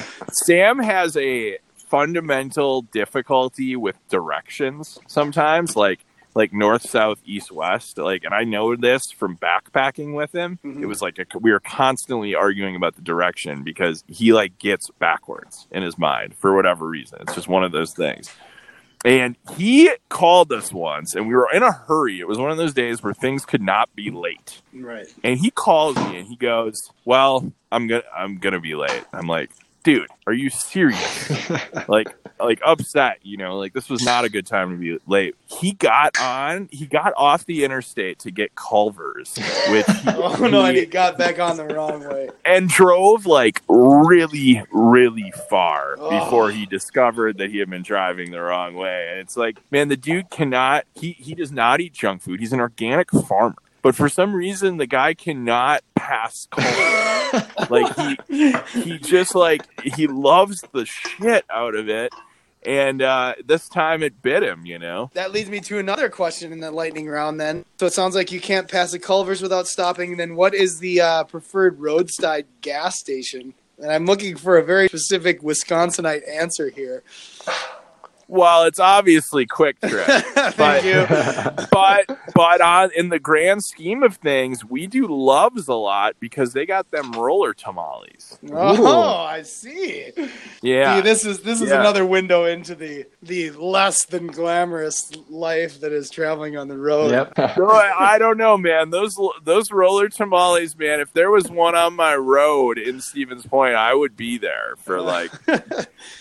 Sam 0.46 0.80
has 0.80 1.16
a 1.18 1.60
fundamental 1.78 2.82
difficulty 2.84 3.76
with 3.76 3.96
directions 4.10 4.98
sometimes, 5.08 5.76
like 5.76 6.06
like 6.36 6.54
north, 6.54 6.88
south, 6.88 7.20
east, 7.26 7.52
west. 7.52 7.98
Like, 7.98 8.24
and 8.24 8.34
I 8.36 8.44
know 8.44 8.76
this 8.76 9.12
from 9.12 9.36
backpacking 9.38 10.14
with 10.16 10.32
him. 10.34 10.60
Mhm. 10.64 10.82
It 10.82 10.86
was 10.86 11.02
like 11.02 11.18
a, 11.18 11.26
we 11.40 11.52
were 11.52 11.60
constantly 11.60 12.36
arguing 12.36 12.76
about 12.76 12.96
the 12.96 13.02
direction 13.02 13.64
because 13.64 14.04
he 14.08 14.32
like 14.32 14.58
gets 14.60 14.90
backwards 15.00 15.68
in 15.72 15.82
his 15.82 15.98
mind 15.98 16.36
for 16.36 16.56
whatever 16.56 16.88
reason. 16.88 17.18
It's 17.22 17.34
just 17.36 17.48
one 17.48 17.64
of 17.64 17.72
those 17.72 17.94
things. 17.94 18.30
And 19.06 19.38
he 19.56 19.90
called 20.10 20.52
us 20.52 20.74
once, 20.74 21.16
and 21.16 21.28
we 21.28 21.34
were 21.34 21.48
in 21.54 21.64
a 21.64 21.72
hurry. 21.72 22.20
It 22.20 22.28
was 22.28 22.38
one 22.38 22.52
of 22.52 22.58
those 22.58 22.74
days 22.74 23.02
where 23.02 23.14
things 23.14 23.46
could 23.46 23.62
not 23.62 23.94
be 23.96 24.12
late 24.12 24.62
Right. 24.74 25.08
and 25.24 25.40
he 25.40 25.52
calls 25.52 25.96
me 25.96 26.18
and 26.18 26.28
he 26.28 26.36
goes, 26.36 26.92
"Well, 27.06 27.52
I'm 27.72 27.88
gonna 27.88 28.04
I'm 28.16 28.40
gonna 28.40 28.60
be 28.60 28.76
late." 28.76 29.06
I'm 29.14 29.28
like, 29.28 29.52
"Dude, 29.94 30.08
are 30.28 30.34
you 30.34 30.50
serious?" 30.50 31.50
like 31.88 32.08
like 32.40 32.62
upset, 32.66 33.18
you 33.24 33.36
know, 33.38 33.58
like 33.58 33.74
this 33.74 33.90
was 33.90 34.02
not 34.04 34.24
a 34.24 34.30
good 34.30 34.46
time 34.46 34.72
to 34.72 34.78
be 34.78 34.98
late. 35.08 35.36
He 35.48 35.74
got 35.74 36.18
on, 36.22 36.70
he 36.72 36.86
got 36.86 37.14
off 37.18 37.46
the 37.46 37.66
interstate 37.66 38.20
to 38.20 38.32
get 38.32 38.56
Culver's, 38.56 39.36
which 39.70 39.86
Oh 40.08 40.48
no, 40.50 40.64
and 40.66 40.78
he 40.78 40.86
got 40.86 41.18
back 41.18 41.40
on 41.40 41.58
the 41.58 41.66
wrong 41.66 42.08
way. 42.08 42.30
and 42.46 42.70
drove 42.70 43.26
like 43.26 43.62
really, 43.68 44.62
really 44.72 45.34
far 45.50 45.96
Oh. 46.00 46.10
before 46.24 46.52
he 46.52 46.66
discovered 46.66 47.38
that 47.40 47.50
he 47.50 47.58
had 47.60 47.70
been 47.70 47.84
driving 47.84 48.32
the 48.32 48.42
wrong 48.42 48.76
way. 48.76 49.08
And 49.10 49.20
it's 49.20 49.36
like, 49.36 49.58
man, 49.72 49.88
the 49.90 49.98
dude 49.98 50.30
cannot 50.30 50.86
he 50.96 51.12
he 51.14 51.36
does 51.36 51.52
not 51.52 51.82
eat 51.82 51.94
junk 51.94 52.22
food. 52.22 52.40
He's 52.40 52.54
an 52.54 52.60
organic 52.60 53.10
farmer. 53.12 53.56
But 53.82 53.96
for 53.96 54.10
some 54.10 54.34
reason 54.34 54.78
the 54.78 54.88
guy 54.88 55.14
cannot 55.14 55.84
pass 55.96 56.48
Culver's. 56.52 57.10
like 57.70 57.96
he 58.28 58.56
he 58.74 58.98
just 58.98 59.36
like 59.36 59.62
he 59.82 60.08
loves 60.08 60.64
the 60.74 60.86
shit 60.86 61.46
out 61.50 61.76
of 61.76 61.90
it. 61.90 62.14
And 62.66 63.02
uh, 63.02 63.36
this 63.46 63.70
time 63.70 64.04
it 64.04 64.22
bit 64.22 64.44
him, 64.44 64.66
you 64.66 64.80
know. 64.80 65.10
That 65.14 65.32
leads 65.32 65.50
me 65.50 65.62
to 65.62 65.78
another 65.78 66.10
question 66.10 66.52
in 66.52 66.60
the 66.60 66.72
lightning 66.72 67.08
round. 67.08 67.40
Then, 67.40 67.64
so 67.80 67.86
it 67.86 67.94
sounds 67.94 68.16
like 68.16 68.34
you 68.34 68.42
can't 68.42 68.70
pass 68.70 68.92
the 68.92 69.00
Culver's 69.00 69.42
without 69.42 69.66
stopping. 69.68 70.18
Then, 70.18 70.36
what 70.36 70.54
is 70.54 70.80
the 70.80 71.00
uh, 71.00 71.24
preferred 71.24 71.80
roadside 71.80 72.48
gas 72.60 73.00
station? 73.00 73.54
And 73.78 73.92
I'm 73.92 74.06
looking 74.06 74.36
for 74.36 74.58
a 74.58 74.64
very 74.64 74.90
specific 74.90 75.42
Wisconsinite 75.42 76.30
answer 76.30 76.70
here. 76.70 77.02
Well, 78.32 78.66
it's 78.66 78.80
obviously 78.80 79.48
quick 79.48 79.80
trip. 79.82 80.06
Thank 80.06 80.56
But- 80.56 80.86
you. 80.86 81.06
but 81.72 82.18
but 82.36 82.62
on 82.62 82.92
in 82.96 83.10
the 83.10 83.18
grand 83.20 83.64
scheme 83.64 84.04
of 84.04 84.18
things, 84.18 84.64
we 84.64 84.86
do 84.88 85.08
loves 85.08 85.68
a 85.68 85.74
lot 85.74 86.16
because 86.20 86.54
they 86.54 86.66
got 86.68 86.92
them 86.92 87.12
roller 87.14 87.54
tamales. 87.56 88.38
Oh, 88.52 89.16
I 89.18 89.42
see. 89.42 90.12
Yeah. 90.62 90.98
See, 90.98 91.02
this 91.02 91.26
is 91.26 91.40
this 91.42 91.60
is 91.60 91.70
Yeah. 91.70 91.80
another 91.80 92.06
window 92.06 92.46
into 92.46 92.76
the 92.76 93.06
the 93.24 93.50
less 93.52 94.06
than 94.06 94.28
glamorous 94.28 95.12
life 95.30 95.82
that 95.82 95.92
is 95.92 96.10
traveling 96.12 96.56
on 96.56 96.68
the 96.68 96.78
road. 96.78 97.12
Yep. 97.12 97.34
So 97.60 97.68
I, 97.70 98.14
I 98.14 98.18
don't 98.20 98.38
know, 98.38 98.58
man. 98.58 98.92
Those 98.92 99.16
those 99.44 99.72
roller 99.72 100.08
tamales, 100.08 100.78
man. 100.78 101.00
If 101.00 101.14
there 101.14 101.32
was 101.32 101.50
one 101.50 101.76
on 101.76 101.96
my 101.96 102.16
road 102.16 102.78
in 102.78 103.02
Stevens 103.02 103.46
Point, 103.46 103.74
I 103.76 103.94
would 103.94 104.16
be 104.16 104.38
there 104.38 104.76
for 104.84 105.02
like, 105.02 105.32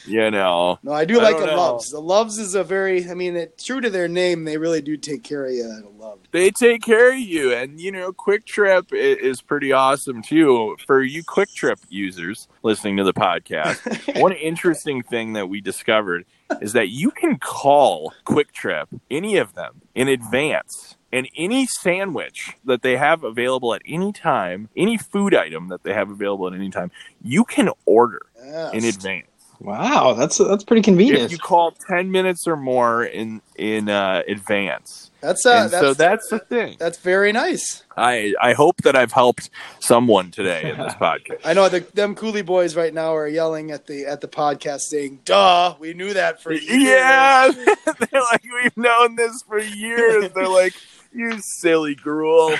you 0.06 0.30
know. 0.30 0.78
No, 0.82 0.92
I 0.92 1.04
do 1.04 1.20
I 1.20 1.24
like 1.24 1.32
don't 1.36 1.40
the 1.42 1.46
know. 1.48 1.56
Loves. 1.72 1.92
The 1.98 2.04
Loves 2.04 2.38
is 2.38 2.54
a 2.54 2.62
very, 2.62 3.10
I 3.10 3.14
mean, 3.14 3.34
it, 3.34 3.58
true 3.58 3.80
to 3.80 3.90
their 3.90 4.06
name, 4.06 4.44
they 4.44 4.56
really 4.56 4.80
do 4.80 4.96
take 4.96 5.24
care 5.24 5.44
of 5.46 5.50
you 5.52 5.64
at 5.64 5.82
a 5.82 5.88
Love. 5.88 6.20
They 6.30 6.50
take 6.52 6.80
care 6.80 7.10
of 7.12 7.18
you, 7.18 7.52
and 7.52 7.80
you 7.80 7.90
know, 7.90 8.12
QuikTrip 8.12 8.92
i- 8.92 8.96
is 8.96 9.42
pretty 9.42 9.72
awesome 9.72 10.22
too. 10.22 10.76
For 10.86 11.02
you 11.02 11.24
QuikTrip 11.24 11.78
users 11.88 12.46
listening 12.62 12.98
to 12.98 13.02
the 13.04 13.12
podcast, 13.12 14.20
one 14.20 14.30
interesting 14.30 15.02
thing 15.02 15.32
that 15.32 15.48
we 15.48 15.60
discovered 15.60 16.24
is 16.62 16.72
that 16.74 16.88
you 16.90 17.10
can 17.10 17.36
call 17.36 18.12
QuikTrip, 18.24 19.00
any 19.10 19.36
of 19.36 19.54
them, 19.54 19.82
in 19.96 20.06
advance. 20.06 20.94
And 21.10 21.26
any 21.36 21.66
sandwich 21.66 22.52
that 22.66 22.82
they 22.82 22.96
have 22.98 23.24
available 23.24 23.72
at 23.74 23.80
any 23.86 24.12
time, 24.12 24.68
any 24.76 24.98
food 24.98 25.34
item 25.34 25.68
that 25.68 25.82
they 25.82 25.94
have 25.94 26.10
available 26.10 26.46
at 26.46 26.52
any 26.52 26.70
time, 26.70 26.90
you 27.24 27.44
can 27.44 27.70
order 27.86 28.20
Yes. 28.40 28.74
in 28.74 28.84
advance. 28.84 29.27
Wow, 29.60 30.14
that's 30.14 30.38
that's 30.38 30.62
pretty 30.62 30.80
If 30.80 30.84
convenient. 30.84 31.32
you 31.32 31.38
call 31.38 31.72
ten 31.72 32.12
minutes 32.12 32.46
or 32.46 32.56
more 32.56 33.04
in 33.04 33.42
in 33.56 33.88
uh, 33.88 34.22
advance, 34.28 35.10
That's 35.20 35.44
uh, 35.44 35.66
that's 35.66 35.72
so 35.82 35.94
that's 35.94 36.28
the 36.30 36.38
thing. 36.38 36.76
that's 36.78 36.98
very 36.98 37.32
nice. 37.32 37.82
I 37.96 38.34
I 38.40 38.52
hope 38.52 38.76
that 38.82 38.94
I've 38.94 39.10
helped 39.10 39.50
someone 39.80 40.30
today 40.30 40.70
in 40.70 40.78
this 40.78 40.94
podcast. 41.00 41.40
I 41.44 41.54
know 41.54 41.68
the 41.68 41.80
them 41.80 42.14
Coulee 42.14 42.42
Boys 42.42 42.76
right 42.76 42.94
now 42.94 43.16
are 43.16 43.26
yelling 43.26 43.72
at 43.72 43.88
the 43.88 44.06
at 44.06 44.20
the 44.20 44.28
podcast 44.28 44.82
saying, 44.82 45.20
"Duh, 45.24 45.74
we 45.80 45.92
knew 45.92 46.14
that 46.14 46.40
for 46.40 46.52
years." 46.52 46.66
Yeah, 46.70 47.48
they're 47.84 48.22
like 48.22 48.44
we've 48.62 48.76
known 48.76 49.16
this 49.16 49.42
for 49.42 49.58
years. 49.58 50.30
They're 50.36 50.46
like 50.48 50.74
you 51.12 51.40
silly 51.40 51.96
Greuel. 51.96 52.50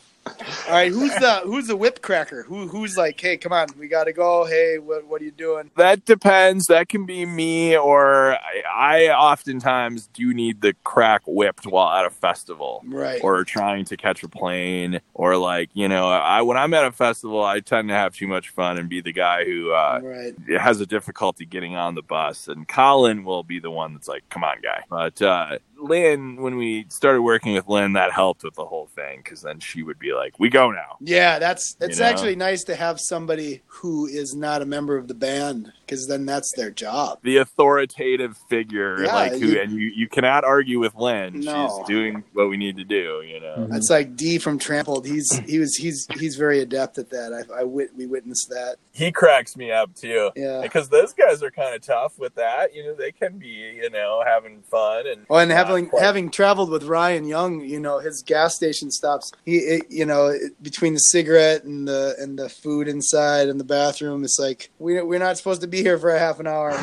All 0.40 0.72
right, 0.72 0.92
who's 0.92 1.14
the 1.14 1.40
who's 1.44 1.66
the 1.66 1.76
whip 1.76 2.02
cracker? 2.02 2.42
Who 2.44 2.68
who's 2.68 2.96
like, 2.96 3.20
"Hey, 3.20 3.36
come 3.36 3.52
on, 3.52 3.68
we 3.78 3.88
got 3.88 4.04
to 4.04 4.12
go. 4.12 4.44
Hey, 4.44 4.78
what 4.78 5.06
what 5.06 5.20
are 5.20 5.24
you 5.24 5.30
doing?" 5.30 5.70
That 5.76 6.04
depends. 6.04 6.66
That 6.66 6.88
can 6.88 7.06
be 7.06 7.26
me, 7.26 7.76
or 7.76 8.34
I, 8.34 9.06
I 9.06 9.08
oftentimes 9.08 10.08
do 10.12 10.32
need 10.32 10.60
the 10.60 10.74
crack 10.84 11.22
whipped 11.26 11.66
while 11.66 11.88
at 11.98 12.06
a 12.06 12.10
festival. 12.10 12.82
Right. 12.86 13.22
Or 13.22 13.44
trying 13.44 13.84
to 13.86 13.96
catch 13.96 14.22
a 14.22 14.28
plane, 14.28 15.00
or 15.14 15.36
like 15.36 15.70
you 15.74 15.88
know, 15.88 16.08
I 16.08 16.42
when 16.42 16.56
I'm 16.56 16.72
at 16.74 16.84
a 16.84 16.92
festival, 16.92 17.42
I 17.42 17.60
tend 17.60 17.88
to 17.88 17.94
have 17.94 18.14
too 18.14 18.28
much 18.28 18.50
fun 18.50 18.78
and 18.78 18.88
be 18.88 19.00
the 19.00 19.12
guy 19.12 19.44
who 19.44 19.72
uh, 19.72 20.00
right. 20.02 20.60
has 20.60 20.80
a 20.80 20.86
difficulty 20.86 21.46
getting 21.46 21.74
on 21.74 21.94
the 21.94 22.02
bus, 22.02 22.48
and 22.48 22.68
Colin 22.68 23.24
will 23.24 23.42
be 23.42 23.58
the 23.58 23.70
one 23.70 23.94
that's 23.94 24.08
like, 24.08 24.28
"Come 24.28 24.44
on, 24.44 24.60
guy." 24.62 24.84
But 24.88 25.20
uh, 25.20 25.58
Lynn, 25.78 26.36
when 26.42 26.56
we 26.56 26.86
started 26.88 27.22
working 27.22 27.54
with 27.54 27.68
Lynn, 27.68 27.92
that 27.94 28.12
helped 28.12 28.42
with 28.42 28.54
the 28.54 28.64
whole 28.64 28.86
thing 28.94 29.20
because 29.22 29.42
then 29.42 29.60
she 29.60 29.82
would 29.82 29.98
be 29.98 30.12
like, 30.12 30.38
"We 30.38 30.48
go 30.50 30.70
now." 30.70 30.96
Yeah, 31.00 31.38
that's 31.38 31.76
it's 31.80 31.98
You 31.98 32.04
know? 32.04 32.10
actually 32.10 32.36
nice 32.36 32.64
to 32.64 32.74
have 32.76 33.00
somebody 33.00 33.62
who 33.66 34.06
is 34.06 34.34
not 34.34 34.62
a 34.62 34.66
member 34.66 34.96
of 34.96 35.08
the 35.08 35.14
band 35.14 35.72
because 35.88 36.06
then 36.06 36.26
that's 36.26 36.52
their 36.56 36.70
job. 36.70 37.18
The 37.22 37.38
authoritative 37.38 38.36
figure, 38.48 39.02
Yeah, 39.04 39.14
like 39.14 39.32
who, 39.32 39.38
you- 39.46 39.60
and 39.60 39.72
you, 39.72 39.90
you 39.94 40.08
cannot 40.08 40.44
argue 40.44 40.78
with 40.78 40.94
Lynn. 40.94 41.40
No. 41.40 41.68
She's 41.78 41.88
doing 41.88 42.24
what 42.34 42.48
we 42.50 42.56
need 42.56 42.76
to 42.76 42.84
do. 42.84 43.22
You 43.26 43.40
know. 43.40 43.54
Mhm. 43.58 43.70
That's 43.70 43.90
like 43.90 44.16
D 44.16 44.38
from 44.38 44.58
Trampled. 44.58 45.06
He's 45.06 45.30
he 45.46 45.58
was 45.58 45.74
he's 45.76 46.06
he's 46.18 46.36
very 46.36 46.60
adept 46.60 46.98
at 46.98 47.10
that. 47.10 47.32
I, 47.32 47.60
I 47.60 47.64
wit, 47.64 47.90
we 47.96 48.06
witnessed 48.06 48.48
that. 48.50 48.76
He 48.92 49.12
cracks 49.12 49.56
me 49.56 49.70
up 49.70 49.94
too. 49.94 50.30
Yeah. 50.36 50.60
Because 50.62 50.88
those 50.88 51.12
guys 51.12 51.42
are 51.42 51.50
kind 51.50 51.74
of 51.74 51.82
tough 51.82 52.18
with 52.18 52.34
that. 52.34 52.74
You 52.74 52.84
know, 52.84 52.94
they 52.94 53.12
can 53.12 53.38
be, 53.38 53.46
you 53.46 53.90
know, 53.90 54.22
having 54.26 54.62
fun 54.70 55.06
and. 55.06 55.24
Oh, 55.30 55.36
and 55.36 55.50
having 55.50 55.88
quite- 55.88 56.02
having 56.02 56.30
traveled 56.30 56.70
with 56.70 56.84
Ryan 56.84 57.24
Young, 57.26 57.60
you 57.60 57.80
know, 57.80 57.98
his 58.00 58.22
gas 58.26 58.54
station 58.56 58.90
stops. 58.90 59.30
He, 59.44 59.56
it, 59.58 59.82
you 59.88 60.04
know, 60.04 60.34
between 60.62 60.94
the 60.94 60.98
cigarette 61.00 61.64
and 61.64 61.86
the 61.86 62.14
and 62.18 62.38
the 62.38 62.48
food 62.48 62.88
inside 62.88 63.48
and 63.48 63.58
the 63.60 63.64
bathroom, 63.64 64.24
it's 64.24 64.38
like 64.38 64.70
we 64.78 65.00
we're 65.02 65.18
not 65.18 65.36
supposed 65.36 65.60
to 65.62 65.66
be 65.68 65.77
here 65.82 65.98
for 65.98 66.10
a 66.10 66.18
half 66.18 66.40
an 66.40 66.46
hour. 66.46 66.70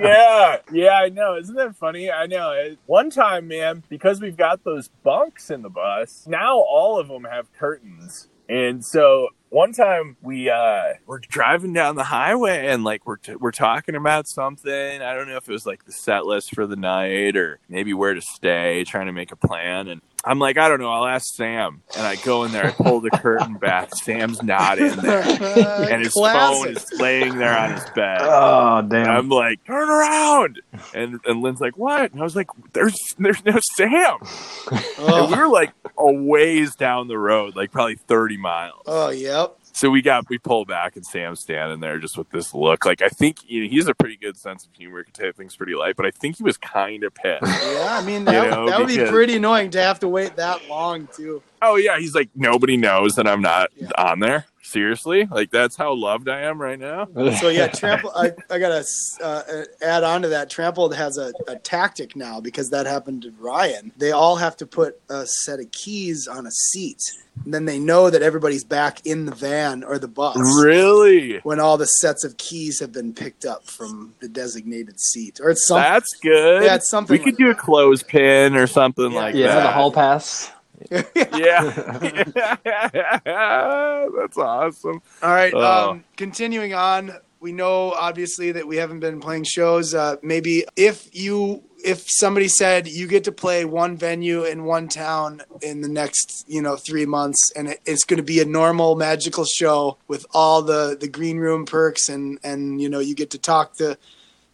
Yeah, 0.00 0.58
yeah, 0.72 0.92
I 0.92 1.08
know. 1.08 1.36
Isn't 1.36 1.56
that 1.56 1.76
funny? 1.76 2.10
I 2.10 2.26
know. 2.26 2.76
One 2.86 3.10
time, 3.10 3.48
man, 3.48 3.82
because 3.88 4.20
we've 4.20 4.36
got 4.36 4.64
those 4.64 4.88
bunks 5.02 5.50
in 5.50 5.62
the 5.62 5.70
bus, 5.70 6.24
now 6.26 6.58
all 6.58 6.98
of 6.98 7.08
them 7.08 7.24
have 7.24 7.52
curtains. 7.54 8.28
And 8.48 8.84
so 8.84 9.28
one 9.50 9.72
time 9.72 10.16
we 10.22 10.50
uh 10.50 10.94
we're 11.06 11.20
driving 11.20 11.72
down 11.72 11.94
the 11.96 12.04
highway 12.04 12.66
and 12.66 12.82
like 12.82 13.06
we're 13.06 13.16
t- 13.16 13.36
we're 13.36 13.52
talking 13.52 13.94
about 13.94 14.26
something. 14.26 14.72
I 15.02 15.14
don't 15.14 15.28
know 15.28 15.36
if 15.36 15.48
it 15.48 15.52
was 15.52 15.66
like 15.66 15.84
the 15.84 15.92
set 15.92 16.26
list 16.26 16.54
for 16.54 16.66
the 16.66 16.76
night 16.76 17.36
or 17.36 17.60
maybe 17.68 17.94
where 17.94 18.14
to 18.14 18.20
stay, 18.20 18.82
trying 18.84 19.06
to 19.06 19.12
make 19.12 19.30
a 19.30 19.36
plan 19.36 19.86
and 19.88 20.00
I'm 20.24 20.38
like, 20.38 20.58
I 20.58 20.68
don't 20.68 20.80
know, 20.80 20.90
I'll 20.90 21.06
ask 21.06 21.34
Sam. 21.34 21.82
And 21.96 22.06
I 22.06 22.16
go 22.16 22.44
in 22.44 22.52
there, 22.52 22.66
I 22.66 22.70
pull 22.72 23.00
the 23.00 23.10
curtain 23.10 23.54
back. 23.54 23.94
Sam's 23.94 24.42
not 24.42 24.78
in 24.78 24.96
there. 24.98 25.22
And 25.90 26.02
his 26.02 26.12
phone 26.12 26.68
is 26.68 26.86
laying 26.98 27.38
there 27.38 27.56
on 27.58 27.72
his 27.72 27.84
bed. 27.94 28.18
oh 28.22 28.78
And 28.78 28.90
damn! 28.90 29.08
I'm 29.08 29.28
like, 29.28 29.64
turn 29.64 29.88
around. 29.88 30.60
And 30.94 31.20
and 31.24 31.40
Lynn's 31.42 31.60
like, 31.60 31.76
what? 31.78 32.12
And 32.12 32.20
I 32.20 32.24
was 32.24 32.36
like, 32.36 32.48
there's 32.72 32.96
there's 33.18 33.44
no 33.44 33.58
Sam. 33.74 34.18
Oh, 34.20 34.80
And 35.24 35.32
we 35.32 35.38
were 35.38 35.48
like 35.48 35.72
a 35.98 36.12
ways 36.12 36.74
down 36.76 37.08
the 37.08 37.18
road, 37.18 37.56
like 37.56 37.72
probably 37.72 37.96
30 37.96 38.36
miles. 38.36 38.82
oh, 38.86 39.10
yep. 39.10 39.56
So 39.80 39.88
we 39.88 40.02
got 40.02 40.28
we 40.28 40.36
pull 40.36 40.66
back 40.66 40.96
and 40.96 41.06
Sam's 41.06 41.40
standing 41.40 41.80
there 41.80 41.98
just 41.98 42.18
with 42.18 42.28
this 42.28 42.52
look. 42.52 42.84
Like 42.84 43.00
I 43.00 43.08
think 43.08 43.48
you 43.48 43.62
know, 43.62 43.70
he 43.70 43.78
has 43.78 43.88
a 43.88 43.94
pretty 43.94 44.18
good 44.18 44.36
sense 44.36 44.66
of 44.66 44.74
humor, 44.74 45.02
can 45.02 45.14
take 45.14 45.34
things 45.34 45.56
pretty 45.56 45.74
light, 45.74 45.96
but 45.96 46.04
I 46.04 46.10
think 46.10 46.36
he 46.36 46.42
was 46.42 46.58
kind 46.58 47.02
of 47.02 47.14
pissed. 47.14 47.40
Yeah, 47.46 47.86
I 47.98 48.04
mean 48.04 48.26
that, 48.26 48.50
know, 48.50 48.68
that 48.68 48.78
would 48.78 48.88
be 48.88 49.02
pretty 49.06 49.36
annoying 49.36 49.70
to 49.70 49.80
have 49.80 49.98
to 50.00 50.08
wait 50.08 50.36
that 50.36 50.68
long 50.68 51.08
too. 51.16 51.42
oh 51.62 51.76
yeah, 51.76 51.98
he's 51.98 52.14
like 52.14 52.28
nobody 52.34 52.76
knows 52.76 53.14
that 53.14 53.26
I'm 53.26 53.40
not 53.40 53.70
Yeah. 53.74 53.88
on 53.96 54.18
there. 54.20 54.44
Seriously, 54.62 55.26
like 55.30 55.50
that's 55.50 55.76
how 55.76 55.94
loved 55.94 56.28
I 56.28 56.40
am 56.42 56.60
right 56.60 56.78
now. 56.78 57.06
So 57.40 57.48
yeah, 57.48 57.68
Trample. 57.68 58.12
I, 58.14 58.32
I 58.50 58.58
gotta 58.58 58.84
uh, 59.22 59.42
add 59.82 60.04
on 60.04 60.22
to 60.22 60.28
that. 60.28 60.50
Trampled 60.50 60.94
has 60.94 61.16
a, 61.16 61.32
a 61.48 61.56
tactic 61.56 62.16
now 62.16 62.40
because 62.40 62.70
that 62.70 62.86
happened 62.86 63.22
to 63.22 63.32
Ryan. 63.38 63.92
They 63.96 64.10
all 64.12 64.36
have 64.36 64.56
to 64.58 64.66
put 64.66 65.00
a 65.08 65.26
set 65.26 65.60
of 65.60 65.70
keys 65.70 66.26
on 66.28 66.46
a 66.46 66.50
seat, 66.50 67.00
and 67.44 67.54
then 67.54 67.64
they 67.64 67.78
know 67.78 68.10
that 68.10 68.20
everybody's 68.22 68.64
back 68.64 69.06
in 69.06 69.26
the 69.26 69.34
van 69.34 69.82
or 69.84 69.98
the 69.98 70.08
bus. 70.08 70.36
Really? 70.62 71.38
When 71.38 71.60
all 71.60 71.78
the 71.78 71.86
sets 71.86 72.24
of 72.24 72.36
keys 72.36 72.80
have 72.80 72.92
been 72.92 73.14
picked 73.14 73.44
up 73.44 73.66
from 73.66 74.14
the 74.20 74.28
designated 74.28 75.00
seat, 75.00 75.40
or 75.42 75.50
it's 75.50 75.66
something. 75.66 75.82
That's 75.90 76.12
good. 76.20 76.64
Yeah, 76.64 76.74
it's 76.74 76.90
something 76.90 77.14
We 77.14 77.18
could 77.24 77.34
like 77.34 77.38
do 77.38 77.50
a 77.50 77.54
clothespin 77.54 78.56
or 78.56 78.66
something 78.66 79.12
Yeah. 79.12 79.18
like 79.18 79.34
yeah, 79.34 79.46
that. 79.54 79.62
the 79.62 79.72
hall 79.72 79.92
pass. 79.92 80.50
Yeah. 80.90 81.62
That's 83.24 84.38
awesome. 84.38 85.02
All 85.22 85.30
right. 85.30 85.52
Oh. 85.54 85.90
Um, 85.90 86.04
continuing 86.16 86.74
on, 86.74 87.12
we 87.40 87.52
know 87.52 87.92
obviously 87.92 88.52
that 88.52 88.66
we 88.66 88.76
haven't 88.76 89.00
been 89.00 89.20
playing 89.20 89.44
shows. 89.44 89.94
Uh, 89.94 90.16
maybe 90.22 90.64
if 90.76 91.08
you 91.14 91.62
if 91.82 92.04
somebody 92.08 92.48
said 92.48 92.86
you 92.86 93.06
get 93.06 93.24
to 93.24 93.32
play 93.32 93.64
one 93.64 93.96
venue 93.96 94.44
in 94.44 94.64
one 94.64 94.88
town 94.88 95.40
in 95.62 95.80
the 95.80 95.88
next 95.88 96.44
you 96.46 96.60
know 96.60 96.76
three 96.76 97.06
months 97.06 97.38
and 97.56 97.68
it, 97.68 97.80
it's 97.86 98.04
going 98.04 98.18
to 98.18 98.22
be 98.22 98.40
a 98.40 98.44
normal 98.44 98.96
magical 98.96 99.44
show 99.44 99.96
with 100.06 100.26
all 100.32 100.60
the 100.62 100.96
the 101.00 101.08
green 101.08 101.38
room 101.38 101.64
perks 101.64 102.08
and 102.08 102.38
and 102.44 102.80
you 102.80 102.88
know 102.88 102.98
you 102.98 103.14
get 103.14 103.30
to 103.30 103.38
talk 103.38 103.74
to 103.74 103.96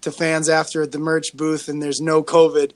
to 0.00 0.12
fans 0.12 0.48
after 0.48 0.82
at 0.82 0.92
the 0.92 0.98
merch 0.98 1.34
booth 1.34 1.68
and 1.68 1.82
there's 1.82 2.00
no 2.00 2.22
covid 2.22 2.72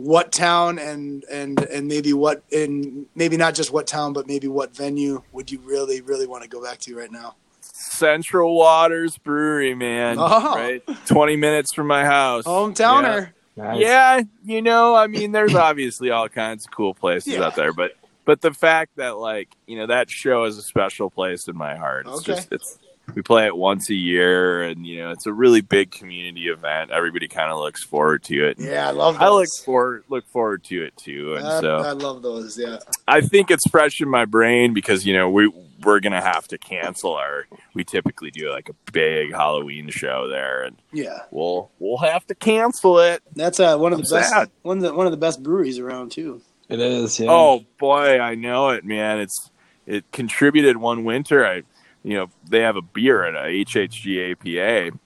what 0.00 0.32
town 0.32 0.78
and 0.78 1.24
and 1.30 1.60
and 1.64 1.86
maybe 1.88 2.12
what 2.12 2.42
in 2.50 3.06
maybe 3.14 3.36
not 3.36 3.54
just 3.54 3.72
what 3.72 3.86
town 3.86 4.12
but 4.12 4.26
maybe 4.26 4.48
what 4.48 4.74
venue 4.74 5.22
would 5.32 5.50
you 5.50 5.58
really 5.60 6.00
really 6.00 6.26
want 6.26 6.42
to 6.42 6.48
go 6.48 6.62
back 6.62 6.78
to 6.78 6.96
right 6.96 7.12
now 7.12 7.34
Central 7.62 8.56
Waters 8.56 9.18
Brewery, 9.18 9.74
man. 9.74 10.16
Oh. 10.18 10.54
Right? 10.54 10.82
20 11.06 11.36
minutes 11.36 11.72
from 11.74 11.86
my 11.86 12.04
house. 12.04 12.44
hometowner 12.44 13.30
Nice. 13.56 13.80
Yeah, 13.80 14.22
you 14.44 14.62
know, 14.62 14.94
I 14.94 15.06
mean, 15.06 15.32
there's 15.32 15.54
obviously 15.68 16.10
all 16.10 16.28
kinds 16.28 16.64
of 16.66 16.70
cool 16.72 16.94
places 16.94 17.34
Yeah. 17.34 17.44
out 17.44 17.56
there, 17.56 17.72
but 17.72 17.92
but 18.24 18.40
the 18.42 18.52
fact 18.54 18.96
that 18.96 19.16
like 19.18 19.48
you 19.66 19.76
know 19.76 19.86
that 19.86 20.08
show 20.08 20.44
is 20.44 20.56
a 20.56 20.62
special 20.62 21.10
place 21.10 21.48
in 21.48 21.56
my 21.56 21.74
heart. 21.76 22.06
It's 22.06 22.18
Okay. 22.20 22.34
just 22.34 22.52
it's 22.52 22.78
we 23.14 23.22
play 23.22 23.46
it 23.46 23.56
once 23.56 23.90
a 23.90 23.94
year, 23.94 24.62
and 24.62 24.86
you 24.86 25.00
know 25.00 25.10
it's 25.10 25.26
a 25.26 25.32
really 25.32 25.60
big 25.60 25.90
community 25.90 26.48
event. 26.48 26.90
Everybody 26.90 27.28
kind 27.28 27.50
of 27.50 27.58
looks 27.58 27.82
forward 27.84 28.22
to 28.24 28.46
it. 28.48 28.58
yeah 28.58 28.88
i 28.88 28.90
love 28.90 29.14
those. 29.14 29.22
I 29.22 29.28
look 29.28 29.48
forward 29.64 30.04
look 30.08 30.26
forward 30.28 30.64
to 30.64 30.84
it 30.84 30.96
too, 30.96 31.34
and 31.34 31.46
I, 31.46 31.60
so 31.60 31.76
I 31.76 31.92
love 31.92 32.22
those 32.22 32.58
yeah 32.58 32.78
I 33.08 33.20
think 33.20 33.50
it's 33.50 33.68
fresh 33.70 34.00
in 34.00 34.08
my 34.08 34.24
brain 34.24 34.74
because 34.74 35.06
you 35.06 35.14
know 35.14 35.30
we 35.30 35.52
we're 35.82 36.00
gonna 36.00 36.20
have 36.20 36.46
to 36.48 36.58
cancel 36.58 37.14
our. 37.14 37.46
We 37.74 37.84
typically 37.84 38.30
do 38.30 38.50
like 38.50 38.68
a 38.68 38.74
big 38.92 39.32
Halloween 39.32 39.88
show 39.90 40.28
there, 40.28 40.62
and 40.62 40.76
yeah 40.92 41.20
we'll 41.30 41.70
we'll 41.78 41.98
have 41.98 42.26
to 42.26 42.34
cancel 42.34 42.98
it. 42.98 43.22
that's 43.34 43.60
uh, 43.60 43.76
one 43.76 43.92
of 43.92 43.98
the 43.98 44.14
I'm 44.14 44.20
best 44.20 44.30
sad. 44.30 44.50
one 44.62 44.78
of 44.78 44.82
the, 44.82 44.94
one 44.94 45.06
of 45.06 45.12
the 45.12 45.18
best 45.18 45.42
breweries 45.42 45.78
around 45.78 46.12
too 46.12 46.42
It 46.68 46.80
is. 46.80 47.18
Yeah. 47.18 47.28
Oh 47.30 47.64
boy, 47.78 48.18
I 48.20 48.34
know 48.34 48.70
it, 48.70 48.84
man. 48.84 49.20
It's 49.20 49.50
it 49.86 50.10
contributed 50.12 50.76
one 50.76 51.04
winter. 51.04 51.44
I, 51.46 51.62
you 52.02 52.14
know, 52.14 52.30
they 52.48 52.60
have 52.60 52.76
a 52.76 52.82
beer 52.82 53.24
at 53.24 53.34
a 53.34 53.48
HHG 53.48 54.32
APA. 54.32 54.96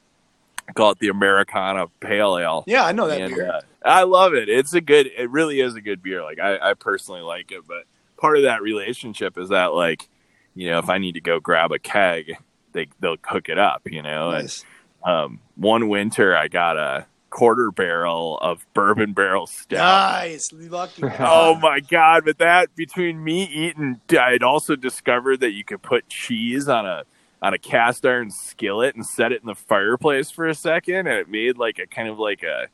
I 0.66 0.72
call 0.72 0.92
it 0.92 0.98
the 0.98 1.08
Americana 1.08 1.88
Pale 2.00 2.38
Ale. 2.38 2.64
yeah 2.66 2.84
i 2.84 2.92
know 2.92 3.06
that 3.06 3.20
and, 3.20 3.34
beer 3.34 3.50
uh, 3.50 3.60
I 3.84 4.04
love 4.04 4.32
it. 4.32 4.48
It's 4.48 4.72
a 4.72 4.80
good. 4.80 5.10
It 5.16 5.30
really 5.30 5.60
is 5.60 5.74
a 5.74 5.80
good 5.80 6.02
beer. 6.02 6.22
Like 6.22 6.38
I, 6.38 6.70
I 6.70 6.74
personally 6.74 7.20
like 7.20 7.52
it, 7.52 7.66
but 7.68 7.84
part 8.16 8.38
of 8.38 8.44
that 8.44 8.62
relationship 8.62 9.36
is 9.36 9.50
that 9.50 9.74
like, 9.74 10.08
you 10.54 10.70
know, 10.70 10.78
if 10.78 10.88
I 10.88 10.98
need 10.98 11.12
to 11.12 11.20
go 11.20 11.38
grab 11.38 11.70
a 11.70 11.78
keg, 11.78 12.38
they 12.72 12.88
they'll 13.00 13.18
cook 13.18 13.50
it 13.50 13.58
up. 13.58 13.82
You 13.84 14.02
know, 14.02 14.30
nice. 14.30 14.64
and 15.04 15.14
um, 15.14 15.40
one 15.56 15.88
winter 15.90 16.34
I 16.34 16.48
got 16.48 16.78
a 16.78 17.06
quarter 17.34 17.72
barrel 17.72 18.38
of 18.38 18.64
bourbon 18.74 19.12
barrel 19.12 19.48
stout. 19.48 20.22
nice 20.22 20.52
lucky 20.52 21.02
Oh 21.18 21.56
my 21.56 21.80
god! 21.80 22.24
But 22.24 22.38
that 22.38 22.76
between 22.76 23.22
me 23.24 23.42
eating, 23.42 24.00
I'd 24.08 24.44
also 24.44 24.76
discovered 24.76 25.40
that 25.40 25.50
you 25.50 25.64
could 25.64 25.82
put 25.82 26.08
cheese 26.08 26.68
on 26.68 26.86
a 26.86 27.02
on 27.42 27.52
a 27.52 27.58
cast 27.58 28.06
iron 28.06 28.30
skillet 28.30 28.94
and 28.94 29.04
set 29.04 29.32
it 29.32 29.42
in 29.42 29.48
the 29.48 29.56
fireplace 29.56 30.30
for 30.30 30.46
a 30.46 30.54
second, 30.54 31.08
and 31.08 31.08
it 31.08 31.28
made 31.28 31.58
like 31.58 31.80
a 31.80 31.88
kind 31.88 32.08
of 32.08 32.20
like 32.20 32.44
a 32.44 32.68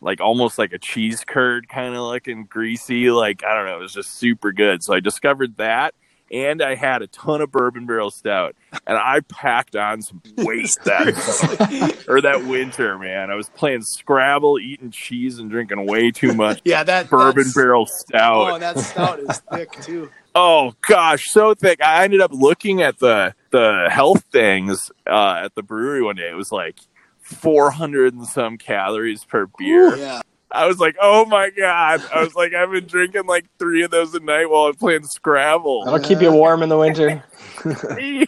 like 0.00 0.20
almost 0.20 0.56
like 0.56 0.72
a 0.72 0.78
cheese 0.78 1.24
curd 1.26 1.68
kind 1.68 1.96
of 1.96 2.02
looking 2.02 2.44
greasy. 2.44 3.10
Like 3.10 3.42
I 3.44 3.54
don't 3.54 3.66
know, 3.66 3.78
it 3.78 3.82
was 3.82 3.94
just 3.94 4.14
super 4.14 4.52
good. 4.52 4.84
So 4.84 4.94
I 4.94 5.00
discovered 5.00 5.56
that. 5.56 5.96
And 6.30 6.60
I 6.60 6.74
had 6.74 7.02
a 7.02 7.06
ton 7.06 7.40
of 7.40 7.52
bourbon 7.52 7.86
barrel 7.86 8.10
stout, 8.10 8.56
and 8.86 8.98
I 8.98 9.20
packed 9.20 9.76
on 9.76 10.02
some 10.02 10.20
weight 10.38 10.70
that 10.84 12.04
or 12.08 12.20
that 12.20 12.44
winter, 12.44 12.98
man. 12.98 13.30
I 13.30 13.36
was 13.36 13.48
playing 13.50 13.82
Scrabble, 13.82 14.58
eating 14.58 14.90
cheese, 14.90 15.38
and 15.38 15.48
drinking 15.50 15.86
way 15.86 16.10
too 16.10 16.34
much 16.34 16.60
yeah 16.64 16.82
that 16.82 17.08
bourbon 17.08 17.46
barrel 17.54 17.86
stout. 17.86 18.50
oh 18.54 18.58
that 18.58 18.78
stout 18.78 19.20
is 19.20 19.40
thick 19.52 19.70
too 19.82 20.10
Oh 20.38 20.74
gosh, 20.86 21.30
so 21.30 21.54
thick. 21.54 21.80
I 21.82 22.04
ended 22.04 22.20
up 22.20 22.30
looking 22.30 22.82
at 22.82 22.98
the 22.98 23.34
the 23.52 23.88
health 23.90 24.22
things 24.30 24.90
uh, 25.06 25.40
at 25.44 25.54
the 25.54 25.62
brewery 25.62 26.02
one 26.02 26.16
day. 26.16 26.28
It 26.28 26.34
was 26.34 26.52
like 26.52 26.78
400 27.20 28.12
and 28.12 28.26
some 28.26 28.58
calories 28.58 29.24
per 29.24 29.46
beer. 29.58 29.96
yeah 29.96 30.20
I 30.50 30.66
was 30.66 30.78
like, 30.78 30.96
oh 31.00 31.24
my 31.26 31.50
god. 31.50 32.02
I 32.14 32.22
was 32.22 32.34
like, 32.34 32.54
I've 32.54 32.70
been 32.70 32.86
drinking 32.86 33.26
like 33.26 33.46
three 33.58 33.82
of 33.82 33.90
those 33.90 34.14
a 34.14 34.20
night 34.20 34.48
while 34.48 34.66
I'm 34.66 34.74
playing 34.74 35.04
Scrabble. 35.04 35.84
That'll 35.84 36.00
keep 36.00 36.20
you 36.22 36.30
warm 36.32 36.62
in 36.62 36.68
the 36.68 36.78
winter. 36.78 37.24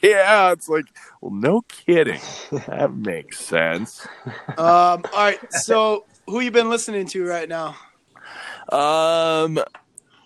yeah, 0.02 0.52
it's 0.52 0.68
like, 0.68 0.84
well, 1.20 1.32
no 1.32 1.62
kidding. 1.62 2.20
That 2.66 2.94
makes 2.94 3.38
sense. 3.40 4.06
um 4.56 4.56
all 4.58 5.02
right 5.14 5.38
so 5.52 6.04
who 6.26 6.40
you 6.40 6.50
been 6.50 6.68
listening 6.70 7.06
to 7.06 7.24
right 7.26 7.48
now 7.48 7.76
Um, 8.70 9.58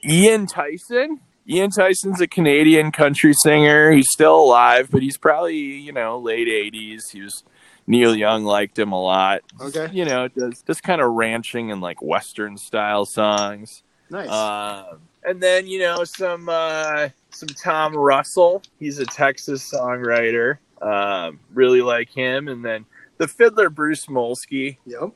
Ian 0.05 0.47
Tyson. 0.47 1.21
Ian 1.49 1.71
Tyson's 1.71 2.21
a 2.21 2.27
Canadian 2.27 2.93
country 2.93 3.33
singer. 3.35 3.91
He's 3.93 4.09
still 4.11 4.39
alive, 4.39 4.89
but 4.91 5.03
he's 5.03 5.17
probably 5.19 5.57
you 5.57 5.93
know 5.93 6.19
late 6.19 6.49
eighties. 6.49 7.09
He 7.11 7.21
was 7.23 7.45
Neil 7.87 8.15
Young 8.15 8.45
liked 8.45 8.79
him 8.79 8.93
a 8.93 9.01
lot. 9.01 9.43
Okay. 9.61 9.89
you 9.93 10.05
know, 10.05 10.29
does 10.29 10.63
just 10.63 10.83
kind 10.83 11.01
of 11.01 11.13
ranching 11.13 11.71
and 11.71 11.81
like 11.81 12.01
western 12.03 12.57
style 12.57 13.05
songs. 13.05 13.83
nice 14.11 14.29
Uh, 14.29 14.97
and 15.25 15.43
then 15.43 15.67
you 15.67 15.79
know 15.79 16.05
some 16.05 16.49
uh, 16.49 17.09
some 17.31 17.49
Tom 17.49 17.95
Russell. 17.97 18.63
He's 18.79 18.99
a 18.99 19.07
Texas 19.07 19.73
songwriter. 19.73 20.59
Um, 20.81 21.39
really 21.53 21.83
like 21.83 22.11
him. 22.11 22.49
And 22.49 22.65
then 22.65 22.85
the 23.19 23.29
fiddler 23.29 23.71
Bruce 23.71 24.07
Molsky 24.07 24.79
yep 24.85 25.13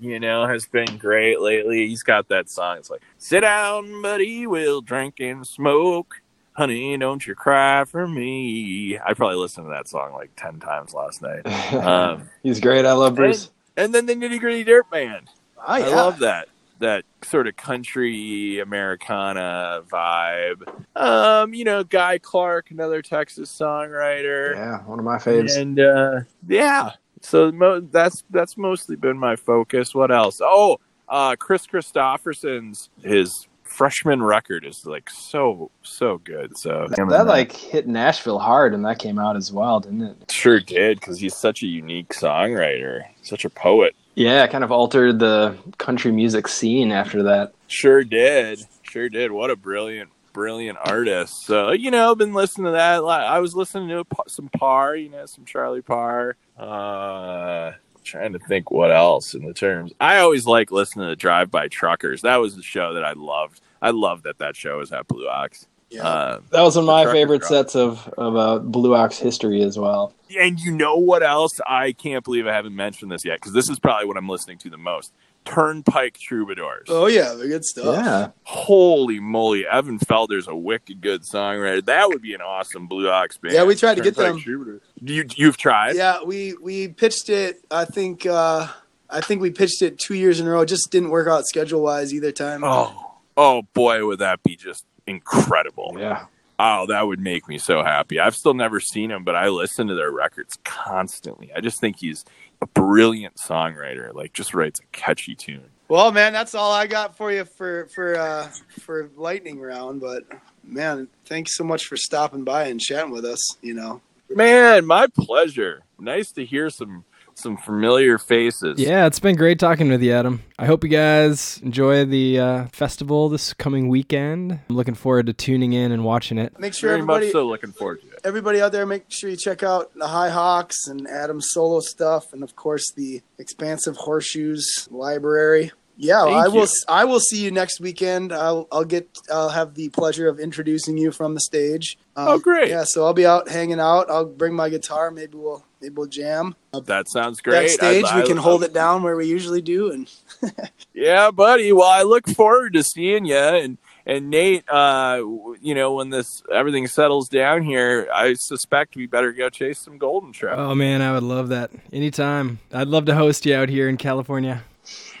you 0.00 0.20
know, 0.20 0.46
has 0.46 0.66
been 0.66 0.96
great 0.96 1.40
lately. 1.40 1.88
He's 1.88 2.02
got 2.02 2.28
that 2.28 2.48
song. 2.48 2.78
It's 2.78 2.90
like, 2.90 3.02
sit 3.18 3.40
down, 3.40 4.00
buddy, 4.02 4.46
we'll 4.46 4.80
drink 4.80 5.20
and 5.20 5.46
smoke. 5.46 6.22
Honey, 6.58 6.96
don't 6.98 7.24
you 7.24 7.36
cry 7.36 7.84
for 7.84 8.08
me. 8.08 8.98
I 8.98 9.14
probably 9.14 9.36
listened 9.36 9.66
to 9.66 9.70
that 9.70 9.86
song 9.86 10.12
like 10.12 10.32
10 10.36 10.58
times 10.58 10.92
last 10.92 11.22
night. 11.22 11.42
Um, 11.72 12.28
He's 12.42 12.58
great. 12.60 12.84
I 12.84 12.94
love 12.94 13.14
Bruce. 13.14 13.52
and 13.76 13.94
then 13.94 14.06
the 14.06 14.14
Nitty 14.14 14.40
Gritty 14.40 14.64
Dirt 14.64 14.90
Band. 14.90 15.28
oh, 15.68 15.76
yeah. 15.76 15.84
I 15.86 15.88
love 15.90 16.18
that. 16.18 16.48
That 16.80 17.04
sort 17.22 17.46
of 17.46 17.56
country 17.56 18.58
Americana 18.58 19.82
vibe. 19.88 20.62
Um, 20.96 21.54
you 21.54 21.62
know, 21.64 21.84
Guy 21.84 22.18
Clark, 22.18 22.72
another 22.72 23.02
Texas 23.02 23.56
songwriter. 23.56 24.54
Yeah, 24.54 24.82
one 24.82 24.98
of 24.98 25.04
my 25.04 25.18
faves. 25.18 25.56
And 25.56 25.78
uh, 25.78 26.20
yeah, 26.48 26.90
so 27.20 27.52
mo- 27.52 27.80
that's 27.80 28.24
that's 28.30 28.56
mostly 28.56 28.96
been 28.96 29.18
my 29.18 29.36
focus. 29.36 29.94
What 29.94 30.10
else? 30.12 30.40
Oh, 30.42 30.78
uh, 31.08 31.34
Kris 31.36 31.66
Kristofferson's 31.66 32.90
his 33.02 33.47
freshman 33.78 34.20
record 34.20 34.66
is 34.66 34.84
like 34.84 35.08
so 35.08 35.70
so 35.82 36.18
good. 36.18 36.58
So 36.58 36.88
that 36.88 37.26
like 37.26 37.52
hit 37.52 37.86
Nashville 37.86 38.40
hard, 38.40 38.74
and 38.74 38.84
that 38.84 38.98
came 38.98 39.20
out 39.20 39.36
as 39.36 39.52
well, 39.52 39.78
didn't 39.78 40.02
it? 40.02 40.30
sure 40.30 40.58
did 40.58 40.98
because 40.98 41.20
he's 41.20 41.36
such 41.36 41.62
a 41.62 41.66
unique 41.66 42.08
songwriter, 42.08 43.04
such 43.22 43.44
a 43.44 43.50
poet. 43.50 43.94
Yeah, 44.16 44.44
kind 44.48 44.64
of 44.64 44.72
altered 44.72 45.20
the 45.20 45.56
country 45.78 46.10
music 46.10 46.48
scene 46.48 46.90
after 46.90 47.22
that. 47.22 47.52
Sure 47.68 48.02
did, 48.02 48.64
sure 48.82 49.08
did. 49.08 49.30
What 49.30 49.50
a 49.50 49.56
brilliant 49.56 50.10
brilliant 50.32 50.78
artist. 50.84 51.46
So 51.46 51.70
you 51.70 51.92
know, 51.92 52.16
been 52.16 52.34
listening 52.34 52.66
to 52.66 52.72
that. 52.72 53.04
I 53.04 53.38
was 53.38 53.54
listening 53.54 53.90
to 53.90 54.04
some 54.26 54.48
Parr, 54.48 54.96
you 54.96 55.08
know, 55.08 55.24
some 55.26 55.44
Charlie 55.44 55.82
Parr. 55.82 56.34
Uh, 56.58 57.74
trying 58.02 58.32
to 58.32 58.38
think 58.40 58.72
what 58.72 58.90
else 58.90 59.34
in 59.34 59.44
the 59.44 59.54
terms. 59.54 59.92
I 60.00 60.18
always 60.18 60.46
like 60.46 60.72
listening 60.72 61.08
to 61.08 61.14
Drive 61.16 61.50
By 61.50 61.68
Truckers. 61.68 62.22
That 62.22 62.36
was 62.38 62.56
the 62.56 62.62
show 62.62 62.94
that 62.94 63.04
I 63.04 63.12
loved. 63.12 63.60
I 63.80 63.90
love 63.90 64.22
that 64.24 64.38
that 64.38 64.56
show 64.56 64.78
was 64.78 64.92
at 64.92 65.06
Blue 65.08 65.28
Ox. 65.28 65.66
Yeah. 65.90 66.06
Uh, 66.06 66.40
That 66.50 66.60
was 66.62 66.76
one 66.76 66.82
of 66.84 66.86
my 66.86 67.10
favorite 67.10 67.38
Drop. 67.40 67.48
sets 67.50 67.74
of 67.76 68.08
of 68.18 68.36
uh, 68.36 68.58
Blue 68.58 68.94
Ox 68.94 69.18
history 69.18 69.62
as 69.62 69.78
well. 69.78 70.12
and 70.38 70.60
you 70.60 70.72
know 70.72 70.96
what 70.96 71.22
else? 71.22 71.58
I 71.66 71.92
can't 71.92 72.22
believe 72.24 72.46
I 72.46 72.52
haven't 72.52 72.76
mentioned 72.76 73.10
this 73.10 73.24
yet 73.24 73.38
because 73.40 73.52
this 73.54 73.70
is 73.70 73.78
probably 73.78 74.06
what 74.06 74.16
I'm 74.18 74.28
listening 74.28 74.58
to 74.58 74.70
the 74.70 74.76
most. 74.76 75.12
Turnpike 75.46 76.18
Troubadours. 76.18 76.88
Oh 76.88 77.06
yeah, 77.06 77.32
they're 77.32 77.48
good 77.48 77.64
stuff. 77.64 77.94
Yeah. 77.96 78.28
Holy 78.42 79.18
moly, 79.18 79.66
Evan 79.66 79.98
Felker's 79.98 80.46
a 80.46 80.54
wicked 80.54 81.00
good 81.00 81.22
songwriter. 81.22 81.82
That 81.86 82.08
would 82.08 82.20
be 82.20 82.34
an 82.34 82.42
awesome 82.42 82.86
Blue 82.86 83.08
Ox 83.08 83.38
band. 83.38 83.54
Yeah, 83.54 83.64
we 83.64 83.74
tried 83.74 83.94
to 83.96 84.02
get 84.02 84.14
Turnpike 84.14 84.34
them. 84.34 84.40
Troubadours. 84.42 84.82
You 85.00 85.24
you've 85.36 85.56
tried? 85.56 85.96
Yeah, 85.96 86.22
we 86.22 86.54
we 86.60 86.88
pitched 86.88 87.30
it. 87.30 87.64
I 87.70 87.86
think 87.86 88.26
uh, 88.26 88.68
I 89.08 89.22
think 89.22 89.40
we 89.40 89.50
pitched 89.50 89.80
it 89.80 89.98
two 89.98 90.14
years 90.14 90.38
in 90.38 90.46
a 90.46 90.50
row. 90.50 90.60
It 90.60 90.66
just 90.66 90.90
didn't 90.90 91.08
work 91.10 91.28
out 91.28 91.46
schedule 91.46 91.80
wise 91.82 92.12
either 92.12 92.30
time. 92.32 92.62
Oh, 92.62 93.07
oh 93.38 93.62
boy, 93.72 94.04
would 94.04 94.18
that 94.18 94.42
be 94.42 94.56
just 94.56 94.84
incredible. 95.06 95.96
Yeah. 95.98 96.26
Oh, 96.58 96.86
that 96.86 97.06
would 97.06 97.20
make 97.20 97.48
me 97.48 97.56
so 97.56 97.84
happy. 97.84 98.18
I've 98.18 98.34
still 98.34 98.52
never 98.52 98.80
seen 98.80 99.12
him, 99.12 99.22
but 99.22 99.36
I 99.36 99.48
listen 99.48 99.86
to 99.86 99.94
their 99.94 100.10
records 100.10 100.58
constantly. 100.64 101.52
I 101.54 101.60
just 101.60 101.80
think 101.80 102.00
he's 102.00 102.24
a 102.60 102.66
brilliant 102.66 103.36
songwriter. 103.36 104.12
Like, 104.12 104.32
just 104.32 104.54
writes 104.54 104.80
a 104.80 104.86
catchy 104.90 105.36
tune. 105.36 105.70
Well, 105.86 106.10
man, 106.10 106.32
that's 106.32 106.56
all 106.56 106.72
I 106.72 106.88
got 106.88 107.16
for 107.16 107.32
you 107.32 107.44
for 107.44 107.86
for 107.86 108.16
uh, 108.16 108.48
for 108.80 109.08
lightning 109.16 109.60
round. 109.60 110.00
But 110.00 110.24
man, 110.64 111.08
thanks 111.24 111.56
so 111.56 111.64
much 111.64 111.86
for 111.86 111.96
stopping 111.96 112.44
by 112.44 112.64
and 112.64 112.80
chatting 112.80 113.12
with 113.12 113.24
us. 113.24 113.56
You 113.62 113.74
know, 113.74 114.02
Man, 114.28 114.84
my 114.84 115.06
pleasure. 115.06 115.84
Nice 115.98 116.32
to 116.32 116.44
hear 116.44 116.68
some 116.70 117.04
some 117.38 117.56
familiar 117.56 118.18
faces. 118.18 118.78
Yeah, 118.78 119.06
it's 119.06 119.20
been 119.20 119.36
great 119.36 119.58
talking 119.58 119.88
with 119.88 120.02
you, 120.02 120.12
Adam. 120.12 120.42
I 120.58 120.66
hope 120.66 120.82
you 120.82 120.90
guys 120.90 121.60
enjoy 121.62 122.04
the 122.04 122.40
uh, 122.40 122.66
festival 122.72 123.28
this 123.28 123.54
coming 123.54 123.88
weekend. 123.88 124.58
I'm 124.68 124.76
looking 124.76 124.94
forward 124.94 125.26
to 125.26 125.32
tuning 125.32 125.72
in 125.72 125.92
and 125.92 126.04
watching 126.04 126.36
it. 126.38 126.58
make 126.58 126.74
sure 126.74 126.90
very 126.90 127.00
everybody 127.00 127.26
much 127.26 127.32
so 127.32 127.46
looking 127.46 127.72
forward 127.72 128.00
to 128.02 128.08
it. 128.08 128.20
everybody 128.24 128.60
out 128.60 128.72
there, 128.72 128.84
make 128.86 129.04
sure 129.08 129.30
you 129.30 129.36
check 129.36 129.62
out 129.62 129.94
the 129.94 130.08
High 130.08 130.30
Hawks 130.30 130.88
and 130.88 131.06
Adam's 131.08 131.50
solo 131.50 131.80
stuff, 131.80 132.32
and 132.32 132.42
of 132.42 132.56
course 132.56 132.90
the 132.92 133.22
expansive 133.38 133.96
Horseshoes 133.96 134.88
Library. 134.90 135.70
Yeah, 136.00 136.22
Thank 136.26 136.36
I 136.36 136.46
will. 136.48 136.54
you. 136.58 136.62
s- 136.62 136.84
I 136.88 137.04
will 137.04 137.18
see 137.18 137.42
you 137.42 137.50
next 137.50 137.80
weekend. 137.80 138.32
I'll. 138.32 138.68
I'll 138.70 138.84
get. 138.84 139.08
I'll 139.32 139.48
have 139.48 139.74
the 139.74 139.88
pleasure 139.88 140.28
of 140.28 140.38
introducing 140.38 140.96
you 140.96 141.10
from 141.10 141.34
the 141.34 141.40
stage. 141.40 141.98
Um, 142.14 142.28
Oh, 142.28 142.38
great. 142.38 142.68
Yeah, 142.68 142.84
so 142.84 143.04
I'll 143.04 143.14
be 143.14 143.26
out 143.26 143.48
hanging 143.48 143.80
out. 143.80 144.08
I'll 144.08 144.24
bring 144.24 144.54
my 144.54 144.68
guitar. 144.68 145.10
Maybe 145.10 145.36
we'll. 145.36 145.64
Maybe 145.80 145.94
we'll 145.94 146.06
jam 146.08 146.56
That 146.86 147.08
sounds 147.08 147.40
great. 147.40 147.62
backstage. 147.68 148.04
I- 148.04 148.20
we 148.20 148.26
can 148.26 148.38
I- 148.38 148.42
hold 148.42 148.62
it 148.64 148.72
down 148.72 149.02
where 149.02 149.16
we 149.16 149.26
usually 149.26 149.60
do, 149.62 149.90
and 149.90 150.08
Yeah, 150.94 151.30
buddy. 151.32 151.72
Well, 151.72 151.88
I 151.88 152.02
look 152.02 152.28
forward 152.28 152.72
to 152.74 152.82
seeing 152.84 153.24
you 153.26 153.36
and 153.36 153.78
and 154.06 154.30
Nate. 154.30 154.68
Uh, 154.68 155.22
you 155.60 155.74
know, 155.74 155.94
when 155.94 156.10
this 156.10 156.42
everything 156.52 156.86
settles 156.86 157.28
down 157.28 157.62
here, 157.62 158.08
I 158.14 158.34
suspect 158.34 158.94
we 158.96 159.06
better 159.06 159.32
go 159.32 159.50
chase 159.50 159.80
some 159.80 159.98
golden 159.98 160.32
trout. 160.32 160.58
Oh 160.60 160.74
man, 160.76 161.02
I 161.02 161.12
would 161.12 161.22
love 161.24 161.48
that. 161.48 161.70
Anytime. 161.92 162.58
I'd 162.72 162.88
love 162.88 163.04
to 163.06 163.14
host 163.16 163.44
you 163.46 163.54
out 163.56 163.68
here 163.68 163.88
in 163.88 163.96
California. 163.96 164.62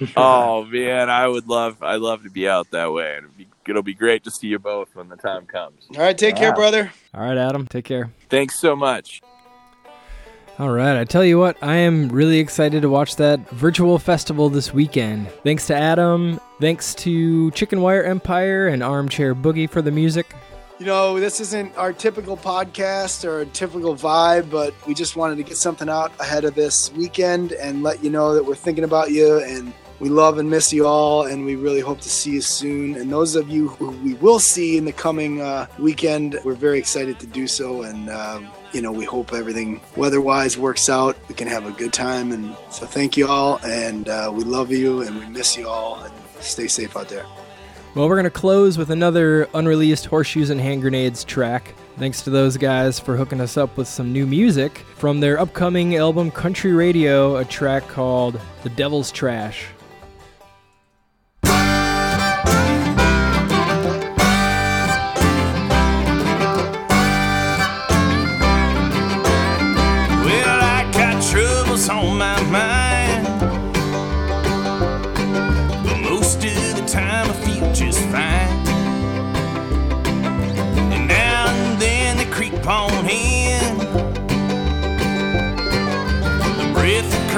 oh 0.16 0.64
man, 0.64 1.10
I 1.10 1.26
would 1.26 1.48
love. 1.48 1.82
I'd 1.82 2.00
love 2.00 2.22
to 2.22 2.30
be 2.30 2.48
out 2.48 2.70
that 2.70 2.92
way, 2.92 3.16
and 3.16 3.26
it'll 3.26 3.36
be, 3.36 3.46
it'll 3.68 3.82
be 3.82 3.94
great 3.94 4.24
to 4.24 4.30
see 4.30 4.48
you 4.48 4.58
both 4.58 4.94
when 4.94 5.08
the 5.08 5.16
time 5.16 5.46
comes. 5.46 5.86
all 5.94 6.02
right. 6.02 6.16
Take 6.16 6.36
care, 6.36 6.54
brother. 6.54 6.92
All 7.14 7.22
right, 7.22 7.36
Adam, 7.38 7.66
take 7.66 7.84
care. 7.84 8.10
Thanks 8.28 8.58
so 8.58 8.76
much. 8.76 9.20
All 10.58 10.70
right, 10.70 10.98
I 10.98 11.04
tell 11.04 11.24
you 11.24 11.38
what, 11.38 11.56
I 11.62 11.76
am 11.76 12.08
really 12.08 12.40
excited 12.40 12.82
to 12.82 12.88
watch 12.88 13.14
that 13.14 13.48
virtual 13.50 13.96
festival 14.00 14.50
this 14.50 14.74
weekend. 14.74 15.28
Thanks 15.44 15.68
to 15.68 15.76
Adam, 15.76 16.40
thanks 16.60 16.96
to 16.96 17.52
Chicken 17.52 17.80
Wire 17.80 18.02
Empire 18.02 18.66
and 18.66 18.82
Armchair 18.82 19.36
Boogie 19.36 19.70
for 19.70 19.82
the 19.82 19.92
music. 19.92 20.34
You 20.80 20.86
know, 20.86 21.20
this 21.20 21.40
isn't 21.40 21.76
our 21.76 21.92
typical 21.92 22.36
podcast 22.36 23.24
or 23.24 23.42
a 23.42 23.46
typical 23.46 23.94
vibe, 23.94 24.50
but 24.50 24.74
we 24.84 24.94
just 24.94 25.14
wanted 25.14 25.36
to 25.36 25.44
get 25.44 25.56
something 25.56 25.88
out 25.88 26.10
ahead 26.18 26.44
of 26.44 26.56
this 26.56 26.92
weekend 26.92 27.52
and 27.52 27.84
let 27.84 28.02
you 28.02 28.10
know 28.10 28.34
that 28.34 28.44
we're 28.44 28.56
thinking 28.56 28.82
about 28.82 29.12
you 29.12 29.38
and 29.38 29.72
we 30.00 30.08
love 30.08 30.38
and 30.38 30.48
miss 30.48 30.72
you 30.72 30.86
all 30.86 31.26
and 31.26 31.44
we 31.44 31.56
really 31.56 31.80
hope 31.80 32.00
to 32.00 32.08
see 32.08 32.32
you 32.32 32.40
soon. 32.40 32.96
And 32.96 33.10
those 33.10 33.34
of 33.34 33.48
you 33.48 33.68
who 33.68 33.90
we 33.90 34.14
will 34.14 34.38
see 34.38 34.76
in 34.76 34.84
the 34.84 34.92
coming 34.92 35.40
uh, 35.40 35.66
weekend, 35.78 36.38
we're 36.44 36.54
very 36.54 36.78
excited 36.78 37.18
to 37.20 37.26
do 37.26 37.46
so. 37.46 37.82
And, 37.82 38.08
um, 38.10 38.48
you 38.72 38.82
know, 38.82 38.92
we 38.92 39.04
hope 39.04 39.32
everything 39.32 39.80
weather 39.96 40.20
wise 40.20 40.56
works 40.56 40.88
out. 40.88 41.16
We 41.28 41.34
can 41.34 41.48
have 41.48 41.66
a 41.66 41.72
good 41.72 41.92
time. 41.92 42.32
And 42.32 42.54
so 42.70 42.86
thank 42.86 43.16
you 43.16 43.26
all. 43.26 43.58
And 43.64 44.08
uh, 44.08 44.30
we 44.32 44.44
love 44.44 44.70
you 44.70 45.02
and 45.02 45.18
we 45.18 45.26
miss 45.26 45.56
you 45.56 45.68
all. 45.68 46.00
And 46.00 46.14
stay 46.40 46.68
safe 46.68 46.96
out 46.96 47.08
there. 47.08 47.26
Well, 47.94 48.08
we're 48.08 48.16
going 48.16 48.24
to 48.24 48.30
close 48.30 48.78
with 48.78 48.90
another 48.90 49.48
unreleased 49.54 50.06
Horseshoes 50.06 50.50
and 50.50 50.60
Hand 50.60 50.82
Grenades 50.82 51.24
track. 51.24 51.74
Thanks 51.98 52.22
to 52.22 52.30
those 52.30 52.56
guys 52.56 53.00
for 53.00 53.16
hooking 53.16 53.40
us 53.40 53.56
up 53.56 53.76
with 53.76 53.88
some 53.88 54.12
new 54.12 54.24
music 54.24 54.78
from 54.94 55.18
their 55.18 55.40
upcoming 55.40 55.96
album 55.96 56.30
Country 56.30 56.72
Radio, 56.72 57.38
a 57.38 57.44
track 57.44 57.88
called 57.88 58.40
The 58.62 58.70
Devil's 58.70 59.10
Trash. 59.10 59.66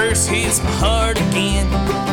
Curse 0.01 0.27
hits 0.27 0.62
my 0.62 0.70
heart 0.82 1.18
again. 1.28 1.70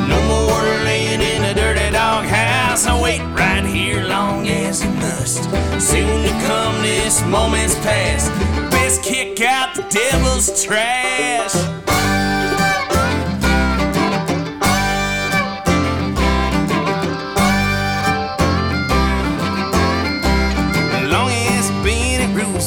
No 0.09 0.19
more 0.27 0.63
laying 0.83 1.21
in 1.21 1.41
a 1.45 1.53
dirty 1.53 1.89
dog 1.91 2.25
house. 2.25 2.85
I 2.85 3.01
wait 3.01 3.21
right 3.39 3.63
here 3.63 4.03
long 4.03 4.45
as 4.49 4.83
you 4.83 4.89
must. 4.91 5.43
Soon 5.79 6.23
to 6.23 6.33
come 6.47 6.81
this 6.81 7.23
moment's 7.23 7.75
past. 7.75 8.29
Best 8.71 9.03
kick 9.03 9.39
out 9.39 9.73
the 9.73 9.83
devil's 9.83 10.63
trash. 10.63 11.55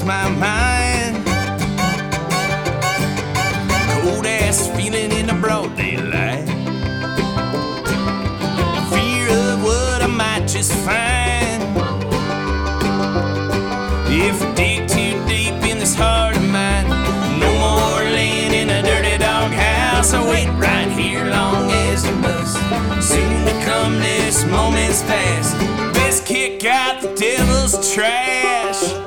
My 0.03 0.31
mind. 0.31 0.60
This 24.31 24.45
moment's 24.45 25.03
past. 25.03 25.59
Best 25.93 26.25
kick 26.25 26.65
out 26.65 27.03
the 27.03 27.13
devil's 27.17 27.93
trash. 27.93 29.00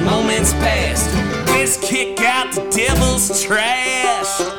Moment's 0.00 0.52
past. 0.54 1.12
Let's 1.48 1.76
kick 1.76 2.20
out 2.20 2.52
the 2.54 2.68
devil's 2.70 3.42
trash. 3.42 4.53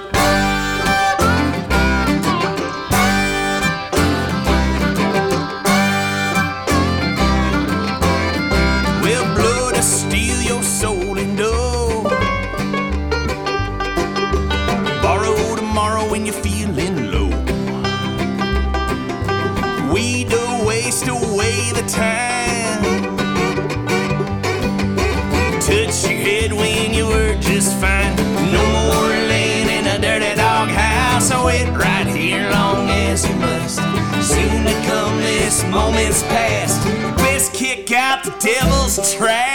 Moments 35.75 36.23
past. 36.23 36.81
Best 37.17 37.53
kick 37.53 37.91
out 37.91 38.23
the 38.23 38.31
devil's 38.39 39.13
trash. 39.13 39.54